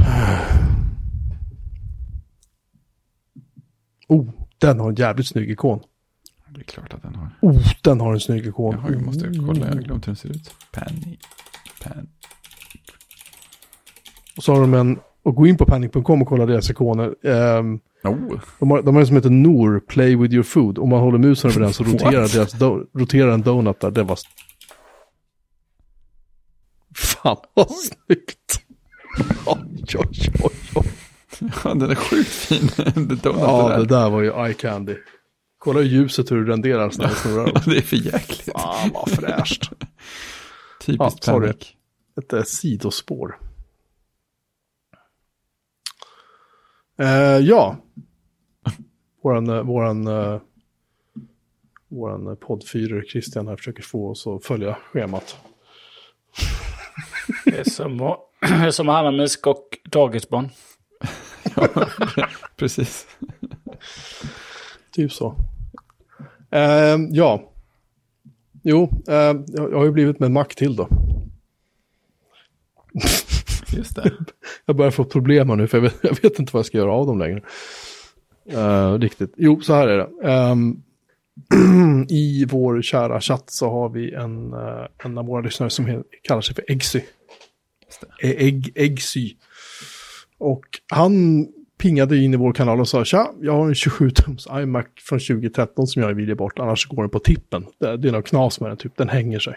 Oh, 4.11 4.29
den 4.57 4.79
har 4.79 4.89
en 4.89 4.95
jävligt 4.95 5.27
snygg 5.27 5.49
ikon. 5.49 5.79
Det 6.49 6.59
är 6.59 6.63
klart 6.63 6.93
att 6.93 7.01
den 7.01 7.15
har. 7.15 7.29
Oh, 7.41 7.61
den 7.83 8.01
har 8.01 8.13
en 8.13 8.19
snygg 8.19 8.45
ikon. 8.45 8.75
Jaha, 8.75 8.91
jag 8.91 9.01
måste 9.01 9.33
kolla, 9.47 9.67
jag 9.67 9.73
har 9.73 9.81
glömt 9.81 10.07
hur 10.07 10.11
den 10.11 10.15
ser 10.15 10.29
ut. 10.29 10.55
Panic. 10.71 11.19
Pan. 11.83 12.07
Och 14.37 14.43
så 14.43 14.53
har 14.53 14.61
de 14.61 14.73
en, 14.73 14.99
och 15.23 15.35
gå 15.35 15.47
in 15.47 15.57
på 15.57 15.65
panic.com 15.65 16.21
och 16.21 16.27
kolla 16.27 16.45
deras 16.45 16.69
ikoner. 16.69 17.15
Ehm, 17.27 17.79
Oh, 18.03 18.39
de, 18.59 18.71
har, 18.71 18.81
de 18.81 18.95
har 18.95 19.01
en 19.01 19.07
som 19.07 19.15
heter 19.15 19.29
Nor, 19.29 19.79
Play 19.79 20.15
with 20.15 20.33
your 20.33 20.43
food. 20.43 20.77
Om 20.77 20.89
man 20.89 20.99
håller 20.99 21.17
musen 21.17 21.49
över 21.51 21.61
den 21.61 21.73
så 21.73 21.83
roterar, 21.93 22.35
deras 22.35 22.51
do, 22.51 22.85
roterar 22.93 23.31
en 23.31 23.41
donut 23.41 23.79
där. 23.79 23.91
Det 23.91 24.03
var... 24.03 24.19
Fan 27.23 27.37
vad 27.53 27.71
snyggt. 27.71 28.61
Oj, 29.45 29.85
oj, 29.97 30.31
oj, 30.43 30.51
oj. 30.75 30.91
ja, 31.63 31.73
den 31.73 31.91
är 31.91 31.95
sjukt 31.95 32.29
fin. 32.29 32.69
det 32.77 33.19
Ja, 33.23 33.69
det 33.69 33.75
det 33.75 33.77
där. 33.77 33.85
där 33.85 34.09
var 34.09 34.21
ju 34.21 34.45
eye 34.45 34.53
candy. 34.53 34.95
Kolla 35.57 35.81
ljuset 35.81 36.31
hur 36.31 36.45
det 36.45 36.51
renderar 36.51 36.91
när 36.97 37.07
det 37.07 37.15
snurrar. 37.15 37.45
det 37.65 37.77
är 37.77 37.81
för 37.81 37.95
jäkligt. 37.95 38.51
Fan 38.51 38.89
vad 38.93 39.09
fräscht. 39.11 39.71
Typiskt 40.85 41.27
Ja, 41.27 41.33
sorry. 41.33 41.47
Panic. 41.47 41.73
Ett 42.17 42.33
eh, 42.33 42.43
sidospår. 42.43 43.39
Eh, 46.99 47.37
ja. 47.37 47.77
Våran, 49.23 49.49
eh, 49.49 49.61
våran, 49.63 50.07
eh, 50.07 50.41
våran 51.87 52.37
poddfyrer 52.37 53.03
Christian 53.11 53.47
här 53.47 53.55
försöker 53.55 53.83
få 53.83 54.09
oss 54.09 54.27
att 54.27 54.45
följa 54.45 54.77
schemat. 54.93 55.37
Det 57.45 57.59
är 57.59 57.63
som, 57.69 58.01
att- 58.01 58.19
det 58.41 58.47
är 58.47 58.71
som 58.71 58.89
att 58.89 58.95
handla 58.95 59.11
med 59.11 59.31
skock 59.31 59.77
dagisbarn. 59.91 60.49
Precis. 62.57 63.07
Typ 64.91 65.11
så. 65.11 65.35
Eh, 66.51 66.97
ja. 67.09 67.51
Jo, 68.63 69.03
eh, 69.07 69.35
jag 69.47 69.77
har 69.77 69.85
ju 69.85 69.91
blivit 69.91 70.19
med 70.19 70.27
en 70.27 70.33
Mac 70.33 70.45
till 70.45 70.75
då. 70.75 70.87
Just 73.73 73.95
det. 73.95 74.11
Jag 74.65 74.75
börjar 74.75 74.91
få 74.91 75.03
problem 75.03 75.49
här 75.49 75.55
nu 75.55 75.67
för 75.67 75.77
jag 75.77 75.81
vet, 75.81 75.95
jag 76.01 76.21
vet 76.21 76.39
inte 76.39 76.53
vad 76.53 76.59
jag 76.59 76.65
ska 76.65 76.77
göra 76.77 76.93
av 76.93 77.07
dem 77.07 77.19
längre. 77.19 77.41
Eh, 78.49 78.93
riktigt. 78.93 79.33
Jo, 79.37 79.61
så 79.61 79.73
här 79.73 79.87
är 79.87 79.97
det. 79.97 80.31
Ehm, 80.31 80.81
I 82.09 82.45
vår 82.45 82.81
kära 82.81 83.21
chatt 83.21 83.43
så 83.51 83.69
har 83.69 83.89
vi 83.89 84.13
en, 84.13 84.53
uh, 84.53 84.85
en 85.03 85.17
av 85.17 85.25
våra 85.25 85.41
lyssnare 85.41 85.69
som 85.69 86.03
kallar 86.21 86.41
sig 86.41 86.55
för 86.55 86.71
Eggsy. 86.71 87.01
Just 88.21 89.15
E- 89.17 89.35
Och 90.37 90.65
han 90.87 91.45
pingade 91.77 92.17
in 92.17 92.33
i 92.33 92.37
vår 92.37 92.53
kanal 92.53 92.79
och 92.79 92.87
sa 92.87 93.05
tja, 93.05 93.31
jag 93.41 93.53
har 93.53 93.67
en 93.67 93.73
27-tums 93.73 94.61
iMac 94.61 94.85
från 94.99 95.19
2013 95.19 95.87
som 95.87 96.01
jag 96.01 96.13
vill 96.13 96.27
ge 96.27 96.35
bort, 96.35 96.59
annars 96.59 96.87
går 96.87 97.03
den 97.03 97.09
på 97.09 97.19
tippen. 97.19 97.65
Det, 97.79 97.97
det 97.97 98.07
är 98.07 98.11
något 98.11 98.27
knas 98.27 98.59
med 98.59 98.69
den, 98.69 98.77
typ, 98.77 98.97
den 98.97 99.09
hänger 99.09 99.39
sig. 99.39 99.55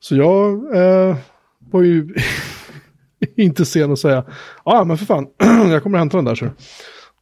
Så 0.00 0.16
jag 0.16 0.76
eh, 0.76 1.16
var 1.58 1.82
ju 1.82 2.14
inte 3.36 3.64
sen 3.64 3.92
att 3.92 3.98
säga, 3.98 4.24
ja 4.64 4.84
men 4.84 4.98
för 4.98 5.06
fan, 5.06 5.26
jag 5.70 5.82
kommer 5.82 5.98
hämta 5.98 6.16
den 6.16 6.24
där 6.24 6.34
så. 6.34 6.48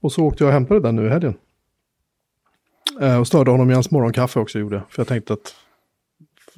Och 0.00 0.12
så 0.12 0.24
åkte 0.24 0.44
jag 0.44 0.48
och 0.48 0.54
hämtade 0.54 0.80
den 0.80 0.96
nu 0.96 1.06
i 1.06 1.08
helgen. 1.08 1.34
Eh, 3.00 3.20
och 3.20 3.26
störde 3.26 3.50
honom 3.50 3.70
i 3.70 3.74
hans 3.74 3.90
morgonkaffe 3.90 4.40
också 4.40 4.58
gjorde 4.58 4.76
jag, 4.76 4.84
för 4.90 5.00
jag 5.00 5.08
tänkte 5.08 5.32
att 5.32 5.54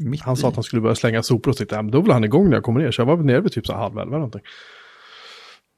mitt 0.01 0.21
han 0.23 0.37
sa 0.37 0.49
att 0.49 0.55
han 0.55 0.65
skulle 0.65 0.83
börja 0.83 0.95
slänga 0.95 1.23
sopor 1.23 1.51
och 1.51 1.57
tänkte 1.57 1.77
men 1.83 1.91
då 1.91 2.01
var 2.01 2.13
han 2.15 2.25
igång 2.25 2.49
när 2.49 2.57
jag 2.57 2.63
kommer 2.65 2.81
ner. 2.81 2.91
Så 2.91 3.01
jag 3.01 3.07
var 3.07 3.17
nere 3.17 3.41
vid 3.41 3.53
typ 3.53 3.67
så 3.67 3.73
halv 3.75 3.93
elva 3.99 4.03
eller 4.03 4.13
någonting. 4.13 4.43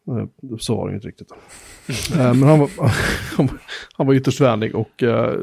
Eh, 0.08 0.56
Så 0.58 0.76
var 0.76 0.88
det 0.88 0.94
inte 0.94 1.08
riktigt. 1.08 1.32
Eh, 2.12 2.34
Men 2.34 2.42
han 2.48 2.58
var, 2.60 2.70
han 3.96 4.06
var- 4.06 4.14
ytterst 4.14 4.40
vänlig 4.40 4.74
och 4.74 5.02
eh, 5.02 5.34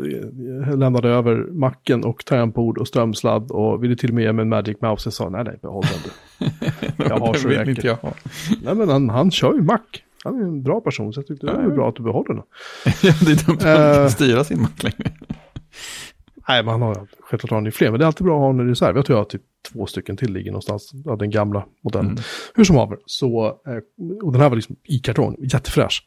lämnade 0.78 1.10
över 1.10 1.36
macken 1.52 2.04
och 2.04 2.26
tangentbord 2.26 2.78
och 2.78 2.88
strömsladd 2.88 3.52
och 3.52 3.84
ville 3.84 3.96
till 3.96 4.10
och 4.10 4.16
med 4.16 4.24
ge 4.24 4.34
mig 4.34 4.42
en 4.44 4.50
Magic 4.50 4.78
Mouse. 4.82 5.08
Jag 5.08 5.14
sa 5.14 5.30
nej, 5.30 5.44
nej, 5.44 5.60
behåll 5.62 5.84
den 5.92 6.00
du. 6.98 7.04
Jag 7.10 7.20
har 7.20 7.34
Det 7.34 7.40
så 7.40 7.48
vill 7.48 7.58
räcker. 7.58 7.70
inte 7.72 7.88
jag 7.88 7.96
ha. 7.96 8.14
Nej, 8.64 8.76
men 8.76 8.90
han, 8.90 9.10
han 9.10 9.32
kör 9.32 9.54
ju 9.54 9.62
Mac. 9.62 9.80
Han 10.24 10.36
är 10.40 10.44
en 10.44 10.64
bra 10.64 10.82
person 10.82 11.14
så 11.14 11.20
jag 11.20 11.28
tyckte 11.28 11.46
det 11.46 11.54
var 11.54 11.62
Ja, 11.62 11.70
ja. 11.70 11.76
bra 11.76 11.90
att 11.90 11.96
du 11.96 12.04
behåller 12.04 12.34
den. 12.34 12.44
ja, 13.04 13.14
det 13.26 13.32
är 13.32 13.46
dumt 13.48 13.58
att 13.58 13.64
man 13.64 13.88
inte 13.88 13.96
kan 14.00 14.10
styra 14.10 14.44
sin 14.44 14.62
Mac 14.62 14.70
längre. 14.82 15.12
Nej, 16.50 16.64
men 16.64 16.72
han 16.72 16.82
har 16.82 17.08
självklart 17.20 17.52
har 17.52 17.62
ju 17.62 17.72
fler, 17.72 17.92
men 17.92 18.00
det 18.00 18.04
är 18.04 18.08
alltid 18.08 18.26
bra 18.26 18.36
att 18.36 18.42
ha 18.42 18.50
en 18.50 18.70
reserv. 18.70 18.96
Jag 18.96 19.06
tror 19.06 19.18
jag 19.18 19.24
har 19.24 19.30
typ 19.30 19.42
två 19.72 19.86
stycken 19.86 20.18
till 20.18 20.34
ligger 20.34 20.52
någonstans 20.52 20.92
av 21.08 21.18
den 21.18 21.30
gamla 21.30 21.66
modellen. 21.82 22.12
Mm. 22.12 22.24
Hur 22.56 22.64
som 22.64 22.76
haver, 22.76 22.98
så, 23.06 23.46
eh, 23.48 24.24
och 24.24 24.32
den 24.32 24.42
här 24.42 24.50
var 24.50 24.56
liksom 24.56 24.76
i 24.84 25.00
kartong, 25.00 25.36
jättefräsch. 25.40 26.06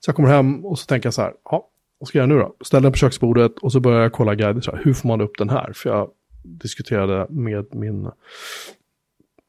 Så 0.00 0.08
jag 0.08 0.16
kommer 0.16 0.28
hem 0.28 0.64
och 0.64 0.78
så 0.78 0.86
tänker 0.86 1.06
jag 1.06 1.14
så 1.14 1.22
här, 1.22 1.32
ja, 1.44 1.68
vad 1.98 2.08
ska 2.08 2.18
jag 2.18 2.28
göra 2.30 2.36
nu 2.36 2.42
då? 2.42 2.64
Ställer 2.64 2.82
den 2.82 2.92
på 2.92 2.98
köksbordet 2.98 3.58
och 3.58 3.72
så 3.72 3.80
börjar 3.80 4.00
jag 4.00 4.12
kolla 4.12 4.34
guider, 4.34 4.60
så 4.60 4.70
här, 4.70 4.80
hur 4.84 4.94
får 4.94 5.08
man 5.08 5.20
upp 5.20 5.38
den 5.38 5.50
här? 5.50 5.72
För 5.74 5.90
jag 5.90 6.10
diskuterade 6.42 7.26
med 7.30 7.66
min 7.74 8.10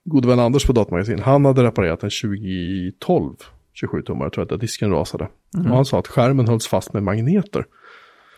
gode 0.05 0.27
vän 0.27 0.39
Anders 0.39 0.65
på 0.65 0.73
Datamagasin. 0.73 1.19
Han 1.19 1.45
hade 1.45 1.63
reparerat 1.63 2.03
en 2.03 2.09
2012 2.09 3.35
27-tummare, 3.83 4.29
tror 4.29 4.45
jag 4.49 4.53
att 4.53 4.61
disken 4.61 4.91
rasade. 4.91 5.27
Mm. 5.57 5.71
Och 5.71 5.75
han 5.75 5.85
sa 5.85 5.99
att 5.99 6.07
skärmen 6.07 6.47
hölls 6.47 6.67
fast 6.67 6.93
med 6.93 7.03
magneter. 7.03 7.65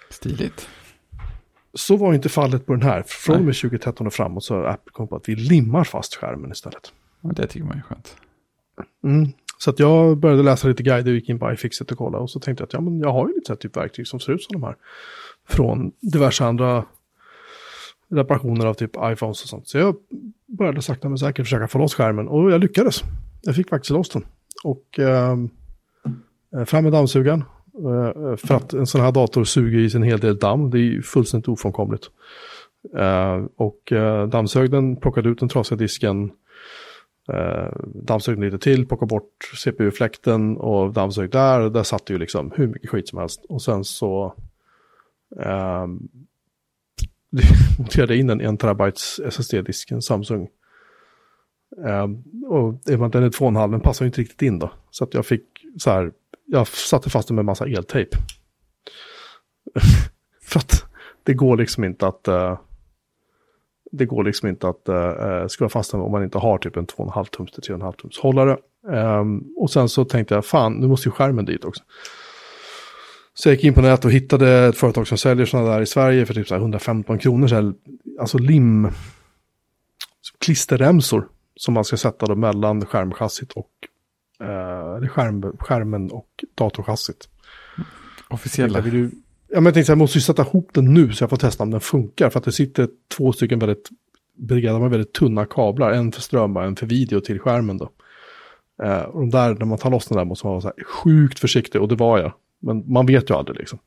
Stiligt. 0.09 0.69
Så 1.77 1.97
var 1.97 2.13
inte 2.13 2.29
fallet 2.29 2.65
på 2.65 2.73
den 2.73 2.81
här. 2.81 3.03
Från 3.07 3.35
och 3.35 3.41
med 3.41 3.55
2013 3.55 4.07
och 4.07 4.13
framåt 4.13 4.43
så 4.43 4.55
har 4.55 4.63
Apple 4.63 4.91
kommit 4.91 5.09
på 5.09 5.15
att 5.15 5.29
vi 5.29 5.35
limmar 5.35 5.83
fast 5.83 6.15
skärmen 6.15 6.51
istället. 6.51 6.91
Ja, 7.21 7.29
det 7.35 7.47
tycker 7.47 7.65
man 7.65 7.77
är 7.77 7.81
skönt. 7.81 8.15
Mm. 9.03 9.27
Så 9.57 9.69
att 9.69 9.79
jag 9.79 10.17
började 10.17 10.43
läsa 10.43 10.67
lite 10.67 10.83
guider 10.83 11.11
och 11.11 11.15
gick 11.15 11.29
in 11.29 11.39
på 11.39 11.51
iFixit 11.51 11.91
och 11.91 11.97
kolla. 11.97 12.17
Och 12.17 12.29
så 12.29 12.39
tänkte 12.39 12.61
jag 12.61 12.65
att 12.67 12.73
ja, 12.73 12.81
men 12.81 12.99
jag 12.99 13.13
har 13.13 13.27
ju 13.27 13.35
lite 13.35 13.55
typ 13.55 13.77
verktyg 13.77 14.07
som 14.07 14.19
ser 14.19 14.33
ut 14.33 14.43
som 14.43 14.61
de 14.61 14.63
här. 14.63 14.75
Från 15.47 15.91
diverse 16.01 16.45
andra 16.45 16.85
reparationer 18.09 18.65
av 18.65 18.73
typ 18.73 18.91
iPhones 18.95 19.43
och 19.43 19.49
sånt. 19.49 19.67
Så 19.67 19.77
jag 19.77 19.95
började 20.45 20.81
sakta 20.81 21.09
men 21.09 21.17
säkert 21.17 21.45
försöka 21.45 21.67
få 21.67 21.79
loss 21.79 21.95
skärmen. 21.95 22.27
Och 22.27 22.51
jag 22.51 22.61
lyckades. 22.61 23.03
Jag 23.41 23.55
fick 23.55 23.69
faktiskt 23.69 23.91
loss 23.91 24.09
den. 24.09 24.25
Och 24.63 24.99
ehm, 24.99 25.49
eh, 26.55 26.65
fram 26.65 26.83
med 26.83 26.93
dammsugaren. 26.93 27.43
Eh, 27.77 28.35
för 28.35 28.55
att 28.55 28.73
en 28.73 28.87
sån 28.87 29.01
här 29.01 29.11
dator 29.11 29.43
suger 29.43 29.79
i 29.79 29.89
sig 29.89 29.97
en 29.97 30.03
hel 30.03 30.19
del 30.19 30.37
damm. 30.37 30.69
Det 30.69 30.77
är 30.77 30.81
ju 30.81 31.01
fullständigt 31.01 31.47
ofrånkomligt. 31.47 32.09
Eh, 32.97 33.45
och 33.55 33.91
eh, 33.91 34.27
dammsög 34.27 34.71
den, 34.71 34.95
plockade 34.95 35.29
ut 35.29 35.39
den 35.39 35.49
trasiga 35.49 35.77
disken. 35.77 36.31
Dammsög 37.85 38.35
den 38.35 38.45
lite 38.45 38.59
till, 38.59 38.87
plockade 38.87 39.09
bort 39.09 39.51
CPU-fläkten 39.55 40.57
och 40.57 40.93
dammsög 40.93 41.31
där. 41.31 41.69
Där 41.69 41.83
satt 41.83 42.05
det 42.05 42.13
ju 42.13 42.19
liksom 42.19 42.51
hur 42.55 42.67
mycket 42.67 42.89
skit 42.89 43.09
som 43.09 43.19
helst. 43.19 43.45
Och 43.49 43.61
sen 43.61 43.83
så 43.83 44.33
um, 45.35 46.09
monterade 47.77 48.13
jag 48.13 48.19
in 48.19 48.29
en 48.29 48.41
1 48.41 48.59
terabytes 48.59 49.19
SSD-disk, 49.19 49.91
en 49.91 50.01
Samsung. 50.01 50.47
Um, 51.77 52.23
och 52.45 52.73
den 52.83 53.23
är 53.23 53.29
2,5, 53.29 53.71
den 53.71 53.81
passar 53.81 54.05
ju 54.05 54.07
inte 54.07 54.21
riktigt 54.21 54.41
in 54.41 54.59
då. 54.59 54.71
Så 54.91 55.03
att 55.03 55.13
jag 55.13 55.25
fick 55.25 55.45
så 55.77 55.89
här, 55.89 56.11
jag 56.47 56.67
satte 56.67 57.09
fast 57.09 57.27
den 57.27 57.35
med 57.35 57.41
en 57.41 57.45
massa 57.45 57.65
eltejp. 57.65 58.17
För 60.41 60.59
att 60.59 60.85
det 61.23 61.33
går 61.33 61.57
liksom 61.57 61.83
inte 61.83 62.07
att... 62.07 62.27
Uh, 62.27 62.59
det 63.91 64.05
går 64.05 64.23
liksom 64.23 64.49
inte 64.49 64.67
att 64.67 64.89
uh, 64.89 65.47
skruva 65.47 65.69
fast 65.69 65.91
den 65.91 66.01
om 66.01 66.11
man 66.11 66.23
inte 66.23 66.37
har 66.37 66.57
typ 66.57 66.77
en 66.77 66.85
2,5 66.85 67.25
tums 67.25 67.51
till 67.51 67.63
3,5 67.63 67.95
tums 67.95 68.19
hållare. 68.19 68.57
Um, 68.87 69.53
och 69.57 69.71
sen 69.71 69.89
så 69.89 70.05
tänkte 70.05 70.35
jag, 70.35 70.45
fan, 70.45 70.73
nu 70.73 70.87
måste 70.87 71.09
ju 71.09 71.11
skärmen 71.11 71.45
dit 71.45 71.65
också. 71.65 71.83
Så 73.33 73.49
jag 73.49 73.55
gick 73.55 73.63
in 73.63 73.73
på 73.73 73.81
nätet 73.81 74.05
och 74.05 74.11
hittade 74.11 74.49
ett 74.49 74.77
företag 74.77 75.07
som 75.07 75.17
säljer 75.17 75.45
sådana 75.45 75.69
där 75.69 75.81
i 75.81 75.85
Sverige 75.85 76.25
för 76.25 76.33
typ 76.33 76.47
så 76.47 76.53
här 76.53 76.61
115 76.61 77.19
kronor. 77.19 77.47
Så 77.47 77.55
här, 77.55 77.73
alltså 78.19 78.37
lim, 78.37 78.91
klisterremsor 80.39 81.27
som 81.55 81.73
man 81.73 81.85
ska 81.85 81.97
sätta 81.97 82.25
då 82.25 82.35
mellan 82.35 82.85
skärmchassit 82.85 83.53
och 83.53 83.71
eh, 84.41 85.07
skärm, 85.07 85.57
skärmen 85.59 86.11
och 86.11 86.43
datorchassit. 86.55 87.29
Officiella. 88.29 88.81
Vill 88.81 88.93
ju, 88.93 89.11
ja, 89.47 89.55
men 89.55 89.65
jag 89.65 89.73
tänkte 89.73 89.85
så 89.85 89.91
här, 89.91 89.95
jag 89.95 89.97
måste 89.97 90.17
ju 90.17 90.21
sätta 90.21 90.41
ihop 90.41 90.69
den 90.73 90.93
nu 90.93 91.13
så 91.13 91.23
jag 91.23 91.29
får 91.29 91.37
testa 91.37 91.63
om 91.63 91.71
den 91.71 91.81
funkar. 91.81 92.29
För 92.29 92.39
att 92.39 92.45
det 92.45 92.51
sitter 92.51 92.87
två 93.17 93.33
stycken 93.33 93.59
väldigt 93.59 93.89
brigade 94.37 94.79
med 94.79 94.89
väldigt 94.89 95.13
tunna 95.13 95.45
kablar. 95.45 95.91
En 95.91 96.11
för 96.11 96.21
ström 96.21 96.57
och 96.57 96.63
en 96.63 96.75
för 96.75 96.85
video 96.85 97.19
till 97.19 97.39
skärmen 97.39 97.77
då. 97.77 97.89
Eh, 98.83 99.01
och 99.01 99.19
de 99.19 99.29
där, 99.29 99.55
när 99.55 99.65
man 99.65 99.77
tar 99.77 99.91
loss 99.91 100.07
den 100.07 100.17
där 100.17 100.25
måste 100.25 100.45
man 100.47 100.51
vara 100.51 100.61
så 100.61 100.67
här 100.67 100.83
sjukt 100.83 101.39
försiktig, 101.39 101.81
och 101.81 101.87
det 101.87 101.95
var 101.95 102.19
jag. 102.19 102.33
Men 102.59 102.93
man 102.93 103.05
vet 103.05 103.29
ju 103.29 103.33
aldrig 103.33 103.57
liksom. 103.57 103.79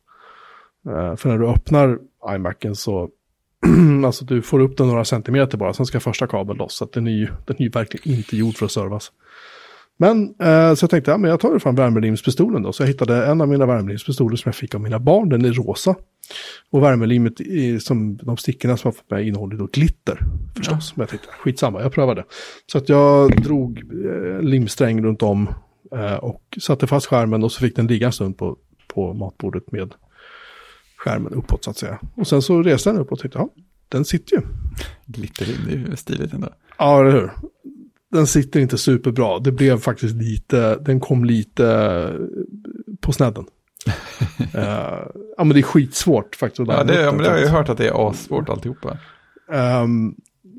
Eh, 0.88 1.16
för 1.16 1.28
när 1.28 1.38
du 1.38 1.46
öppnar 1.46 1.98
iMacen 2.34 2.76
så, 2.76 3.10
alltså 4.04 4.24
du 4.24 4.42
får 4.42 4.60
upp 4.60 4.76
den 4.76 4.88
några 4.88 5.04
centimeter 5.04 5.58
bara, 5.58 5.72
sen 5.72 5.86
ska 5.86 6.00
första 6.00 6.26
kabeln 6.26 6.58
loss. 6.58 6.74
Så 6.74 6.84
att 6.84 6.92
den 6.92 7.06
är 7.06 7.10
ju, 7.10 7.26
den 7.46 7.56
är 7.56 7.62
ju 7.62 7.68
verkligen 7.68 8.18
inte 8.18 8.36
gjord 8.36 8.54
för 8.54 8.64
att 8.64 8.72
servas. 8.72 9.12
Men 10.00 10.34
eh, 10.38 10.74
så 10.74 10.84
jag 10.84 10.90
tänkte, 10.90 11.10
ja, 11.10 11.18
men 11.18 11.30
jag 11.30 11.40
tar 11.40 11.58
fram 11.58 11.74
värmelimspistolen 11.74 12.62
då. 12.62 12.72
Så 12.72 12.82
jag 12.82 12.88
hittade 12.88 13.26
en 13.26 13.40
av 13.40 13.48
mina 13.48 13.66
värmelimspistoler 13.66 14.36
som 14.36 14.48
jag 14.48 14.54
fick 14.54 14.74
av 14.74 14.80
mina 14.80 14.98
barn, 14.98 15.28
den 15.28 15.44
är 15.44 15.52
rosa. 15.52 15.94
Och 16.70 16.82
värmelimmet, 16.82 17.40
i, 17.40 17.80
som 17.80 18.16
de 18.16 18.36
stickorna 18.36 18.76
som 18.76 18.88
jag 18.88 18.96
fått 18.96 19.10
med 19.10 19.26
innehåller 19.26 19.56
då 19.56 19.66
glitter 19.72 20.18
förstås. 20.56 20.88
Ja. 20.90 20.92
Men 20.94 21.02
jag 21.02 21.08
tänkte, 21.08 21.28
skitsamma, 21.28 21.82
jag 21.82 21.92
prövade. 21.92 22.24
Så 22.66 22.78
att 22.78 22.88
jag 22.88 23.42
drog 23.42 23.78
eh, 23.78 24.40
limsträng 24.42 25.02
runt 25.02 25.22
om 25.22 25.48
eh, 25.92 26.14
och 26.14 26.58
satte 26.60 26.86
fast 26.86 27.06
skärmen 27.06 27.44
och 27.44 27.52
så 27.52 27.60
fick 27.60 27.76
den 27.76 27.86
ligga 27.86 28.06
en 28.06 28.12
stund 28.12 28.38
på, 28.38 28.56
på 28.94 29.14
matbordet 29.14 29.72
med 29.72 29.94
skärmen 30.96 31.32
uppåt 31.32 31.64
så 31.64 31.70
att 31.70 31.78
säga. 31.78 31.98
Och 32.14 32.26
sen 32.26 32.42
så 32.42 32.62
reste 32.62 32.90
den 32.90 32.98
upp 32.98 33.12
och 33.12 33.18
tyckte, 33.18 33.38
ja, 33.38 33.48
den 33.88 34.04
sitter 34.04 34.36
ju. 34.36 34.42
Glitterlim, 35.06 35.58
det 35.66 35.72
är 35.72 35.90
ju 35.90 35.96
stiligt 35.96 36.32
ändå. 36.32 36.48
Ja, 36.78 37.00
eller 37.00 37.10
hur. 37.10 37.30
Den 38.10 38.26
sitter 38.26 38.60
inte 38.60 38.78
superbra. 38.78 39.38
Det 39.38 39.52
blev 39.52 39.78
faktiskt 39.78 40.14
lite, 40.14 40.76
den 40.76 41.00
kom 41.00 41.24
lite 41.24 42.18
på 43.00 43.12
snedden. 43.12 43.44
uh, 44.40 44.60
ja 45.36 45.44
men 45.44 45.48
det 45.48 45.60
är 45.60 45.62
skitsvårt 45.62 46.36
faktiskt. 46.36 46.68
Ja, 46.68 46.84
det, 46.84 47.00
ja, 47.00 47.12
men 47.12 47.22
det 47.22 47.28
har 47.28 47.36
jag 47.36 47.44
ju 47.44 47.50
hört 47.50 47.68
att 47.68 47.78
det 47.78 47.88
är 47.88 48.08
assvårt 48.10 48.48
alltihopa. 48.48 48.98
Um, 49.48 50.14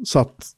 så 0.05 0.19
att 0.19 0.55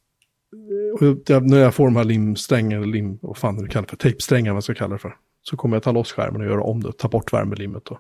jag, 1.26 1.50
när 1.50 1.60
jag 1.60 1.76
får 1.76 1.86
de 1.86 1.96
här 1.96 2.04
limsträngen, 2.04 2.92
lim, 2.92 3.20
vad 3.22 3.38
fan 3.38 3.56
du 3.56 3.68
kallar 3.68 3.88
för, 3.88 3.96
tejpsträngar, 3.96 4.54
vad 4.54 4.64
ska 4.64 4.72
jag 4.72 4.78
kalla 4.78 4.94
det 4.94 5.00
för. 5.00 5.16
Så 5.42 5.58
kommer 5.58 5.76
jag 5.76 5.84
ta 5.84 5.92
loss 5.92 6.12
skärmen 6.12 6.42
och 6.42 6.48
göra 6.48 6.64
om 6.64 6.84
det, 6.84 6.92
ta 6.92 7.08
bort 7.08 7.34
värmelimmet. 7.34 7.88
Och, 7.88 8.00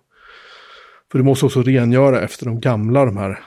för 1.12 1.18
du 1.18 1.24
måste 1.24 1.46
också 1.46 1.62
rengöra 1.62 2.22
efter 2.22 2.46
de 2.46 2.60
gamla, 2.60 3.06
de 3.06 3.18
här 3.18 3.39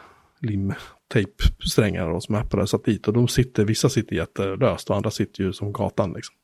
tejpsträngar 1.12 2.20
som 2.20 2.34
Apple 2.34 2.60
har 2.60 2.66
satt 2.66 2.84
dit. 2.84 3.08
Och 3.08 3.14
de 3.14 3.28
sitter, 3.28 3.64
vissa 3.64 3.88
sitter 3.88 4.16
jättelöst 4.16 4.90
och 4.90 4.96
andra 4.96 5.10
sitter 5.10 5.44
ju 5.44 5.52
som 5.52 5.72
gatan 5.72 6.12
liksom. 6.12 6.34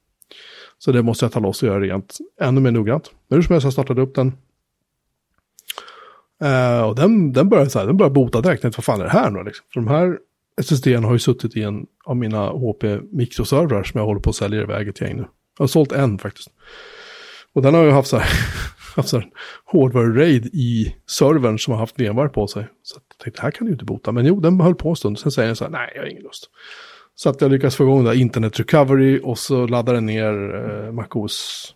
Så 0.79 0.93
det 0.93 1.03
måste 1.03 1.25
jag 1.25 1.33
ta 1.33 1.41
loss 1.41 1.63
och 1.63 1.69
göra 1.69 1.81
rent 1.81 2.19
ännu 2.41 2.61
mer 2.61 2.71
noggrant. 2.71 3.11
Men 3.29 3.37
hur 3.37 3.43
som 3.43 3.53
helst, 3.53 3.65
jag 3.65 3.73
startade 3.73 4.03
upp 4.03 4.15
den. 4.15 4.33
Uh, 6.45 6.83
och 6.83 6.97
den, 6.97 7.33
den 7.33 7.49
började 7.49 7.71
så 7.71 7.79
här, 7.79 7.87
den 7.87 7.97
började 7.97 8.15
bota 8.15 8.41
direkt. 8.41 8.65
Vad 8.65 8.85
fan 8.85 9.01
är 9.01 9.05
det 9.05 9.11
här 9.11 9.31
nu 9.31 9.45
liksom? 9.45 9.67
För 9.73 9.81
de 9.81 9.89
här 9.89 10.19
SSD 10.61 10.87
har 10.87 11.13
ju 11.13 11.19
suttit 11.19 11.57
i 11.57 11.63
en 11.63 11.87
av 12.05 12.17
mina 12.17 12.47
HP 12.47 12.85
mikroservrar 13.13 13.83
som 13.83 13.99
jag 13.99 14.07
håller 14.07 14.21
på 14.21 14.31
att 14.31 14.37
sälja 14.37 14.61
iväg 14.61 14.89
ett 14.89 15.01
gäng 15.01 15.17
nu. 15.17 15.25
Jag 15.59 15.63
har 15.63 15.67
sålt 15.69 15.93
en 15.93 16.19
faktiskt. 16.19 16.49
Och 17.53 17.63
den 17.63 17.75
har 17.75 17.85
ju 17.85 17.91
haft 17.91 18.09
så 18.09 18.17
här, 18.17 18.29
haft 18.97 19.09
så 19.09 19.19
här 19.19 19.29
hårdvare-raid 19.65 20.47
i 20.47 20.95
servern 21.07 21.59
som 21.59 21.73
har 21.73 21.81
haft 21.81 22.01
VMware 22.01 22.29
på 22.29 22.47
sig. 22.47 22.69
Så 22.83 23.01
jag 23.11 23.19
tänkte, 23.19 23.43
här 23.43 23.51
kan 23.51 23.67
du 23.67 23.73
inte 23.73 23.85
bota. 23.85 24.13
Men 24.13 24.27
jo, 24.27 24.41
den 24.41 24.61
höll 24.61 24.75
på 24.75 24.89
en 24.89 24.97
stund. 24.97 25.19
Sen 25.19 25.33
säger 25.33 25.47
den 25.47 25.57
så 25.57 25.65
här, 25.65 25.71
nej, 25.71 25.93
jag 25.95 26.03
har 26.03 26.09
ingen 26.09 26.23
lust. 26.23 26.51
Så 27.15 27.29
att 27.29 27.41
jag 27.41 27.51
lyckas 27.51 27.77
få 27.77 27.85
igång 27.85 28.05
där 28.05 28.13
internet 28.13 28.61
recovery 28.61 29.21
och 29.23 29.39
så 29.39 29.67
laddar 29.67 29.95
den 29.95 30.07
ner 30.07 30.55
eh, 30.55 30.93
MacOS. 30.93 31.75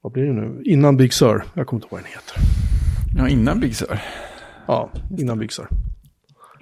Vad 0.00 0.12
blir 0.12 0.24
det 0.24 0.32
nu? 0.32 0.62
Innan 0.64 0.96
Big 0.96 1.12
Sur. 1.12 1.44
Jag 1.54 1.66
kommer 1.66 1.78
inte 1.78 1.86
ihåg 1.86 1.90
vad 1.90 2.00
den 2.00 2.08
heter. 2.08 2.36
Ja, 3.18 3.28
innan 3.28 3.60
Big 3.60 3.76
Sur. 3.76 3.98
Ja, 4.66 4.90
innan 5.18 5.38
Big 5.38 5.52
Sur. 5.52 5.68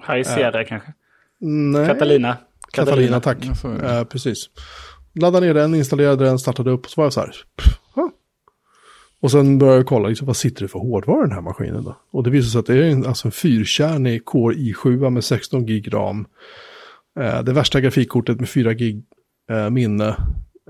High 0.07 0.23
Sierra 0.23 0.61
äh, 0.61 0.67
kanske? 0.67 0.93
Nej. 1.39 1.87
Catalina. 1.87 2.37
Catalina, 2.71 3.19
tack. 3.19 3.37
Ja, 3.63 3.99
äh, 3.99 4.03
precis. 4.03 4.49
Laddade 5.15 5.45
ner 5.45 5.53
den, 5.53 5.75
installerade 5.75 6.25
den, 6.25 6.39
startade 6.39 6.71
upp 6.71 6.85
och 6.85 6.91
så 6.91 7.01
var 7.01 7.05
jag 7.05 7.13
så 7.13 7.19
här. 7.19 7.35
Och 9.23 9.31
sen 9.31 9.57
började 9.57 9.79
jag 9.79 9.85
kolla, 9.85 10.09
liksom, 10.09 10.27
vad 10.27 10.37
sitter 10.37 10.61
det 10.61 10.67
för 10.67 10.79
hårdvara 10.79 11.19
i 11.19 11.27
den 11.27 11.31
här 11.31 11.41
maskinen 11.41 11.83
då? 11.83 11.97
Och 12.11 12.23
det 12.23 12.29
visade 12.29 12.51
sig 12.51 12.59
att 12.59 12.65
det 12.65 12.77
är 12.77 12.91
en, 12.91 13.05
alltså 13.05 13.27
en 13.27 13.31
fyrkärnig 13.31 14.25
Core 14.25 14.55
i7 14.55 15.09
med 15.09 15.23
16 15.23 15.65
gig 15.65 15.93
ram. 15.93 16.25
Eh, 17.19 17.43
det 17.43 17.53
värsta 17.53 17.81
grafikkortet 17.81 18.39
med 18.39 18.49
4 18.49 18.73
gig 18.73 19.03
eh, 19.49 19.69
minne 19.69 20.07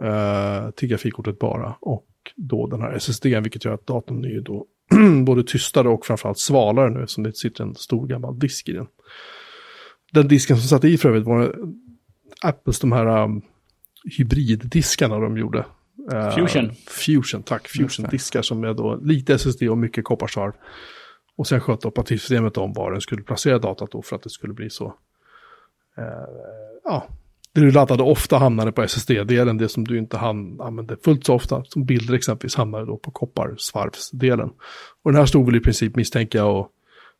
eh, 0.01 0.72
till 0.76 0.89
grafikkortet 0.89 1.39
bara. 1.39 1.76
Och 1.82 2.08
då 2.36 2.68
den 2.68 2.82
här 2.82 2.93
SSD, 2.93 3.26
vilket 3.26 3.66
gör 3.66 3.74
att 3.74 3.88
datorn 3.88 4.26
är 4.26 4.30
ju 4.30 4.41
då 4.41 4.66
både 5.26 5.43
tystare 5.43 5.89
och 5.89 6.06
framförallt 6.06 6.39
svalare 6.39 6.89
nu, 6.89 7.08
som 7.08 7.24
det 7.24 7.38
sitter 7.38 7.64
en 7.64 7.76
stor 7.76 8.08
gammal 8.08 8.39
disk 8.39 8.70
i 8.70 8.72
den. 8.72 8.88
Den 10.12 10.28
disken 10.28 10.58
som 10.58 10.68
satt 10.68 10.84
i 10.84 10.97
för 10.97 11.10
övrigt 11.10 11.28
var 11.28 11.56
Apples 12.41 12.80
de 12.80 12.91
här 12.91 13.24
um, 13.24 13.41
hybriddiskarna 14.18 15.20
de 15.20 15.38
gjorde. 15.38 15.66
Uh, 16.14 16.36
Fusion. 16.36 16.72
Fusion, 16.88 17.44
tack. 17.44 17.68
Fusion-diskar 17.68 18.41
som 18.41 18.64
är 18.64 18.74
då 18.74 18.96
lite 18.96 19.34
SSD 19.34 19.64
och 19.64 19.78
mycket 19.78 20.04
kopparsvarv. 20.04 20.54
Och 21.36 21.48
sen 21.48 21.62
skötte 21.62 21.88
operativsystemet 21.88 22.58
om 22.58 22.74
var 22.74 22.91
den 22.91 23.02
skulle 23.02 23.24
placera 23.24 23.60
datat 23.60 23.91
då 23.91 24.02
för 24.02 24.16
att 24.16 24.24
det 24.24 24.30
skulle 24.30 24.54
bli 24.54 24.70
så. 24.70 24.86
Uh, 25.98 26.04
ja, 26.84 27.08
det 27.54 27.62
du 27.62 27.72
laddade 27.72 28.04
ofta 28.04 28.38
hamnade 28.38 28.72
på 28.72 28.82
SSD-delen, 28.82 29.58
det 29.58 29.70
som 29.70 29.84
du 29.84 29.98
inte 29.98 30.20
använde 30.20 30.98
fullt 31.04 31.26
så 31.26 31.34
ofta, 31.34 31.64
som 31.66 31.86
bilder 31.86 32.14
exempelvis 32.14 32.56
hamnade 32.56 32.86
då 32.86 32.98
på 32.98 33.12
kopparsvarvsdelen. 33.12 34.50
Och 35.04 35.12
den 35.12 35.20
här 35.20 35.26
stod 35.26 35.46
väl 35.46 35.56
i 35.56 35.60
princip 35.60 35.96
misstänker 35.96 36.39
jag, 36.39 36.60
och 36.60 36.72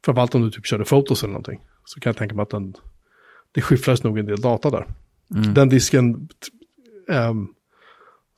framförallt 0.06 0.36
om 0.36 0.42
du 0.42 0.52
typ 0.52 0.66
körde 0.66 0.86
fotos 0.86 1.24
eller 1.24 1.34
någonting, 1.34 1.60
så 1.86 2.00
kan 2.00 2.10
jag 2.10 2.18
tänka 2.18 2.36
mig 2.36 2.44
att 2.44 2.50
den, 2.50 2.74
det 3.52 3.62
skifflades 3.62 4.04
nog 4.04 4.20
en 4.20 4.26
del 4.26 4.42
data 4.42 4.70
där. 4.70 4.88
Mm. 5.36 5.54
Den 5.54 5.70
disken, 5.70 6.30
um, 7.08 7.54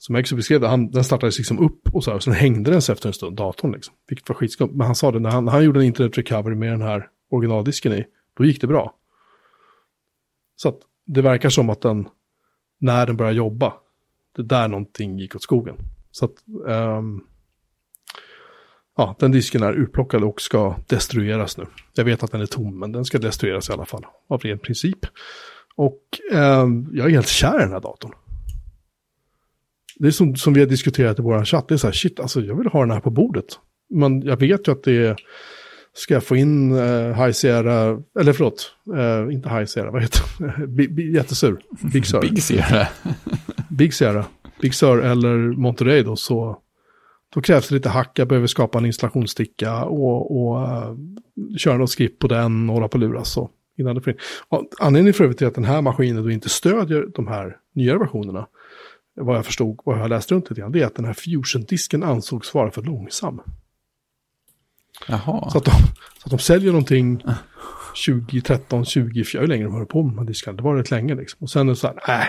som 0.06 0.16
Exo 0.16 0.36
beskrev 0.36 0.62
det, 0.62 0.68
han, 0.68 0.92
den 0.92 1.04
startades 1.04 1.38
liksom 1.38 1.60
upp 1.60 1.96
och 1.96 2.04
så 2.04 2.12
här, 2.12 2.16
och 2.16 2.24
sen 2.24 2.34
hängde 2.34 2.72
den 2.72 2.82
sig 2.82 2.94
efter 2.94 3.08
en 3.08 3.14
stund, 3.14 3.38
datorn 3.38 3.72
liksom. 3.72 3.94
Vilket 4.08 4.30
var 4.30 4.36
skitskumt, 4.36 4.72
men 4.74 4.86
han 4.86 4.96
sa 4.96 5.12
det, 5.12 5.20
när 5.20 5.30
han, 5.30 5.46
när 5.46 5.52
han 5.52 5.64
gjorde 5.64 5.80
en 5.80 5.86
internet 5.86 6.18
recovery 6.18 6.56
med 6.56 6.72
den 6.72 6.82
här 6.82 7.10
originaldisken 7.30 7.94
i, 7.94 8.06
då 8.38 8.46
gick 8.46 8.62
det 8.62 8.68
bra. 8.68 8.96
Så 10.56 10.70
att 10.70 10.80
det 11.06 11.22
verkar 11.22 11.50
som 11.50 11.70
att 11.70 11.82
den, 11.82 12.08
när 12.80 13.08
den 13.08 13.18
börjar 13.18 13.32
jobba, 13.32 13.74
det 14.36 14.42
är 14.42 14.46
där 14.46 14.68
någonting 14.68 15.20
gick 15.20 15.36
åt 15.36 15.42
skogen. 15.42 15.76
Så 16.12 16.26
att, 16.26 16.36
um, 16.66 17.24
ja, 18.98 19.16
den 19.20 19.32
disken 19.32 19.64
är 19.64 19.74
utplockad 19.74 20.24
och 20.24 20.42
ska 20.42 20.76
destrueras 20.88 21.58
nu. 21.58 21.66
Jag 21.94 22.06
vet 22.06 22.24
att 22.24 22.32
den 22.32 22.42
är 22.42 22.46
tom, 22.46 22.80
men 22.80 22.92
den 22.92 23.06
ska 23.06 23.18
destrueras 23.18 23.70
i 23.70 23.74
alla 23.74 23.86
fall, 23.86 24.06
av 24.28 24.42
ren 24.42 24.60
princip. 24.60 25.06
Och 25.76 26.02
um, 26.32 26.90
jag 26.94 27.06
är 27.06 27.12
helt 27.12 27.28
kär 27.28 27.60
i 27.60 27.62
den 27.64 27.72
här 27.72 27.82
datorn. 27.82 28.14
Det 30.00 30.08
är 30.08 30.12
som, 30.12 30.36
som 30.36 30.54
vi 30.54 30.60
har 30.60 30.68
diskuterat 30.68 31.20
i 31.20 31.22
vår 31.22 31.46
chatt, 31.46 31.68
det 31.68 31.76
är 31.76 31.78
så 31.78 31.88
här, 31.88 31.92
shit, 31.92 32.20
alltså 32.20 32.42
jag 32.42 32.56
vill 32.56 32.68
ha 32.68 32.80
den 32.80 32.92
här 32.92 33.00
på 33.00 33.10
bordet. 33.10 33.46
Men 33.90 34.22
jag 34.22 34.38
vet 34.38 34.68
ju 34.68 34.72
att 34.72 34.84
det 34.84 35.08
är 35.08 35.16
ska 35.94 36.14
jag 36.14 36.24
få 36.24 36.36
in 36.36 36.72
uh, 36.72 37.14
High 37.14 37.32
Sierra, 37.32 38.02
eller 38.20 38.34
förlåt, 38.34 38.72
uh, 38.96 39.34
inte 39.34 39.50
High 39.50 39.66
Sierra, 39.66 39.92
vad 39.92 40.02
heter 40.02 40.22
det? 40.68 41.04
jättesur, 41.14 41.60
Big 41.94 42.06
Sur. 42.06 42.22
Big 42.22 42.44
Sierra. 42.44 42.88
Big 43.70 43.94
Sierra, 43.94 44.26
Big 44.62 44.74
Sur 44.74 45.02
eller 45.02 45.38
Monterey 45.38 46.04
då, 46.04 46.16
så 46.16 46.58
då 47.34 47.42
krävs 47.42 47.70
det 47.70 47.76
lite 47.76 47.90
hack, 47.90 48.12
jag 48.20 48.28
behöver 48.28 48.48
skapa 48.48 48.78
en 48.78 48.86
installationssticka 48.86 49.84
och, 49.84 50.38
och 50.38 50.62
uh, 50.62 50.96
köra 51.58 51.78
något 51.78 51.90
skript 51.90 52.20
på 52.20 52.28
den 52.28 52.70
och 52.70 52.76
hålla 52.76 52.88
på 52.88 52.98
luras 52.98 53.32
så. 53.32 53.50
Innan 53.78 53.96
det. 53.96 54.16
Anledningen 54.80 55.14
för 55.14 55.24
övrigt 55.24 55.38
till 55.38 55.48
att 55.48 55.56
den 55.56 55.66
här 55.66 55.82
maskinen 55.82 56.24
då 56.24 56.32
inte 56.32 56.50
stödjer 56.50 57.08
de 57.16 57.28
här 57.28 57.58
nyare 57.74 57.98
versionerna, 57.98 58.48
vad 59.16 59.38
jag 59.38 59.46
förstod, 59.46 59.80
vad 59.84 60.00
jag 60.00 60.10
läst 60.10 60.32
runt 60.32 60.50
lite 60.50 60.62
grann, 60.62 60.72
det 60.72 60.82
är 60.82 60.86
att 60.86 60.96
den 60.96 61.06
här 61.06 61.14
Fusion-disken 61.14 62.04
ansågs 62.04 62.54
vara 62.54 62.72
för 62.72 62.82
långsam. 62.82 63.42
Jaha. 65.08 65.50
Så, 65.50 65.58
att 65.58 65.66
de, 65.66 65.72
så 65.72 66.26
att 66.26 66.32
de 66.32 66.40
säljer 66.40 66.72
någonting 66.72 67.24
2013, 68.08 68.84
2014, 68.84 69.42
hur 69.42 69.48
länge 69.48 69.64
de 69.64 69.74
håller 69.74 69.86
på 69.86 70.04
med 70.04 70.12
de 70.12 70.18
här 70.18 70.26
diskarna. 70.26 70.58
Det 70.58 70.64
var 70.64 70.76
rätt 70.76 70.92
länge 70.92 71.16
liksom. 71.16 71.38
Och 71.42 71.50
sen 71.50 71.68
är 71.68 71.72
det 71.72 71.76
så 71.76 71.88
här, 71.88 72.00
nej, 72.08 72.28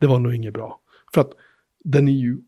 det 0.00 0.06
var 0.06 0.18
nog 0.18 0.34
inget 0.34 0.54
bra. 0.54 0.80
För 1.14 1.20
att 1.20 1.30
den 1.84 2.08
är 2.08 2.12
ju 2.12 2.38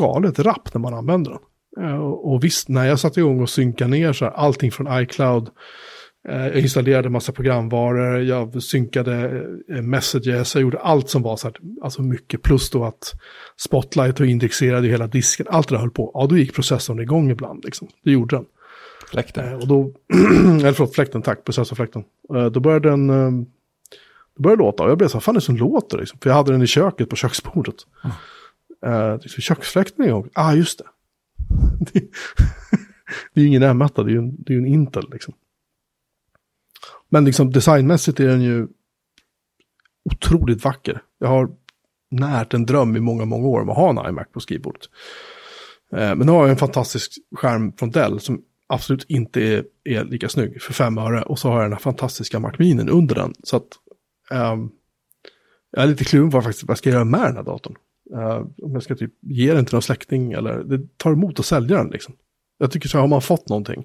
galet 0.00 0.38
rapp 0.38 0.74
när 0.74 0.80
man 0.80 0.94
använder 0.94 1.30
den. 1.30 1.40
Eh, 1.84 2.00
och 2.00 2.44
visst, 2.44 2.68
när 2.68 2.84
jag 2.86 3.00
satte 3.00 3.20
igång 3.20 3.40
och 3.40 3.50
synkade 3.50 3.90
ner 3.90 4.12
så 4.12 4.24
här, 4.24 4.32
allting 4.32 4.72
från 4.72 5.02
iCloud, 5.02 5.50
jag 6.28 6.56
installerade 6.56 7.08
massa 7.08 7.32
programvaror, 7.32 8.22
jag 8.22 8.62
synkade 8.62 9.44
eh, 9.68 9.82
messages, 9.82 10.54
jag 10.54 10.62
gjorde 10.62 10.78
allt 10.78 11.08
som 11.08 11.22
var 11.22 11.36
så 11.36 11.48
här, 11.48 11.56
alltså 11.82 12.02
mycket, 12.02 12.42
plus 12.42 12.70
då 12.70 12.84
att 12.84 13.12
Spotlight 13.56 14.20
och 14.20 14.26
indexerade 14.26 14.88
hela 14.88 15.06
disken, 15.06 15.46
allt 15.50 15.68
det 15.68 15.74
där 15.74 15.80
höll 15.80 15.90
på. 15.90 16.10
Ja, 16.14 16.26
då 16.26 16.36
gick 16.36 16.54
processorn 16.54 17.00
igång 17.00 17.30
ibland, 17.30 17.64
liksom. 17.64 17.88
Det 18.04 18.10
gjorde 18.10 18.36
den. 18.36 18.44
Fläkten. 19.10 19.54
och 19.54 19.68
då, 19.68 19.92
eller 20.60 20.72
förlåt, 20.72 20.94
fläkten, 20.94 21.22
tack, 21.22 21.44
processorfläkten. 21.44 22.04
då 22.52 22.60
började 22.60 22.90
den, 22.90 23.06
då 24.36 24.42
började 24.42 24.62
låta, 24.62 24.82
och 24.82 24.90
jag 24.90 24.98
blev 24.98 25.08
så, 25.08 25.16
vad 25.16 25.22
fan 25.22 25.34
är 25.34 25.40
det 25.40 25.44
som 25.44 25.56
låter, 25.56 25.98
liksom? 25.98 26.18
För 26.22 26.30
jag 26.30 26.36
hade 26.36 26.52
den 26.52 26.62
i 26.62 26.66
köket 26.66 27.08
på 27.08 27.16
köksbordet. 27.16 27.74
Mm. 28.04 28.16
Uh, 29.12 29.18
köksfläkten 29.20 30.04
igång, 30.04 30.28
ah 30.32 30.54
just 30.54 30.78
det. 30.78 30.84
det 33.34 33.40
är 33.40 33.42
ju 33.42 33.46
ingen 33.46 33.62
M1, 33.62 33.90
det 33.94 34.02
är 34.02 34.08
ju 34.08 34.18
en, 34.18 34.36
det 34.38 34.54
är 34.54 34.58
en 34.58 34.66
Intel 34.66 35.04
liksom. 35.12 35.34
Men 37.14 37.24
liksom 37.24 37.50
designmässigt 37.50 38.20
är 38.20 38.26
den 38.26 38.42
ju 38.42 38.68
otroligt 40.04 40.64
vacker. 40.64 41.02
Jag 41.18 41.28
har 41.28 41.50
närt 42.10 42.54
en 42.54 42.66
dröm 42.66 42.96
i 42.96 43.00
många, 43.00 43.24
många 43.24 43.46
år 43.46 43.60
om 43.60 43.70
att 43.70 43.76
ha 43.76 43.90
en 43.90 44.08
iMac 44.08 44.26
på 44.32 44.40
skrivbordet. 44.40 44.82
Eh, 45.92 46.14
men 46.14 46.18
nu 46.18 46.32
har 46.32 46.40
jag 46.40 46.50
en 46.50 46.56
fantastisk 46.56 47.12
skärm 47.36 47.72
från 47.72 47.90
Dell 47.90 48.20
som 48.20 48.42
absolut 48.66 49.04
inte 49.08 49.42
är, 49.42 49.64
är 49.84 50.04
lika 50.04 50.28
snygg 50.28 50.62
för 50.62 50.72
fem 50.72 50.98
öre. 50.98 51.22
Och 51.22 51.38
så 51.38 51.48
har 51.48 51.56
jag 51.56 51.64
den 51.64 51.72
här 51.72 51.80
fantastiska 51.80 52.38
Mac 52.38 52.52
Mini 52.58 52.90
under 52.90 53.14
den. 53.14 53.34
Så 53.42 53.56
att 53.56 53.68
um, 54.30 54.70
jag 55.70 55.82
är 55.82 55.86
lite 55.86 56.04
kluven 56.04 56.30
på 56.30 56.36
vad, 56.36 56.44
faktiskt, 56.44 56.64
vad 56.64 56.70
jag 56.70 56.78
ska 56.78 56.90
göra 56.90 57.04
med 57.04 57.20
den 57.20 57.36
här 57.36 57.42
datorn. 57.42 57.76
Uh, 58.14 58.46
om 58.62 58.72
jag 58.72 58.82
ska 58.82 58.94
typ 58.94 59.12
ge 59.20 59.54
den 59.54 59.64
till 59.64 59.74
någon 59.74 59.82
släkting 59.82 60.32
eller 60.32 60.64
det 60.64 60.98
tar 60.98 61.12
emot 61.12 61.40
att 61.40 61.46
sälja 61.46 61.76
den 61.76 61.88
liksom. 61.88 62.14
Jag 62.58 62.70
tycker 62.70 62.88
så 62.88 62.96
här, 62.98 63.00
har 63.02 63.08
man 63.08 63.22
fått 63.22 63.48
någonting. 63.48 63.84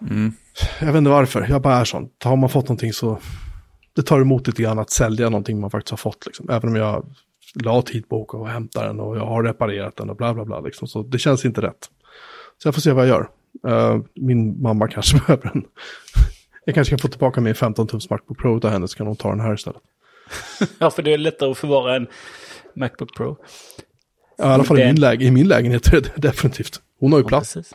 Mm. 0.00 0.32
Jag 0.80 0.86
vet 0.86 0.96
inte 0.96 1.10
varför, 1.10 1.46
jag 1.48 1.62
bara 1.62 1.74
är 1.74 1.84
sån. 1.84 2.08
Har 2.24 2.36
man 2.36 2.50
fått 2.50 2.64
någonting 2.64 2.92
så 2.92 3.18
det 3.96 4.02
tar 4.02 4.20
emot 4.20 4.46
lite 4.46 4.62
grann 4.62 4.78
att 4.78 4.90
sälja 4.90 5.28
någonting 5.28 5.60
man 5.60 5.70
faktiskt 5.70 5.90
har 5.90 5.96
fått. 5.96 6.26
Liksom. 6.26 6.50
Även 6.50 6.68
om 6.68 6.76
jag 6.76 7.06
la 7.54 7.82
tid 7.82 8.08
på 8.08 8.16
att 8.16 8.22
åka 8.22 8.36
och 8.36 8.48
hämta 8.48 8.86
den 8.86 9.00
och 9.00 9.16
jag 9.16 9.26
har 9.26 9.42
reparerat 9.42 9.96
den 9.96 10.10
och 10.10 10.16
bla 10.16 10.34
bla 10.34 10.44
bla. 10.44 10.60
Liksom. 10.60 10.88
Så 10.88 11.02
det 11.02 11.18
känns 11.18 11.44
inte 11.44 11.62
rätt. 11.62 11.90
Så 12.62 12.68
jag 12.68 12.74
får 12.74 12.82
se 12.82 12.92
vad 12.92 13.08
jag 13.08 13.08
gör. 13.08 13.28
Uh, 13.66 14.02
min 14.14 14.62
mamma 14.62 14.88
kanske 14.88 15.18
behöver 15.26 15.50
en. 15.54 15.64
jag 16.64 16.74
kanske 16.74 16.90
kan 16.90 16.98
få 16.98 17.08
tillbaka 17.08 17.40
min 17.40 17.54
15 17.54 17.86
tums 17.86 18.10
Macbook 18.10 18.38
Pro 18.38 18.56
av 18.56 18.70
henne 18.70 18.88
så 18.88 18.96
kan 18.96 19.06
hon 19.06 19.16
ta 19.16 19.28
den 19.28 19.40
här 19.40 19.54
istället. 19.54 19.82
ja, 20.78 20.90
för 20.90 21.02
det 21.02 21.12
är 21.12 21.18
lättare 21.18 21.50
att 21.50 21.58
förvara 21.58 21.96
en 21.96 22.06
Macbook 22.74 23.16
Pro. 23.16 23.36
Ja, 24.38 24.50
i 24.50 24.54
alla 24.54 24.64
fall 24.64 24.78
i, 24.78 24.86
min 24.86 25.00
läge, 25.00 25.24
i 25.24 25.30
min 25.30 25.48
lägenhet 25.48 25.86
är 25.86 26.00
det 26.00 26.12
definitivt. 26.16 26.80
Hon 27.00 27.12
har 27.12 27.18
ju 27.18 27.24
plats. 27.24 27.54
Precis. 27.54 27.74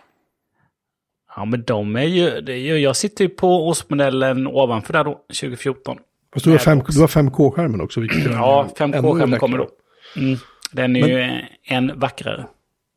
Ja, 1.36 1.46
men 1.46 1.64
de 1.64 1.96
är 1.96 2.04
ju, 2.04 2.42
det 2.42 2.54
är 2.54 2.58
ju, 2.58 2.78
jag 2.78 2.96
sitter 2.96 3.24
ju 3.24 3.30
på 3.30 3.68
årsmodellen 3.68 4.48
ovanför 4.48 4.94
där 4.94 5.04
då, 5.04 5.12
2014. 5.12 5.98
Fast 6.34 6.46
du 6.46 6.52
har, 6.52 6.58
5, 6.58 6.82
du 6.88 7.00
har 7.00 7.08
5K-skärmen 7.08 7.82
också. 7.82 8.02
ja, 8.02 8.70
5K-skärmen 8.78 9.40
kommer 9.40 9.58
då. 9.58 9.70
Mm. 10.16 10.38
Den 10.72 10.96
är 10.96 11.02
men, 11.02 11.10
ju 11.10 11.42
en 11.64 12.00
vackrare. 12.00 12.48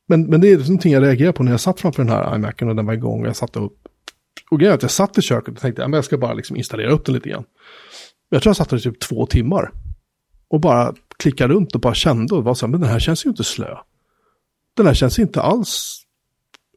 Men, 0.07 0.27
men 0.27 0.41
det 0.41 0.53
är 0.53 0.59
någonting 0.59 0.93
jag 0.93 1.03
reagerar 1.03 1.33
på 1.33 1.43
när 1.43 1.51
jag 1.51 1.61
satt 1.61 1.81
framför 1.81 2.03
den 2.03 2.13
här 2.13 2.35
iMacen 2.35 2.69
och 2.69 2.77
den 2.77 2.87
var 2.87 2.95
igång. 2.95 3.21
Och 3.21 3.29
jag 3.29 3.37
satt 3.37 3.57
och, 3.57 3.73
och 4.51 4.61
grejen 4.61 4.75
att 4.75 4.83
jag 4.83 4.91
satt 4.91 5.19
i 5.19 5.23
köket 5.23 5.55
och 5.55 5.61
tänkte 5.61 5.85
att 5.85 5.93
jag 5.93 6.05
ska 6.05 6.19
bara 6.19 6.35
liksom 6.35 6.57
installera 6.57 6.91
upp 6.91 7.05
den 7.05 7.15
lite 7.15 7.29
grann. 7.29 7.45
Jag 8.29 8.43
tror 8.43 8.51
jag 8.51 8.57
satt 8.57 8.69
där 8.69 8.77
i 8.77 8.81
typ 8.81 9.01
två 9.01 9.27
timmar. 9.27 9.71
Och 10.49 10.61
bara 10.61 10.95
klickade 11.17 11.55
runt 11.55 11.75
och 11.75 11.81
bara 11.81 11.95
kände 11.95 12.35
och 12.35 12.45
var 12.45 12.55
så 12.55 12.67
här, 12.67 12.71
men 12.71 12.81
den 12.81 12.91
här 12.91 12.99
känns 12.99 13.27
ju 13.27 13.31
inte 13.31 13.45
slö. 13.45 13.77
Den 14.77 14.87
här 14.87 14.95
känns 14.95 15.19
inte 15.19 15.43
alls, 15.43 16.05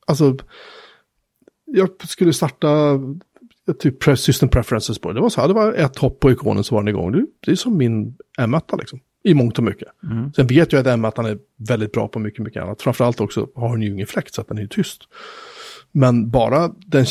alltså, 0.07 0.37
jag 1.67 1.89
skulle 2.07 2.33
starta 2.33 2.99
typ 3.79 4.03
system 4.03 4.49
preferences 4.49 4.99
på 4.99 5.07
det. 5.07 5.13
Det 5.13 5.21
var 5.21 5.29
så 5.29 5.41
här, 5.41 5.47
det 5.47 5.53
var 5.53 5.73
ett 5.73 5.97
hopp 5.97 6.19
på 6.19 6.31
ikonen 6.31 6.63
så 6.63 6.75
var 6.75 6.81
den 6.81 6.87
igång. 6.87 7.11
Det, 7.11 7.25
det 7.45 7.51
är 7.51 7.55
som 7.55 7.77
min 7.77 8.17
M1 8.39 8.79
liksom. 8.79 8.99
I 9.23 9.33
mångt 9.33 9.57
och 9.57 9.63
mycket. 9.63 9.87
Mm. 10.03 10.33
Sen 10.33 10.47
vet 10.47 10.71
jag 10.71 10.87
att 10.87 10.99
M1 10.99 11.27
är 11.27 11.37
väldigt 11.57 11.91
bra 11.91 12.07
på 12.07 12.19
mycket, 12.19 12.45
mycket 12.45 12.63
annat. 12.63 12.81
Framförallt 12.81 13.21
också 13.21 13.47
har 13.55 13.69
den 13.69 13.81
ju 13.81 13.91
ingen 13.91 14.07
fläkt 14.07 14.33
så 14.33 14.41
att 14.41 14.47
den 14.47 14.57
är 14.57 14.67
tyst. 14.67 15.01
Men 15.91 16.29
bara 16.29 16.71
den 16.77 17.05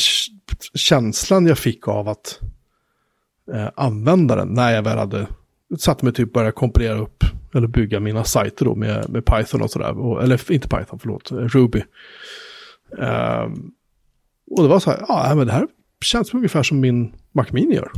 känslan 0.73 1.47
jag 1.47 1.57
fick 1.57 1.87
av 1.87 2.07
att 2.07 2.39
eh, 3.53 3.69
använda 3.75 4.35
den 4.35 4.47
när 4.47 4.71
jag 4.71 4.83
väl 4.83 4.97
hade 4.97 5.27
satt 5.77 6.01
mig 6.01 6.13
typ 6.13 6.33
börja 6.33 6.51
kompilera 6.51 6.99
upp 6.99 7.23
eller 7.53 7.67
bygga 7.67 7.99
mina 7.99 8.23
sajter 8.23 8.65
då 8.65 8.75
med, 8.75 9.09
med 9.09 9.25
Python 9.25 9.61
och 9.61 9.71
sådär. 9.71 10.21
Eller 10.23 10.51
inte 10.51 10.69
Python, 10.69 10.99
förlåt, 10.99 11.31
Ruby. 11.31 11.83
Um, 12.91 13.71
och 14.51 14.63
det 14.63 14.69
var 14.69 14.79
så 14.79 14.89
här, 14.89 15.05
ja 15.07 15.35
men 15.35 15.47
det 15.47 15.53
här 15.53 15.67
känns 16.05 16.33
ungefär 16.33 16.63
som 16.63 16.79
min 16.79 17.13
Mac 17.31 17.45
Mini 17.51 17.75
gör. 17.75 17.91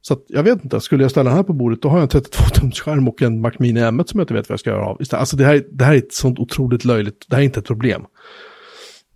Så 0.00 0.14
att, 0.14 0.24
jag 0.28 0.42
vet 0.42 0.64
inte, 0.64 0.80
skulle 0.80 1.04
jag 1.04 1.10
ställa 1.10 1.30
den 1.30 1.36
här 1.36 1.42
på 1.44 1.52
bordet 1.52 1.82
då 1.82 1.88
har 1.88 1.98
jag 1.98 2.14
en 2.14 2.20
32-tumsskärm 2.22 3.08
och 3.08 3.22
en 3.22 3.40
Mac 3.40 3.52
Mini 3.58 3.80
M1 3.80 4.06
som 4.06 4.20
jag 4.20 4.24
inte 4.24 4.34
vet 4.34 4.48
vad 4.48 4.52
jag 4.52 4.60
ska 4.60 4.70
göra 4.70 4.86
av. 4.86 5.00
Alltså 5.10 5.36
det 5.36 5.44
här, 5.44 5.66
det 5.70 5.84
här 5.84 5.94
är 5.94 5.98
ett 5.98 6.12
sånt 6.12 6.38
otroligt 6.38 6.84
löjligt, 6.84 7.26
det 7.28 7.36
här 7.36 7.42
är 7.42 7.44
inte 7.44 7.60
ett 7.60 7.66
problem. 7.66 8.06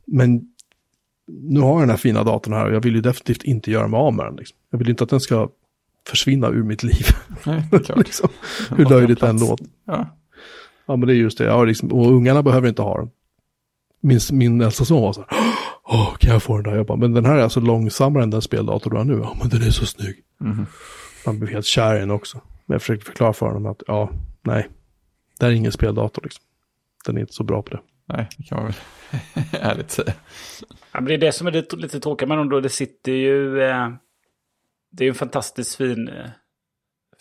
Men 0.06 0.40
nu 1.26 1.60
har 1.60 1.70
jag 1.70 1.80
den 1.80 1.90
här 1.90 1.96
fina 1.96 2.24
datorn 2.24 2.54
här 2.54 2.66
och 2.66 2.74
jag 2.74 2.80
vill 2.80 2.94
ju 2.94 3.00
definitivt 3.00 3.44
inte 3.44 3.70
göra 3.70 3.88
mig 3.88 3.98
av 3.98 4.14
med 4.14 4.26
den. 4.26 4.36
Liksom. 4.36 4.56
Jag 4.70 4.78
vill 4.78 4.90
inte 4.90 5.04
att 5.04 5.10
den 5.10 5.20
ska 5.20 5.48
försvinna 6.08 6.48
ur 6.48 6.62
mitt 6.62 6.82
liv. 6.82 7.06
Nej, 7.46 7.68
liksom, 7.96 8.28
hur 8.76 8.84
löjligt 8.84 9.20
den 9.20 9.38
låter. 9.38 9.66
Ja. 9.84 10.16
ja, 10.86 10.96
men 10.96 11.08
det 11.08 11.14
är 11.14 11.16
just 11.16 11.38
det. 11.38 11.44
Ja, 11.44 11.64
liksom, 11.64 11.92
och 11.92 12.12
ungarna 12.12 12.42
behöver 12.42 12.68
inte 12.68 12.82
ha 12.82 12.98
den. 12.98 13.10
Min, 14.00 14.20
min 14.32 14.60
äldsta 14.60 14.84
son 14.84 15.02
var 15.02 15.12
så 15.12 15.24
här, 15.28 15.38
åh, 15.84 16.16
kan 16.16 16.30
jag 16.30 16.42
få 16.42 16.56
den 16.56 16.64
där? 16.64 16.76
Jag 16.76 16.86
bara, 16.86 16.98
men 16.98 17.12
den 17.12 17.24
här 17.24 17.36
är 17.36 17.42
alltså 17.42 17.60
långsammare 17.60 18.22
än 18.22 18.30
den 18.30 18.42
speldator 18.42 18.90
du 18.90 18.96
har 18.96 19.04
nu. 19.04 19.18
Ja, 19.22 19.36
men 19.40 19.48
den 19.48 19.62
är 19.62 19.70
så 19.70 19.86
snygg. 19.86 20.16
Mm. 20.40 20.66
Han 21.24 21.38
blev 21.38 21.52
helt 21.52 21.66
kär 21.66 21.96
i 21.96 21.98
den 21.98 22.10
också. 22.10 22.40
Men 22.66 22.74
jag 22.74 22.82
försökte 22.82 23.06
förklara 23.06 23.32
för 23.32 23.46
honom 23.46 23.66
att, 23.66 23.82
ja, 23.86 24.10
nej, 24.42 24.68
det 25.38 25.46
här 25.46 25.52
är 25.52 25.56
ingen 25.56 25.72
speldator 25.72 26.22
liksom. 26.22 26.44
Den 27.06 27.16
är 27.16 27.20
inte 27.20 27.32
så 27.32 27.44
bra 27.44 27.62
på 27.62 27.70
det. 27.70 27.80
Nej, 28.04 28.28
det 28.36 28.42
kan 28.42 28.58
man 28.58 28.66
väl 28.66 28.74
ärligt 29.60 29.90
säga. 29.90 30.12
Ja, 30.92 31.00
men 31.00 31.04
det 31.04 31.14
är 31.14 31.18
det 31.18 31.32
som 31.32 31.46
är 31.46 31.50
lite, 31.50 31.76
lite 31.76 32.00
tråkigt 32.00 32.28
med 32.28 32.38
dem 32.38 32.48
då. 32.48 32.60
Det 32.60 32.68
sitter 32.68 33.12
ju... 33.12 33.62
Eh, 33.62 33.88
det 34.92 35.04
är 35.04 35.08
en 35.08 35.14
fantastiskt 35.14 35.76
fin 35.76 36.08
eh, 36.08 36.30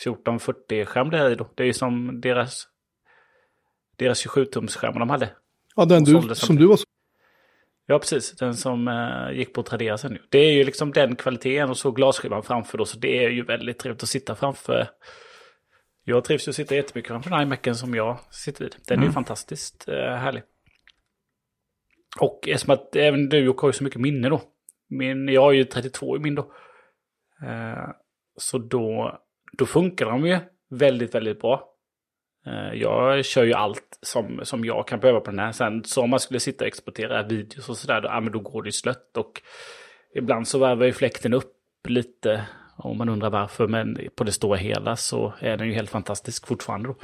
1440-skärm 0.06 1.10
det 1.10 1.18
här 1.18 1.32
i 1.32 1.36
då. 1.36 1.50
Det 1.56 1.64
är 1.64 1.68
ju 1.68 1.74
som 1.74 2.22
deras, 2.22 2.68
deras 3.98 4.26
27-tumsskärm 4.26 5.00
de 5.00 5.10
hade. 5.10 5.30
Ja, 5.80 5.86
den 5.86 6.04
du, 6.04 6.36
som 6.36 6.56
du 6.56 6.68
var 6.68 6.78
Ja, 7.86 8.00
precis. 8.00 8.32
Den 8.32 8.56
som 8.56 8.88
eh, 8.88 9.38
gick 9.38 9.54
på 9.54 9.64
Tradera 9.64 9.98
sen 9.98 10.14
nu. 10.14 10.22
Det 10.30 10.40
är 10.40 10.52
ju 10.52 10.64
liksom 10.64 10.92
den 10.92 11.16
kvaliteten 11.16 11.70
och 11.70 11.78
så 11.78 11.92
glasskivan 11.92 12.44
framför 12.44 12.78
då. 12.78 12.86
Så 12.86 13.00
det 13.00 13.26
är 13.26 13.30
ju 13.30 13.44
väldigt 13.44 13.80
trevligt 13.80 14.04
att 14.04 14.10
sitta 14.10 14.36
framför. 14.36 14.90
Jag 16.04 16.24
trivs 16.24 16.48
ju 16.48 16.50
att 16.50 16.56
sitta 16.56 16.76
jättemycket 16.76 17.10
framför 17.10 17.30
den 17.30 17.42
iMacen 17.42 17.76
som 17.76 17.96
jag 17.96 18.20
sitter 18.32 18.64
vid. 18.64 18.76
Den 18.88 18.96
mm. 18.96 19.00
är 19.00 19.04
ju 19.04 19.06
mm. 19.06 19.14
fantastiskt 19.14 19.88
eh, 19.88 20.16
härlig. 20.16 20.44
Och 22.20 22.48
eftersom 22.48 22.74
att 22.74 22.96
även 22.96 23.30
du 23.30 23.50
och 23.50 23.62
har 23.62 23.70
ju 23.70 23.74
så 23.74 23.84
mycket 23.84 24.02
minne 24.02 24.30
då. 24.30 24.42
Min, 24.90 25.28
jag 25.28 25.42
har 25.42 25.52
ju 25.52 25.64
32 25.64 26.18
i 26.18 26.20
min 26.20 26.36
då. 26.36 26.54
Eh, 27.46 27.90
så 28.38 28.58
då, 28.58 29.20
då 29.58 29.66
funkar 29.66 30.06
de 30.06 30.26
ju 30.26 30.40
väldigt, 30.70 31.16
väldigt 31.16 31.42
bra. 31.42 31.76
Eh, 32.46 32.74
jag 32.74 33.26
kör 33.26 33.44
ju 33.44 33.54
allt 33.54 34.00
som, 34.02 34.40
som 34.44 34.66
jag 34.66 34.88
kan 34.88 35.00
behöva 35.00 35.20
på 35.20 35.32
den 35.32 35.40
här. 35.40 35.52
Sen 35.52 35.84
så 35.84 36.02
om 36.02 36.10
man 36.10 36.20
skulle 36.20 36.40
sitta 36.40 36.64
och 36.64 36.68
exportera 36.68 37.24
videos 37.24 37.70
och 37.70 37.78
sådär, 37.78 38.02
då, 38.02 38.08
ja, 38.08 38.20
men 38.20 38.34
då 38.34 38.40
går 38.40 38.64
det 38.64 38.68
ju 38.68 38.72
slött. 38.72 39.18
Och 39.18 39.42
ibland 40.16 40.48
så 40.48 40.60
varvar 40.60 40.86
ju 40.86 40.94
fläkten 40.94 41.34
upp 41.34 41.56
lite. 41.88 42.46
Om 42.78 42.98
man 42.98 43.10
undrar 43.10 43.30
varför, 43.30 43.68
men 43.68 43.98
på 44.16 44.24
det 44.24 44.32
stora 44.32 44.58
hela 44.58 44.96
så 44.96 45.34
är 45.40 45.58
den 45.58 45.68
ju 45.68 45.74
helt 45.74 45.90
fantastisk 45.90 46.48
fortfarande. 46.48 46.88
Då. 46.90 46.96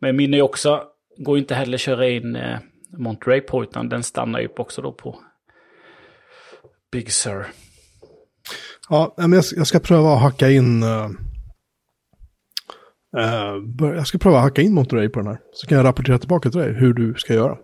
Men 0.00 0.16
min 0.16 0.34
är 0.34 0.42
också, 0.42 0.82
går 1.16 1.36
ju 1.36 1.42
inte 1.42 1.54
heller 1.54 1.74
att 1.74 1.80
köra 1.80 2.08
in 2.08 2.36
eh, 2.36 2.58
Monterey 2.98 3.40
på, 3.40 3.62
utan 3.62 3.88
den 3.88 4.02
stannar 4.02 4.40
ju 4.40 4.48
också 4.56 4.82
då 4.82 4.92
på 4.92 5.20
Big 6.92 7.12
Sur. 7.12 7.46
Ja, 8.88 9.14
men 9.16 9.32
jag 9.32 9.66
ska 9.66 9.78
pröva 9.78 10.14
att 10.14 10.22
hacka 10.22 10.50
in 10.50 10.82
eh, 10.82 11.08
uh 13.16 13.94
jag 13.96 14.06
ska 14.06 14.18
pröva 14.18 14.36
att 14.36 14.42
hacka 14.42 14.62
in 14.62 14.74
Monterey 14.74 15.08
på 15.08 15.20
den 15.20 15.28
här. 15.28 15.38
Så 15.52 15.66
kan 15.66 15.78
jag 15.78 15.84
rapportera 15.84 16.18
tillbaka 16.18 16.50
till 16.50 16.60
dig 16.60 16.72
hur 16.72 16.94
du 16.94 17.14
ska 17.14 17.34
göra. 17.34 17.58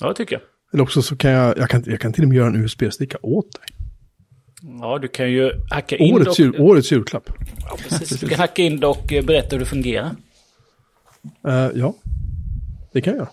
Ja, 0.00 0.08
det 0.08 0.14
tycker 0.14 0.34
jag. 0.34 0.42
Eller 0.72 0.82
också 0.82 1.02
så 1.02 1.16
kan 1.16 1.30
jag, 1.30 1.58
jag 1.58 1.70
kan, 1.70 1.82
jag 1.86 2.00
kan 2.00 2.12
till 2.12 2.22
och 2.22 2.28
med 2.28 2.36
göra 2.36 2.48
en 2.48 2.64
USB-sticka 2.64 3.18
åt 3.22 3.52
dig. 3.52 3.76
Ja, 4.80 4.98
du 4.98 5.08
kan 5.08 5.30
ju 5.32 5.52
hacka 5.70 5.96
in 5.96 6.14
årets, 6.14 6.38
jul, 6.38 6.60
årets 6.60 6.92
julklapp. 6.92 7.30
Ja, 7.60 7.76
precis. 7.88 8.20
Du 8.20 8.28
kan 8.28 8.38
hacka 8.38 8.62
in 8.62 8.84
och 8.84 9.12
berätta 9.26 9.48
hur 9.50 9.58
det 9.58 9.66
fungerar. 9.66 10.10
Uh, 11.48 11.70
ja, 11.74 11.94
det 12.92 13.00
kan 13.00 13.12
jag 13.12 13.18
göra. 13.18 13.30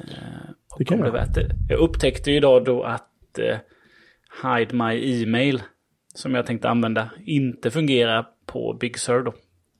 Uh, 0.00 0.50
det 0.78 0.84
kan 0.84 0.98
jag. 0.98 1.14
Det 1.14 1.50
jag 1.68 1.78
upptäckte 1.78 2.30
ju 2.30 2.36
idag 2.36 2.64
då 2.64 2.82
att 2.82 3.38
uh, 3.38 3.56
Hide 4.42 4.74
My 4.74 5.22
Email, 5.22 5.62
som 6.14 6.34
jag 6.34 6.46
tänkte 6.46 6.68
använda, 6.68 7.10
inte 7.26 7.70
fungerar 7.70 8.26
på 8.46 8.76
Big 8.80 8.98
Sur 8.98 9.22
då. 9.22 9.34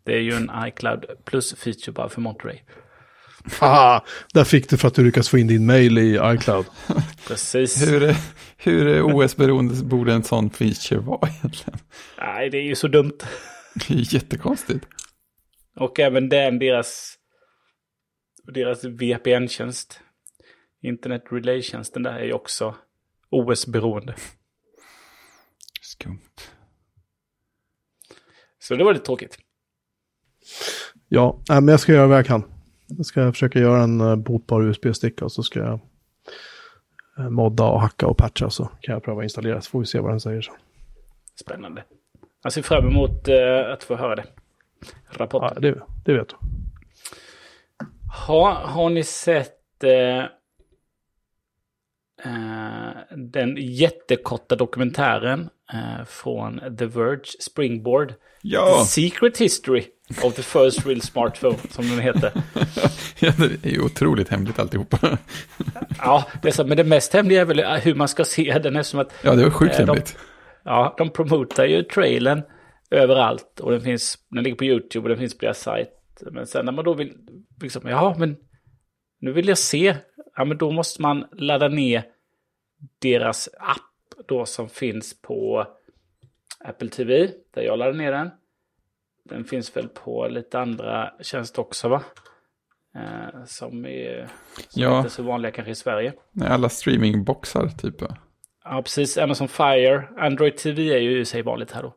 Det 0.08 0.14
är 0.14 0.20
ju 0.20 0.32
en 0.32 0.50
iCloud 0.66 1.04
plus-feature 1.24 1.92
bara 1.92 2.08
för 2.08 2.20
Monterey. 2.20 2.60
Haha, 3.60 4.04
där 4.34 4.44
fick 4.44 4.70
du 4.70 4.76
för 4.76 4.88
att 4.88 4.94
du 4.94 5.04
lyckas 5.04 5.28
få 5.28 5.38
in 5.38 5.46
din 5.46 5.66
mail 5.66 5.98
i 5.98 6.20
iCloud. 6.24 6.66
Precis. 7.26 7.82
Hur, 7.82 8.14
hur 8.56 9.02
OS-beroende 9.02 9.84
borde 9.84 10.12
en 10.12 10.22
sån 10.22 10.50
feature 10.50 11.00
vara 11.00 11.28
egentligen? 11.28 11.78
Nej, 12.18 12.50
det 12.50 12.58
är 12.58 12.62
ju 12.62 12.74
så 12.74 12.88
dumt. 12.88 13.18
Det 13.74 13.94
är 13.94 14.14
jättekonstigt. 14.14 14.86
Och 15.76 16.00
även 16.00 16.28
den, 16.28 16.58
deras, 16.58 17.14
deras 18.52 18.84
VPN-tjänst, 18.84 20.00
Internet 20.82 21.24
Relay-tjänsten 21.30 22.02
där 22.02 22.12
är 22.12 22.24
ju 22.24 22.32
också 22.32 22.74
OS-beroende. 23.30 24.14
Skumt. 25.80 26.40
Så 28.58 28.74
det 28.74 28.84
var 28.84 28.92
lite 28.92 29.04
tråkigt. 29.04 29.38
Ja, 31.08 31.38
men 31.48 31.68
jag 31.68 31.80
ska 31.80 31.92
göra 31.92 32.06
vad 32.06 32.18
jag 32.18 32.26
kan. 32.26 32.42
Jag 32.86 33.06
ska 33.06 33.32
försöka 33.32 33.58
göra 33.58 33.82
en 33.82 34.00
eh, 34.00 34.16
botbar 34.16 34.62
USB-sticka 34.62 35.24
och 35.24 35.32
så 35.32 35.42
ska 35.42 35.58
jag 35.58 35.80
eh, 37.18 37.30
modda 37.30 37.64
och 37.64 37.80
hacka 37.80 38.06
och 38.06 38.16
patcha 38.16 38.50
så 38.50 38.70
kan 38.80 38.92
jag 38.92 39.02
pröva 39.02 39.22
installera 39.22 39.60
så 39.60 39.70
får 39.70 39.80
vi 39.80 39.86
se 39.86 40.00
vad 40.00 40.12
den 40.12 40.20
säger 40.20 40.42
så. 40.42 40.52
Spännande. 41.40 41.84
Jag 42.42 42.52
ser 42.52 42.62
fram 42.62 42.86
emot 42.86 43.28
uh, 43.28 43.72
att 43.72 43.84
få 43.84 43.96
höra 43.96 44.16
det. 44.16 44.24
rapporten. 45.10 45.50
Ja, 45.54 45.60
det, 45.60 45.80
det 46.04 46.12
vet 46.12 46.28
du. 46.28 46.36
Ha, 48.26 48.52
har 48.52 48.90
ni 48.90 49.04
sett 49.04 49.84
eh, 49.84 50.18
eh, 52.24 52.90
den 53.16 53.56
jättekorta 53.56 54.56
dokumentären 54.56 55.50
eh, 55.72 56.04
från 56.04 56.76
The 56.78 56.86
Verge 56.86 57.24
Springboard? 57.40 58.14
Ja, 58.42 58.78
The 58.78 58.84
Secret 58.84 59.38
History 59.38 59.84
of 60.24 60.34
the 60.34 60.42
First 60.42 60.86
Real 60.86 61.00
Smartphone, 61.00 61.58
som 61.70 61.88
den 61.88 61.98
heter. 61.98 62.32
ja, 63.18 63.32
det 63.38 63.68
är 63.68 63.70
ju 63.72 63.80
otroligt 63.82 64.28
hemligt 64.28 64.58
alltihopa. 64.58 65.18
Ja, 65.98 66.24
det 66.42 66.48
är 66.48 66.52
så, 66.52 66.64
men 66.66 66.76
det 66.76 66.84
mest 66.84 67.12
hemliga 67.12 67.40
är 67.40 67.44
väl 67.44 67.60
hur 67.80 67.94
man 67.94 68.08
ska 68.08 68.24
se 68.24 68.58
den 68.58 68.76
eftersom 68.76 69.00
att 69.00 69.12
Ja, 69.22 69.34
det 69.34 69.42
var 69.44 69.50
sjukt 69.50 69.74
Eh, 69.74 69.78
de- 69.78 69.86
hemligt. 69.86 70.16
Ja, 70.64 70.94
de 70.98 71.10
promotar 71.10 71.64
ju 71.64 71.82
trailern 71.82 72.42
överallt 72.90 73.60
och 73.60 73.70
den 73.70 73.80
finns, 73.80 74.18
den 74.30 74.42
ligger 74.44 74.56
på 74.56 74.64
YouTube 74.64 75.02
och 75.04 75.08
den 75.08 75.18
finns 75.18 75.38
på 75.38 75.44
deras 75.44 75.60
sajt. 75.60 75.90
Men 76.32 76.46
sen 76.46 76.64
när 76.64 76.72
man 76.72 76.84
då 76.84 76.94
vill, 76.94 77.12
liksom, 77.62 77.88
ja 77.88 78.14
men 78.18 78.36
nu 79.20 79.32
vill 79.32 79.48
jag 79.48 79.58
se, 79.58 79.96
ja 80.36 80.44
men 80.44 80.58
då 80.58 80.70
måste 80.70 81.02
man 81.02 81.24
ladda 81.32 81.68
ner 81.68 82.04
deras 83.02 83.48
app 83.58 84.26
då 84.28 84.46
som 84.46 84.68
finns 84.68 85.20
på 85.22 85.66
Apple 86.64 86.88
TV, 86.88 87.28
där 87.54 87.62
jag 87.62 87.78
laddar 87.78 87.92
ner 87.92 88.12
den. 88.12 88.30
Den 89.28 89.44
finns 89.44 89.76
väl 89.76 89.88
på 89.88 90.28
lite 90.28 90.58
andra 90.58 91.12
tjänster 91.22 91.60
också 91.62 91.88
va? 91.88 92.02
Eh, 92.94 93.44
som 93.44 93.86
är 93.86 94.28
som 94.68 94.82
Ja. 94.82 94.96
inte 94.96 95.08
är 95.08 95.10
så 95.10 95.22
vanliga 95.22 95.52
kanske 95.52 95.70
i 95.70 95.74
Sverige. 95.74 96.12
Nej, 96.32 96.48
Alla 96.48 96.68
streamingboxar 96.68 97.68
typ. 97.68 97.94
ja. 98.64 98.82
Precis. 98.82 99.18
Amazon 99.18 99.48
Fire. 99.48 100.08
Android 100.18 100.56
TV 100.56 100.82
är 100.94 100.98
ju 100.98 101.20
i 101.20 101.24
sig 101.24 101.42
vanligt 101.42 101.72
här 101.72 101.82
då. 101.82 101.94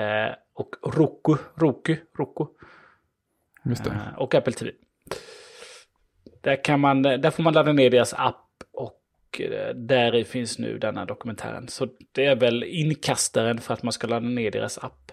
Eh, 0.00 0.34
och 0.54 0.70
Roku, 0.96 1.36
Roku, 1.56 1.96
Roku. 2.18 2.44
Just 3.64 3.84
det. 3.84 3.90
Eh, 3.90 4.18
och 4.18 4.34
Apple 4.34 4.52
TV. 4.52 4.72
Där, 6.42 6.64
kan 6.64 6.80
man, 6.80 7.02
där 7.02 7.30
får 7.30 7.42
man 7.42 7.52
ladda 7.54 7.72
ner 7.72 7.90
deras 7.90 8.14
app 8.14 8.46
och 8.72 9.40
eh, 9.40 9.74
där 9.74 10.24
finns 10.24 10.58
nu 10.58 10.78
denna 10.78 11.04
dokumentären. 11.04 11.68
Så 11.68 11.88
det 12.12 12.26
är 12.26 12.36
väl 12.36 12.64
inkastaren 12.64 13.58
för 13.60 13.74
att 13.74 13.82
man 13.82 13.92
ska 13.92 14.06
ladda 14.06 14.28
ner 14.28 14.50
deras 14.50 14.78
app. 14.78 15.12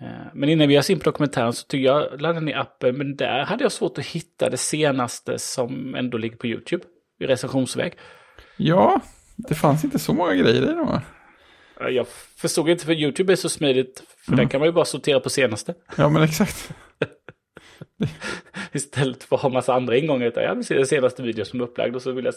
Eh, 0.00 0.06
Men 0.34 0.48
innan 0.48 0.68
vi 0.68 0.76
har 0.76 0.90
in 0.90 0.98
på 0.98 1.04
dokumentären 1.04 1.52
så 1.52 1.66
tycker 1.66 1.84
jag 1.84 2.20
ladda 2.20 2.40
ner 2.40 2.56
appen. 2.56 2.96
Men 2.98 3.16
där 3.16 3.44
hade 3.44 3.62
jag 3.64 3.72
svårt 3.72 3.98
att 3.98 4.06
hitta 4.06 4.50
det 4.50 4.56
senaste 4.56 5.38
som 5.38 5.94
ändå 5.94 6.18
ligger 6.18 6.36
på 6.36 6.46
YouTube. 6.46 6.84
I 7.20 7.26
recensionsväg. 7.26 7.92
Ja, 8.56 9.00
det 9.36 9.54
fanns 9.54 9.84
inte 9.84 9.98
så 9.98 10.12
många 10.12 10.34
grejer 10.34 10.62
i 10.62 10.74
dem 10.74 10.86
va? 10.86 11.02
Ja, 11.80 11.88
Jag 11.88 12.06
förstod 12.36 12.68
inte 12.68 12.84
för 12.84 12.92
YouTube 12.92 13.32
är 13.32 13.36
så 13.36 13.48
smidigt. 13.48 14.02
För 14.26 14.36
där 14.36 14.44
kan 14.44 14.60
man 14.60 14.68
ju 14.68 14.72
bara 14.72 14.84
sortera 14.84 15.20
på 15.20 15.30
senaste. 15.30 15.74
Ja, 15.96 16.08
men 16.08 16.22
exakt. 16.22 16.70
Istället 18.72 19.24
för 19.24 19.36
att 19.36 19.42
ha 19.42 19.48
massa 19.48 19.74
andra 19.74 19.96
ingångar. 19.96 20.26
Utan 20.26 20.42
jag 20.42 20.54
vill 20.54 20.64
se 20.64 20.74
den 20.74 20.86
senaste 20.86 21.22
videon 21.22 21.46
som 21.46 21.60
är 21.60 21.64
upplagd 21.64 21.96
och 21.96 22.02
så 22.02 22.12
vill 22.12 22.24
jag, 22.24 22.34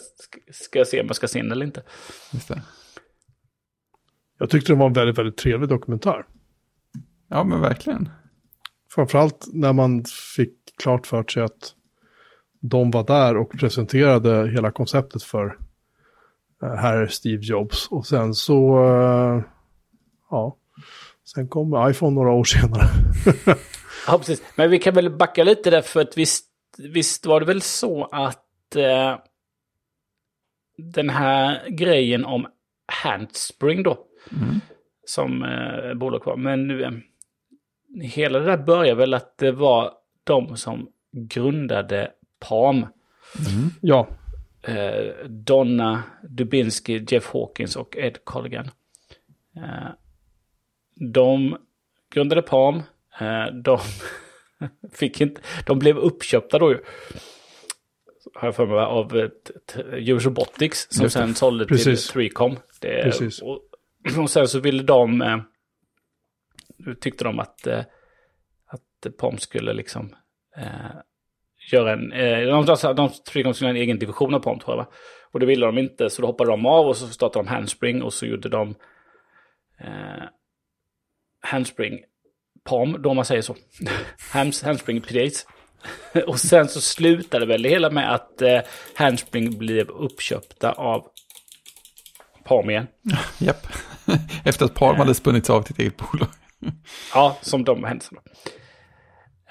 ska 0.52 0.78
jag 0.78 0.88
se 0.88 1.00
om 1.00 1.06
jag 1.06 1.16
ska 1.16 1.28
se 1.28 1.42
den 1.42 1.52
eller 1.52 1.66
inte. 1.66 1.82
Just 2.32 2.48
det. 2.48 2.62
Jag 4.38 4.50
tyckte 4.50 4.72
det 4.72 4.76
var 4.78 4.86
en 4.86 4.92
väldigt, 4.92 5.18
väldigt 5.18 5.36
trevlig 5.36 5.68
dokumentär. 5.68 6.24
Ja, 7.32 7.44
men 7.44 7.60
verkligen. 7.60 8.08
Framförallt 8.90 9.46
när 9.52 9.72
man 9.72 10.04
fick 10.36 10.54
klart 10.82 11.06
för 11.06 11.22
sig 11.22 11.42
att 11.42 11.74
de 12.60 12.90
var 12.90 13.04
där 13.04 13.36
och 13.36 13.52
presenterade 13.52 14.50
hela 14.50 14.70
konceptet 14.70 15.22
för 15.22 15.58
eh, 16.62 16.74
herr 16.74 17.06
Steve 17.06 17.42
Jobs. 17.42 17.88
Och 17.88 18.06
sen 18.06 18.34
så, 18.34 18.84
eh, 18.84 19.42
ja, 20.30 20.56
sen 21.34 21.48
kom 21.48 21.90
iPhone 21.90 22.14
några 22.14 22.32
år 22.32 22.44
senare. 22.44 22.84
Ja, 24.06 24.18
precis. 24.18 24.42
Men 24.56 24.70
vi 24.70 24.78
kan 24.78 24.94
väl 24.94 25.10
backa 25.10 25.44
lite 25.44 25.70
där 25.70 25.82
för 25.82 26.00
att 26.00 26.18
visst, 26.18 26.46
visst 26.78 27.26
var 27.26 27.40
det 27.40 27.46
väl 27.46 27.62
så 27.62 28.04
att 28.04 28.76
eh, 28.76 29.18
den 30.76 31.10
här 31.10 31.68
grejen 31.68 32.24
om 32.24 32.46
handspring 33.02 33.82
då. 33.82 33.98
Som 35.06 35.42
eh, 35.42 35.94
bolag 35.94 36.26
var. 36.26 36.36
Men 36.36 36.66
nu, 36.68 36.82
eh, 36.82 36.90
hela 38.00 38.38
det 38.38 38.44
där 38.44 38.56
började 38.56 38.98
väl 38.98 39.14
att 39.14 39.38
det 39.38 39.52
var 39.52 39.92
de 40.24 40.56
som 40.56 40.88
grundade 41.12 42.10
Palm. 42.48 42.86
Ja, 43.80 44.08
eh, 44.62 45.26
Donna 45.28 46.02
Dubinsky, 46.22 47.04
Jeff 47.08 47.32
Hawkins 47.32 47.76
och 47.76 47.96
Ed 47.96 48.24
Colligan. 48.24 48.70
Eh, 49.56 49.90
de 50.94 51.56
grundade 52.14 52.42
Palm. 52.42 52.82
Eh, 53.20 53.54
de 53.54 53.78
fick 54.92 55.20
inte, 55.20 55.40
de 55.66 55.78
blev 55.78 55.98
uppköpta 55.98 56.58
då 56.58 56.70
ju. 56.70 56.78
Har 58.34 58.48
jag 58.48 58.56
för 58.56 58.66
mig 58.66 58.76
av 58.78 59.16
ett, 59.16 59.50
ett, 59.50 59.76
Use 59.92 60.28
Robotics 60.28 60.86
som 60.90 61.10
sen 61.10 61.34
sålde 61.34 61.66
Precis. 61.66 62.10
till 62.10 62.20
3Com. 62.20 62.56
Det, 62.80 63.02
Precis. 63.02 63.42
Och, 63.42 63.60
och 64.18 64.30
sen 64.30 64.48
så 64.48 64.60
ville 64.60 64.82
de, 64.82 65.22
eh, 65.22 65.38
tyckte 67.00 67.24
de 67.24 67.38
att, 67.38 67.66
eh, 67.66 67.84
att 68.66 69.16
Palm 69.18 69.38
skulle 69.38 69.72
liksom 69.72 70.14
eh, 70.56 70.96
göra 71.72 71.92
en, 71.92 72.12
eh, 72.12 72.38
de, 72.38 72.64
de, 72.66 72.94
de 72.96 73.10
fick 73.30 73.44
de 73.44 73.54
skulle 73.54 73.68
göra 73.68 73.78
en 73.78 73.82
egen 73.82 73.98
division 73.98 74.34
av 74.34 74.40
Palm 74.40 74.58
tror 74.58 74.72
jag 74.76 74.84
va? 74.84 74.90
Och 75.32 75.40
det 75.40 75.46
ville 75.46 75.66
de 75.66 75.78
inte 75.78 76.10
så 76.10 76.22
då 76.22 76.28
hoppade 76.28 76.50
de 76.50 76.66
av 76.66 76.86
och 76.86 76.96
så 76.96 77.06
startade 77.06 77.44
de 77.44 77.48
Handspring 77.48 78.02
och 78.02 78.12
så 78.12 78.26
gjorde 78.26 78.48
de 78.48 78.74
eh, 79.80 80.24
Handspring 81.40 82.00
Palm, 82.64 83.02
då 83.02 83.10
om 83.10 83.16
man 83.16 83.24
säger 83.24 83.42
så. 83.42 83.56
Hands, 84.32 84.62
handspring 84.62 85.00
Predates. 85.00 85.46
och 86.26 86.40
sen 86.40 86.68
så 86.68 86.80
slutade 86.80 87.46
väl 87.46 87.62
det 87.62 87.68
hela 87.68 87.90
med 87.90 88.14
att 88.14 88.42
eh, 88.42 88.60
Handspring 88.94 89.58
blev 89.58 89.90
uppköpta 89.90 90.72
av 90.72 91.06
Palm 92.44 92.70
igen. 92.70 92.86
Japp. 93.38 93.66
Efter 94.44 94.64
att 94.64 94.74
Palm 94.74 94.98
hade 94.98 95.14
spunnits 95.14 95.50
av 95.50 95.62
till 95.62 95.72
ett 95.72 95.78
eget 95.78 95.96
bolag. 95.96 96.28
Ja, 97.14 97.36
som 97.40 97.64
de 97.64 97.84
händelserna. 97.84 98.20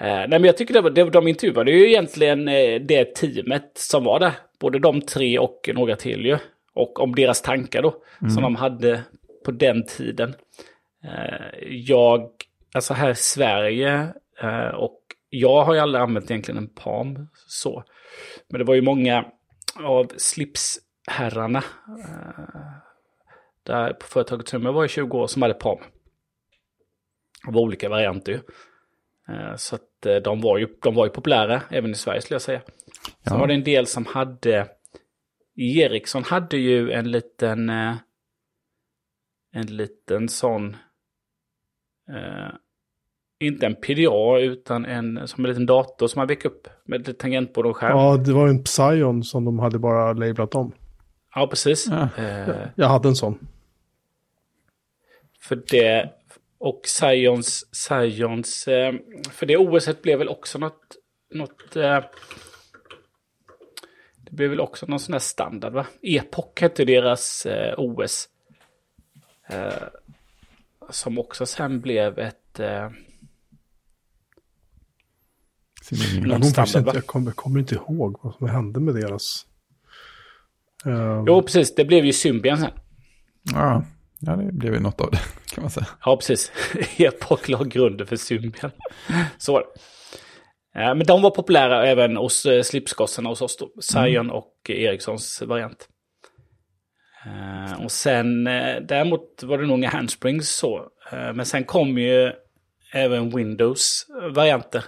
Eh, 0.00 0.06
nej, 0.06 0.28
men 0.28 0.44
jag 0.44 0.56
tycker 0.56 0.74
det 0.74 0.80
var, 0.80 0.90
det, 0.90 1.10
de 1.10 1.28
intervjuade 1.28 1.70
ju 1.70 1.88
egentligen 1.88 2.48
eh, 2.48 2.80
det 2.80 3.14
teamet 3.14 3.72
som 3.74 4.04
var 4.04 4.20
där. 4.20 4.32
Både 4.60 4.78
de 4.78 5.00
tre 5.00 5.38
och 5.38 5.70
några 5.74 5.96
till 5.96 6.26
ju. 6.26 6.38
Och 6.74 7.00
om 7.00 7.14
deras 7.14 7.42
tankar 7.42 7.82
då, 7.82 7.94
som 8.34 8.42
de 8.42 8.56
hade 8.56 9.02
på 9.44 9.50
den 9.50 9.86
tiden. 9.86 10.34
Eh, 11.04 11.68
jag, 11.68 12.30
alltså 12.74 12.94
här 12.94 13.10
i 13.10 13.14
Sverige, 13.14 14.14
eh, 14.42 14.68
och 14.68 14.98
jag 15.30 15.64
har 15.64 15.74
ju 15.74 15.80
aldrig 15.80 16.02
använt 16.02 16.30
egentligen 16.30 16.58
en 16.58 16.68
Palm 16.68 17.28
så. 17.46 17.84
Men 18.48 18.58
det 18.58 18.64
var 18.64 18.74
ju 18.74 18.82
många 18.82 19.24
av 19.82 20.12
slipsherrarna 20.16 21.62
eh, 21.98 22.44
där 23.66 23.92
på 23.92 24.06
företaget 24.06 24.48
som 24.48 24.64
jag 24.64 24.72
var 24.72 24.84
i 24.84 24.88
20 24.88 25.18
år 25.18 25.26
som 25.26 25.42
hade 25.42 25.54
Palm. 25.54 25.80
Var 27.46 27.60
olika 27.60 27.88
varianter 27.88 28.32
ju. 28.32 28.38
Eh, 29.34 29.56
Så 29.56 29.74
att 29.74 30.06
eh, 30.06 30.16
de 30.16 30.40
var, 30.40 30.58
ju, 30.58 30.66
de 30.82 30.94
var 30.94 31.06
ju 31.06 31.10
populära 31.10 31.62
även 31.70 31.90
i 31.90 31.94
Sverige 31.94 32.20
skulle 32.20 32.34
jag 32.34 32.42
säga. 32.42 32.60
Sen 33.04 33.12
Ja. 33.34 33.38
var 33.38 33.46
det 33.46 33.54
en 33.54 33.64
del 33.64 33.86
som 33.86 34.06
hade... 34.06 34.68
Ericsson 35.56 36.24
hade 36.24 36.56
ju 36.56 36.92
en 36.92 37.10
liten... 37.10 37.70
eh, 37.70 37.94
En 39.54 39.66
liten 39.76 40.28
sån... 40.28 40.76
inte 43.40 43.66
en 43.66 43.74
PDA 43.74 44.38
utan 44.38 44.84
en 44.84 45.28
som 45.28 45.44
en 45.44 45.48
liten 45.50 45.66
dator 45.66 46.06
som 46.06 46.20
man 46.20 46.28
fick 46.28 46.44
upp 46.44 46.68
med 46.84 46.98
lite 47.00 47.14
tangentbord 47.14 47.66
och 47.66 47.76
skärm. 47.76 47.96
Ja, 47.96 48.10
ja 48.12 48.16
det 48.16 48.32
var 48.32 48.48
en 48.48 48.62
Psion 48.64 49.24
som 49.24 49.44
de 49.44 49.58
hade 49.58 49.78
bara 49.78 50.12
lablat 50.12 50.54
om. 50.54 50.72
precis. 51.50 51.86
Ja. 51.90 52.08
Jag 52.76 52.88
hade 52.88 53.08
en 53.08 53.16
sån. 53.16 53.38
För 55.40 55.56
det, 55.70 56.10
och 56.62 56.80
Sions, 56.84 57.64
Sions 57.72 58.68
eh, 58.68 58.94
för 59.30 59.46
det 59.46 59.56
OS 59.56 60.02
blev 60.02 60.18
väl 60.18 60.28
också 60.28 60.58
något, 60.58 60.96
något 61.34 61.76
eh, 61.76 62.00
det 64.16 64.30
blev 64.30 64.50
väl 64.50 64.60
också 64.60 64.86
någon 64.86 65.00
sån 65.00 65.12
här 65.12 65.20
standard 65.20 65.72
va? 65.72 65.86
Epoch 66.02 66.60
hette 66.60 66.84
deras 66.84 67.46
eh, 67.46 67.74
OS. 67.78 68.28
Som 70.90 71.18
också 71.18 71.46
sen 71.46 71.80
blev 71.80 72.18
ett, 72.18 72.58
Någon 72.58 72.80
Jag, 76.30 76.40
kommer, 76.40 76.50
standard, 76.50 76.66
inte, 76.66 76.80
va? 76.80 76.92
jag, 76.94 77.06
kommer, 77.06 77.26
jag 77.26 77.36
kommer 77.36 77.60
inte 77.60 77.74
ihåg 77.74 78.18
vad 78.22 78.34
som 78.34 78.48
hände 78.48 78.80
med 78.80 78.94
deras. 78.94 79.46
Jo 81.26 81.42
precis, 81.42 81.74
det 81.74 81.84
blev 81.84 82.04
ju 82.04 82.12
Symbian 82.12 82.58
sen. 82.58 82.70
Ja, 83.52 83.84
ja, 84.26 84.36
det 84.36 84.52
blev 84.52 84.74
ju 84.74 84.80
något 84.80 85.00
av 85.00 85.10
det 85.10 85.20
kan 85.54 85.62
man 85.62 85.70
säga. 85.70 85.86
Ja, 86.04 86.16
precis. 86.16 86.52
Epoch 86.98 87.48
la 87.48 87.64
grunden 87.64 88.06
för 88.06 88.16
Symbian. 88.16 88.70
Så 89.38 89.52
var 89.52 89.60
det. 89.60 89.80
Eh, 90.80 90.94
Men 90.94 91.06
de 91.06 91.22
var 91.22 91.30
populära 91.30 91.86
även 91.86 92.16
hos 92.16 92.46
eh, 92.46 92.62
slipskossarna 92.62 93.28
hos 93.28 93.42
oss 93.42 93.56
då. 93.56 93.70
Sion 93.80 94.30
och 94.30 94.52
Ericssons 94.68 95.42
variant. 95.42 95.88
Eh, 97.26 97.84
Och 97.84 97.92
sen, 97.92 98.44
däremot 98.88 99.42
var 99.42 99.58
det 99.58 99.66
nog 99.66 99.78
inga 99.78 99.88
handsprings 99.88 100.48
så. 100.50 100.88
Men 101.10 101.46
sen 101.46 101.64
kom 101.64 101.98
ju 101.98 102.32
även 102.92 103.36
Windows-varianter. 103.36 104.84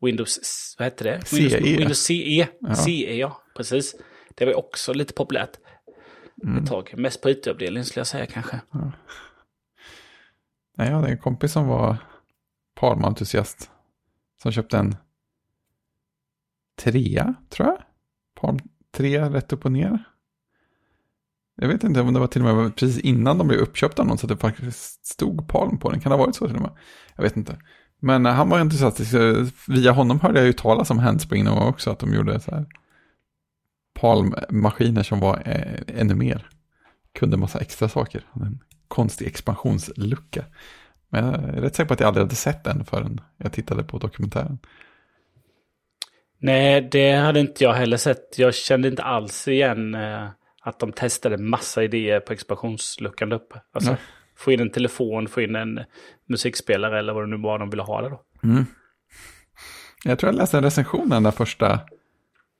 Windows, 0.00 0.74
vad 0.78 0.86
hette 0.86 1.04
det? 1.04 1.20
CE. 1.26 1.36
Windows, 1.36 1.62
Windows 1.62 1.98
CE. 2.04 2.46
Ja. 2.60 2.74
CE, 2.74 3.14
ja. 3.16 3.42
Precis. 3.56 3.94
Det 4.34 4.44
var 4.44 4.54
också 4.54 4.92
lite 4.92 5.12
populärt 5.14 5.50
Mm. 6.42 6.62
ett 6.62 6.68
tag. 6.68 6.94
Mest 6.96 7.22
på 7.22 7.30
IT-avdelningen 7.30 7.84
skulle 7.84 8.00
jag 8.00 8.06
säga 8.06 8.26
kanske. 8.26 8.60
Nej, 10.76 10.88
jag 10.88 10.96
hade 10.96 11.08
en 11.08 11.18
kompis 11.18 11.52
som 11.52 11.68
var 11.68 11.96
Palm-entusiast. 12.74 13.70
Som 14.42 14.52
köpte 14.52 14.78
en 14.78 14.96
trea, 16.78 17.34
tror 17.50 17.68
jag. 17.68 17.78
Palm 18.40 18.58
3 18.92 19.20
rätt 19.20 19.52
upp 19.52 19.64
och 19.64 19.72
ner. 19.72 20.04
Jag 21.56 21.68
vet 21.68 21.84
inte 21.84 22.00
om 22.00 22.14
det 22.14 22.20
var 22.20 22.26
till 22.26 22.46
och 22.46 22.56
med 22.56 22.76
precis 22.76 22.98
innan 22.98 23.38
de 23.38 23.48
blev 23.48 23.60
uppköpta 23.60 24.02
av 24.02 24.08
någon 24.08 24.18
så 24.18 24.26
att 24.26 24.28
det 24.28 24.36
faktiskt 24.36 25.06
stod 25.06 25.48
Palm 25.48 25.78
på 25.78 25.90
den. 25.90 26.00
Kan 26.00 26.10
det 26.10 26.16
ha 26.16 26.24
varit 26.24 26.36
så 26.36 26.46
till 26.46 26.56
och 26.56 26.62
med? 26.62 26.70
Jag 27.16 27.22
vet 27.22 27.36
inte. 27.36 27.58
Men 28.00 28.26
eh, 28.26 28.32
han 28.32 28.48
var 28.48 28.58
entusiastisk. 28.58 29.14
Via 29.68 29.92
honom 29.92 30.20
hörde 30.20 30.38
jag 30.38 30.46
ju 30.46 30.52
talas 30.52 30.90
om 30.90 30.98
Handspring 30.98 31.48
också. 31.48 31.90
Att 31.90 31.98
de 31.98 32.14
gjorde 32.14 32.40
så 32.40 32.50
här 32.50 32.66
Palm-maskiner 34.00 35.02
som 35.02 35.20
var 35.20 35.42
eh, 35.44 36.00
ännu 36.00 36.14
mer. 36.14 36.48
Kunde 37.14 37.36
massa 37.36 37.60
extra 37.60 37.88
saker. 37.88 38.22
En 38.34 38.58
konstig 38.88 39.26
expansionslucka. 39.26 40.44
Men 41.08 41.24
jag 41.24 41.34
är 41.34 41.60
rätt 41.60 41.76
säker 41.76 41.88
på 41.88 41.94
att 41.94 42.00
jag 42.00 42.06
aldrig 42.06 42.24
hade 42.24 42.34
sett 42.34 42.64
den 42.64 42.84
förrän 42.84 43.20
jag 43.36 43.52
tittade 43.52 43.82
på 43.84 43.98
dokumentären. 43.98 44.58
Nej, 46.38 46.88
det 46.92 47.12
hade 47.12 47.40
inte 47.40 47.64
jag 47.64 47.72
heller 47.72 47.96
sett. 47.96 48.38
Jag 48.38 48.54
kände 48.54 48.88
inte 48.88 49.02
alls 49.02 49.48
igen 49.48 49.94
eh, 49.94 50.28
att 50.62 50.78
de 50.78 50.92
testade 50.92 51.38
massa 51.38 51.84
idéer 51.84 52.20
på 52.20 52.32
expansionsluckan 52.32 53.28
där 53.28 53.36
uppe. 53.36 53.60
Alltså, 53.72 53.90
Nej. 53.90 54.00
få 54.36 54.52
in 54.52 54.60
en 54.60 54.70
telefon, 54.70 55.28
få 55.28 55.40
in 55.40 55.56
en 55.56 55.80
musikspelare 56.28 56.98
eller 56.98 57.12
vad 57.12 57.22
det 57.22 57.30
nu 57.36 57.42
var 57.42 57.58
de 57.58 57.70
ville 57.70 57.82
ha 57.82 58.02
det 58.02 58.08
då. 58.08 58.22
Jag 60.04 60.18
tror 60.18 60.32
jag 60.32 60.38
läste 60.38 60.56
en 60.56 60.64
recension 60.64 61.08
när 61.08 61.16
den 61.16 61.22
där 61.22 61.30
första, 61.30 61.80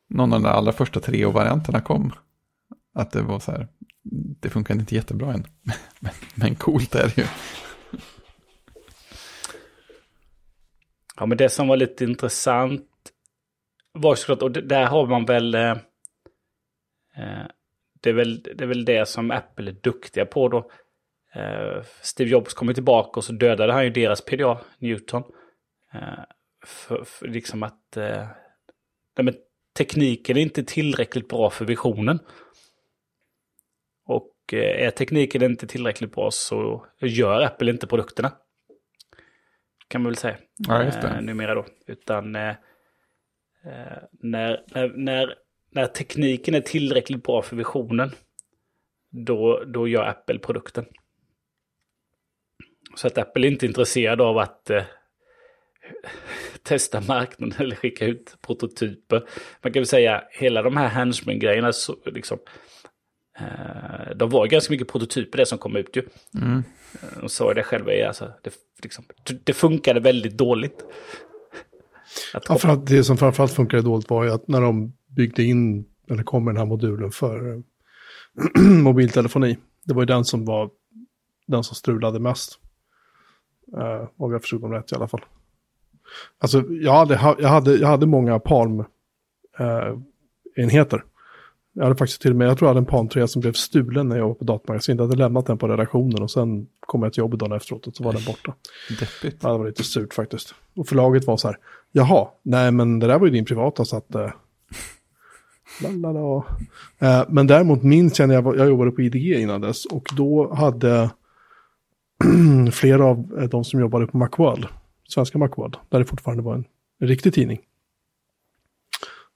någon 0.09 0.32
av 0.32 0.42
de 0.42 0.48
allra 0.48 0.72
första 0.72 1.00
Treo-varianterna 1.00 1.80
kom. 1.80 2.12
Att 2.94 3.11
det 3.11 3.22
var 3.22 3.38
så 3.38 3.52
här, 3.52 3.68
det 4.40 4.50
funkar 4.50 4.74
inte 4.74 4.94
jättebra 4.94 5.32
än. 5.32 5.46
Men, 6.00 6.12
men 6.34 6.54
coolt 6.54 6.94
är 6.94 7.12
det 7.14 7.18
ju. 7.22 7.26
Ja, 11.16 11.26
men 11.26 11.38
det 11.38 11.48
som 11.48 11.68
var 11.68 11.76
lite 11.76 12.04
intressant 12.04 12.90
var 13.92 14.14
såklart, 14.14 14.42
och 14.42 14.50
där 14.50 14.86
har 14.86 15.07
man 15.07 15.24
väl... 15.24 15.54
Eh, 15.54 15.70
eh, 17.16 17.46
det, 18.00 18.11
är 18.11 18.14
väl 18.14 18.42
det 18.42 18.62
är 18.62 18.66
väl 18.66 18.84
det 18.84 19.09
som 19.09 19.30
Apple 19.30 19.70
är 19.70 19.76
duktiga 19.82 20.26
på 20.26 20.48
då. 20.48 20.70
Eh, 21.34 21.82
Steve 22.00 22.30
Jobs 22.30 22.54
kommer 22.54 22.74
tillbaka 22.74 23.20
och 23.20 23.24
så 23.24 23.32
dödade 23.32 23.72
han 23.72 23.84
ju 23.84 23.90
deras 23.90 24.24
PDA, 24.24 24.61
Newton. 24.78 25.22
Eh, 25.92 26.24
för, 26.64 27.04
för 27.04 27.28
liksom 27.28 27.62
att... 27.62 27.96
Eh, 27.96 28.26
nej, 29.16 29.24
men 29.24 29.34
tekniken 29.77 30.37
är 30.37 30.41
inte 30.41 30.62
tillräckligt 30.62 31.29
bra 31.29 31.51
för 31.51 31.64
visionen. 31.64 32.18
Och 34.07 34.33
eh, 34.53 34.87
är 34.87 34.91
tekniken 34.91 35.43
inte 35.43 35.66
tillräckligt 35.66 36.12
bra 36.12 36.31
så 36.31 36.87
gör 37.01 37.43
Apple 37.43 37.70
inte 37.70 37.87
produkterna. 37.87 38.33
Kan 39.89 40.03
man 40.03 40.11
väl 40.12 40.16
säga 40.16 40.37
Ja, 40.57 40.85
just 40.85 41.05
eh, 41.05 41.14
det. 41.14 41.20
numera 41.20 41.55
då. 41.55 41.66
Utan 41.87 42.37
eh, 42.37 42.49
eh, 43.64 43.99
när, 44.11 44.64
när, 44.66 44.89
när, 44.89 45.35
när 45.70 45.87
tekniken 45.87 46.55
är 46.55 46.61
tillräckligt 46.61 47.22
bra 47.22 47.43
för 47.43 47.57
visionen, 47.57 48.11
då, 49.11 49.64
då 49.64 49.89
gör 49.89 50.05
Apple 50.05 50.39
produkten. 50.39 50.87
Så 52.97 53.07
att 53.07 53.18
Apple 53.18 53.47
är 53.47 53.51
inte 53.51 53.66
intresserad 53.66 54.20
av 54.20 54.39
att 54.39 54.70
eh, 54.70 54.85
testa 56.62 57.01
marknaden 57.01 57.55
eller 57.59 57.76
skicka 57.76 58.07
ut 58.07 58.37
prototyper. 58.47 59.28
Man 59.62 59.72
kan 59.72 59.80
väl 59.80 59.87
säga 59.87 60.22
hela 60.30 60.62
de 60.62 60.76
här 60.76 60.89
Handspring-grejerna, 60.89 61.72
så, 61.72 61.97
liksom, 62.05 62.39
eh, 63.39 64.16
de 64.16 64.30
var 64.30 64.47
ganska 64.47 64.72
mycket 64.72 64.89
prototyper 64.89 65.39
det 65.39 65.47
som 65.47 65.59
kom 65.59 65.76
ut 65.76 65.97
ju. 65.97 66.03
Mm. 66.34 66.62
De 67.20 67.28
sa 67.28 67.55
det 67.55 67.62
själva, 67.62 68.07
alltså, 68.07 68.32
det, 68.43 68.55
liksom, 68.82 69.05
det 69.45 69.53
funkade 69.53 70.01
väldigt 70.01 70.39
dåligt. 70.39 70.84
Att 72.34 72.45
Ja, 72.49 72.59
för 72.59 72.68
att 72.68 72.87
det 72.87 73.05
som 73.05 73.16
framförallt 73.16 73.53
funkade 73.53 73.82
dåligt 73.82 74.11
var 74.11 74.24
ju 74.24 74.30
att 74.30 74.49
när 74.49 74.61
de 74.61 74.93
byggde 75.16 75.43
in, 75.43 75.84
eller 76.11 76.22
kom 76.22 76.45
med 76.45 76.55
den 76.55 76.59
här 76.59 76.66
modulen 76.66 77.11
för 77.11 77.53
eh, 77.53 77.61
mobiltelefoni, 78.62 79.59
det 79.84 79.95
var 79.95 80.03
ju 80.03 80.07
den 80.07 80.24
som 80.24 80.45
var 80.45 80.70
den 81.47 81.64
som 81.64 81.74
strulade 81.74 82.20
mest. 82.20 82.59
Uh, 83.76 84.09
om 84.16 84.32
jag 84.32 84.41
förstod 84.41 84.61
dem 84.61 84.72
rätt 84.72 84.93
i 84.93 84.95
alla 84.95 85.09
fall. 85.09 85.24
Alltså, 86.38 86.64
jag 86.68 86.92
hade, 86.92 87.14
jag 87.38 87.48
hade, 87.48 87.76
jag 87.76 87.88
hade 87.88 88.07
många 88.07 88.38
Palm-enheter. 88.38 91.04
jag 91.72 91.82
hade 91.82 91.96
faktiskt 91.96 92.22
till 92.22 92.30
och 92.30 92.36
med, 92.36 92.48
jag 92.48 92.59
tror 92.59 92.66
jag 92.66 92.70
hade 92.74 92.84
en 92.84 92.90
Palm 92.90 93.09
3 93.09 93.28
som 93.28 93.40
blev 93.40 93.52
stulen 93.52 94.09
när 94.09 94.16
jag 94.16 94.28
var 94.28 94.34
på 94.34 94.44
datamagasin. 94.44 94.96
Jag 94.96 95.04
hade 95.04 95.16
lämnat 95.16 95.46
den 95.46 95.59
på 95.59 95.68
redaktionen 95.68 96.22
och 96.22 96.30
sen 96.30 96.66
kom 96.80 97.02
jag 97.02 97.12
till 97.12 97.20
jobbet 97.20 97.40
dagen 97.40 97.52
efteråt 97.52 97.86
och 97.86 97.96
så 97.96 98.04
var 98.04 98.12
den 98.12 98.24
borta. 98.24 98.54
Deppigt. 99.00 99.42
Ja, 99.42 99.52
det 99.52 99.59
var 99.59 99.66
lite 99.66 99.84
surt 99.84 100.14
faktiskt. 100.14 100.54
Och 100.76 100.88
förlaget 100.88 101.26
var 101.26 101.36
så 101.36 101.48
här, 101.48 101.57
jaha, 101.92 102.28
nej 102.42 102.72
men 102.72 102.98
det 102.98 103.07
där 103.07 103.18
var 103.18 103.26
ju 103.26 103.32
din 103.32 103.44
privata 103.44 103.84
så 103.84 103.96
att... 103.96 104.14
Eh, 104.14 104.30
lalala. 105.82 106.44
eh, 106.98 107.22
men 107.28 107.46
däremot 107.46 107.82
minns 107.82 108.18
jag 108.18 108.28
när 108.28 108.34
jag, 108.34 108.57
jag 108.57 108.68
jobbade 108.68 108.90
på 108.90 109.02
IDG 109.02 109.32
innan 109.32 109.61
dess 109.61 109.84
och 109.84 110.09
då 110.16 110.54
hade 110.54 111.11
flera 112.72 113.04
av 113.04 113.38
eh, 113.38 113.48
de 113.48 113.64
som 113.64 113.80
jobbade 113.80 114.07
på 114.07 114.16
Macworld, 114.16 114.66
svenska 115.09 115.38
Macworld, 115.38 115.76
där 115.88 115.98
det 115.98 116.04
fortfarande 116.04 116.42
var 116.42 116.54
en, 116.54 116.64
en 117.00 117.09
riktig 117.09 117.34
tidning. 117.34 117.59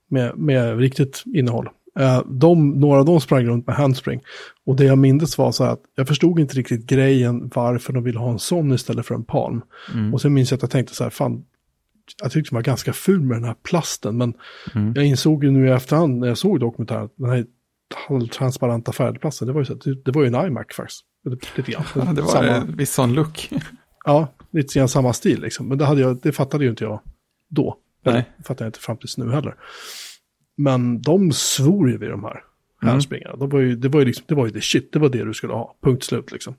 Med, 0.09 0.39
med 0.39 0.79
riktigt 0.79 1.23
innehåll. 1.35 1.69
Eh, 1.99 2.23
de, 2.27 2.71
några 2.71 2.99
av 2.99 3.05
dem 3.05 3.21
sprang 3.21 3.47
runt 3.47 3.67
med 3.67 3.77
handspring. 3.77 4.21
Och 4.67 4.77
det 4.77 4.85
jag 4.85 4.99
mindes 4.99 5.39
var 5.39 5.53
så 5.53 5.65
att 5.65 5.81
jag 5.95 6.09
förstod 6.09 6.39
inte 6.41 6.55
riktigt 6.55 6.87
grejen 6.87 7.51
varför 7.55 7.93
de 7.93 8.05
ville 8.05 8.19
ha 8.19 8.31
en 8.31 8.39
sån 8.39 8.73
istället 8.73 9.07
för 9.07 9.15
en 9.15 9.25
palm. 9.25 9.63
Och 10.13 10.21
sen 10.21 10.35
minns 10.35 10.51
jag 10.51 10.57
att 10.59 10.63
jag 10.63 10.71
tänkte 10.71 10.95
så 10.95 11.03
här, 11.05 11.11
fan, 11.11 11.45
jag 12.23 12.33
tyckte 12.33 12.51
den 12.51 12.57
var 12.57 12.63
ganska 12.63 12.93
ful 12.93 13.21
med 13.21 13.37
den 13.37 13.45
här 13.45 13.55
plasten. 13.63 14.17
Men 14.17 14.35
jag 14.95 15.05
insåg 15.05 15.45
ju 15.45 15.51
nu 15.51 15.69
i 15.69 15.71
efterhand 15.71 16.19
när 16.19 16.29
jag 16.29 16.39
såg 16.39 16.61
dokumentären, 16.61 17.09
den 17.17 17.31
här 17.31 17.47
halvtransparenta 18.09 18.93
färgplasten, 18.93 19.47
det 19.49 19.53
var 19.53 19.61
ju, 19.61 19.65
så, 19.65 19.75
det, 19.75 20.05
det 20.05 20.11
var 20.11 20.23
ju 20.23 20.29
en 20.35 20.47
iMac 20.47 20.67
faktiskt. 20.77 21.05
Lite 21.57 21.73
grann. 21.73 21.85
Ja, 21.95 22.13
det 22.13 22.23
var 22.23 22.29
Samma- 22.29 22.49
en 22.49 22.77
viss 22.77 22.93
sån 22.95 23.13
look. 23.13 23.51
Ja, 24.05 24.29
lite 24.51 24.79
grann 24.79 24.89
samma 24.89 25.13
stil 25.13 25.41
liksom. 25.41 25.69
Men 25.69 25.79
det, 25.79 25.85
hade 25.85 26.01
jag, 26.01 26.21
det 26.23 26.33
fattade 26.33 26.65
ju 26.65 26.71
inte 26.71 26.85
jag 26.85 27.01
då. 27.49 27.77
Nej. 28.05 28.31
det 28.39 28.45
fattar 28.45 28.65
jag 28.65 28.69
inte 28.69 28.81
fram 28.81 28.97
tills 28.97 29.19
nu 29.19 29.31
heller. 29.33 29.55
Men 30.57 31.03
de 31.03 31.33
svor 31.33 31.91
ju 31.91 31.99
vid 31.99 32.11
de 32.11 32.25
här 32.25 32.43
Mm. 32.83 32.93
handspringarna. 32.93 33.37
De 33.37 33.49
var 33.49 33.61
ju, 33.61 33.77
det, 33.77 33.89
var 33.89 34.01
ju 34.01 34.07
liksom, 34.07 34.25
det 34.29 34.35
var 34.35 34.47
ju 34.47 34.53
det 34.53 34.61
shit, 34.61 34.93
det 34.93 34.99
var 34.99 35.09
det 35.09 35.25
du 35.25 35.35
skulle 35.35 35.53
ha. 35.53 35.77
Punkt 35.83 36.05
slut 36.05 36.33
liksom. 36.33 36.55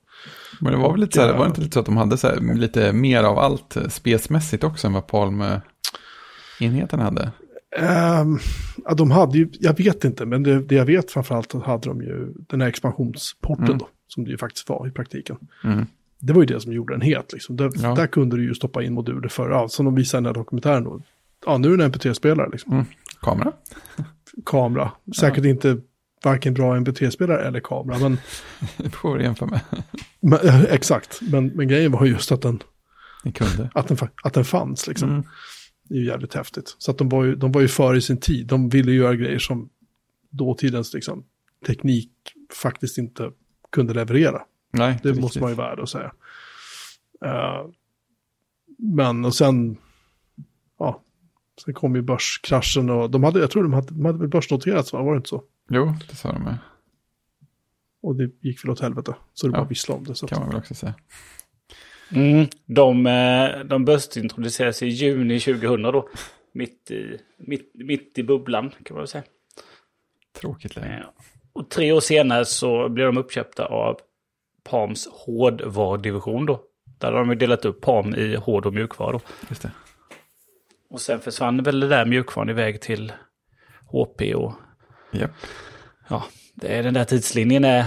Men 0.59 0.71
det 0.73 0.79
var 0.79 0.91
väl 0.91 1.01
lite 1.01 1.15
så 1.15 1.21
här, 1.21 1.33
var 1.33 1.39
det 1.39 1.47
inte 1.47 1.61
lite 1.61 1.73
så 1.73 1.79
att 1.79 1.85
de 1.85 1.97
hade 1.97 2.17
så 2.17 2.27
här, 2.27 2.55
lite 2.55 2.93
mer 2.93 3.23
av 3.23 3.39
allt 3.39 3.75
eh, 3.75 3.87
spesmässigt 3.87 4.63
också 4.63 4.87
än 4.87 4.93
vad 4.93 5.07
Palm-enheten 5.07 6.99
hade? 6.99 7.31
Ehm, 7.77 8.39
ja, 8.85 8.93
de 8.93 9.11
hade 9.11 9.37
ju, 9.37 9.49
jag 9.59 9.77
vet 9.77 10.03
inte, 10.03 10.25
men 10.25 10.43
det, 10.43 10.59
det 10.61 10.75
jag 10.75 10.85
vet 10.85 11.11
framförallt 11.11 11.55
att 11.55 11.63
hade 11.63 11.89
de 11.89 12.01
ju 12.01 12.33
den 12.49 12.61
här 12.61 12.67
expansionsporten 12.67 13.77
då, 13.77 13.87
som 14.07 14.23
det 14.23 14.31
ju 14.31 14.37
faktiskt 14.37 14.69
var 14.69 14.87
i 14.87 14.91
praktiken. 14.91 15.37
Mm. 15.63 15.85
Det 16.21 16.33
var 16.33 16.41
ju 16.41 16.45
det 16.45 16.61
som 16.61 16.73
gjorde 16.73 16.93
den 16.93 17.01
het 17.01 17.33
liksom. 17.33 17.55
Där, 17.57 17.71
Ja. 17.75 17.95
där 17.95 18.07
kunde 18.07 18.37
du 18.37 18.43
ju 18.43 18.53
stoppa 18.55 18.83
in 18.83 18.93
moduler 18.93 19.27
för, 19.29 19.49
ja, 19.49 19.67
som 19.67 19.85
de 19.85 19.95
visade 19.95 20.19
i 20.19 20.19
den 20.19 20.25
här 20.25 20.33
dokumentären 20.43 20.83
då. 20.83 21.01
Ja, 21.45 21.57
nu 21.57 21.73
är 21.73 21.77
det 21.77 21.83
en 21.85 21.91
MP3-spelare 21.93 22.49
liksom. 22.51 22.73
Mm. 22.73 22.85
Kamera? 23.21 23.51
Kamera. 24.45 24.91
Säkert 25.19 25.45
inte 25.45 25.77
varken 26.23 26.53
bra 26.53 26.75
MP3-spelare 26.75 27.47
eller 27.47 27.59
kamera, 27.59 27.99
men, 27.99 28.17
Det 28.77 28.89
får 28.89 29.17
du 29.17 29.23
jämföra 29.23 29.49
med. 29.49 29.59
men 30.19 30.39
eh, 30.47 30.63
exakt. 30.63 31.19
Men, 31.21 31.47
men 31.47 31.67
grejen 31.67 31.91
var 31.91 32.05
just 32.05 32.31
att 32.31 32.41
den, 32.41 32.63
Ni 33.23 33.31
kunde. 33.31 33.69
att 33.73 33.87
den, 33.87 33.97
att 34.23 34.33
den 34.33 34.45
fanns 34.45 34.87
liksom. 34.87 35.09
Mm. 35.09 35.23
Det 35.83 35.95
är 35.95 35.99
ju 35.99 36.05
jävligt 36.05 36.33
häftigt. 36.33 36.75
Så 36.77 36.91
att 36.91 36.97
de 36.97 37.09
var 37.09 37.23
ju, 37.23 37.35
de 37.35 37.51
var 37.51 37.61
ju 37.61 37.67
före 37.67 37.97
i 37.97 38.01
sin 38.01 38.17
tid. 38.17 38.47
De 38.47 38.69
ville 38.69 38.91
göra 38.91 39.15
grejer 39.15 39.39
som 39.39 39.69
dåtidens 40.29 40.93
liksom, 40.93 41.23
teknik 41.67 42.11
faktiskt 42.61 42.97
inte 42.97 43.31
kunde 43.71 43.93
leverera. 43.93 44.41
Nej, 44.71 44.99
Det 45.03 45.09
riktigt. 45.09 45.21
måste 45.23 45.39
man 45.39 45.49
ju 45.49 45.55
vara 45.55 45.71
ärlig 45.71 45.81
och 45.83 45.89
säga. 45.89 46.11
Eh, 47.25 47.65
men 48.77 49.25
och 49.25 49.35
sen, 49.35 49.77
ja, 50.79 51.01
sen 51.65 51.73
kom 51.73 51.95
ju 51.95 52.01
börskraschen 52.01 52.89
och 52.89 53.09
de 53.11 53.23
hade, 53.23 53.39
jag 53.39 53.51
tror 53.51 53.63
de 53.63 53.73
hade, 53.73 53.87
de 53.87 54.05
hade 54.05 54.19
väl 54.19 54.27
börsnoterats, 54.27 54.93
va? 54.93 55.01
var 55.03 55.13
det 55.13 55.17
inte 55.17 55.29
så? 55.29 55.43
Jo, 55.69 55.93
det 56.09 56.15
sa 56.15 56.31
de 56.31 56.43
med. 56.43 56.57
Och 58.01 58.15
det 58.15 58.31
gick 58.41 58.63
väl 58.65 58.71
åt 58.71 58.79
helvete. 58.79 59.15
Så 59.33 59.47
det 59.47 59.51
Ja. 59.53 59.59
bara 59.61 59.67
visslade 59.67 59.97
om 59.97 60.03
det. 60.03 60.15
Så 60.15 60.25
att, 60.25 60.29
kan 60.29 60.39
man 60.39 60.49
väl 60.49 60.57
också 60.57 60.73
säga. 60.75 60.93
Mm, 62.11 62.47
de, 62.65 63.05
eh, 63.07 63.59
de 63.65 63.85
börsintroducerades 63.85 64.83
i 64.83 64.87
juni 64.87 65.39
2000 65.39 65.81
då. 65.81 66.09
Mitt 66.53 66.91
i, 66.91 67.17
mitt, 67.37 67.71
mitt 67.73 68.17
i 68.17 68.23
bubblan 68.23 68.69
kan 68.69 68.77
man 68.95 68.97
väl 68.97 69.07
säga. 69.07 69.23
Tråkigt 70.41 70.75
läge. 70.75 71.05
Och 71.53 71.69
tre 71.69 71.91
år 71.91 71.99
senare 71.99 72.45
så 72.45 72.89
blev 72.89 73.05
de 73.05 73.17
uppköpta 73.17 73.65
av 73.65 73.99
Palms 74.69 75.07
hårdvarudivision 75.11 76.45
då. 76.45 76.61
Där 76.99 77.07
hade 77.07 77.19
de 77.19 77.29
ju 77.29 77.35
delat 77.35 77.65
upp 77.65 77.81
Palm 77.81 78.15
i 78.15 78.35
hård 78.35 78.65
och 78.65 78.73
mjukvara. 78.73 79.11
Då. 79.11 79.19
Just 79.49 79.61
det. 79.61 79.71
Och 80.89 81.01
sen 81.01 81.19
försvann 81.19 81.63
väl 81.63 81.79
det 81.79 81.87
där 81.87 82.05
mjukvaran 82.05 82.49
iväg 82.49 82.81
till 82.81 83.11
HP 83.91 84.35
och 84.35 84.53
Japp. 85.11 85.31
ja, 86.09 86.23
det 86.55 86.67
är 86.77 86.83
den 86.83 86.93
där 86.93 87.05
tidslinjen 87.05 87.65
är, 87.65 87.85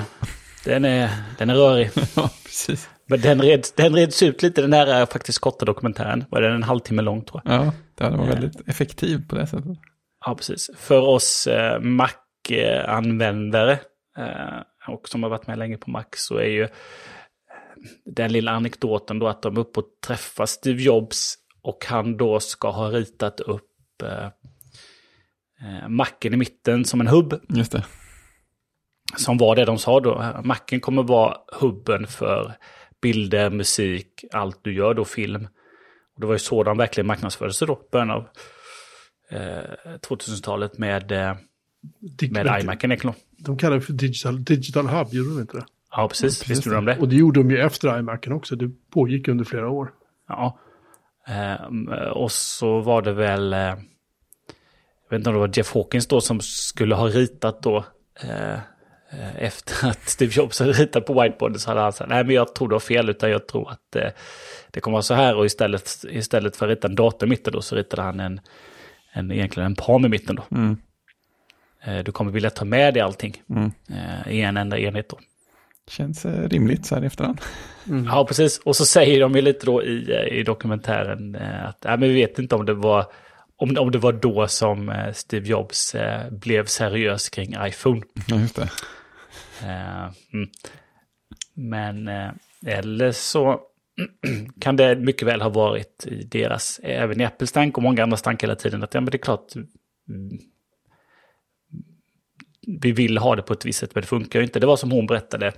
den 0.64 0.84
är, 0.84 1.10
den 1.38 1.50
är 1.50 1.54
rörig. 1.54 1.90
Ja, 2.16 2.30
precis. 2.44 2.88
Men 3.06 3.20
den 3.20 3.42
reds, 3.42 3.72
den 3.72 3.94
reds 3.96 4.22
ut 4.22 4.42
lite, 4.42 4.62
den 4.62 4.72
här 4.72 4.86
är 4.86 5.06
faktiskt 5.06 5.38
korta 5.38 5.64
dokumentären. 5.64 6.24
Var 6.30 6.40
den 6.40 6.54
en 6.54 6.62
halvtimme 6.62 7.02
lång 7.02 7.24
tror 7.24 7.42
jag. 7.44 7.54
Ja, 7.54 7.72
det 7.94 8.16
var 8.16 8.26
väldigt 8.26 8.68
effektiv 8.68 9.28
på 9.28 9.34
det 9.36 9.46
sättet. 9.46 9.78
Ja, 10.26 10.34
precis. 10.34 10.70
För 10.76 11.00
oss 11.00 11.46
eh, 11.46 11.80
Mac-användare 11.80 13.72
eh, 14.18 14.58
och 14.88 15.08
som 15.08 15.22
har 15.22 15.30
varit 15.30 15.46
med 15.46 15.58
länge 15.58 15.76
på 15.76 15.90
Mac 15.90 16.04
så 16.16 16.36
är 16.36 16.48
ju 16.48 16.68
den 18.04 18.32
lilla 18.32 18.50
anekdoten 18.50 19.18
då 19.18 19.28
att 19.28 19.42
de 19.42 19.56
är 19.56 19.60
uppe 19.60 19.80
och 19.80 19.86
träffar 20.06 20.46
Steve 20.46 20.82
Jobs 20.82 21.34
och 21.62 21.84
han 21.84 22.16
då 22.16 22.40
ska 22.40 22.70
ha 22.70 22.90
ritat 22.90 23.40
upp 23.40 24.02
eh, 24.02 24.24
eh, 25.60 25.88
Macen 25.88 26.34
i 26.34 26.36
mitten 26.36 26.84
som 26.84 27.00
en 27.00 27.06
hubb. 27.06 27.40
Just 27.48 27.72
det. 27.72 27.84
Som 29.16 29.38
var 29.38 29.56
det 29.56 29.64
de 29.64 29.78
sa 29.78 30.00
då. 30.00 30.42
Macen 30.44 30.80
kommer 30.80 31.02
vara 31.02 31.36
hubben 31.60 32.06
för 32.06 32.54
bilder, 33.02 33.50
musik, 33.50 34.24
allt 34.32 34.64
du 34.64 34.74
gör 34.74 34.94
då, 34.94 35.04
film. 35.04 35.48
Och 36.14 36.20
det 36.20 36.26
var 36.26 36.34
ju 36.34 36.38
så 36.38 36.62
de 36.62 36.78
verkligen 36.78 37.06
marknadsförde 37.06 37.52
sig 37.52 37.66
då, 37.66 37.80
början 37.92 38.10
av 38.10 38.28
eh, 39.30 39.98
2000-talet 40.08 40.78
med, 40.78 41.12
eh, 41.12 41.36
med 42.30 42.60
iMacen. 42.62 43.12
De 43.38 43.58
kallar 43.58 43.76
det 43.76 43.82
för 43.82 43.92
digital, 43.92 44.44
digital 44.44 44.86
hub, 44.88 45.08
gjorde 45.10 45.30
de 45.30 45.40
inte 45.40 45.56
det? 45.56 45.64
Ja, 45.90 46.08
precis. 46.08 46.38
precis 46.38 46.50
Visst 46.50 46.70
de 46.70 46.84
det. 46.84 46.98
Och 46.98 47.08
det 47.08 47.16
gjorde 47.16 47.40
de 47.40 47.50
ju 47.50 47.58
efter 47.58 47.98
iMacen 47.98 48.32
också. 48.32 48.56
Det 48.56 48.70
pågick 48.90 49.28
under 49.28 49.44
flera 49.44 49.68
år. 49.68 49.90
Ja. 50.28 50.58
Ehm, 51.26 51.88
och 52.12 52.32
så 52.32 52.80
var 52.80 53.02
det 53.02 53.12
väl, 53.12 53.52
eh, 53.52 53.58
jag 53.58 53.76
vet 55.10 55.18
inte 55.18 55.30
om 55.30 55.34
det 55.34 55.40
var 55.40 55.50
Jeff 55.54 55.74
Hawkins 55.74 56.06
då 56.06 56.20
som 56.20 56.40
skulle 56.40 56.94
ha 56.94 57.06
ritat 57.06 57.62
då, 57.62 57.84
eh, 58.20 58.54
eh, 59.10 59.36
efter 59.36 59.88
att 59.88 60.08
Steve 60.08 60.32
Jobs 60.34 60.60
hade 60.60 60.72
ritat 60.72 61.06
på 61.06 61.22
whiteboarden 61.22 61.58
så 61.58 61.70
hade 61.70 61.80
han 61.80 61.92
sagt, 61.92 62.10
nej 62.10 62.24
men 62.24 62.34
jag 62.34 62.54
tror 62.54 62.68
du 62.68 62.74
har 62.74 62.80
fel, 62.80 63.10
utan 63.10 63.30
jag 63.30 63.48
tror 63.48 63.70
att 63.70 63.96
eh, 63.96 64.10
det 64.70 64.80
kommer 64.80 64.94
vara 64.94 65.02
så 65.02 65.14
här. 65.14 65.36
Och 65.36 65.46
istället, 65.46 66.04
istället 66.10 66.56
för 66.56 66.66
att 66.66 66.70
rita 66.76 66.88
en 66.88 66.94
dator 66.94 67.26
i 67.26 67.30
mitten 67.30 67.52
då, 67.52 67.62
så 67.62 67.76
ritade 67.76 68.02
han 68.02 68.20
en, 68.20 68.40
en 69.12 69.32
egentligen 69.32 69.66
en 69.66 69.76
palm 69.76 70.04
i 70.04 70.08
mitten 70.08 70.36
då. 70.36 70.44
Mm. 70.50 70.76
Eh, 71.84 71.98
du 71.98 72.12
kommer 72.12 72.32
vilja 72.32 72.50
ta 72.50 72.64
med 72.64 72.94
dig 72.94 73.02
allting 73.02 73.42
Mm. 73.50 73.72
eh, 73.90 74.32
i 74.32 74.40
en 74.40 74.56
enda 74.56 74.78
enhet 74.78 75.08
då. 75.08 75.18
Känns 75.90 76.24
eh, 76.24 76.48
rimligt 76.48 76.86
så 76.86 76.94
här 76.94 77.02
i 77.02 77.06
efterhand. 77.06 77.40
Ja, 78.06 78.24
precis. 78.28 78.58
Och 78.58 78.76
så 78.76 78.86
säger 78.86 79.20
de 79.20 79.34
ju 79.34 79.42
lite 79.42 79.66
då 79.66 79.82
i, 79.82 80.28
i 80.30 80.42
dokumentären 80.42 81.36
att 81.36 81.78
ja, 81.84 81.96
men 81.96 82.08
vi 82.08 82.14
vet 82.14 82.38
inte 82.38 82.54
om 82.54 82.66
det 82.66 82.74
var 82.74 83.06
om, 83.56 83.76
om 83.78 83.90
det 83.90 83.98
var 83.98 84.12
då 84.12 84.48
som 84.48 85.10
Steve 85.14 85.48
Jobs 85.48 85.96
blev 86.30 86.64
seriös 86.64 87.28
kring 87.28 87.54
iPhone. 87.66 88.02
Ja, 88.26 88.36
just 88.36 88.56
det. 88.56 88.68
Mm. 90.32 90.48
Men 91.54 92.08
eller 92.66 93.12
så 93.12 93.60
kan 94.60 94.76
det 94.76 94.96
mycket 94.96 95.28
väl 95.28 95.42
ha 95.42 95.48
varit 95.48 96.06
i 96.06 96.22
deras, 96.24 96.80
även 96.82 97.20
i 97.20 97.24
Apples 97.24 97.52
tank 97.52 97.76
och 97.76 97.82
många 97.82 98.02
andra 98.02 98.16
tank 98.16 98.42
hela 98.42 98.56
tiden, 98.56 98.82
att 98.82 98.94
ja, 98.94 99.00
men 99.00 99.10
det 99.10 99.16
är 99.16 99.22
klart, 99.22 99.54
mm, 100.08 100.38
vi 102.66 102.92
vill 102.92 103.18
ha 103.18 103.36
det 103.36 103.42
på 103.42 103.52
ett 103.52 103.64
visst 103.64 103.78
sätt, 103.78 103.94
men 103.94 104.00
det 104.00 104.06
funkar 104.06 104.38
ju 104.38 104.44
inte. 104.44 104.60
Det 104.60 104.66
var 104.66 104.76
som 104.76 104.90
hon 104.90 105.06
berättade, 105.06 105.52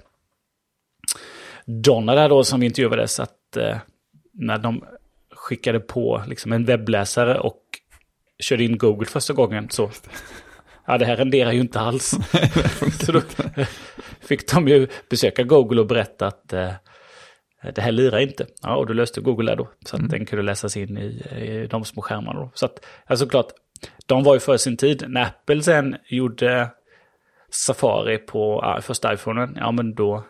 Donna 1.66 2.14
där 2.14 2.28
då 2.28 2.44
som 2.44 2.62
intervjuades, 2.62 3.20
att 3.20 3.56
eh, 3.56 3.76
när 4.32 4.58
de 4.58 4.84
skickade 5.34 5.80
på 5.80 6.22
liksom 6.26 6.52
en 6.52 6.64
webbläsare 6.64 7.38
och 7.38 7.60
körde 8.38 8.64
in 8.64 8.78
Google 8.78 9.06
första 9.06 9.32
gången 9.32 9.70
så, 9.70 9.90
ja 10.86 10.98
det 10.98 11.04
här 11.04 11.16
renderar 11.16 11.52
ju 11.52 11.60
inte 11.60 11.80
alls. 11.80 12.10
så 13.00 13.12
då 13.12 13.20
fick 14.20 14.52
de 14.52 14.68
ju 14.68 14.88
besöka 15.10 15.42
Google 15.42 15.80
och 15.80 15.86
berätta 15.86 16.26
att 16.26 16.52
eh, 16.52 16.72
det 17.74 17.80
här 17.80 17.92
lirar 17.92 18.18
inte. 18.18 18.46
Ja, 18.62 18.76
och 18.76 18.86
då 18.86 18.92
löste 18.92 19.20
Google 19.20 19.50
det 19.50 19.56
då. 19.56 19.68
Så 19.86 19.96
att 19.96 20.10
den 20.10 20.26
kunde 20.26 20.42
läsas 20.42 20.76
in 20.76 20.98
i, 20.98 21.22
i 21.36 21.66
de 21.70 21.84
små 21.84 22.02
skärmarna 22.02 22.40
då. 22.40 22.50
Så 22.54 22.66
att, 22.66 22.86
ja, 23.08 23.16
såklart, 23.16 23.46
de 24.06 24.24
var 24.24 24.34
ju 24.34 24.40
för 24.40 24.56
sin 24.56 24.76
tid. 24.76 25.04
När 25.08 25.22
Apple 25.22 25.62
sen 25.62 25.96
gjorde 26.08 26.70
Safari 27.50 28.18
på 28.18 28.74
första 28.82 29.14
iPhonen, 29.14 29.54
ja 29.56 29.72
men 29.72 29.94
då, 29.94 30.24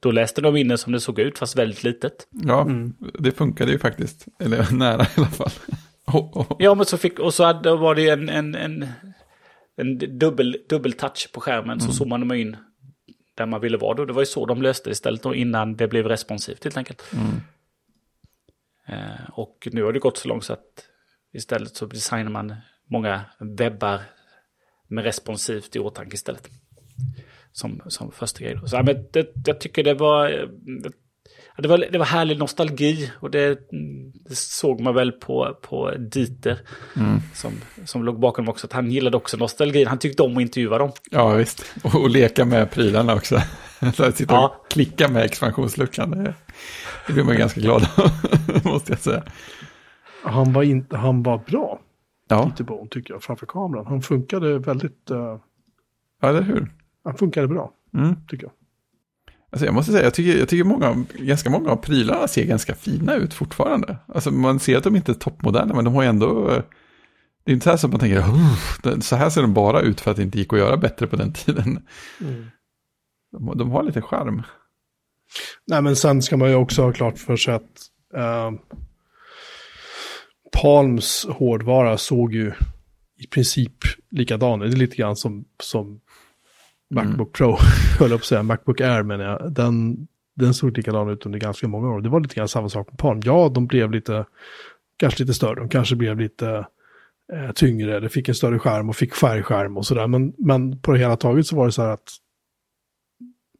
då 0.00 0.10
läste 0.10 0.40
de 0.40 0.56
in 0.56 0.68
det 0.68 0.78
som 0.78 0.92
det 0.92 1.00
såg 1.00 1.18
ut, 1.18 1.38
fast 1.38 1.56
väldigt 1.56 1.84
litet. 1.84 2.28
Ja, 2.30 2.66
det 3.18 3.32
funkade 3.32 3.72
ju 3.72 3.78
faktiskt. 3.78 4.26
Eller 4.40 4.72
nära 4.72 5.02
i 5.02 5.08
alla 5.16 5.26
fall. 5.26 5.50
Oh, 6.12 6.38
oh. 6.38 6.56
Ja, 6.58 6.74
men 6.74 6.86
så 6.86 6.98
fick, 6.98 7.18
och 7.18 7.34
så 7.34 7.44
hade, 7.44 7.76
var 7.76 7.94
det 7.94 8.08
en, 8.08 8.28
en, 8.28 8.54
en, 8.54 8.88
en 9.76 10.18
dubbel, 10.18 10.56
dubbel 10.68 10.92
touch 10.92 11.32
på 11.32 11.40
skärmen, 11.40 11.80
så 11.80 11.92
zoomade 11.92 12.24
man 12.24 12.36
in 12.36 12.56
där 13.34 13.46
man 13.46 13.60
ville 13.60 13.76
vara 13.76 13.94
då. 13.94 14.04
Det 14.04 14.12
var 14.12 14.22
ju 14.22 14.26
så 14.26 14.46
de 14.46 14.62
löste 14.62 14.90
istället 14.90 15.22
då, 15.22 15.34
innan 15.34 15.76
det 15.76 15.88
blev 15.88 16.06
responsivt 16.06 16.64
helt 16.64 16.76
enkelt. 16.76 17.02
Eh, 18.86 19.30
och 19.32 19.68
nu 19.72 19.82
har 19.82 19.92
det 19.92 19.98
gått 19.98 20.16
så 20.16 20.28
långt 20.28 20.44
så 20.44 20.52
att 20.52 20.84
istället 21.32 21.76
så 21.76 21.86
designar 21.86 22.30
man 22.30 22.54
många 22.90 23.24
webbar 23.38 24.00
med 24.88 25.04
responsivt 25.04 25.76
i 25.76 25.78
åtanke 25.78 26.14
istället. 26.14 26.48
Som, 27.52 27.82
som 27.86 28.12
första 28.12 28.40
grej. 28.40 28.58
Så, 28.66 28.76
ja, 28.76 28.82
men 28.82 28.96
det, 29.12 29.32
jag 29.46 29.60
tycker 29.60 29.84
det 29.84 29.94
var, 29.94 30.30
eh, 30.30 30.46
det 31.58 31.68
var, 31.68 31.78
det 31.78 31.98
var 31.98 32.06
härlig 32.06 32.38
nostalgi 32.38 33.12
och 33.20 33.30
det, 33.30 33.46
mm, 33.72 34.12
det 34.28 34.34
såg 34.36 34.80
man 34.80 34.94
väl 34.94 35.12
på, 35.12 35.58
på 35.62 35.90
Dieter 35.98 36.60
som, 37.34 37.52
som 37.84 38.04
låg 38.04 38.20
bakom 38.20 38.48
också. 38.48 38.66
Att 38.66 38.72
han 38.72 38.90
gillade 38.90 39.16
också 39.16 39.36
nostalgin. 39.36 39.86
Han 39.86 39.98
tyckte 39.98 40.22
om 40.22 40.36
att 40.36 40.40
intervjua 40.42 40.78
dem. 40.78 40.92
Ja, 41.10 41.28
visst. 41.34 41.64
Och, 41.82 41.94
och 41.94 42.10
leka 42.10 42.44
med 42.44 42.70
prylarna 42.70 43.14
också. 43.14 43.42
Så 43.94 44.04
att 44.04 44.16
sitta 44.16 44.34
Ja. 44.34 44.48
och 44.64 44.70
klicka 44.70 45.08
med 45.08 45.22
expansionsluckan. 45.24 46.10
Det, 46.10 46.34
det 47.06 47.12
blir 47.12 47.24
man 47.24 47.36
ganska 47.38 47.60
glad 47.60 47.88
av, 47.96 48.10
måste 48.64 48.92
jag 48.92 49.00
säga. 49.00 49.22
Han 50.22 50.52
var, 50.52 50.62
inte, 50.62 50.96
han 50.96 51.22
var 51.22 51.38
bra, 51.38 51.80
Ja, 52.28 52.52
T-Bone, 52.58 52.88
tycker 52.90 53.14
jag, 53.14 53.22
framför 53.22 53.46
kameran. 53.46 53.86
Han 53.86 54.02
funkade 54.02 54.58
väldigt... 54.58 55.10
eh, 55.10 55.38
ja 56.20 56.28
eller 56.28 56.42
hur? 56.42 56.72
han 57.04 57.14
funkade 57.14 57.48
bra, 57.48 57.72
Mm. 57.94 58.16
tycker 58.28 58.44
jag. 58.44 58.52
Alltså 59.52 59.66
jag 59.66 59.74
måste 59.74 59.92
säga, 59.92 60.04
jag 60.04 60.14
tycker, 60.14 60.38
jag 60.38 60.48
tycker 60.48 60.64
många, 60.64 61.04
ganska 61.14 61.50
många 61.50 61.70
av 61.70 61.76
prylarna 61.76 62.28
ser 62.28 62.44
ganska 62.44 62.74
fina 62.74 63.14
ut 63.14 63.34
fortfarande. 63.34 63.96
Alltså 64.08 64.30
man 64.30 64.58
ser 64.60 64.76
att 64.76 64.84
de 64.84 64.96
inte 64.96 65.12
är 65.12 65.14
toppmoderna, 65.14 65.74
men 65.74 65.84
de 65.84 65.94
har 65.94 66.02
ju 66.02 66.08
ändå... 66.08 66.50
eh, 66.50 66.62
Det 67.44 67.52
är 67.52 67.54
inte 67.54 67.64
så 67.64 67.70
här 67.70 67.76
som 67.76 67.90
man 67.90 68.00
tänker, 68.00 68.18
"Uff, 68.18 68.80
det- 68.82 69.00
så 69.02 69.16
här 69.16 69.30
ser 69.30 69.42
de 69.42 69.54
bara 69.54 69.80
ut 69.80 70.00
för 70.00 70.10
att 70.10 70.16
det 70.16 70.22
inte 70.22 70.38
gick 70.38 70.52
att 70.52 70.58
göra 70.58 70.76
bättre 70.76 71.06
på 71.06 71.16
den 71.16 71.32
tiden. 71.44 71.82
De, 73.32 73.52
de 73.58 73.70
har 73.70 73.82
lite 73.82 74.02
charm. 74.02 74.42
Nej, 75.66 75.82
men 75.82 75.96
sen 75.96 76.22
ska 76.22 76.36
man 76.36 76.48
ju 76.48 76.54
också 76.54 76.82
ha 76.82 76.92
klart 76.92 77.18
för 77.18 77.36
sig 77.36 77.54
att 77.54 77.78
eh, 78.14 78.50
Palms 80.52 81.26
hårdvara 81.30 81.98
såg 81.98 82.34
ju 82.34 82.52
i 83.18 83.26
princip 83.26 83.72
likadan 84.10 84.62
ut. 84.62 84.70
Det 84.70 84.76
är 84.76 84.78
lite 84.78 84.96
grann 84.96 85.16
som, 85.16 85.44
som 85.62 86.00
Macbook 86.90 87.32
Pro, 87.32 87.56
höll 87.98 88.10
jag 88.10 88.20
på 88.20 88.22
att 88.22 88.24
säga, 88.24 88.42
Macbook 88.42 88.80
Air 88.80 89.02
menar 89.02 89.24
jag. 89.24 89.52
Den, 89.52 90.06
den 90.36 90.54
såg 90.54 90.76
likadan 90.76 91.08
ut 91.08 91.26
under 91.26 91.38
ganska 91.38 91.68
många 91.68 91.88
år. 91.88 92.00
Det 92.00 92.08
var 92.08 92.20
lite 92.20 92.34
grann 92.34 92.48
samma 92.48 92.68
sak 92.68 92.90
med 92.90 92.98
Palm. 92.98 93.20
Ja, 93.24 93.48
de 93.54 93.66
blev 93.66 93.90
lite, 93.90 94.26
kanske 94.96 95.22
lite 95.22 95.34
större, 95.34 95.54
de 95.54 95.68
kanske 95.68 95.96
blev 95.96 96.20
lite 96.20 96.66
eh, 97.32 97.52
tyngre, 97.54 98.00
det 98.00 98.08
fick 98.08 98.28
en 98.28 98.34
större 98.34 98.58
skärm 98.58 98.88
och 98.88 98.96
fick 98.96 99.14
färgskärm 99.14 99.76
och 99.76 99.86
sådär. 99.86 100.06
Men, 100.06 100.32
men 100.38 100.80
på 100.80 100.92
det 100.92 100.98
hela 100.98 101.16
taget 101.16 101.46
så 101.46 101.56
var 101.56 101.66
det 101.66 101.72
så 101.72 101.82
här 101.82 101.90
att, 101.90 102.10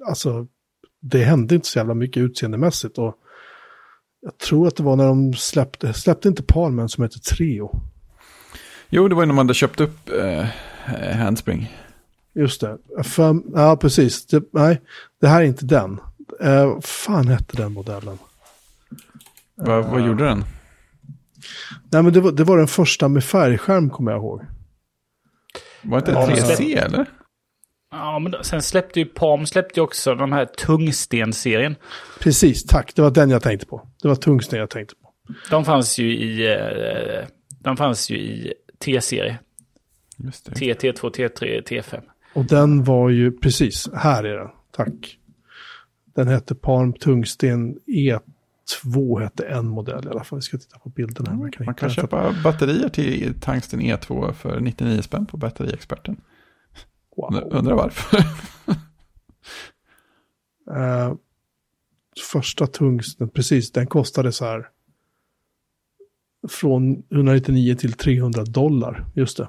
alltså, 0.07 0.47
det 1.01 1.25
hände 1.25 1.55
inte 1.55 1.69
så 1.69 1.79
jävla 1.79 1.95
mycket 1.95 2.21
utseendemässigt. 2.21 2.99
Och 2.99 3.15
jag 4.21 4.39
tror 4.39 4.69
att 4.69 4.77
det 4.77 4.83
var 4.83 4.97
när 4.97 5.07
de 5.07 5.35
släppte, 5.35 5.93
släppte 5.93 6.29
inte 6.29 6.43
Palmen 6.43 6.89
som 6.89 7.03
heter 7.05 7.19
Treo. 7.19 7.81
Jo, 8.89 9.09
det 9.09 9.15
var 9.15 9.23
ju 9.23 9.27
när 9.27 9.35
man 9.35 9.47
hade 9.47 9.55
köpt 9.55 9.81
upp 9.81 10.11
eh, 10.11 10.45
Handspring. 11.17 11.77
Just 12.35 12.61
det. 12.61 12.79
För, 13.05 13.41
ja, 13.55 13.77
precis. 13.77 14.27
Det, 14.27 14.43
nej, 14.53 14.81
det 15.21 15.29
här 15.29 15.41
är 15.41 15.45
inte 15.45 15.65
den. 15.65 16.01
Eh, 16.41 16.81
fan 16.81 17.29
hette 17.29 17.57
den 17.57 17.73
modellen? 17.73 18.19
Vad, 19.55 19.85
vad 19.85 20.07
gjorde 20.07 20.25
den? 20.25 20.45
Nej, 21.91 22.03
men 22.03 22.13
det 22.13 22.21
var, 22.21 22.33
det 22.33 22.45
var 22.45 22.59
den 22.59 22.69
första 22.69 23.09
med 23.09 23.25
färgskärm, 23.25 23.91
kommer 23.91 24.13
jag 24.13 24.19
ihåg. 24.19 24.43
Var 25.83 25.99
inte 25.99 26.13
det 26.13 26.21
Ja, 26.21 26.27
men 26.27 26.37
3C 26.37 26.57
släpp- 26.57 26.85
eller? 26.85 27.07
Ja, 27.91 28.19
men 28.19 28.35
sen 28.43 28.63
släppte 28.63 29.01
ju 29.01 29.07
Palm 29.07 29.47
släppte 29.47 29.81
ju 29.81 29.85
också 29.85 30.15
de 30.15 30.33
här 30.33 30.45
tungstenserien. 30.45 31.77
Precis, 32.21 32.65
tack. 32.65 32.95
Det 32.95 33.03
var 33.03 33.11
den 33.11 33.31
jag 33.31 33.43
tänkte 33.43 33.67
på. 33.67 33.89
Det 34.03 34.09
var 34.09 34.15
tungsten 34.15 34.59
jag 34.59 34.71
tänkte 34.71 34.95
på. 34.95 35.13
De 35.51 35.65
fanns 35.65 35.99
ju 35.99 36.17
i, 36.17 36.53
eh, 36.53 37.29
de 37.49 37.77
fanns 37.77 38.11
ju 38.11 38.17
i 38.17 38.53
T-serie. 38.79 39.39
Just 40.17 40.47
det. 40.47 40.55
T, 40.55 40.75
T2, 40.75 41.11
T3, 41.11 41.63
T5. 41.63 42.03
Och 42.33 42.45
den 42.45 42.85
var 42.85 43.09
ju, 43.09 43.33
precis, 43.33 43.89
här 43.95 44.25
är 44.25 44.37
den. 44.37 44.49
Tack. 44.71 45.19
Den 46.15 46.29
hette 46.29 46.55
Palm 46.55 46.93
Tungsten 46.93 47.79
2 48.83 49.19
hette 49.19 49.47
en 49.47 49.69
modell 49.69 50.07
i 50.07 50.09
alla 50.09 50.25
fall. 50.25 50.39
Vi 50.39 50.43
ska 50.43 50.59
titta 50.59 50.79
på 50.79 50.89
bilden 50.89 51.27
här. 51.27 51.35
Man 51.35 51.51
kan 51.51 51.67
den. 51.75 51.91
köpa 51.91 52.35
batterier 52.45 52.89
till 52.89 53.41
Tungsten 53.41 53.81
E2 53.81 54.33
för 54.33 54.61
99 54.61 55.03
spänn 55.03 55.27
på 55.27 55.37
Batteriexperten. 55.37 56.17
Wow. 57.19 57.49
Undrar 57.51 57.75
varför. 57.75 58.19
Eh, 60.71 61.15
första 62.33 62.67
tungsten, 62.67 63.29
precis, 63.29 63.73
den 63.73 63.87
kostade 63.87 64.33
så 64.33 64.45
här 64.45 64.69
från 66.49 67.03
199 67.11 67.75
till 67.75 67.93
300 67.93 68.45
dollar, 68.45 69.05
just 69.15 69.37
det. 69.37 69.49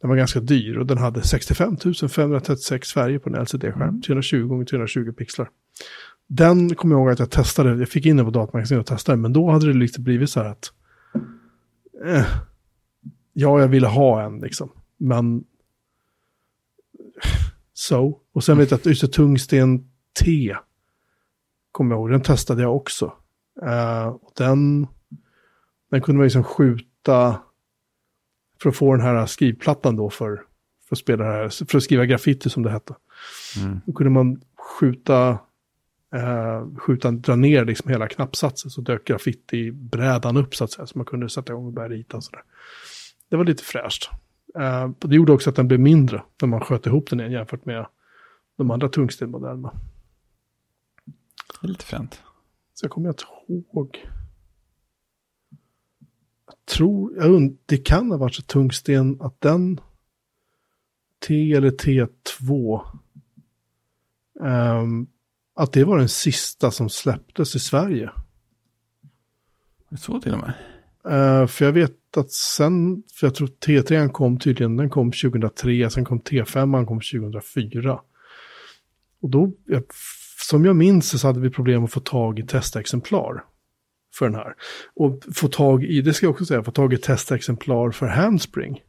Den 0.00 0.10
var 0.10 0.16
ganska 0.16 0.40
dyr 0.40 0.76
och 0.76 0.86
den 0.86 0.98
hade 0.98 1.22
65 1.22 1.76
536 2.08 2.92
färger 2.92 3.18
på 3.18 3.30
en 3.30 3.36
LCD-skärm, 3.36 4.02
320 4.02 4.62
x 4.62 4.70
320 4.70 5.12
pixlar. 5.12 5.50
Den 6.26 6.74
kommer 6.74 6.94
jag 6.94 7.00
ihåg 7.00 7.10
att 7.10 7.18
jag 7.18 7.30
testade, 7.30 7.78
jag 7.78 7.88
fick 7.88 8.06
in 8.06 8.16
den 8.16 8.26
på 8.26 8.32
datamagasinet 8.32 8.80
och 8.80 8.86
testade, 8.86 9.18
men 9.18 9.32
då 9.32 9.50
hade 9.50 9.66
det 9.66 9.78
lite 9.78 10.00
blivit 10.00 10.30
så 10.30 10.40
här 10.40 10.50
att 10.50 10.72
eh, 12.04 12.26
ja, 13.32 13.60
jag 13.60 13.68
ville 13.68 13.86
ha 13.86 14.22
en 14.22 14.38
liksom, 14.38 14.70
men 14.96 15.44
så. 17.72 18.20
Och 18.32 18.44
sen 18.44 18.58
vet 18.58 18.70
jag 18.70 18.78
att 18.78 18.86
just 18.86 19.12
tungsten 19.12 19.88
T, 20.24 20.56
kommer 21.72 21.94
jag 21.94 22.00
ihåg, 22.00 22.10
den 22.10 22.20
testade 22.20 22.62
jag 22.62 22.76
också. 22.76 23.12
Eh, 23.62 24.06
och 24.06 24.32
den, 24.36 24.86
den 25.90 26.02
kunde 26.02 26.16
man 26.16 26.24
liksom 26.24 26.44
skjuta 26.44 27.40
för 28.62 28.68
att 28.68 28.76
få 28.76 28.94
den 28.94 29.06
här 29.06 29.26
skrivplattan 29.26 29.96
då 29.96 30.10
för, 30.10 30.42
för, 30.88 30.94
att, 30.94 30.98
spela 30.98 31.24
här, 31.24 31.66
för 31.66 31.78
att 31.78 31.84
skriva 31.84 32.06
graffiti 32.06 32.50
som 32.50 32.62
det 32.62 32.70
hette. 32.70 32.94
Mm. 33.56 33.80
Då 33.86 33.92
kunde 33.92 34.10
man 34.10 34.40
skjuta, 34.56 35.38
eh, 36.14 36.76
skjuta 36.78 37.10
dra 37.10 37.36
ner 37.36 37.64
liksom 37.64 37.90
hela 37.90 38.08
knappsatsen 38.08 38.70
så 38.70 38.80
dök 38.80 39.04
graffiti-brädan 39.04 40.36
upp 40.36 40.54
så 40.54 40.64
att 40.64 40.70
säga. 40.70 40.86
Så 40.86 40.98
man 40.98 41.04
kunde 41.04 41.28
sätta 41.28 41.52
igång 41.52 41.66
och 41.66 41.72
börja 41.72 41.88
rita 41.88 42.16
och 42.16 42.24
sådär. 42.24 42.42
Det 43.28 43.36
var 43.36 43.44
lite 43.44 43.64
fräscht. 43.64 44.10
Och 45.00 45.08
det 45.08 45.16
gjorde 45.16 45.32
också 45.32 45.50
att 45.50 45.56
den 45.56 45.68
blev 45.68 45.80
mindre 45.80 46.22
när 46.40 46.48
man 46.48 46.60
sköt 46.60 46.86
ihop 46.86 47.10
den 47.10 47.20
igen 47.20 47.32
jämfört 47.32 47.64
med 47.64 47.86
de 48.56 48.70
andra 48.70 48.88
tungstenmodellerna. 48.88 49.72
Det 51.60 51.66
är 51.66 51.68
lite 51.68 51.84
fränt. 51.84 52.22
Så 52.74 52.84
jag 52.84 52.90
kommer 52.90 53.08
inte 53.08 53.24
ihåg. 53.48 54.08
Jag 56.46 56.66
tror, 56.76 57.16
jag 57.16 57.34
und, 57.34 57.58
det 57.66 57.76
kan 57.78 58.10
ha 58.10 58.18
varit 58.18 58.34
så 58.34 58.42
tungsten 58.42 59.20
att 59.20 59.40
den 59.40 59.80
T 61.26 61.52
eller 61.52 61.70
T2 61.70 62.80
ehm, 64.40 65.06
att 65.54 65.72
det 65.72 65.84
var 65.84 65.98
den 65.98 66.08
sista 66.08 66.70
som 66.70 66.88
släpptes 66.88 67.56
i 67.56 67.58
Sverige. 67.58 68.10
Så 69.98 70.20
till 70.20 70.32
och 70.32 70.40
med. 70.40 70.54
Eh, 71.08 71.46
för 71.46 71.64
jag 71.64 71.72
vet 71.72 72.16
att 72.16 72.32
sen, 72.32 73.02
för 73.14 73.26
jag 73.26 73.34
tror 73.34 73.48
T3 73.66 74.08
kom 74.08 74.38
tydligen, 74.38 74.76
den 74.76 74.90
kom 74.90 75.12
2003, 75.12 75.90
sen 75.90 76.04
kom 76.04 76.20
T5 76.20 76.86
kom 76.86 77.00
2004. 77.00 78.00
Och 79.20 79.30
då, 79.30 79.52
som 80.42 80.64
jag 80.64 80.76
minns 80.76 81.20
så 81.20 81.26
hade 81.26 81.40
vi 81.40 81.50
problem 81.50 81.84
att 81.84 81.92
få 81.92 82.00
tag 82.00 82.38
i 82.38 82.42
testexemplar 82.42 83.44
för 84.14 84.26
den 84.26 84.34
här. 84.34 84.54
Och 84.94 85.22
få 85.34 85.48
tag 85.48 85.84
i, 85.84 86.00
det 86.00 86.14
ska 86.14 86.26
jag 86.26 86.30
också 86.30 86.44
säga, 86.44 86.62
få 86.62 86.70
tag 86.70 86.92
i 86.92 86.96
testexemplar 86.96 87.90
för 87.90 88.06
Handspring 88.06 88.82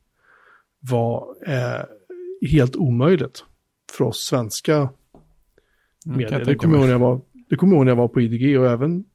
var 0.80 1.36
eh, 1.48 1.86
helt 2.50 2.76
omöjligt 2.76 3.44
för 3.92 4.06
oss 4.06 4.20
svenska 4.20 4.90
Mm, 6.06 6.18
medier. 6.18 6.46
det 6.46 6.56
kommer 6.56 6.74
jag 6.76 6.80
ihåg 7.78 7.86
när 7.86 7.92
jag 7.92 7.96
var 7.96 8.08
på 8.08 8.22
IDG 8.22 8.60
och 8.60 8.68
även, 8.68 9.06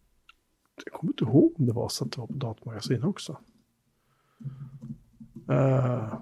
jag 0.84 0.92
kommer 0.92 1.12
inte 1.12 1.24
ihåg 1.24 1.54
om 1.58 1.66
det 1.66 1.72
var 1.72 1.88
så 1.88 2.04
att 2.04 2.12
det 2.12 2.20
var 2.20 2.26
på 2.26 2.32
datamagasin 2.32 3.04
också. 3.04 3.38
Uh, 5.50 6.14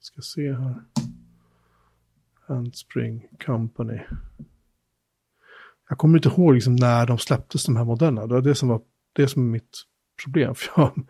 ska 0.00 0.22
se 0.22 0.52
här. 0.52 0.82
Handspring 2.46 3.28
Company. 3.46 4.00
Jag 5.88 5.98
kommer 5.98 6.18
inte 6.18 6.28
ihåg 6.28 6.54
liksom 6.54 6.76
när 6.76 7.06
de 7.06 7.18
släpptes 7.18 7.64
de 7.64 7.76
här 7.76 7.84
modellerna. 7.84 8.26
Det 8.26 8.34
var 8.34 8.40
det 8.40 8.54
som 8.54 8.68
var 8.68 8.82
det 9.12 9.28
som 9.28 9.42
är 9.42 9.52
mitt 9.52 9.82
problem. 10.24 10.54
För 10.54 10.70
jag, 10.76 11.06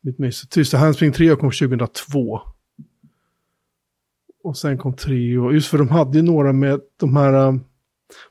mitt 0.00 0.18
mys. 0.18 0.56
Just 0.56 0.72
det, 0.72 0.78
Handspring 0.78 1.12
3 1.12 1.36
kom 1.36 1.50
2002. 1.50 2.40
Och 4.42 4.56
sen 4.56 4.78
kom 4.78 4.96
3 4.96 5.38
och 5.38 5.54
just 5.54 5.68
för 5.68 5.78
de 5.78 5.88
hade 5.88 6.18
ju 6.18 6.22
några 6.22 6.52
med 6.52 6.80
de 6.96 7.16
här. 7.16 7.48
Eh, 7.48 7.54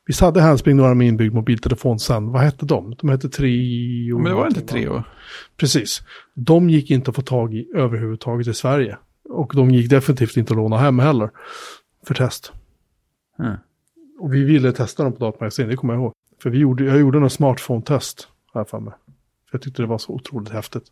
Visst 0.05 0.21
hade 0.21 0.41
Handspring 0.41 0.75
några 0.75 0.93
med 0.93 1.07
inbyggd 1.07 1.33
mobiltelefon 1.33 1.99
sen. 1.99 2.31
Vad 2.31 2.41
hette 2.41 2.65
de? 2.65 2.95
De 2.97 3.09
hette 3.09 3.29
Trio. 3.29 4.17
Men 4.17 4.31
det 4.31 4.35
var 4.35 4.47
inte 4.47 4.59
någonting, 4.59 4.87
va? 4.87 4.91
tre 4.91 4.97
år. 4.97 5.03
Precis. 5.57 6.01
De 6.33 6.69
gick 6.69 6.91
inte 6.91 7.09
att 7.09 7.15
få 7.15 7.21
tag 7.21 7.53
i 7.55 7.71
överhuvudtaget 7.75 8.47
i 8.47 8.53
Sverige. 8.53 8.97
Och 9.29 9.51
de 9.55 9.71
gick 9.71 9.89
definitivt 9.89 10.37
inte 10.37 10.53
att 10.53 10.57
låna 10.57 10.77
hem 10.77 10.99
heller. 10.99 11.29
För 12.07 12.13
test. 12.13 12.53
Mm. 13.39 13.55
Och 14.19 14.33
vi 14.33 14.43
ville 14.43 14.71
testa 14.71 15.03
dem 15.03 15.13
på 15.13 15.19
datamagasin, 15.19 15.67
det 15.67 15.75
kommer 15.75 15.93
jag 15.93 16.01
ihåg. 16.01 16.13
För 16.43 16.49
vi 16.49 16.57
gjorde, 16.57 16.83
jag 16.83 16.99
gjorde 16.99 17.17
en 17.17 17.29
smartphone-test 17.29 18.27
här 18.53 18.63
för 18.63 18.79
mig. 18.79 18.93
För 19.49 19.57
jag 19.57 19.61
tyckte 19.61 19.81
det 19.81 19.87
var 19.87 19.97
så 19.97 20.13
otroligt 20.13 20.49
häftigt. 20.49 20.83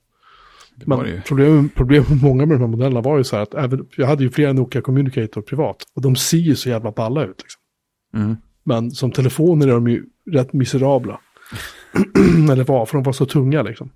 Det 0.76 0.88
Men 0.88 1.22
problemet 1.26 1.76
problem 1.76 2.04
med 2.10 2.24
många 2.24 2.46
med 2.46 2.56
de 2.56 2.62
här 2.62 2.68
modellerna 2.68 3.02
var 3.02 3.18
ju 3.18 3.24
så 3.24 3.36
här 3.36 3.44
att 3.44 3.54
även, 3.54 3.88
jag 3.98 4.08
hade 4.08 4.24
ju 4.24 4.30
flera 4.30 4.54
Nokia 4.54 4.82
Communicator 4.82 5.42
privat. 5.42 5.84
Och 5.96 6.02
de 6.02 6.16
ser 6.16 6.38
ju 6.38 6.56
så 6.56 6.70
jävla 6.70 6.92
balla 6.92 7.24
ut. 7.24 7.42
Liksom. 7.44 7.62
Mm. 8.16 8.38
Men 8.64 8.92
som 8.92 9.12
telefoner 9.12 9.68
är 9.68 9.72
de 9.72 9.88
ju 9.88 10.06
rätt 10.32 10.54
miserabla. 10.54 11.20
Eller 12.52 12.64
var, 12.64 12.86
för 12.86 12.98
de 12.98 13.04
var 13.04 13.14
så 13.14 13.26
tunga 13.26 13.62
liksom. 13.62 13.92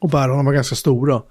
Och 0.00 0.10
bärarna 0.10 0.42
var 0.42 0.52
ganska 0.52 0.74
stora. 0.74 1.22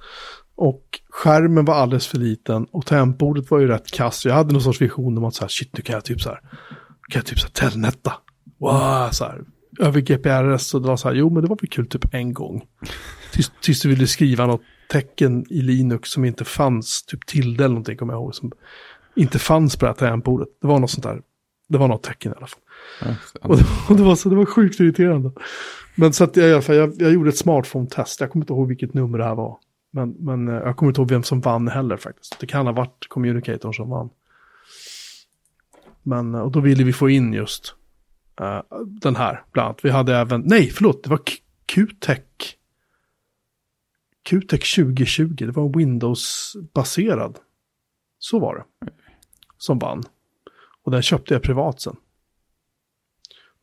Och 0.55 0.83
skärmen 1.09 1.65
var 1.65 1.73
alldeles 1.73 2.07
för 2.07 2.17
liten 2.17 2.65
och 2.65 2.85
tangentbordet 2.85 3.51
var 3.51 3.59
ju 3.59 3.67
rätt 3.67 3.91
kass. 3.91 4.25
Jag 4.25 4.33
hade 4.33 4.53
någon 4.53 4.61
sorts 4.61 4.81
vision 4.81 5.17
om 5.17 5.23
att 5.25 5.35
så 5.35 5.41
här, 5.41 5.49
shit, 5.49 5.69
nu 5.77 5.81
kan 5.81 5.93
jag 5.93 6.05
typ 6.05 6.21
så 6.21 6.29
här, 6.29 6.39
kan 7.09 7.19
jag 7.19 7.25
typ 7.25 7.39
så 7.39 7.47
här 7.47 7.69
telnetta. 7.69 8.13
Wow, 8.59 9.09
så 9.11 9.25
här, 9.25 9.43
över 9.79 10.01
GPRS 10.01 10.73
och 10.73 10.81
det 10.81 10.87
var 10.87 10.97
så 10.97 11.07
här, 11.07 11.15
jo 11.15 11.29
men 11.29 11.43
det 11.43 11.49
var 11.49 11.57
väl 11.61 11.69
kul 11.69 11.87
typ 11.87 12.13
en 12.13 12.33
gång. 12.33 12.63
Tills, 13.31 13.51
tills 13.61 13.81
du 13.81 13.89
ville 13.89 14.07
skriva 14.07 14.45
något 14.45 14.61
tecken 14.91 15.45
i 15.49 15.61
Linux 15.61 16.09
som 16.09 16.25
inte 16.25 16.45
fanns, 16.45 17.03
typ 17.03 17.25
tilde 17.25 17.63
eller 17.63 17.73
någonting 17.73 17.97
kommer 17.97 18.13
jag 18.13 18.21
ihåg, 18.21 18.35
som 18.35 18.51
inte 19.15 19.39
fanns 19.39 19.75
på 19.75 19.85
det 19.85 19.89
här 19.89 19.95
tangentbordet. 19.95 20.47
Det 20.61 20.67
var 20.67 20.79
något 20.79 20.91
sånt 20.91 21.03
där, 21.03 21.21
det 21.67 21.77
var 21.77 21.87
något 21.87 22.03
tecken 22.03 22.31
i 22.31 22.35
alla 22.37 22.47
fall. 22.47 22.59
Ja, 23.01 23.15
Och 23.41 23.57
det, 23.57 23.63
och 23.89 23.95
det, 23.95 24.03
var, 24.03 24.15
så, 24.15 24.29
det 24.29 24.35
var 24.35 24.45
sjukt 24.45 24.79
irriterande. 24.79 25.31
Men 25.95 26.13
så 26.13 26.23
att 26.23 26.35
jag, 26.35 26.49
i 26.49 26.53
alla 26.53 26.61
fall, 26.61 26.75
jag, 26.75 26.93
jag 26.97 27.13
gjorde 27.13 27.29
ett 27.29 27.37
smartphone-test. 27.37 28.21
Jag 28.21 28.31
kommer 28.31 28.43
inte 28.43 28.53
ihåg 28.53 28.67
vilket 28.67 28.93
nummer 28.93 29.17
det 29.17 29.23
här 29.23 29.35
var. 29.35 29.57
Men, 29.91 30.09
men 30.19 30.47
eh, 30.47 30.53
jag 30.53 30.77
kommer 30.77 30.89
inte 30.89 31.01
ihåg 31.01 31.09
vem 31.09 31.23
som 31.23 31.41
vann 31.41 31.67
heller 31.67 31.97
faktiskt. 31.97 32.39
Det 32.39 32.47
kan 32.47 32.65
ha 32.65 32.73
varit 32.73 33.07
communicatorn 33.09 33.73
som 33.73 33.89
vann. 33.89 34.09
Men, 36.03 36.35
eh, 36.35 36.41
och 36.41 36.51
då 36.51 36.59
ville 36.59 36.83
vi 36.83 36.93
få 36.93 37.09
in 37.09 37.33
just 37.33 37.75
eh, 38.39 38.61
den 38.87 39.15
här, 39.15 39.43
bland 39.51 39.65
annat. 39.65 39.85
Vi 39.85 39.89
hade 39.89 40.15
även, 40.15 40.41
nej 40.45 40.69
förlåt, 40.69 41.03
det 41.03 41.09
var 41.09 41.19
QTech. 41.65 42.55
QTech 44.23 44.75
2020, 44.75 45.35
det 45.35 45.51
var 45.51 45.77
Windows-baserad. 45.77 47.37
Så 48.19 48.39
var 48.39 48.55
det. 48.55 48.91
Som 49.57 49.79
vann. 49.79 50.03
Och 50.85 50.91
den 50.91 51.01
köpte 51.01 51.33
jag 51.33 51.43
privat 51.43 51.81
sen. 51.81 51.95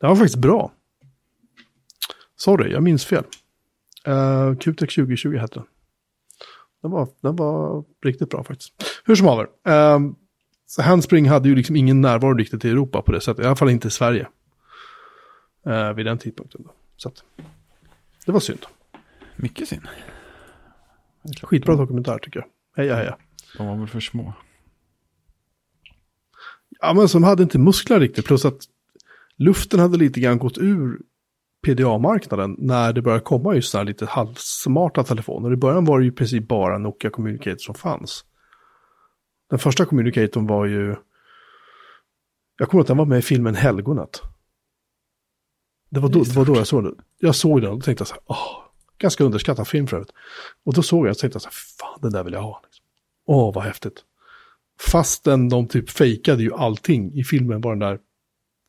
Den 0.00 0.08
var 0.08 0.16
faktiskt 0.16 0.38
bra. 0.38 0.72
Sorry, 2.36 2.72
jag 2.72 2.82
minns 2.82 3.04
fel. 3.04 3.24
Uh, 4.08 4.54
QTech 4.56 4.94
2020 4.94 5.36
hette 5.36 5.54
den. 5.54 5.66
Den 6.82 6.90
var, 6.90 7.08
den 7.20 7.36
var 7.36 7.84
riktigt 8.04 8.30
bra 8.30 8.44
faktiskt. 8.44 8.72
Hur 9.04 9.14
som 9.14 9.26
haver. 9.26 9.46
Uh, 9.68 10.12
Handspring 10.78 11.28
hade 11.28 11.48
ju 11.48 11.54
liksom 11.54 11.76
ingen 11.76 12.00
närvaro 12.00 12.34
riktigt 12.34 12.64
i 12.64 12.70
Europa 12.70 13.02
på 13.02 13.12
det 13.12 13.20
sättet. 13.20 13.44
I 13.44 13.46
alla 13.46 13.56
fall 13.56 13.70
inte 13.70 13.88
i 13.88 13.90
Sverige. 13.90 14.28
Uh, 15.66 15.92
vid 15.92 16.06
den 16.06 16.18
tidpunkten. 16.18 16.62
Då. 16.64 16.72
Så 16.96 17.08
att, 17.08 17.24
det 18.26 18.32
var 18.32 18.40
synd. 18.40 18.66
Mycket 19.36 19.68
synd. 19.68 19.88
Skitbra 21.42 21.76
dokumentär 21.76 22.18
tycker 22.18 22.40
jag. 22.40 22.48
Heja 22.76 22.96
heja. 22.96 23.16
De 23.58 23.66
var 23.66 23.76
väl 23.76 23.88
för 23.88 24.00
små. 24.00 24.34
Ja, 26.82 26.94
men 26.94 27.08
som 27.08 27.24
hade 27.24 27.42
inte 27.42 27.58
muskler 27.58 28.00
riktigt. 28.00 28.26
Plus 28.26 28.44
att 28.44 28.58
luften 29.36 29.80
hade 29.80 29.96
lite 29.96 30.20
grann 30.20 30.38
gått 30.38 30.58
ur 30.58 31.00
PDA-marknaden 31.66 32.56
när 32.58 32.92
det 32.92 33.02
började 33.02 33.24
komma 33.24 33.54
just 33.54 33.70
så 33.70 33.78
här 33.78 33.84
lite 33.84 34.06
halvsmarta 34.06 35.04
telefoner. 35.04 35.52
I 35.52 35.56
början 35.56 35.84
var 35.84 35.98
det 35.98 36.04
ju 36.04 36.10
i 36.10 36.14
princip 36.14 36.48
bara 36.48 36.78
Nokia 36.78 37.10
Communicator 37.10 37.58
som 37.58 37.74
fanns. 37.74 38.24
Den 39.50 39.58
första 39.58 39.84
Communicatorn 39.84 40.46
var 40.46 40.66
ju... 40.66 40.96
Jag 42.58 42.68
kommer 42.68 42.78
ihåg 42.78 42.84
att 42.84 42.86
den 42.86 42.96
var 42.96 43.06
med 43.06 43.18
i 43.18 43.22
filmen 43.22 43.54
Helgonet. 43.54 44.22
Det 45.90 46.00
var 46.00 46.08
då, 46.08 46.22
det 46.22 46.36
var 46.36 46.44
då 46.44 46.56
jag 46.56 46.66
såg 46.66 46.84
den. 46.84 46.94
Jag 47.18 47.34
såg 47.34 47.62
den 47.62 47.70
och 47.70 47.84
tänkte 47.84 48.04
så 48.04 48.14
här, 48.14 48.22
åh, 48.26 48.62
ganska 48.98 49.24
underskattad 49.24 49.68
film 49.68 49.86
förut. 49.86 50.12
Och 50.64 50.74
då 50.74 50.82
såg 50.82 51.06
jag 51.06 51.10
och 51.10 51.18
tänkte 51.18 51.40
så 51.40 51.46
här, 51.46 51.54
fan 51.78 51.98
den 52.02 52.12
där 52.12 52.24
vill 52.24 52.32
jag 52.32 52.42
ha. 52.42 52.60
Liksom. 52.64 52.84
Åh, 53.26 53.54
vad 53.54 53.64
häftigt. 53.64 54.04
Fastän 54.90 55.48
de 55.48 55.68
typ 55.68 55.90
fejkade 55.90 56.42
ju 56.42 56.54
allting 56.54 57.12
i 57.14 57.24
filmen 57.24 57.60
vad 57.60 57.72
den 57.72 57.78
där 57.78 57.98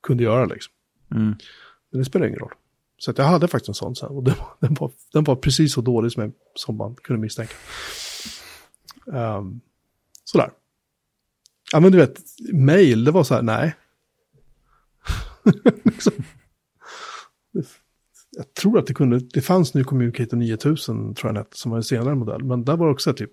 kunde 0.08 0.24
göra 0.24 0.46
liksom. 0.46 0.74
Mm. 1.12 1.36
Men 1.92 2.00
det 2.00 2.06
spelar 2.06 2.28
ingen 2.28 2.40
roll. 2.40 2.54
Så 2.98 3.12
att 3.12 3.18
jag 3.18 3.26
hade 3.26 3.48
faktiskt 3.48 3.68
en 3.68 3.74
sån. 3.74 3.96
Så 3.96 4.06
här, 4.06 4.16
och 4.16 4.24
den, 4.24 4.36
var- 4.40 4.58
den, 4.60 4.74
var, 4.74 4.92
den 5.14 5.24
var 5.24 5.36
precis 5.36 5.74
så 5.74 5.82
dålig 5.82 6.12
som, 6.12 6.24
jag, 6.24 6.32
som 6.56 6.78
man 6.78 6.96
kunde 6.96 7.22
misstänka. 7.22 7.54
Um, 9.06 9.62
sådär. 10.24 10.50
Ja 11.72 11.80
men 11.80 11.92
du 11.92 11.98
vet, 11.98 12.20
mail, 12.54 13.04
det 13.04 13.12
var 13.12 13.24
så 13.24 13.34
här, 13.34 13.42
nej. 13.42 13.76
liksom. 15.84 16.14
det, 17.54 17.68
jag 18.32 18.54
tror 18.54 18.80
att 18.80 18.88
det 18.88 18.94
kunde, 18.94 19.20
det 19.20 19.42
fanns 19.42 19.74
nu 19.74 19.84
Communicator 19.84 20.38
9000 20.38 21.16
tror 21.16 21.32
jag 21.32 21.38
hette, 21.38 21.58
som 21.58 21.72
var 21.72 21.78
en 21.78 21.84
senare 21.84 22.16
modell. 22.16 22.44
Men 22.44 22.66
där 22.66 22.78
var 22.78 22.86
det 22.86 22.94
också 22.94 23.14
typ, 23.14 23.32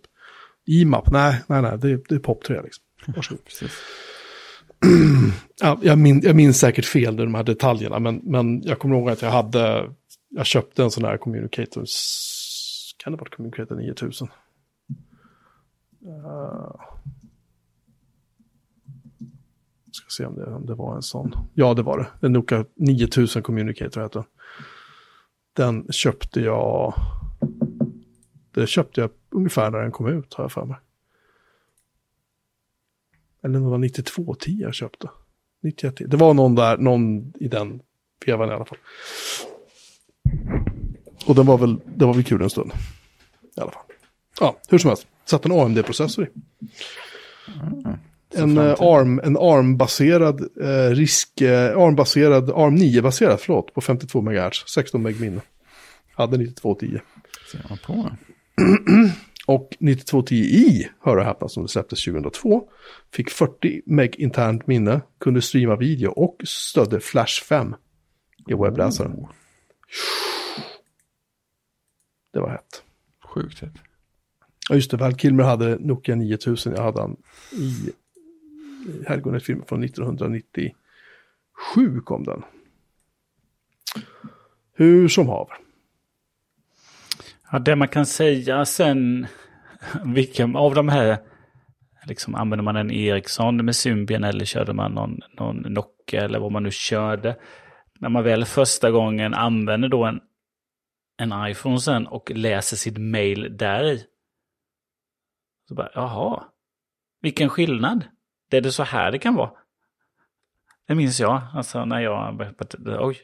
IMAP, 0.66 1.10
nej, 1.10 1.42
nej, 1.46 1.62
nej, 1.62 1.78
det, 1.78 2.08
det 2.08 2.14
är 2.14 2.18
POP 2.18 2.44
3 2.44 2.62
liksom. 2.62 2.84
Varsågod. 3.06 3.40
Ja, 5.62 5.78
jag, 5.82 5.98
min, 5.98 6.20
jag 6.20 6.36
minns 6.36 6.58
säkert 6.58 6.84
fel 6.84 7.14
i 7.14 7.22
de 7.22 7.34
här 7.34 7.42
detaljerna, 7.42 7.98
men, 7.98 8.20
men 8.24 8.62
jag 8.62 8.78
kommer 8.78 8.96
ihåg 8.96 9.10
att 9.10 9.22
jag 9.22 9.30
hade, 9.30 9.90
jag 10.28 10.46
köpte 10.46 10.82
en 10.82 10.90
sån 10.90 11.04
här 11.04 11.16
communicator, 11.16 11.84
kan 12.96 13.12
det 13.12 13.18
vara 13.18 13.30
communicator 13.30 13.76
9000? 13.76 14.28
Uh, 16.06 16.72
ska 19.92 20.06
se 20.08 20.26
om 20.26 20.34
det, 20.34 20.54
om 20.54 20.66
det 20.66 20.74
var 20.74 20.96
en 20.96 21.02
sån. 21.02 21.34
Ja, 21.54 21.74
det 21.74 21.82
var 21.82 21.98
det. 21.98 22.26
En 22.26 22.32
Nokia 22.32 22.64
9000 22.74 23.42
communicator 23.42 24.00
hette 24.00 24.18
den. 24.18 24.26
Den 25.52 25.92
köpte 25.92 26.40
jag, 26.40 26.94
det 28.54 28.66
köpte 28.66 29.00
jag 29.00 29.10
ungefär 29.30 29.70
när 29.70 29.78
den 29.78 29.92
kom 29.92 30.06
ut, 30.06 30.34
har 30.34 30.44
jag 30.44 30.52
för 30.52 30.64
mig. 30.64 30.76
Eller 33.42 33.58
det 33.58 33.66
var 33.66 33.78
9210 33.78 34.58
jag 34.60 34.74
köpte. 34.74 35.10
91. 35.62 35.94
Det 36.06 36.16
var 36.16 36.34
någon 36.34 36.54
där, 36.54 36.76
någon 36.76 37.32
i 37.40 37.48
den 37.48 37.82
vevan 38.26 38.48
i 38.48 38.52
alla 38.52 38.64
fall. 38.64 38.78
Och 41.26 41.34
den 41.34 41.46
var 41.46 41.58
väl, 41.58 41.80
det 41.96 42.04
var 42.04 42.14
väl 42.14 42.24
kul 42.24 42.42
en 42.42 42.50
stund. 42.50 42.72
I 43.56 43.60
alla 43.60 43.70
fall. 43.70 43.82
Ja, 44.40 44.56
hur 44.68 44.78
som 44.78 44.88
helst. 44.88 45.06
Satt 45.24 45.44
en 45.44 45.52
AMD-processor 45.52 46.24
i. 46.24 46.28
En, 48.34 48.58
eh, 48.58 48.74
ARM, 48.78 49.20
en 49.24 49.36
ARM-baserad 49.36 50.40
eh, 50.40 50.94
risk, 50.94 51.40
eh, 51.40 51.78
ARM-baserad, 51.78 52.50
ARM 52.50 52.76
9-baserad, 52.76 53.40
förlåt, 53.40 53.74
på 53.74 53.80
52 53.80 54.22
MHz, 54.22 54.68
16 54.68 55.02
meg 55.02 55.20
minne. 55.20 55.40
Hade 56.14 56.38
9210. 56.38 57.00
Ser 57.52 57.66
man 57.68 57.78
på. 57.86 58.10
Och 59.46 59.76
9210i, 59.80 60.86
hör 61.00 61.16
och 61.16 61.24
häpna, 61.24 61.48
som 61.48 61.62
det 61.62 61.68
släpptes 61.68 62.04
2002, 62.04 62.68
fick 63.12 63.30
40 63.30 63.82
meg 63.86 64.16
internt 64.16 64.66
minne, 64.66 65.00
kunde 65.20 65.42
streama 65.42 65.76
video 65.76 66.10
och 66.10 66.36
stödde 66.44 67.00
Flash 67.00 67.44
5 67.44 67.74
i 68.48 68.54
webbläsaren. 68.54 69.12
Oh, 69.12 69.30
Det 72.32 72.40
var 72.40 72.50
hett. 72.50 72.82
sjukt 73.24 73.60
hett. 73.60 73.72
Ja, 74.68 74.74
just 74.74 74.90
det, 74.90 74.96
Val 74.96 75.14
Kilmer 75.14 75.44
hade 75.44 75.78
Nokia 75.78 76.14
9000, 76.14 76.72
jag 76.72 76.82
hade 76.82 77.00
han 77.00 77.16
i 77.52 77.90
Helgonet-filmen 79.06 79.66
från 79.66 79.84
1997 79.84 82.00
kom 82.04 82.24
den. 82.24 82.42
Hur 84.72 85.08
som 85.08 85.28
haver. 85.28 85.56
Ja, 87.52 87.58
det 87.58 87.76
man 87.76 87.88
kan 87.88 88.06
säga 88.06 88.64
sen, 88.64 89.26
vilken 90.04 90.56
av 90.56 90.74
de 90.74 90.88
här, 90.88 91.18
liksom 92.06 92.34
använder 92.34 92.64
man 92.64 92.76
en 92.76 92.90
Ericsson 92.90 93.64
med 93.64 93.76
Symbian 93.76 94.24
eller 94.24 94.44
körde 94.44 94.72
man 94.72 94.92
någon, 94.92 95.18
någon 95.38 95.56
Nokia 95.56 96.24
eller 96.24 96.38
vad 96.38 96.52
man 96.52 96.62
nu 96.62 96.70
körde. 96.70 97.36
När 97.98 98.08
man 98.08 98.24
väl 98.24 98.44
första 98.44 98.90
gången 98.90 99.34
använder 99.34 99.88
då 99.88 100.04
en, 100.04 100.20
en 101.16 101.50
iPhone 101.50 101.80
sen 101.80 102.06
och 102.06 102.30
läser 102.30 102.76
sitt 102.76 102.98
mail 102.98 103.56
där 103.56 103.84
i. 103.84 104.06
Så 105.68 105.74
bara, 105.74 105.90
jaha, 105.94 106.44
vilken 107.20 107.48
skillnad. 107.48 108.04
Det 108.50 108.56
är 108.56 108.60
det 108.60 108.72
så 108.72 108.82
här 108.82 109.12
det 109.12 109.18
kan 109.18 109.34
vara. 109.34 109.50
Det 110.86 110.94
minns 110.94 111.20
jag, 111.20 111.42
alltså 111.54 111.84
när 111.84 112.00
jag, 112.00 112.54
oj, 113.00 113.18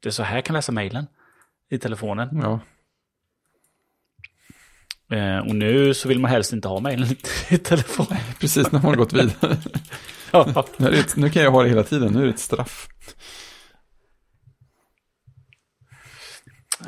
det 0.00 0.08
är 0.08 0.10
så 0.10 0.22
här 0.22 0.34
jag 0.34 0.44
kan 0.44 0.54
läsa 0.54 0.72
mailen 0.72 1.06
i 1.68 1.78
telefonen. 1.78 2.28
Ja, 2.42 2.60
och 5.46 5.54
nu 5.54 5.94
så 5.94 6.08
vill 6.08 6.18
man 6.18 6.30
helst 6.30 6.52
inte 6.52 6.68
ha 6.68 6.80
mejlen 6.80 7.08
i 7.48 7.58
telefon. 7.58 8.06
precis 8.40 8.72
när 8.72 8.80
man 8.80 8.90
har 8.90 8.96
gått 8.96 9.12
vidare. 9.12 9.56
ja. 10.30 10.64
Nu, 10.76 10.88
ett, 10.88 11.16
nu 11.16 11.30
kan 11.30 11.42
jag 11.42 11.50
ha 11.50 11.62
det 11.62 11.68
hela 11.68 11.82
tiden, 11.82 12.12
nu 12.12 12.20
är 12.20 12.24
det 12.24 12.30
ett 12.30 12.38
straff. 12.38 12.88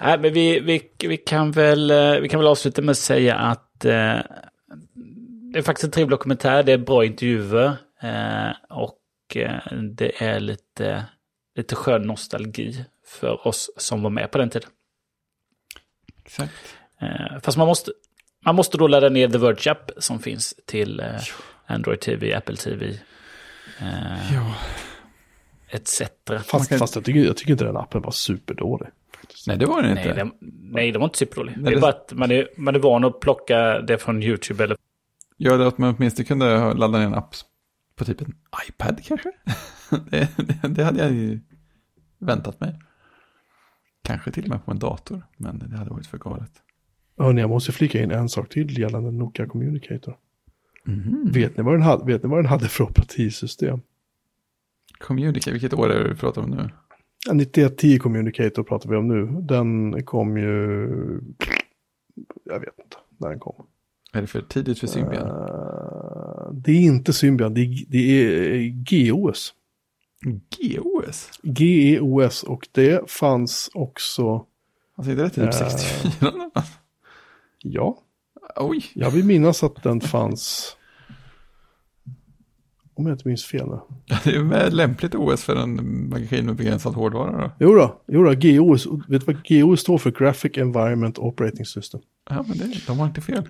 Nej, 0.01 0.19
men 0.19 0.33
vi, 0.33 0.61
vi, 0.61 0.83
vi, 0.99 1.17
kan 1.17 1.53
väl, 1.53 1.91
eh, 1.91 2.21
vi 2.21 2.29
kan 2.29 2.41
väl 2.41 2.47
avsluta 2.47 2.83
med 2.83 2.91
att 2.91 2.99
säga 2.99 3.37
att 3.37 3.85
eh, 3.85 4.19
det 5.53 5.59
är 5.59 5.63
faktiskt 5.63 5.85
en 5.85 5.91
trevlig 5.91 6.11
dokumentär. 6.11 6.63
Det 6.63 6.73
är 6.73 6.79
bra 6.79 7.05
intervjuer. 7.05 7.77
Eh, 8.03 8.53
och 8.71 9.37
eh, 9.37 9.73
det 9.97 10.23
är 10.25 10.41
lite, 10.41 11.05
lite 11.57 11.75
skön 11.75 12.03
nostalgi 12.03 12.85
för 13.05 13.47
oss 13.49 13.71
som 13.77 14.03
var 14.03 14.11
med 14.11 14.31
på 14.31 14.39
den 14.39 14.51
tiden. 14.51 14.71
Exakt. 16.25 16.77
Eh, 17.01 17.41
fast 17.43 17.59
man 17.59 17.67
måste, 17.67 17.93
man 18.45 18.55
måste 18.55 18.79
då 18.79 18.87
ladda 18.89 19.09
ner 19.09 19.29
The 19.29 19.39
Verge 19.39 19.71
App 19.73 19.91
som 19.99 20.19
finns 20.19 20.55
till 20.67 21.01
eh, 21.01 21.07
Android 21.67 22.01
TV, 22.01 22.35
Apple 22.35 22.57
TV, 22.57 22.87
eh, 23.81 24.35
Ja. 24.35 24.55
etc. 25.69 26.03
Fast, 26.45 26.69
kan- 26.69 26.79
fast 26.79 26.95
jag, 26.95 27.05
tycker, 27.05 27.21
jag 27.25 27.37
tycker 27.37 27.53
inte 27.53 27.65
den 27.65 27.77
appen 27.77 28.03
var 28.03 28.11
superdålig. 28.11 28.89
Nej, 29.47 29.57
det 29.57 29.67
var 29.67 29.83
det 29.83 29.91
inte. 29.91 30.05
Nej, 30.05 30.15
den, 30.15 30.33
nej, 30.73 30.93
den 30.93 31.01
var 31.01 31.07
inte 31.09 31.19
superdålig. 31.19 31.55
Det 31.55 31.61
Nej, 31.61 31.73
är 31.73 31.75
det- 31.77 31.81
bara 31.81 31.91
att 31.93 32.13
man 32.13 32.31
är, 32.31 32.49
man 32.57 32.75
är 32.75 32.79
van 32.79 33.05
att 33.05 33.21
plocka 33.21 33.81
det 33.81 33.99
från 33.99 34.23
YouTube 34.23 34.65
eller 34.65 34.77
Ja, 35.37 35.57
det 35.57 35.67
att 35.67 35.79
man 35.79 35.95
åtminstone 35.97 36.27
kunde 36.27 36.59
ha- 36.59 36.73
ladda 36.73 36.99
ner 36.99 37.07
en 37.07 37.15
app 37.15 37.35
på 37.97 38.05
typ 38.05 38.21
en 38.21 38.35
iPad 38.69 39.05
kanske. 39.05 39.33
det, 40.11 40.29
det, 40.37 40.69
det 40.69 40.85
hade 40.85 40.99
jag 41.03 41.13
ju 41.13 41.41
väntat 42.19 42.61
mig. 42.61 42.79
Kanske 44.05 44.31
till 44.31 44.43
och 44.45 44.49
med 44.51 44.65
på 44.65 44.71
en 44.71 44.79
dator, 44.79 45.23
men 45.37 45.59
det 45.59 45.77
hade 45.77 45.91
varit 45.91 46.07
för 46.07 46.19
galet. 46.19 46.51
Hörni, 47.19 47.41
jag 47.41 47.51
måste 47.51 47.73
flika 47.73 48.03
in 48.03 48.11
en 48.11 48.29
sak 48.29 48.49
till 48.49 48.79
gällande 48.79 49.11
Nokia 49.11 49.47
Communicator. 49.47 50.17
Mhm. 50.85 51.31
Vet, 51.33 51.57
ni 51.57 51.63
vad 51.63 51.75
den 51.75 51.83
hade, 51.83 52.05
vet 52.05 52.23
ni 52.23 52.29
vad 52.29 52.39
den 52.39 52.47
hade 52.47 52.69
för 52.69 52.85
operativsystem? 52.85 53.81
Communicate, 54.99 55.53
vilket 55.53 55.75
år 55.75 55.91
är 55.93 56.03
det 56.05 56.09
vi 56.09 56.15
pratar 56.15 56.43
om 56.43 56.51
nu? 56.51 56.71
Ja, 57.27 57.33
9110 57.33 57.99
Communicator 57.99 58.63
pratar 58.63 58.91
vi 58.91 58.97
om 58.97 59.09
nu. 59.09 59.27
Den 59.41 60.03
kom 60.03 60.37
ju... 60.37 60.89
Jag 62.45 62.61
vet 62.61 62.79
inte 62.85 62.97
när 63.19 63.29
den 63.31 63.39
kom. 63.39 63.67
Är 64.13 64.21
det 64.21 64.27
för 64.27 64.41
tidigt 64.41 64.79
för 64.79 64.87
Symbian? 64.87 65.27
Eh, 65.29 66.53
det 66.53 66.73
är 66.73 66.81
inte 66.81 67.13
Symbian, 67.13 67.55
det 67.55 67.61
är, 67.61 67.85
det 67.89 67.99
är 67.99 68.69
GOS. 68.71 69.55
GOS? 70.59 71.31
GEOS 71.43 72.43
och 72.43 72.69
det 72.73 73.11
fanns 73.11 73.71
också... 73.75 74.47
Alltså 74.97 75.13
är 75.13 75.17
det 75.17 75.31
typ 75.31 75.45
Eh. 75.45 75.51
64? 75.51 76.33
Ja, 77.63 77.99
Oj, 78.57 78.91
jag 78.95 79.11
vill 79.11 79.25
minnas 79.25 79.63
att 79.63 79.83
den 79.83 80.01
fanns... 80.01 80.77
Om 82.95 83.07
jag 83.07 83.15
inte 83.15 83.29
minns 83.29 83.45
fel 83.45 83.67
nu. 83.69 83.81
Det 84.25 84.31
är 84.31 84.43
väl 84.43 84.77
lämpligt 84.77 85.15
OS 85.15 85.43
för 85.45 85.57
en 85.57 86.09
maskin 86.09 86.47
med 86.47 86.57
begränsad 86.57 86.95
hårdvara 86.95 87.43
då. 87.43 87.51
Jo 87.61 87.75
då, 87.75 88.01
jo 88.07 88.25
då 88.25 88.35
GOS. 88.35 88.87
Vet 89.09 89.27
du 89.27 89.33
vad 89.33 89.49
GOS 89.49 89.81
står 89.81 89.99
för? 89.99 90.11
Graphic 90.11 90.53
Environment 90.59 91.19
Operating 91.19 91.67
System. 91.67 92.01
Ja, 92.31 92.45
men 92.49 92.59
det, 92.59 92.87
de 92.87 92.99
har 92.99 93.07
inte 93.07 93.21
fel. 93.21 93.49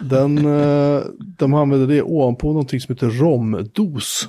Den, 0.00 0.38
eh, 0.38 1.02
de 1.18 1.54
använder 1.54 1.86
det 1.86 2.02
ovanpå 2.02 2.46
någonting 2.46 2.80
som 2.80 2.94
heter 2.94 3.10
ROM-DOS. 3.10 4.28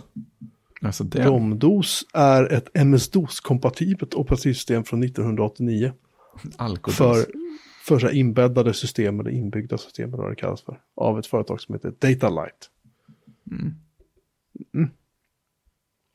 Alltså 0.81 1.03
det, 1.03 1.25
ROM-DOS 1.25 2.03
är 2.13 2.53
ett 2.53 2.69
MS-DOS-kompatibelt 2.73 4.13
operativsystem 4.13 4.83
från 4.83 5.03
1989. 5.03 5.93
alkodos. 6.57 6.97
För, 6.97 7.25
för 7.81 7.99
så 7.99 8.09
inbäddade 8.09 8.73
system 8.73 9.19
eller 9.19 9.31
inbyggda 9.31 9.77
system 9.77 10.13
eller 10.13 10.23
vad 10.23 10.31
det 10.31 10.35
kallas 10.35 10.61
för. 10.61 10.81
Av 10.95 11.19
ett 11.19 11.27
företag 11.27 11.61
som 11.61 11.75
heter 11.75 11.91
Datalight. 11.99 12.69
Mm. 13.51 13.75
Mm. 14.73 14.89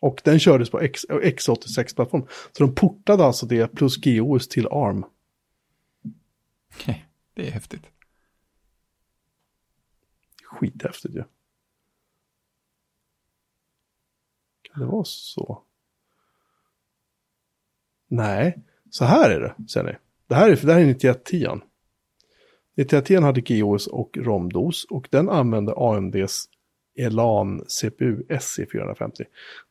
Och 0.02 0.20
den 0.24 0.38
kördes 0.38 0.70
på 0.70 0.80
X, 0.80 1.06
X86-plattform. 1.08 2.26
Så 2.52 2.64
de 2.64 2.74
portade 2.74 3.24
alltså 3.24 3.46
det 3.46 3.68
plus 3.68 3.96
GOS 3.96 4.48
till 4.48 4.66
ARM. 4.66 5.04
Det 7.34 7.48
är 7.48 7.50
häftigt. 7.50 7.86
Skithäftigt 10.42 11.14
ju. 11.14 11.24
Kan 14.62 14.80
det 14.80 14.86
vara 14.86 15.04
så? 15.04 15.62
Nej, 18.08 18.58
så 18.90 19.04
här 19.04 19.30
är 19.30 19.40
det, 19.40 19.68
ser 19.68 19.82
ni. 19.82 19.96
Det 20.28 20.34
här 20.34 20.50
är, 20.50 20.56
det 20.56 20.72
här 20.72 20.80
är 20.80 20.86
9110. 20.86 21.46
9110 22.76 23.20
hade 23.20 23.40
GOS 23.40 23.86
och 23.86 24.18
ROMDOS 24.20 24.84
och 24.90 25.08
den 25.10 25.28
använde 25.28 25.74
AMDs 25.76 26.44
Elan 26.98 27.64
CPU 27.68 28.22
SC450. 28.28 29.24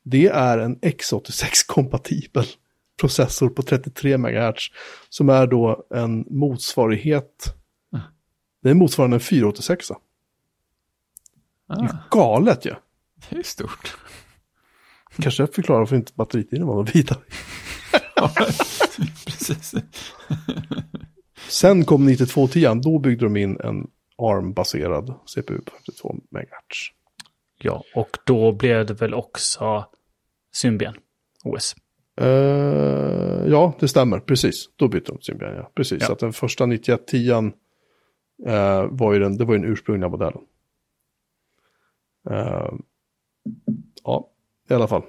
Det 0.03 0.27
är 0.27 0.57
en 0.57 0.79
X86-kompatibel 0.79 2.45
processor 2.99 3.49
på 3.49 3.61
33 3.61 4.17
MHz. 4.17 4.69
Som 5.09 5.29
är 5.29 5.47
då 5.47 5.85
en 5.89 6.25
motsvarighet. 6.29 7.55
Det 8.63 8.69
är 8.69 8.73
motsvarande 8.73 9.15
en 9.15 9.19
486. 9.19 9.87
Det 9.87 9.93
är 11.73 11.83
Ah, 11.85 11.97
galet 12.11 12.65
ju. 12.65 12.69
Ja. 12.69 12.75
det 13.29 13.37
är 13.37 13.43
stort. 13.43 13.97
Kanske 15.21 15.43
jag 15.43 15.53
förklarar 15.53 15.79
varför 15.79 15.95
inte 15.95 16.11
batteritiden 16.15 16.67
var 16.67 16.83
vidare. 16.83 17.19
Precis. 19.25 19.73
Sen 21.49 21.85
kom 21.85 22.05
9210, 22.05 22.81
då 22.83 22.99
byggde 22.99 23.25
de 23.25 23.37
in 23.37 23.59
en 23.59 23.87
ARM-baserad 24.17 25.13
CPU 25.25 25.61
på 25.61 25.71
52 25.71 26.15
MHz. 26.31 26.47
Ja, 27.59 27.83
och 27.95 28.17
då 28.25 28.51
blev 28.51 28.85
det 28.85 28.93
väl 28.93 29.13
också 29.13 29.85
Symbian 30.53 30.95
OS. 31.43 31.75
Eh, 32.21 33.47
ja, 33.47 33.73
det 33.79 33.87
stämmer, 33.87 34.19
precis. 34.19 34.69
Då 34.75 34.87
bytte 34.87 35.11
de 35.11 35.17
till 35.17 35.25
Symbian, 35.25 35.55
ja. 35.55 35.71
Precis, 35.75 36.01
Ja. 36.01 36.07
så 36.07 36.13
att 36.13 36.19
den 36.19 36.33
första 36.33 36.65
9110 36.65 37.51
uh, 38.47 38.87
var 38.91 39.13
ju 39.13 39.19
den, 39.19 39.37
det 39.37 39.45
var 39.45 39.53
ju 39.53 39.59
den 39.61 39.71
ursprungliga 39.71 40.09
modellen. 40.09 40.41
Eh, 42.29 42.73
ja, 44.03 44.29
i 44.69 44.73
alla 44.73 44.87
fall. 44.87 45.03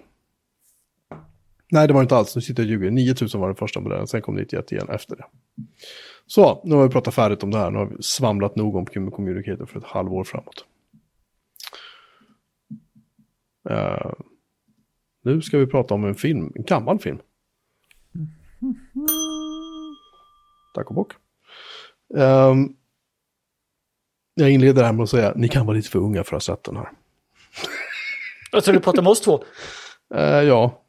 Nej, 1.73 1.89
det 1.89 1.95
var 1.95 2.03
inte 2.03 2.17
alls. 2.17 2.37
Nu 2.37 2.43
sitter 2.43 2.63
jag 2.63 2.67
och 2.67 2.71
ljuger. 2.71 2.91
9000 2.91 3.41
var 3.41 3.49
den 3.49 3.57
första 3.57 3.81
modellen, 3.81 4.07
sen 4.07 4.23
kom 4.23 4.35
9110 4.35 4.93
efter 4.95 5.17
det. 5.17 5.25
Så, 6.27 6.63
nu 6.65 6.75
har 6.75 6.83
vi 6.83 6.89
pratat 6.89 7.15
färdigt 7.15 7.43
om 7.43 7.51
det 7.51 7.59
här. 7.59 7.71
Nu 7.71 7.79
har 7.79 7.87
vi 7.87 8.03
svamlat 8.03 8.57
nog 8.57 8.77
om 8.77 8.87
Communicator 8.87 9.67
för 9.67 9.79
ett 9.79 9.85
halvår 9.85 10.25
framåt. 10.25 10.65
Eh, 13.71 14.13
nu 15.25 15.43
ska 15.43 15.59
vi 15.59 15.67
prata 15.67 15.95
om 15.95 16.05
en 16.05 16.15
film, 16.15 16.53
en 16.55 16.65
gammal 16.65 16.99
film. 16.99 17.19
Tack 20.75 20.89
och 20.89 20.95
bock. 20.95 21.13
Ehm, 22.17 22.69
jag 24.35 24.51
inleder 24.51 24.85
här 24.85 24.93
med 24.93 25.03
att 25.03 25.11
säga, 25.11 25.33
ni 25.37 25.49
kan 25.49 25.67
vara 25.67 25.77
lite 25.77 25.91
för 25.91 25.99
unga 25.99 26.25
för 26.25 26.37
att 26.37 26.47
ha 26.47 26.55
sett 26.55 26.65
den 26.65 26.77
här. 26.77 26.91
Jag 28.53 28.65
tror 28.65 28.75
du 28.75 28.81
pratar 28.81 29.03
med 29.03 29.11
oss 29.11 29.21
två. 29.21 29.45
Eh, 30.15 30.43
ja. 30.43 30.83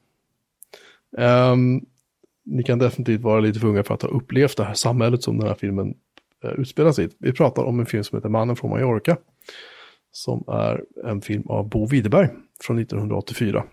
Um, 1.12 1.86
ni 2.46 2.64
kan 2.64 2.80
definitivt 2.80 3.22
vara 3.22 3.40
lite 3.40 3.60
för 3.60 3.68
unga 3.68 3.84
för 3.84 3.94
att 3.94 4.02
ha 4.02 4.10
upplevt 4.10 4.58
det 4.58 4.64
här 4.64 4.74
samhället 4.74 5.24
som 5.24 5.38
den 5.38 5.48
här 5.48 5.56
filmen 5.56 5.94
uh, 6.46 6.52
utspelar 6.52 6.92
sig 6.92 7.06
i. 7.06 7.10
Vi 7.20 7.34
pratar 7.34 7.64
om 7.64 7.80
en 7.80 7.86
film 7.86 8.04
som 8.04 8.18
heter 8.18 8.30
Mannen 8.30 8.56
från 8.56 8.70
Mallorca. 8.70 9.18
Som 10.12 10.44
är 10.48 10.84
en 11.06 11.22
film 11.22 11.44
av 11.48 11.70
Bo 11.70 11.88
Widerberg 11.88 12.30
från 12.62 12.80
1984. 12.80 13.64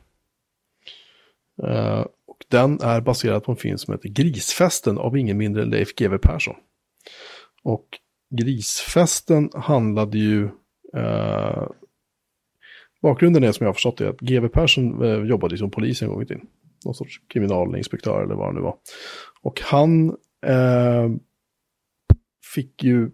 Eh, 1.63 2.07
och 2.27 2.45
den 2.49 2.81
är 2.81 3.01
baserad 3.01 3.45
på 3.45 3.53
en 3.53 3.57
film 3.57 3.79
som 3.79 3.95
heter 3.95 4.09
Grisfesten 4.09 4.99
av 4.99 5.17
ingen 5.17 5.37
mindre 5.37 5.63
än 5.63 5.71
Leif 5.71 5.95
GW 5.95 6.19
Persson. 6.19 6.55
Och 7.63 7.87
Grisfesten 8.31 9.51
handlade 9.55 10.19
ju... 10.19 10.49
eh, 10.97 11.63
bakgrunden 13.03 13.45
är 13.45 13.53
som 13.53 13.65
jag 13.65 13.69
har 13.69 13.75
förstått 13.75 13.97
det 13.97 14.09
att 14.09 14.21
GW 14.21 14.49
Persson 14.49 15.03
eh, 15.03 15.25
jobbade 15.25 15.59
som 15.59 15.71
polis 15.71 16.03
en 16.03 16.09
gång 16.09 16.23
i 16.23 16.27
tiden. 16.27 16.47
Någon 16.85 16.95
sorts 16.95 17.21
kriminalinspektör 17.29 18.23
eller 18.23 18.35
vad 18.35 18.49
det 18.49 18.55
nu 18.55 18.61
var. 18.61 18.77
Och 19.43 19.61
han 19.61 20.09
eh, 20.47 21.11
fick 22.55 22.83
ju 22.83 23.11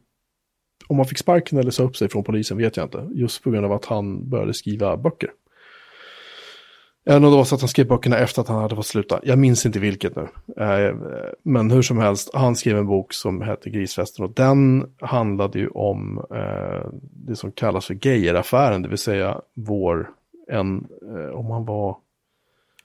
om 0.91 0.97
han 0.97 1.07
fick 1.07 1.19
sparken 1.19 1.59
eller 1.59 1.71
sa 1.71 1.83
upp 1.83 1.97
sig 1.97 2.09
från 2.09 2.25
polisen 2.25 2.57
vet 2.57 2.77
jag 2.77 2.87
inte. 2.87 3.09
Just 3.15 3.43
på 3.43 3.51
grund 3.51 3.67
av 3.67 3.73
att 3.73 3.85
han 3.85 4.29
började 4.29 4.55
skriva 4.55 4.97
böcker. 4.97 5.31
Eller 7.07 7.17
om 7.17 7.23
det 7.23 7.37
var 7.37 7.45
så 7.45 7.55
att 7.55 7.61
han 7.61 7.69
skrev 7.69 7.87
böckerna 7.87 8.19
efter 8.19 8.43
att 8.43 8.49
han 8.49 8.63
hade 8.63 8.77
fått 8.77 8.87
sluta. 8.87 9.21
Jag 9.23 9.39
minns 9.39 9.67
inte 9.67 9.79
vilket 9.79 10.17
nu. 10.17 10.29
Eh, 10.65 10.95
Men 11.43 11.71
hur 11.71 11.83
som 11.83 11.99
helst, 11.99 12.31
han 12.35 12.57
skrev 12.57 12.79
en 12.79 12.87
bok 12.87 13.13
som 13.13 13.41
hette 13.41 13.71
Grisfesten. 13.71 14.25
Och 14.25 14.35
den 14.35 14.91
handlade 15.01 15.59
ju 15.59 15.69
om 15.69 16.19
eh, 16.35 16.91
det 17.27 17.37
som 17.37 17.53
kallas 17.53 17.87
för 17.87 18.07
Geijeraffären. 18.07 18.83
Det 18.83 18.89
vill 18.89 18.99
säga 18.99 19.41
vår, 19.55 20.11
en, 20.49 20.87
eh, 21.17 21.35
om 21.35 21.51
han 21.51 21.65
var 21.65 21.97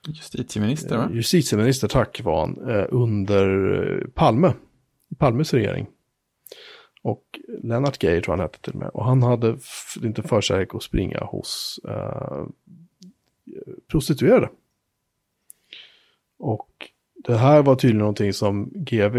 Justitieminister, 0.07 0.97
va? 0.97 1.03
Eh, 1.03 1.15
justitieminister, 1.15 1.87
tack 1.87 2.21
var 2.23 2.39
han, 2.39 2.69
eh, 2.69 2.85
under 2.89 3.73
eh, 3.73 4.07
Palme. 4.07 4.53
Palmes 5.17 5.53
regering. 5.53 5.87
Och 7.01 7.39
Lennart 7.63 8.03
Geijer 8.03 8.21
tror 8.21 8.35
han 8.35 8.39
hette 8.39 8.59
till 8.61 8.73
och 8.73 8.79
med. 8.79 8.89
Och 8.89 9.05
han 9.05 9.23
hade 9.23 9.57
inte 10.03 10.23
för 10.23 10.41
sig 10.41 10.67
att 10.73 10.83
springa 10.83 11.19
hos 11.19 11.79
eh, 11.87 12.45
prostituerade. 13.87 14.49
Och 16.37 16.69
det 17.15 17.37
här 17.37 17.63
var 17.63 17.75
tydligen 17.75 17.99
någonting 17.99 18.33
som 18.33 18.69
GV, 18.73 19.17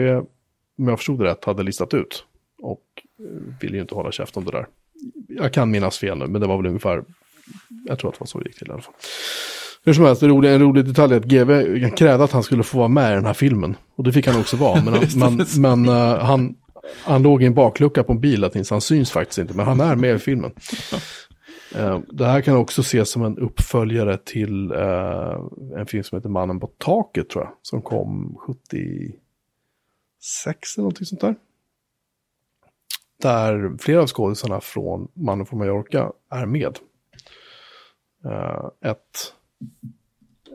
om 0.78 0.88
jag 0.88 0.98
förstod 0.98 1.18
det 1.18 1.24
rätt, 1.24 1.44
hade 1.44 1.62
listat 1.62 1.94
ut. 1.94 2.24
Och 2.58 2.82
ville 3.60 3.76
ju 3.76 3.80
inte 3.80 3.94
hålla 3.94 4.12
käft 4.12 4.36
om 4.36 4.44
det 4.44 4.50
där. 4.50 4.66
Jag 5.28 5.52
kan 5.52 5.70
minnas 5.70 5.98
fel 5.98 6.18
nu, 6.18 6.26
men 6.26 6.40
det 6.40 6.46
var 6.46 6.56
väl 6.56 6.66
ungefär, 6.66 7.04
jag 7.84 7.98
tror 7.98 8.10
att 8.10 8.14
det 8.14 8.20
var 8.20 8.26
så 8.26 8.38
det 8.38 8.48
gick 8.48 8.58
till 8.58 8.68
i 8.68 8.72
alla 8.72 8.82
fall. 8.82 8.94
Hur 9.86 9.92
som 9.92 10.04
helst, 10.04 10.22
en 10.22 10.28
rolig, 10.28 10.54
en 10.54 10.58
rolig 10.58 10.84
detalj 10.84 11.14
är 11.14 11.16
att 11.16 11.24
GV 11.24 11.90
krävde 11.96 12.24
att 12.24 12.32
han 12.32 12.42
skulle 12.42 12.62
få 12.62 12.78
vara 12.78 12.88
med 12.88 13.12
i 13.12 13.14
den 13.14 13.26
här 13.26 13.34
filmen. 13.34 13.76
Och 13.96 14.04
det 14.04 14.12
fick 14.12 14.26
han 14.26 14.40
också 14.40 14.56
vara. 14.56 14.82
Men, 14.82 14.94
han, 14.94 15.06
men, 15.16 15.46
men 15.56 15.88
eh, 15.88 16.18
han, 16.18 16.54
han 17.04 17.22
låg 17.22 17.42
i 17.42 17.46
en 17.46 17.54
baklucka 17.54 18.02
på 18.02 18.12
en 18.12 18.20
bil 18.20 18.50
så 18.64 18.74
han 18.74 18.80
syns 18.80 19.10
faktiskt 19.10 19.38
inte. 19.38 19.54
Men 19.54 19.66
han 19.66 19.80
är 19.80 19.96
med 19.96 20.14
i 20.14 20.18
filmen. 20.18 20.52
Eh, 21.74 22.00
det 22.08 22.26
här 22.26 22.40
kan 22.40 22.56
också 22.56 22.80
ses 22.80 23.10
som 23.10 23.24
en 23.24 23.38
uppföljare 23.38 24.18
till 24.18 24.72
eh, 24.72 25.40
en 25.76 25.86
film 25.86 26.04
som 26.04 26.18
heter 26.18 26.28
Mannen 26.28 26.60
på 26.60 26.66
taket 26.66 27.28
tror 27.28 27.44
jag. 27.44 27.52
Som 27.62 27.82
kom 27.82 28.36
76 28.46 29.18
eller 30.76 30.82
någonting 30.82 31.06
sånt 31.06 31.20
där. 31.20 31.34
Där 33.22 33.76
flera 33.78 34.00
av 34.00 34.06
skådisarna 34.06 34.60
från 34.60 35.08
Mannen 35.14 35.46
från 35.46 35.58
Mallorca 35.58 36.12
är 36.30 36.46
med. 36.46 36.78
Ett 38.84 39.32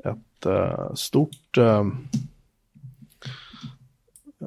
ett 0.06 0.46
uh, 0.46 0.94
stort... 0.94 1.58
Uh, 1.58 1.88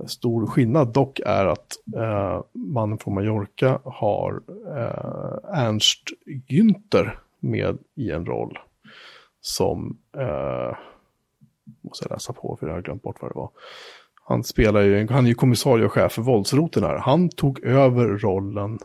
stor 0.07 0.47
skillnad 0.47 0.93
dock 0.93 1.21
är 1.27 1.47
att 1.47 1.73
eh, 1.97 2.03
uh, 2.03 2.43
mannen 2.53 2.99
från 2.99 3.15
Mallorca 3.15 3.81
har 3.85 4.43
Ernst 5.53 6.03
Günther 6.49 7.19
med 7.41 7.79
i 7.95 8.11
en 8.11 8.27
roll 8.27 8.59
som... 9.41 9.99
Uh, 10.17 10.77
måste 11.81 12.05
jag 12.05 12.13
läsa 12.13 12.33
på 12.33 12.57
för 12.61 12.67
jag 12.67 12.75
har 12.75 12.83
glömt 12.83 13.03
bort 13.03 13.23
vad 13.23 13.31
det 13.31 13.39
var. 13.39 13.51
Han 14.27 14.45
spelar 14.45 14.81
ju, 14.81 15.09
han 15.09 15.25
är 15.25 15.29
ju 15.29 15.35
kommissarie 15.35 15.85
och 15.85 15.93
chef 15.93 16.13
för 16.13 16.23
våldsroten 16.23 16.83
här. 16.83 16.99
Han 16.99 17.29
tog 17.29 17.65
över 17.65 18.09
rollen 18.09 18.79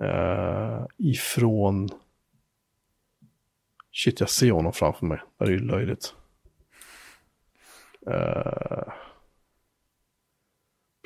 eh, 0.00 0.86
ifrån 0.98 1.88
Shit, 3.92 4.20
jag 4.20 4.30
ser 4.30 4.50
honom 4.50 4.72
framför 4.72 5.06
mig. 5.06 5.18
Det 5.38 5.44
är 5.44 5.50
ju 5.50 5.58
löjligt. 5.58 6.14
Uh... 8.08 8.92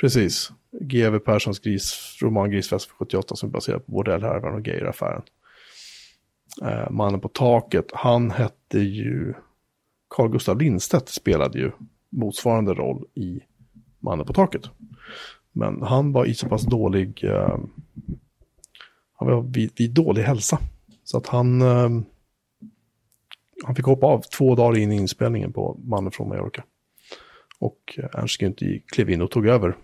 precis. 0.00 0.52
G.W. 0.80 1.18
Perssons 1.18 1.58
gris, 1.58 2.18
roman 2.22 2.50
Grisfest 2.50 2.86
för 2.86 2.94
78 2.94 3.36
som 3.36 3.48
är 3.48 3.52
baserad 3.52 3.86
på 3.86 3.92
bordellhärvan 3.92 4.54
och 4.54 4.62
gayraffären. 4.62 5.22
Uh, 6.62 6.68
eh, 6.68 6.90
Mannen 6.90 7.20
på 7.20 7.28
taket, 7.28 7.86
han 7.92 8.30
hette 8.30 8.78
ju... 8.78 9.34
Carl 10.08 10.30
Gustav 10.30 10.58
Lindstedt 10.58 11.08
spelade 11.08 11.58
ju 11.58 11.70
motsvarande 12.10 12.74
roll 12.74 13.04
i 13.14 13.40
Mannen 13.98 14.26
på 14.26 14.32
taket. 14.32 14.62
Men 15.52 15.82
han 15.82 16.12
var 16.12 16.24
i 16.24 16.34
så 16.34 16.48
pass 16.48 16.62
dålig... 16.62 17.24
Uh... 17.24 17.58
han 19.12 19.28
var 19.28 19.42
vid, 19.42 19.70
vid 19.76 19.94
dålig 19.94 20.22
hälsa. 20.22 20.58
Så 21.04 21.18
att 21.18 21.26
han... 21.26 21.62
Uh 21.62 22.02
han 23.64 23.74
fick 23.74 23.84
hoppa 23.84 24.06
av 24.06 24.22
två 24.22 24.54
dagar 24.54 24.78
in 24.78 24.92
i 24.92 24.96
inspelningen 24.96 25.52
på 25.52 25.80
Mannen 25.84 26.12
från 26.12 26.28
Mallorca. 26.28 26.64
Och 27.58 27.98
eh, 27.98 28.20
Ernst 28.20 28.40
Günther 28.40 28.82
klev 28.86 29.10
in 29.10 29.22
och 29.22 29.30
tog 29.30 29.46
över. 29.46 29.76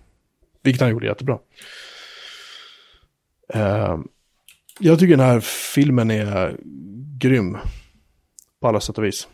Vilket 0.62 0.80
han 0.80 0.90
gjorde 0.90 1.06
jättebra. 1.06 1.38
Eh, 3.48 3.98
jag 4.78 4.98
tycker 4.98 5.16
den 5.16 5.26
här 5.26 5.40
filmen 5.74 6.10
är 6.10 6.56
grym. 7.18 7.58
På 8.60 8.68
alla 8.68 8.80
sätt 8.80 8.98
och 8.98 9.04
vis. 9.04 9.28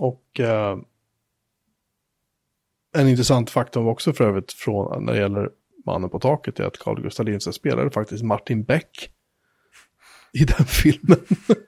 Och 0.00 0.40
eh, 0.40 0.78
en 2.96 3.08
intressant 3.08 3.50
faktum 3.50 3.86
också 3.86 4.12
för 4.12 4.24
övrigt 4.24 4.52
från, 4.52 5.04
när 5.04 5.12
det 5.12 5.18
gäller 5.18 5.50
Mannen 5.86 6.10
på 6.10 6.20
taket 6.20 6.60
är 6.60 6.64
att 6.64 6.78
Carl 6.78 7.02
Gustaf 7.02 7.26
Lindstedt 7.26 7.56
spelade 7.56 7.90
faktiskt 7.90 8.24
Martin 8.24 8.64
Beck 8.64 9.10
i 10.32 10.44
den 10.44 10.66
filmen. 10.66 11.18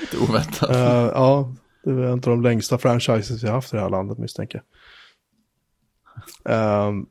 Lite 0.00 0.18
oväntat. 0.18 0.70
Uh, 0.70 1.10
ja, 1.14 1.54
det 1.84 1.90
är 1.90 1.94
en 1.94 2.12
av 2.12 2.20
de 2.20 2.42
längsta 2.42 2.78
franchises 2.78 3.42
vi 3.42 3.48
har 3.48 3.54
haft 3.54 3.72
i 3.72 3.76
det 3.76 3.82
här 3.82 3.90
landet 3.90 4.18
misstänker 4.18 4.62
jag. 6.44 6.88
Um, 6.88 7.06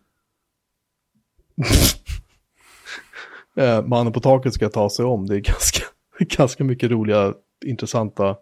uh, 3.60 3.82
Mannen 3.88 4.14
på 4.14 4.20
taket 4.20 4.54
ska 4.54 4.70
ta 4.70 4.90
sig 4.90 5.06
om. 5.06 5.28
Det 5.28 5.36
är 5.36 5.40
ganska, 5.40 5.86
ganska 6.38 6.64
mycket 6.64 6.92
roliga, 6.92 7.34
intressanta 7.66 8.38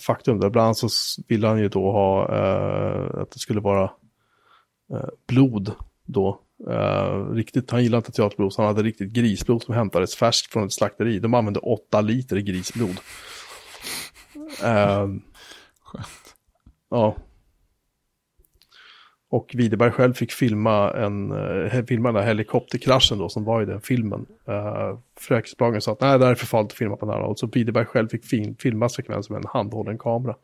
faktum. 0.00 0.40
Där 0.40 0.50
bland 0.50 0.64
annat 0.64 0.78
så 0.78 0.88
ville 1.28 1.48
han 1.48 1.58
ju 1.58 1.68
då 1.68 1.92
ha 1.92 2.28
uh, 2.28 3.20
att 3.20 3.30
det 3.30 3.38
skulle 3.38 3.60
vara 3.60 3.84
uh, 4.92 5.08
blod 5.26 5.72
då. 6.04 6.40
Eh, 6.70 7.30
riktigt, 7.30 7.70
han 7.70 7.82
gillade 7.82 7.98
inte 7.98 8.12
teaterblod, 8.12 8.52
så 8.52 8.62
han 8.62 8.74
hade 8.74 8.82
riktigt 8.82 9.12
grisblod 9.12 9.62
som 9.62 9.74
hämtades 9.74 10.16
färskt 10.16 10.52
från 10.52 10.64
ett 10.64 10.72
slakteri. 10.72 11.18
De 11.18 11.34
använde 11.34 11.60
åtta 11.60 12.00
liter 12.00 12.36
grisblod. 12.36 12.96
Eh, 14.62 15.06
Skönt. 15.80 16.34
Ja. 16.90 17.16
Och 19.30 19.50
Widerberg 19.54 19.90
själv 19.90 20.14
fick 20.14 20.32
filma, 20.32 20.90
en, 20.90 21.32
eh, 21.32 21.84
filma 21.84 22.12
den 22.12 22.22
här 22.22 22.28
helikopterkraschen 22.28 23.18
då 23.18 23.28
som 23.28 23.44
var 23.44 23.62
i 23.62 23.64
den 23.64 23.80
filmen. 23.80 24.26
Uh, 24.48 24.98
Försäkringsbolagen 25.20 25.80
sa 25.80 25.92
att 25.92 26.00
nej, 26.00 26.18
det 26.18 26.24
här 26.24 26.32
är 26.32 26.34
för 26.34 26.46
farligt 26.46 26.72
att 26.72 26.78
filma 26.78 26.96
på 26.96 27.10
här. 27.10 27.20
Och 27.20 27.38
så 27.38 27.46
Widerberg 27.46 27.84
själv 27.84 28.08
fick 28.08 28.24
film, 28.24 28.56
filma 28.58 28.88
sekvensen 28.88 29.34
med 29.34 29.44
en 29.44 29.50
handhållen 29.52 29.98
kamera. 29.98 30.34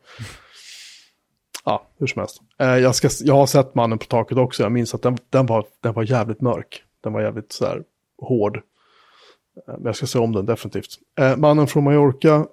Ja, 1.65 1.87
hur 1.99 2.07
som 2.07 2.19
helst. 2.19 2.41
Uh, 2.61 2.67
jag, 2.67 2.95
ska, 2.95 3.09
jag 3.23 3.33
har 3.33 3.45
sett 3.45 3.75
Mannen 3.75 3.97
på 3.97 4.05
taket 4.05 4.37
också. 4.37 4.63
Jag 4.63 4.71
minns 4.71 4.93
att 4.95 5.01
den, 5.01 5.17
den, 5.29 5.45
var, 5.45 5.65
den 5.81 5.93
var 5.93 6.03
jävligt 6.03 6.41
mörk. 6.41 6.83
Den 7.03 7.13
var 7.13 7.21
jävligt 7.21 7.51
så 7.51 7.65
här 7.65 7.83
hård. 8.21 8.55
Uh, 8.57 8.61
men 9.65 9.85
jag 9.85 9.95
ska 9.95 10.05
se 10.05 10.19
om 10.19 10.33
den 10.33 10.45
definitivt. 10.45 10.99
Uh, 11.21 11.37
Mannen 11.37 11.67
från 11.67 11.83
Mallorca 11.83 12.45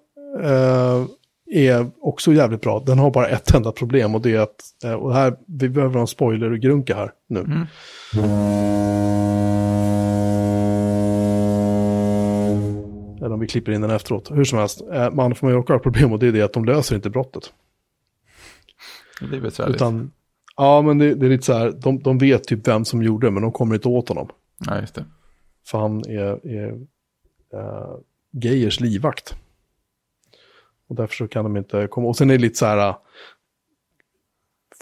är 1.51 1.91
också 2.01 2.33
jävligt 2.33 2.61
bra. 2.61 2.83
Den 2.87 2.99
har 2.99 3.11
bara 3.11 3.29
ett 3.29 3.55
enda 3.55 3.73
problem 3.73 4.15
och 4.15 4.21
det 4.21 4.35
är 4.35 4.41
att, 4.41 4.61
och 4.99 5.15
här, 5.15 5.37
vi 5.47 5.69
behöver 5.69 5.95
ha 5.95 6.01
en 6.01 6.07
spoiler 6.07 6.53
och 6.53 6.59
grunka 6.59 6.97
här 6.97 7.13
nu. 7.27 7.41
Mm. 7.41 7.67
Eller 13.19 13.33
om 13.33 13.41
vi 13.41 13.47
klipper 13.47 13.73
in 13.73 13.81
den 13.81 13.91
efteråt. 13.91 14.31
Hur 14.31 14.45
som 14.45 14.59
helst, 14.59 14.83
Mannen 15.13 15.35
från 15.35 15.51
Mallorca 15.51 15.73
har 15.73 15.79
problem 15.79 16.13
och 16.13 16.19
det 16.19 16.27
är 16.29 16.33
det 16.33 16.43
att 16.43 16.53
de 16.53 16.65
löser 16.65 16.97
inte 16.97 17.11
brottet. 17.11 17.53
Det 19.21 19.27
blir 19.27 19.41
besvärligt. 19.41 19.77
Utan, 19.77 20.13
ja 20.57 20.83
men 20.83 20.99
det, 20.99 21.15
det 21.15 21.27
är 21.27 21.31
lite 21.31 21.45
så 21.45 21.53
här, 21.53 21.73
de, 21.73 21.99
de 21.99 22.19
vet 22.19 22.45
typ 22.45 22.69
vem 22.69 22.85
som 22.85 23.03
gjorde 23.03 23.27
det 23.27 23.31
men 23.31 23.43
de 23.43 23.53
kommer 23.53 23.75
inte 23.75 23.89
åt 23.89 24.09
honom. 24.09 24.29
Ja, 24.67 24.81
just 24.81 24.95
det. 24.95 25.05
För 25.67 25.79
han 25.79 26.01
är, 26.01 26.47
är 26.47 26.73
uh, 27.55 27.99
Geijers 28.33 28.81
livvakt. 28.81 29.35
Och 30.89 30.97
därför 30.97 31.15
så 31.15 31.29
kan 31.29 31.45
de 31.45 31.57
inte 31.57 31.87
komma. 31.91 32.09
Och 32.09 32.17
sen 32.17 32.31
är 32.31 32.35
det 32.35 32.41
lite 32.41 32.59
så 32.59 32.67
här 32.67 32.89
uh, 32.89 32.97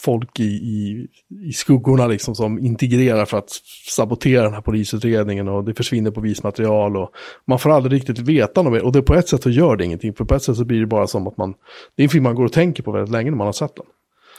folk 0.03 0.41
i, 0.41 0.45
i, 0.45 1.09
i 1.49 1.53
skuggorna 1.53 2.07
liksom 2.07 2.35
som 2.35 2.59
integrerar 2.59 3.25
för 3.25 3.39
att 3.39 3.51
sabotera 3.89 4.43
den 4.43 4.55
här 4.55 4.61
polisutredningen 4.61 5.49
och 5.49 5.65
det 5.65 5.75
försvinner 5.75 6.11
bevismaterial 6.11 6.97
och 6.97 7.11
man 7.45 7.59
får 7.59 7.71
aldrig 7.71 7.93
riktigt 7.93 8.19
veta 8.19 8.63
något 8.63 8.73
mer. 8.73 8.85
Och 8.85 8.93
det 8.93 9.03
på 9.03 9.15
ett 9.15 9.29
sätt 9.29 9.43
så 9.43 9.51
gör 9.51 9.77
det 9.77 9.85
ingenting, 9.85 10.15
för 10.15 10.25
på 10.25 10.35
ett 10.35 10.43
sätt 10.43 10.57
så 10.57 10.65
blir 10.65 10.81
det 10.81 10.87
bara 10.87 11.07
som 11.07 11.27
att 11.27 11.37
man, 11.37 11.55
det 11.95 12.03
är 12.03 12.05
en 12.05 12.11
film 12.11 12.25
man 12.25 12.35
går 12.35 12.45
och 12.45 12.53
tänker 12.53 12.83
på 12.83 12.93
väldigt 12.93 13.13
länge 13.13 13.31
när 13.31 13.39
man 13.39 13.47
har 13.47 13.53
sett 13.53 13.77
den. 13.77 13.87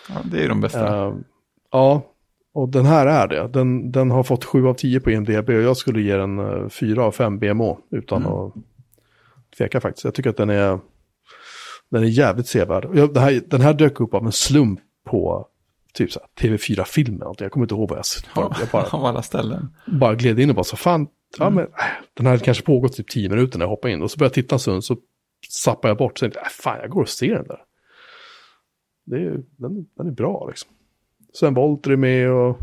Ja, 0.10 0.16
det 0.32 0.38
är 0.38 0.42
ju 0.42 0.48
de 0.48 0.62
bästa. 0.62 1.08
Uh, 1.08 1.16
ja, 1.72 2.02
och 2.54 2.70
den 2.70 2.86
här 2.86 3.06
är 3.08 3.28
det. 3.28 3.48
Den, 3.48 3.92
den 3.92 4.12
har 4.12 4.24
fått 4.24 4.46
7 4.46 4.68
av 4.68 4.74
10 4.74 5.00
på 5.00 5.12
IMDB 5.12 5.50
och 5.50 5.62
jag 5.62 5.78
skulle 5.78 6.02
ge 6.02 6.16
den 6.18 6.40
uh, 6.40 6.70
4 6.70 7.04
av 7.04 7.12
5 7.12 7.40
BMO 7.40 7.80
utan 7.92 8.22
Mm. 8.26 8.34
att 8.34 8.54
tveka 9.58 9.82
faktiskt. 9.82 10.06
Jag 10.06 10.14
tycker 10.14 10.30
att 10.30 10.38
den 10.38 10.50
är, 10.50 10.80
den 11.90 12.04
är 12.04 12.08
jävligt 12.08 12.48
sevärd. 12.48 12.90
Jag, 12.94 13.14
den, 13.14 13.24
här, 13.24 13.42
den 13.48 13.62
här 13.62 13.74
dök 13.74 14.00
upp 14.00 14.14
av 14.14 14.26
en 14.26 14.32
slump 14.32 14.80
på 15.06 15.48
typ 15.94 16.12
så 16.12 16.20
här, 16.20 16.50
TV4-filmen. 16.50 17.34
Jag 17.38 17.52
kommer 17.52 17.64
inte 17.64 17.76
ihåg 17.76 17.90
vad 17.90 17.98
jag, 18.00 18.06
bara, 18.36 18.56
jag 18.60 18.68
bara, 18.70 18.84
Av 18.92 19.06
alla 19.06 19.22
ställen. 19.22 19.70
bara 19.86 20.16
gled 20.16 20.40
in 20.40 20.50
och 20.50 20.56
bara 20.56 20.64
så 20.64 20.76
fan, 20.78 21.08
ja, 21.40 21.50
men, 21.50 21.64
äh, 21.64 21.70
den 22.14 22.26
här 22.26 22.34
hade 22.34 22.44
kanske 22.46 22.64
pågått 22.64 22.94
typ 22.94 23.08
10 23.10 23.30
minuter 23.30 23.58
när 23.60 23.66
jag 23.66 23.70
hoppade 23.70 23.94
in. 23.94 24.02
Och 24.02 24.12
så 24.12 24.18
började 24.18 24.30
jag 24.40 24.46
titta 24.46 24.56
en 24.56 24.60
stund 24.60 24.84
så 24.84 24.98
zappade 25.50 25.88
jag 25.88 25.98
bort. 25.98 26.18
Så 26.18 26.24
tänkte 26.24 26.40
jag, 26.40 26.46
äh, 26.46 26.50
fan 26.50 26.78
jag 26.82 26.90
går 26.90 27.02
och 27.02 27.10
ser 27.10 27.36
den 27.36 27.48
där. 27.48 27.60
Det 29.08 29.24
är, 29.24 29.44
den, 29.56 29.88
den 29.96 30.08
är 30.08 30.12
bra 30.12 30.48
liksom. 30.48 30.72
Sven 31.34 31.54
Wollter 31.54 31.92
är 31.92 31.98
med 31.98 32.32
och 32.32 32.60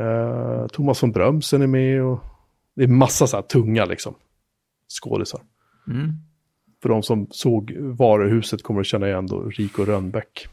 eh, 0.00 0.66
Thomas 0.66 1.02
von 1.02 1.12
Brömsen 1.12 1.62
är 1.62 1.66
med. 1.66 2.02
Och, 2.02 2.20
det 2.74 2.82
är 2.82 2.88
massa 2.88 3.26
så 3.26 3.36
här 3.36 3.42
tunga 3.42 3.84
liksom 3.84 4.14
skådisar. 4.88 5.40
Mm. 5.88 6.12
För 6.82 6.88
de 6.88 7.02
som 7.02 7.26
såg 7.30 7.76
varuhuset 7.78 8.62
kommer 8.62 8.80
att 8.80 8.86
känna 8.86 9.08
igen 9.08 9.26
då 9.26 9.42
Rico 9.42 9.84
Rönnbäck. 9.84 10.46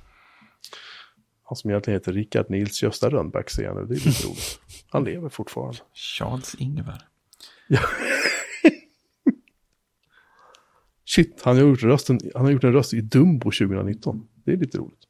Han 1.43 1.55
som 1.55 1.69
egentligen 1.69 1.99
heter 1.99 2.13
Rickard 2.13 2.49
Nils 2.49 2.84
Gösta 2.84 3.09
Rönnbäck 3.09 3.49
ser 3.49 3.63
jag 3.63 3.75
nu, 3.75 3.85
det 3.85 3.93
är 3.93 4.05
lite 4.05 4.27
roligt. 4.27 4.59
Han 4.89 5.03
lever 5.03 5.29
fortfarande. 5.29 5.79
Charles 5.93 6.55
Ingvar. 6.55 7.01
Shit, 11.05 11.41
han 11.43 11.55
har, 11.55 11.63
gjort 11.63 11.84
rösten, 11.84 12.19
han 12.35 12.45
har 12.45 12.51
gjort 12.51 12.63
en 12.63 12.73
röst 12.73 12.93
i 12.93 13.01
Dumbo 13.01 13.51
2019. 13.51 14.27
Det 14.48 14.53
är 14.53 14.57
lite 14.57 14.78
roligt. 14.78 15.07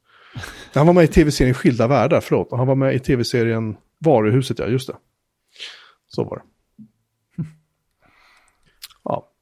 Han 0.74 0.86
var 0.86 0.94
med 0.94 1.04
i 1.04 1.08
tv-serien 1.08 1.54
Skilda 1.54 1.86
Världar, 1.86 2.20
förlåt. 2.20 2.48
Han 2.50 2.66
var 2.66 2.74
med 2.74 2.94
i 2.94 2.98
tv-serien 2.98 3.76
Varuhuset, 3.98 4.58
ja, 4.58 4.66
just 4.66 4.86
det. 4.86 4.96
Så 6.06 6.24
var 6.24 6.36
det. 6.36 6.44
Ja. 9.04 9.32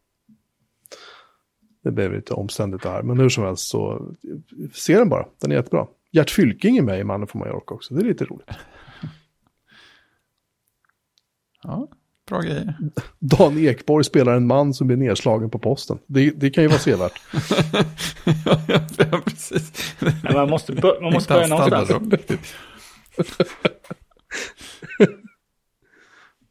Det 1.82 1.90
blev 1.90 2.12
lite 2.12 2.35
omständigt 2.35 2.82
det 2.82 2.89
här, 2.89 3.02
men 3.02 3.20
hur 3.20 3.28
som 3.28 3.44
helst 3.44 3.68
så 3.68 4.14
se 4.73 4.98
den 4.98 5.09
bara, 5.09 5.28
den 5.39 5.52
är 5.52 5.56
jättebra. 5.56 5.86
Gert 6.10 6.31
Fylking 6.31 6.77
är 6.77 6.82
med 6.82 7.01
i 7.01 7.05
Mannen 7.05 7.28
från 7.28 7.40
Mallorca 7.40 7.74
också, 7.74 7.94
det 7.94 8.01
är 8.01 8.05
lite 8.05 8.24
roligt. 8.24 8.51
Ja, 11.62 11.89
bra 12.27 12.40
grejer. 12.40 12.74
Dan 13.19 13.59
Ekborg 13.59 14.05
spelar 14.05 14.36
en 14.36 14.47
man 14.47 14.74
som 14.74 14.86
blir 14.86 14.97
nedslagen 14.97 15.51
på 15.51 15.59
posten. 15.59 15.98
Det, 16.07 16.31
det 16.31 16.51
kan 16.51 16.65
ju 16.65 16.69
vara 16.69 16.78
sevärt. 16.78 17.20
ja, 18.98 19.20
precis. 19.24 19.94
Men 20.23 20.35
man 20.35 20.51
måste, 20.51 20.73
man 21.03 21.12
måste 21.12 21.32
börja 21.32 21.47
någonstans. 21.47 21.90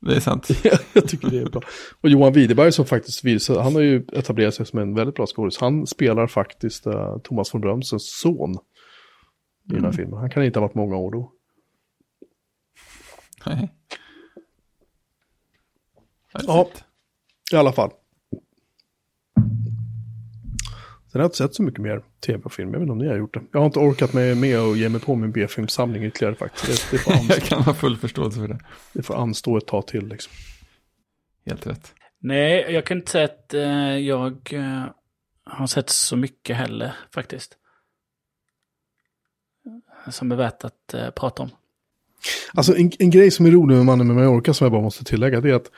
Det 0.06 0.16
är 0.16 0.20
sant. 0.20 0.50
jag 0.94 1.08
tycker 1.08 1.30
det 1.30 1.40
är 1.40 1.50
bra. 1.50 1.62
Och 2.02 2.10
Johan 2.10 2.34
Widerberg 2.34 2.72
som 2.72 2.86
faktiskt 2.86 3.24
visar, 3.24 3.62
han 3.62 3.76
har 3.76 3.82
ju 3.82 4.06
etablerat 4.14 4.56
sig 4.56 4.66
som 4.66 4.80
en 4.80 4.96
väldigt 4.96 5.16
bra 5.16 5.26
skådis. 5.26 5.58
Han 5.58 5.88
spelar 5.88 6.28
faktiskt 6.28 6.88
uh, 6.88 7.18
Thomas 7.24 7.54
von 7.54 7.62
Brömsens 7.62 8.20
son 8.20 8.52
i 9.72 9.74
den 9.74 9.86
här 9.86 9.92
filmen. 9.92 10.20
Han 10.20 10.30
kan 10.30 10.44
inte 10.44 10.60
ha 10.60 10.68
varit 10.68 10.76
många 10.76 10.96
år 10.96 11.12
då. 11.12 11.32
Nej. 13.46 13.74
Ja. 16.48 16.70
I 17.52 17.56
alla 17.56 17.72
fall. 17.72 17.92
Sen 21.16 21.20
har 21.20 21.24
jag 21.24 21.28
inte 21.28 21.38
sett 21.38 21.56
så 21.56 21.64
mycket 21.64 21.82
mer 21.82 22.02
tv 22.26 22.44
och 22.44 22.54
film. 22.54 22.74
Jag 22.74 22.80
vet 22.80 22.82
inte 22.82 22.92
om 22.92 22.98
ni 22.98 23.08
har 23.08 23.16
gjort 23.16 23.34
det. 23.34 23.42
Jag 23.52 23.60
har 23.60 23.66
inte 23.66 23.80
orkat 23.80 24.14
med, 24.14 24.38
med 24.38 24.60
att 24.60 24.78
ge 24.78 24.90
mig 24.90 25.02
på 25.02 25.16
min 25.16 25.32
B-filmsamling 25.32 26.04
ytterligare 26.04 26.36
faktiskt. 26.36 26.92
Det, 26.92 26.98
det, 26.98 27.04
får 27.04 27.14
Jag 27.30 27.42
kan 27.42 27.62
ha 27.62 27.74
full 27.74 27.98
förståelse 27.98 28.40
för 28.40 28.48
det. 28.48 28.60
det 28.94 29.04
får 29.04 29.16
anstå 29.16 29.58
ett 29.58 29.68
tag 29.68 29.88
till 29.88 30.08
liksom. 30.08 30.34
Helt 31.46 31.68
rätt. 31.68 31.94
Nej, 32.20 32.66
jag 32.70 32.86
kan 32.86 32.98
inte 32.98 33.12
säga 33.12 33.26
att 33.26 33.54
eh, 33.54 33.98
jag 33.98 34.54
eh, 34.54 34.84
har 35.44 35.68
sett 35.68 35.90
så 35.90 36.18
mycket 36.18 36.58
heller 36.58 36.96
faktiskt. 37.14 37.58
Som 40.12 40.32
är 40.32 40.36
värt 40.36 40.64
att 40.64 40.94
eh, 40.94 41.10
prata 41.10 41.44
om. 41.44 41.50
Alltså 42.54 42.78
en, 42.78 42.92
en 43.00 43.10
grej 43.10 43.32
som 43.32 43.46
är 43.46 43.52
rolig 43.52 43.76
med 43.76 43.86
Mannen 43.86 44.08
med 44.08 44.16
Mallorca 44.16 44.54
som 44.54 44.66
jag 44.66 44.72
bara 44.72 44.82
måste 44.82 45.04
tillägga 45.04 45.42
det 45.42 45.50
är 45.50 45.54
att 45.54 45.72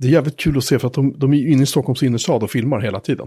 det 0.00 0.06
är 0.06 0.10
jävligt 0.12 0.36
kul 0.36 0.58
att 0.58 0.64
se 0.64 0.78
för 0.78 0.86
att 0.86 0.92
de, 0.94 1.18
de 1.18 1.32
är 1.32 1.46
inne 1.48 1.62
i 1.62 1.66
Stockholms 1.66 2.02
innerstad 2.02 2.42
och 2.42 2.50
filmar 2.50 2.80
hela 2.80 3.00
tiden. 3.00 3.26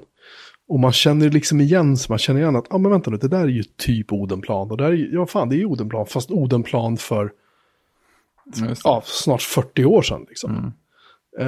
Och 0.67 0.79
man 0.79 0.91
känner 0.91 1.29
liksom 1.29 1.61
igen, 1.61 1.97
så 1.97 2.11
man 2.11 2.19
känner 2.19 2.39
igen 2.41 2.55
att, 2.55 2.65
ja 2.69 2.75
ah, 2.75 2.79
men 2.79 2.91
vänta 2.91 3.11
nu, 3.11 3.17
det 3.17 3.27
där 3.27 3.43
är 3.43 3.47
ju 3.47 3.63
typ 3.63 4.13
Odenplan. 4.13 4.71
Och 4.71 4.77
där 4.77 4.85
är, 4.85 4.91
ju- 4.93 5.09
ja 5.13 5.25
fan 5.25 5.49
det 5.49 5.55
är 5.55 5.57
ju 5.57 5.65
Odenplan, 5.65 6.05
fast 6.05 6.31
Odenplan 6.31 6.97
för 6.97 7.31
Ja, 8.83 9.01
snart 9.05 9.41
40 9.41 9.85
år 9.85 10.01
sedan. 10.01 10.25
Liksom. 10.29 10.55
Mm. 10.55 10.71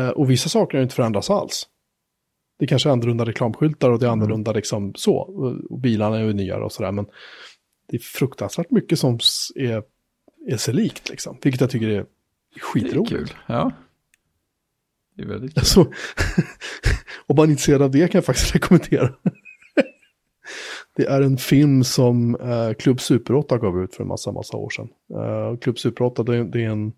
Eh, 0.06 0.10
och 0.10 0.30
vissa 0.32 0.50
saker 0.50 0.78
har 0.78 0.84
inte 0.84 0.96
förändrats 0.96 1.30
alls. 1.30 1.68
Det 2.60 2.68
kanske 2.68 2.90
är 2.90 2.92
annorlunda 2.94 3.26
reklamskyltar 3.26 3.90
och 3.92 4.00
det 4.00 4.06
är 4.06 4.10
annorlunda 4.10 4.52
liksom 4.52 4.94
så. 4.96 5.16
Och, 5.16 5.80
bilarna 5.80 6.18
är 6.20 6.24
ju 6.24 6.34
nyare 6.34 6.64
och 6.64 6.72
sådär. 6.72 6.92
Men 6.92 7.06
det 7.90 7.96
är 7.98 8.02
fruktansvärt 8.02 8.72
mycket 8.72 9.00
som 9.00 9.20
är, 9.56 9.84
är 10.48 10.58
sig 10.58 10.74
likt 10.74 11.10
liksom. 11.10 11.38
Vilket 11.44 11.62
jag 11.62 11.70
tycker 11.70 11.88
är 11.88 11.92
Det 11.92 11.98
är 12.56 12.60
skitroligt. 12.60 13.10
kul. 13.10 13.30
Ja. 13.48 13.72
Det 15.16 15.24
är 15.24 15.28
väldigt 15.28 15.54
kul. 15.54 15.60
Alltså, 15.60 15.82
om 17.28 17.36
man 17.36 17.46
är 17.46 17.50
intresserad 17.50 17.82
av 17.82 17.92
det 17.92 18.12
kan 18.12 18.18
jag 18.20 18.26
faktiskt 18.26 18.56
rekommendera. 18.56 19.14
det 20.96 21.06
är 21.06 21.22
en 21.22 21.38
film 21.38 21.84
som 21.84 22.36
eh, 22.36 22.74
Klubb 22.74 23.02
Super 23.02 23.36
8 23.36 23.58
gav 23.58 23.84
ut 23.84 23.96
för 23.96 24.04
en 24.04 24.08
massa, 24.08 24.32
massa 24.32 24.58
år 24.58 24.70
sedan. 24.70 24.90
Eh, 25.14 25.58
Klubb 25.60 25.80
Super 25.80 26.06
8, 26.06 26.24
det, 26.24 26.38
är- 26.38 26.44
det 26.44 26.64
är 26.64 26.70
en, 26.70 26.94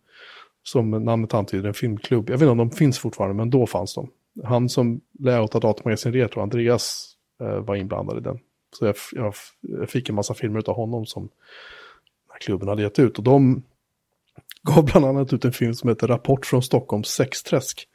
som 0.63 0.89
namnet 0.91 1.33
antyder, 1.33 1.67
en 1.67 1.73
filmklubb. 1.73 2.29
Jag 2.29 2.33
vet 2.37 2.41
inte 2.41 2.51
om 2.51 2.57
de 2.57 2.71
finns 2.71 2.99
fortfarande, 2.99 3.35
men 3.35 3.49
då 3.49 3.67
fanns 3.67 3.93
de. 3.95 4.09
Han 4.43 4.69
som 4.69 5.01
layoutade 5.19 5.67
datamagasin 5.67 6.13
Retro, 6.13 6.41
Andreas, 6.41 7.13
eh, 7.41 7.59
var 7.59 7.75
inblandad 7.75 8.17
i 8.17 8.21
den. 8.21 8.39
Så 8.79 8.85
jag, 8.85 8.95
jag, 9.11 9.33
jag 9.61 9.89
fick 9.89 10.09
en 10.09 10.15
massa 10.15 10.33
filmer 10.33 10.69
av 10.69 10.75
honom 10.75 11.05
som 11.05 11.29
klubben 12.39 12.67
hade 12.67 12.81
gett 12.81 12.99
ut. 12.99 13.17
Och 13.17 13.23
de 13.23 13.63
gav 14.63 14.85
bland 14.85 15.05
annat 15.05 15.33
ut 15.33 15.45
en 15.45 15.53
film 15.53 15.73
som 15.73 15.89
heter 15.89 16.07
Rapport 16.07 16.45
från 16.45 16.63
Stockholms 16.63 17.07
sexträsk 17.07 17.87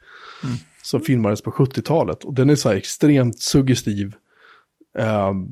som 0.81 1.01
filmades 1.01 1.41
på 1.41 1.51
70-talet. 1.51 2.23
Och 2.23 2.33
den 2.33 2.49
är 2.49 2.55
så 2.55 2.69
här 2.69 2.75
extremt 2.75 3.39
suggestiv. 3.39 4.15
ehm, 4.99 5.47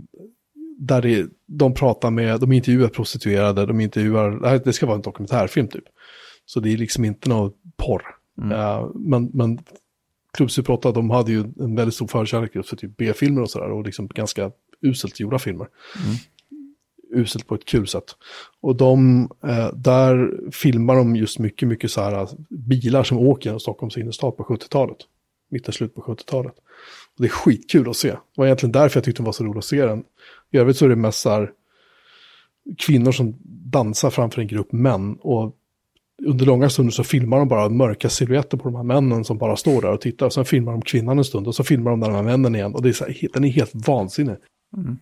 där 0.77 1.01
det, 1.01 1.27
de 1.45 1.73
pratar 1.73 2.11
med, 2.11 2.39
de 2.39 2.51
intervjuar 2.51 2.87
prostituerade, 2.87 3.65
de 3.65 3.81
intervjuar, 3.81 4.59
det 4.65 4.73
ska 4.73 4.85
vara 4.85 4.95
en 4.95 5.01
dokumentärfilm 5.01 5.67
typ. 5.67 5.83
Så 6.45 6.59
det 6.59 6.73
är 6.73 6.77
liksom 6.77 7.05
inte 7.05 7.29
någon 7.29 7.51
porr. 7.77 8.03
Mm. 8.37 8.51
Uh, 8.51 8.91
men, 8.95 9.29
men 9.33 9.59
Club 10.33 10.51
Super 10.51 10.73
8, 10.73 10.91
de 10.91 11.09
hade 11.09 11.31
ju 11.31 11.39
en 11.59 11.75
väldigt 11.75 11.95
stor 11.95 12.07
förkärlek 12.07 12.65
för 12.65 12.75
typ 12.75 12.97
B-filmer 12.97 13.41
och 13.41 13.49
sådär 13.49 13.71
och 13.71 13.85
liksom 13.85 14.07
ganska 14.07 14.51
uselt 14.81 15.19
gjorda 15.19 15.39
filmer. 15.39 15.67
Mm. 16.05 16.15
Uselt 17.13 17.47
på 17.47 17.55
ett 17.55 17.65
kul 17.65 17.87
sätt. 17.87 18.15
Och 18.61 18.75
de, 18.75 19.29
eh, 19.43 19.73
där 19.73 20.31
filmar 20.51 20.95
de 20.95 21.15
just 21.15 21.39
mycket, 21.39 21.67
mycket 21.67 21.91
så 21.91 22.01
här 22.01 22.13
eh, 22.13 22.29
bilar 22.49 23.03
som 23.03 23.17
åker 23.17 23.49
genom 23.49 23.59
Stockholms 23.59 23.97
innerstad 23.97 24.37
på 24.37 24.43
70-talet. 24.43 24.97
Mitten, 25.51 25.73
slut 25.73 25.95
på 25.95 26.01
70-talet. 26.01 26.53
Och 27.15 27.21
det 27.21 27.25
är 27.25 27.29
skitkul 27.29 27.89
att 27.89 27.97
se. 27.97 28.09
Det 28.09 28.17
var 28.35 28.45
egentligen 28.45 28.71
därför 28.71 28.97
jag 28.97 29.03
tyckte 29.03 29.21
det 29.21 29.25
var 29.25 29.33
så 29.33 29.43
roligt 29.43 29.57
att 29.57 29.65
se 29.65 29.85
den. 29.85 30.03
I 30.51 30.57
övrigt 30.57 30.77
så 30.77 30.85
är 30.85 30.89
det 30.89 30.95
mest 30.95 31.19
så 31.19 31.29
här 31.29 31.51
kvinnor 32.77 33.11
som 33.11 33.35
dansar 33.43 34.09
framför 34.09 34.41
en 34.41 34.47
grupp 34.47 34.71
män. 34.71 35.17
Och 35.21 35.55
under 36.25 36.45
långa 36.45 36.69
stunder 36.69 36.91
så 36.91 37.03
filmar 37.03 37.37
de 37.39 37.47
bara 37.47 37.69
mörka 37.69 38.09
silhuetter 38.09 38.57
på 38.57 38.63
de 38.63 38.75
här 38.75 38.83
männen 38.83 39.23
som 39.23 39.37
bara 39.37 39.55
står 39.55 39.81
där 39.81 39.91
och 39.91 40.01
tittar. 40.01 40.25
Och 40.25 40.33
sen 40.33 40.45
filmar 40.45 40.71
de 40.71 40.81
kvinnan 40.81 41.17
en 41.17 41.23
stund 41.23 41.47
och 41.47 41.55
så 41.55 41.63
filmar 41.63 41.91
de 41.91 41.99
de 41.99 42.11
här 42.11 42.23
männen 42.23 42.55
igen. 42.55 42.75
Och 42.75 42.81
det 42.81 42.89
är 42.89 42.93
så 42.93 43.05
här, 43.05 43.27
den 43.33 43.43
är 43.43 43.49
helt 43.49 43.87
vansinnig. 43.87 44.35
Mm. 44.77 44.97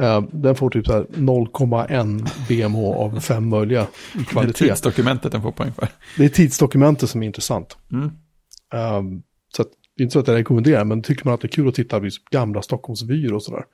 Uh, 0.00 0.20
den 0.32 0.54
får 0.54 0.70
typ 0.70 0.86
0,1 0.86 2.28
BMH 2.48 2.78
av 2.78 3.20
fem 3.20 3.48
möjliga 3.48 3.86
i 4.20 4.24
kvalitet. 4.24 4.64
Det 4.64 4.64
är 4.64 4.68
tidsdokumentet 4.68 5.32
den 5.32 5.42
får 5.42 5.52
poäng 5.52 5.72
för. 5.72 5.88
Det 6.16 6.24
är 6.24 6.28
tidsdokumentet 6.28 7.10
som 7.10 7.22
är 7.22 7.26
intressant. 7.26 7.76
Mm. 7.92 8.04
Uh, 8.04 9.20
så 9.56 9.62
att, 9.62 9.68
det 9.96 10.02
är 10.02 10.04
inte 10.04 10.12
så 10.12 10.18
att 10.18 10.28
jag 10.28 10.34
rekommenderar, 10.34 10.84
men 10.84 11.02
tycker 11.02 11.24
man 11.24 11.34
att 11.34 11.40
det 11.40 11.46
är 11.46 11.50
kul 11.50 11.68
att 11.68 11.74
titta 11.74 12.00
på 12.00 12.08
gamla 12.30 12.62
Stockholmsvyer 12.62 13.32
och 13.32 13.42
sådär. 13.42 13.64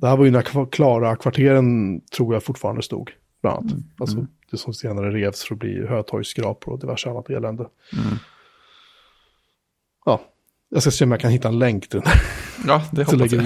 Det 0.00 0.08
här 0.08 0.16
var 0.16 0.24
ju 0.24 0.30
när 0.30 0.70
Klara 0.70 1.16
kvarteren 1.16 2.00
tror 2.16 2.34
jag 2.34 2.42
fortfarande 2.42 2.82
stod, 2.82 3.10
bland 3.42 3.58
annat. 3.58 3.72
Mm. 3.72 3.84
Alltså, 3.98 4.16
mm 4.16 4.28
det 4.50 4.56
som 4.56 4.74
senare 4.74 5.10
revs 5.10 5.44
för 5.44 5.54
att 5.54 5.58
bli 5.58 5.86
Hötorgsskrapor 5.86 6.72
och 6.72 6.80
diverse 6.80 7.10
annat 7.10 7.30
elände. 7.30 7.68
Mm. 7.92 8.18
Ja, 10.04 10.20
jag 10.68 10.82
ska 10.82 10.90
se 10.90 11.04
om 11.04 11.10
jag 11.10 11.20
kan 11.20 11.30
hitta 11.30 11.48
en 11.48 11.58
länk 11.58 11.88
till 11.88 12.00
den. 12.00 12.12
Ja, 12.66 12.84
det 12.92 13.04
hoppas 13.04 13.32
jag. 13.32 13.44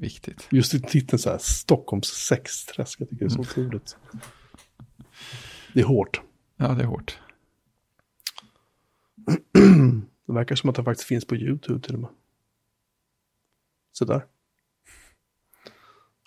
Viktigt. 0.00 0.48
Just 0.50 0.74
i 0.74 0.80
titeln 0.80 1.18
så 1.18 1.30
här, 1.30 1.38
Stockholms 1.38 2.06
sexträsk, 2.06 3.00
jag 3.00 3.08
tycker 3.08 3.24
det 3.24 3.28
är 3.28 3.28
så 3.28 3.34
mm. 3.34 3.48
otroligt. 3.48 3.96
Det 5.74 5.80
är 5.80 5.84
hårt. 5.84 6.20
Ja, 6.56 6.68
det 6.68 6.82
är 6.82 6.86
hårt. 6.86 7.18
det 10.26 10.32
verkar 10.32 10.56
som 10.56 10.70
att 10.70 10.76
det 10.76 10.84
faktiskt 10.84 11.08
finns 11.08 11.24
på 11.24 11.36
YouTube 11.36 11.86
till 11.86 11.94
och 11.94 12.00
med. 12.00 12.10
Sådär. 13.92 14.26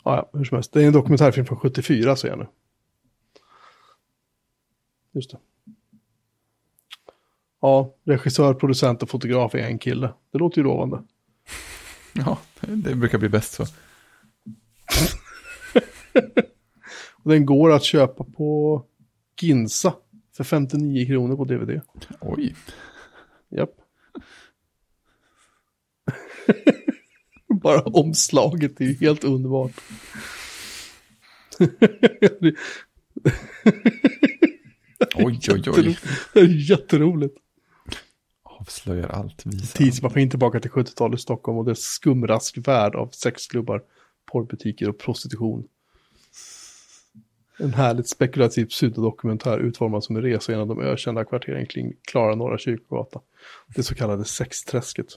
Ja, 0.04 0.30
hur 0.34 0.44
som 0.44 0.56
helst. 0.56 0.74
Det 0.74 0.84
är 0.84 0.88
en 0.88 0.94
dokumentärfilm 0.94 1.46
från 1.46 1.60
74 1.60 2.16
ser 2.16 2.28
jag 2.28 2.40
nu. 2.40 2.48
Just 5.12 5.32
det. 5.32 5.38
Ja, 7.62 7.96
regissör, 8.04 8.54
producent 8.54 9.04
och 9.04 9.10
fotograf 9.10 9.56
är 9.56 9.60
en 9.60 9.80
kille. 9.80 10.14
Det 10.32 10.38
låter 10.38 10.58
ju 10.58 10.64
lovande. 10.64 11.04
Ja, 12.14 12.38
det 12.68 12.96
brukar 12.96 13.18
bli 13.18 13.30
bäst 13.30 13.54
så. 13.54 13.66
den 17.24 17.46
går 17.46 17.72
att 17.72 17.84
köpa 17.84 18.24
på 18.24 18.84
Ginsa 19.42 19.94
för 20.38 20.44
59 20.44 21.06
kronor 21.06 21.36
på 21.36 21.46
DVD. 21.46 21.82
Oj. 22.20 22.56
Japp. 23.50 23.76
Bara 27.62 27.82
omslaget 27.82 28.82
är 28.82 28.86
ju 28.86 28.94
helt 28.94 29.24
underbart. 29.24 29.72
oj, 35.16 35.40
oj, 35.50 35.64
oj. 35.68 35.98
Det 36.34 36.40
är 36.40 36.70
jätteroligt. 36.70 37.38
Avslöjar 38.62 39.10
allt. 39.10 39.44
Tidsmaskin 39.74 40.30
tillbaka 40.30 40.60
till 40.60 40.72
70-talets 40.72 41.24
Stockholm 41.24 41.58
och 41.58 41.66
dess 41.66 41.82
skumraskvärld 41.82 42.96
av 42.96 43.08
sexklubbar, 43.08 43.84
porrbutiker 44.32 44.90
och 44.90 45.00
prostitution. 45.00 45.68
En 47.60 47.74
härligt 47.74 48.08
spekulativ 48.08 48.66
pseudodokumentär 48.66 49.60
utformad 49.60 50.04
som 50.04 50.16
en 50.16 50.22
resa 50.22 50.52
genom 50.52 50.68
de 50.68 50.82
ökända 50.82 51.26
kvarteren 51.26 51.66
kring 51.66 51.94
Klara 52.12 52.36
Norra 52.36 52.58
Kyrkogata. 52.58 53.22
Det 53.76 53.84
så 53.84 53.96
kallade 53.96 54.26
sexträsket. 54.26 55.08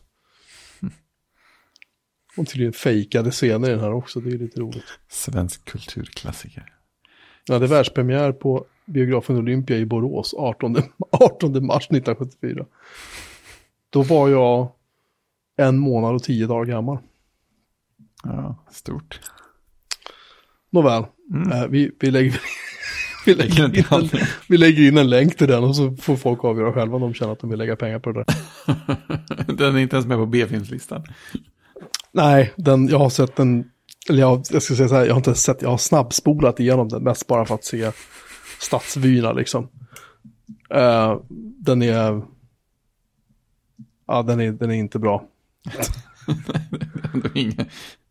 Och 2.37 2.47
tydligen 2.47 2.73
fejkade 2.73 3.31
scener 3.31 3.69
i 3.69 3.71
den 3.71 3.81
här 3.81 3.93
också, 3.93 4.21
det 4.21 4.31
är 4.31 4.39
lite 4.39 4.61
roligt. 4.61 4.85
Svensk 5.09 5.65
kulturklassiker. 5.65 6.75
Ja, 7.47 7.59
det 7.59 7.67
är 7.67 7.69
världspremiär 7.69 8.33
på 8.33 8.67
biografen 8.85 9.37
Olympia 9.37 9.77
i 9.77 9.87
Borås 9.87 10.35
18, 10.35 10.77
18 11.11 11.67
mars 11.67 11.85
1974. 11.85 12.67
Då 13.95 14.03
var 14.03 14.29
jag 14.29 14.73
en 15.57 15.79
månad 15.79 16.15
och 16.15 16.23
tio 16.23 16.47
dagar 16.47 16.65
gammal. 16.65 16.99
Ja, 18.25 18.65
stort. 18.71 19.21
Nåväl, 20.71 21.05
mm. 21.31 21.53
äh, 21.53 21.67
vi, 21.67 21.91
vi, 22.01 22.11
lägger, 22.11 22.41
vi, 23.27 23.35
lägger 23.35 23.79
in 23.79 23.85
en, 23.91 24.09
vi 24.49 24.57
lägger 24.57 24.89
in 24.89 24.99
en 24.99 25.11
länk 25.11 25.37
till 25.37 25.49
den 25.49 25.65
och 25.65 25.77
så 25.77 25.97
får 25.97 26.17
folk 26.17 26.45
avgöra 26.45 26.73
själva 26.73 26.97
om 26.97 27.03
de 27.03 27.15
känner 27.15 27.33
att 27.33 27.41
de 27.41 27.51
vill 27.51 27.59
lägga 27.59 27.77
pengar 27.77 27.99
på 27.99 28.13
det 28.13 28.25
där. 28.25 28.37
den 29.53 29.77
är 29.77 29.81
inte 29.81 29.97
ens 29.97 30.07
med 30.07 30.19
på 30.19 30.27
B-filmslistan. 30.27 31.05
Nej, 32.13 32.53
den, 32.57 32.89
jag 32.89 32.99
har 32.99 33.11
sett 33.11 33.37
den, 33.37 33.71
eller 34.09 34.21
jag, 34.21 34.45
jag 34.51 34.63
ska 34.63 34.75
säga 34.75 34.89
så 34.89 34.95
här, 34.95 35.05
jag 35.05 35.15
har 35.15 35.21
inte 35.21 35.35
sett, 35.35 35.63
jag 35.63 35.71
har 35.71 35.79
snabbspolat 35.79 36.61
igenom 36.61 36.89
den 36.89 37.03
mest 37.03 37.27
bara 37.27 37.45
för 37.45 37.55
att 37.55 37.65
se 37.65 37.91
stadsvyerna 38.59 39.33
liksom. 39.33 39.69
Uh, 40.75 41.21
den 41.59 41.83
är, 41.83 42.34
ja 44.07 44.23
den 44.23 44.41
är, 44.41 44.53
den 44.53 44.71
är 44.71 44.75
inte 44.75 44.99
bra. 44.99 45.25
inga, 47.35 47.67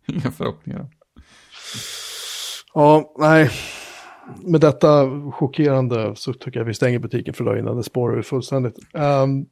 inga 0.08 0.32
förhoppningar. 0.32 0.88
Ja, 2.74 3.14
nej. 3.18 3.50
Med 4.42 4.62
detta 4.62 5.10
chockerande 5.32 6.16
så 6.16 6.34
tycker 6.34 6.60
jag 6.60 6.66
vi 6.66 6.74
stänger 6.74 7.00
butiken 7.00 7.34
för 7.34 7.44
idag 7.44 7.60
innan 7.60 7.78
det 7.78 7.84
spårar 7.84 8.22
fullständigt. 8.22 8.78
Um, 8.94 9.46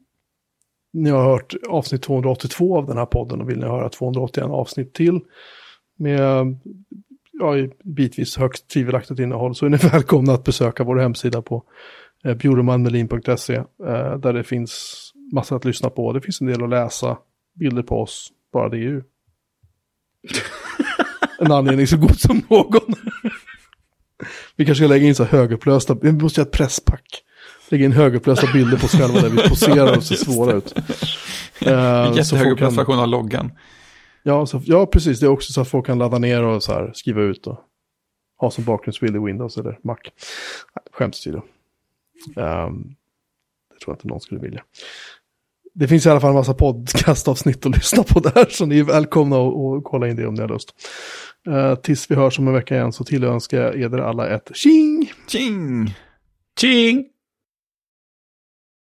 ni 0.94 1.10
har 1.10 1.24
hört 1.24 1.54
avsnitt 1.70 2.02
282 2.02 2.78
av 2.78 2.86
den 2.86 2.98
här 2.98 3.06
podden 3.06 3.42
och 3.42 3.50
vill 3.50 3.60
ni 3.60 3.66
höra 3.66 3.90
281 3.90 4.46
avsnitt 4.46 4.94
till 4.94 5.20
med 5.98 6.60
ja, 7.32 7.68
bitvis 7.84 8.38
högst 8.38 8.68
tvivelaktigt 8.68 9.20
innehåll 9.20 9.56
så 9.56 9.66
är 9.66 9.70
ni 9.70 9.78
välkomna 9.92 10.34
att 10.34 10.44
besöka 10.44 10.84
vår 10.84 10.96
hemsida 10.96 11.42
på 11.42 11.64
eh, 12.26 12.36
bjuremanmelin.se 12.36 13.56
eh, 13.56 14.18
där 14.18 14.34
det 14.34 14.44
finns 14.44 15.11
massa 15.32 15.56
att 15.56 15.66
lyssna 15.66 15.90
på. 15.90 16.14
Det 16.14 16.22
finns 16.22 16.42
en 16.42 16.48
del 16.48 16.64
att 16.64 16.70
läsa, 16.70 17.18
bilder 17.54 17.84
på 17.84 18.02
oss, 18.02 18.32
bara 18.54 18.70
det 18.70 18.78
är 18.78 18.82
ju 18.82 19.04
en 21.40 21.52
anledning 21.52 21.88
så 21.88 21.98
god 21.98 22.20
som 22.20 22.42
någon. 22.50 22.96
vi 24.56 24.66
kanske 24.66 24.84
ska 24.84 24.94
lägga 24.94 25.08
in 25.08 25.16
så 25.16 25.24
här 25.24 25.32
högupplösta, 25.32 25.98
vi 26.02 26.12
måste 26.12 26.42
göra 26.42 26.48
ett 26.48 26.54
presspack 26.54 27.24
lägga 27.72 27.86
in 27.86 27.92
högupplösta 27.92 28.48
bilder 28.54 28.78
på 28.78 28.86
oss 28.86 28.92
själva 28.92 29.22
där 29.22 29.30
vi 29.30 29.38
poserar 29.50 29.98
och 29.98 30.04
ser 30.04 30.16
svåra 30.16 30.54
ut. 30.54 30.78
Uh, 31.68 32.18
Jättehögupplöst 32.18 32.78
version 32.78 33.00
av 33.00 33.08
loggan. 33.08 33.52
Ja, 34.24 34.46
så, 34.46 34.62
ja, 34.66 34.86
precis. 34.86 35.20
Det 35.20 35.26
är 35.26 35.30
också 35.30 35.54
så 35.54 35.62
att 35.62 35.68
folk 35.68 35.86
kan 35.86 35.98
ladda 35.98 36.18
ner 36.18 36.44
och 36.44 36.64
så 36.64 36.74
här, 36.74 36.92
skriva 36.94 37.22
ut 37.22 37.48
och 37.48 37.60
ha 38.38 38.52
som 38.52 38.64
bakgrundsbild 38.64 39.16
i 39.16 39.20
Windows 39.20 39.58
eller 39.58 39.80
Mac. 39.84 39.98
Skämtstudio. 40.92 41.44
Um, 42.36 42.96
det 43.74 43.80
tror 43.80 43.94
jag 43.94 43.96
inte 43.96 44.08
någon 44.08 44.22
skulle 44.22 44.42
vilja. 44.42 44.64
Det 45.74 45.88
finns 45.88 46.06
i 46.06 46.10
alla 46.10 46.20
fall 46.20 46.30
en 46.30 46.36
massa 46.36 46.54
podcastavsnitt 46.54 47.66
att 47.66 47.76
lyssna 47.76 48.04
på 48.04 48.20
där, 48.20 48.46
så 48.50 48.66
ni 48.66 48.80
är 48.80 48.84
välkomna 48.84 49.36
att 49.36 49.84
kolla 49.84 50.08
in 50.08 50.16
det 50.16 50.28
om 50.28 50.34
ni 50.34 50.42
har 50.42 50.48
lust. 50.48 50.70
Uh, 51.48 51.76
tills 51.76 52.12
vi 52.12 52.16
hörs 52.16 52.40
om 52.40 52.48
en 52.48 52.54
vecka 52.54 52.76
igen 52.76 52.94
så 52.94 53.04
tillönskar 53.04 53.58
jag 53.58 53.82
er 53.82 53.98
alla 53.98 54.30
ett 54.30 54.52
tjing! 54.54 55.12
Tjing! 55.28 55.94
Tjing! 56.60 57.11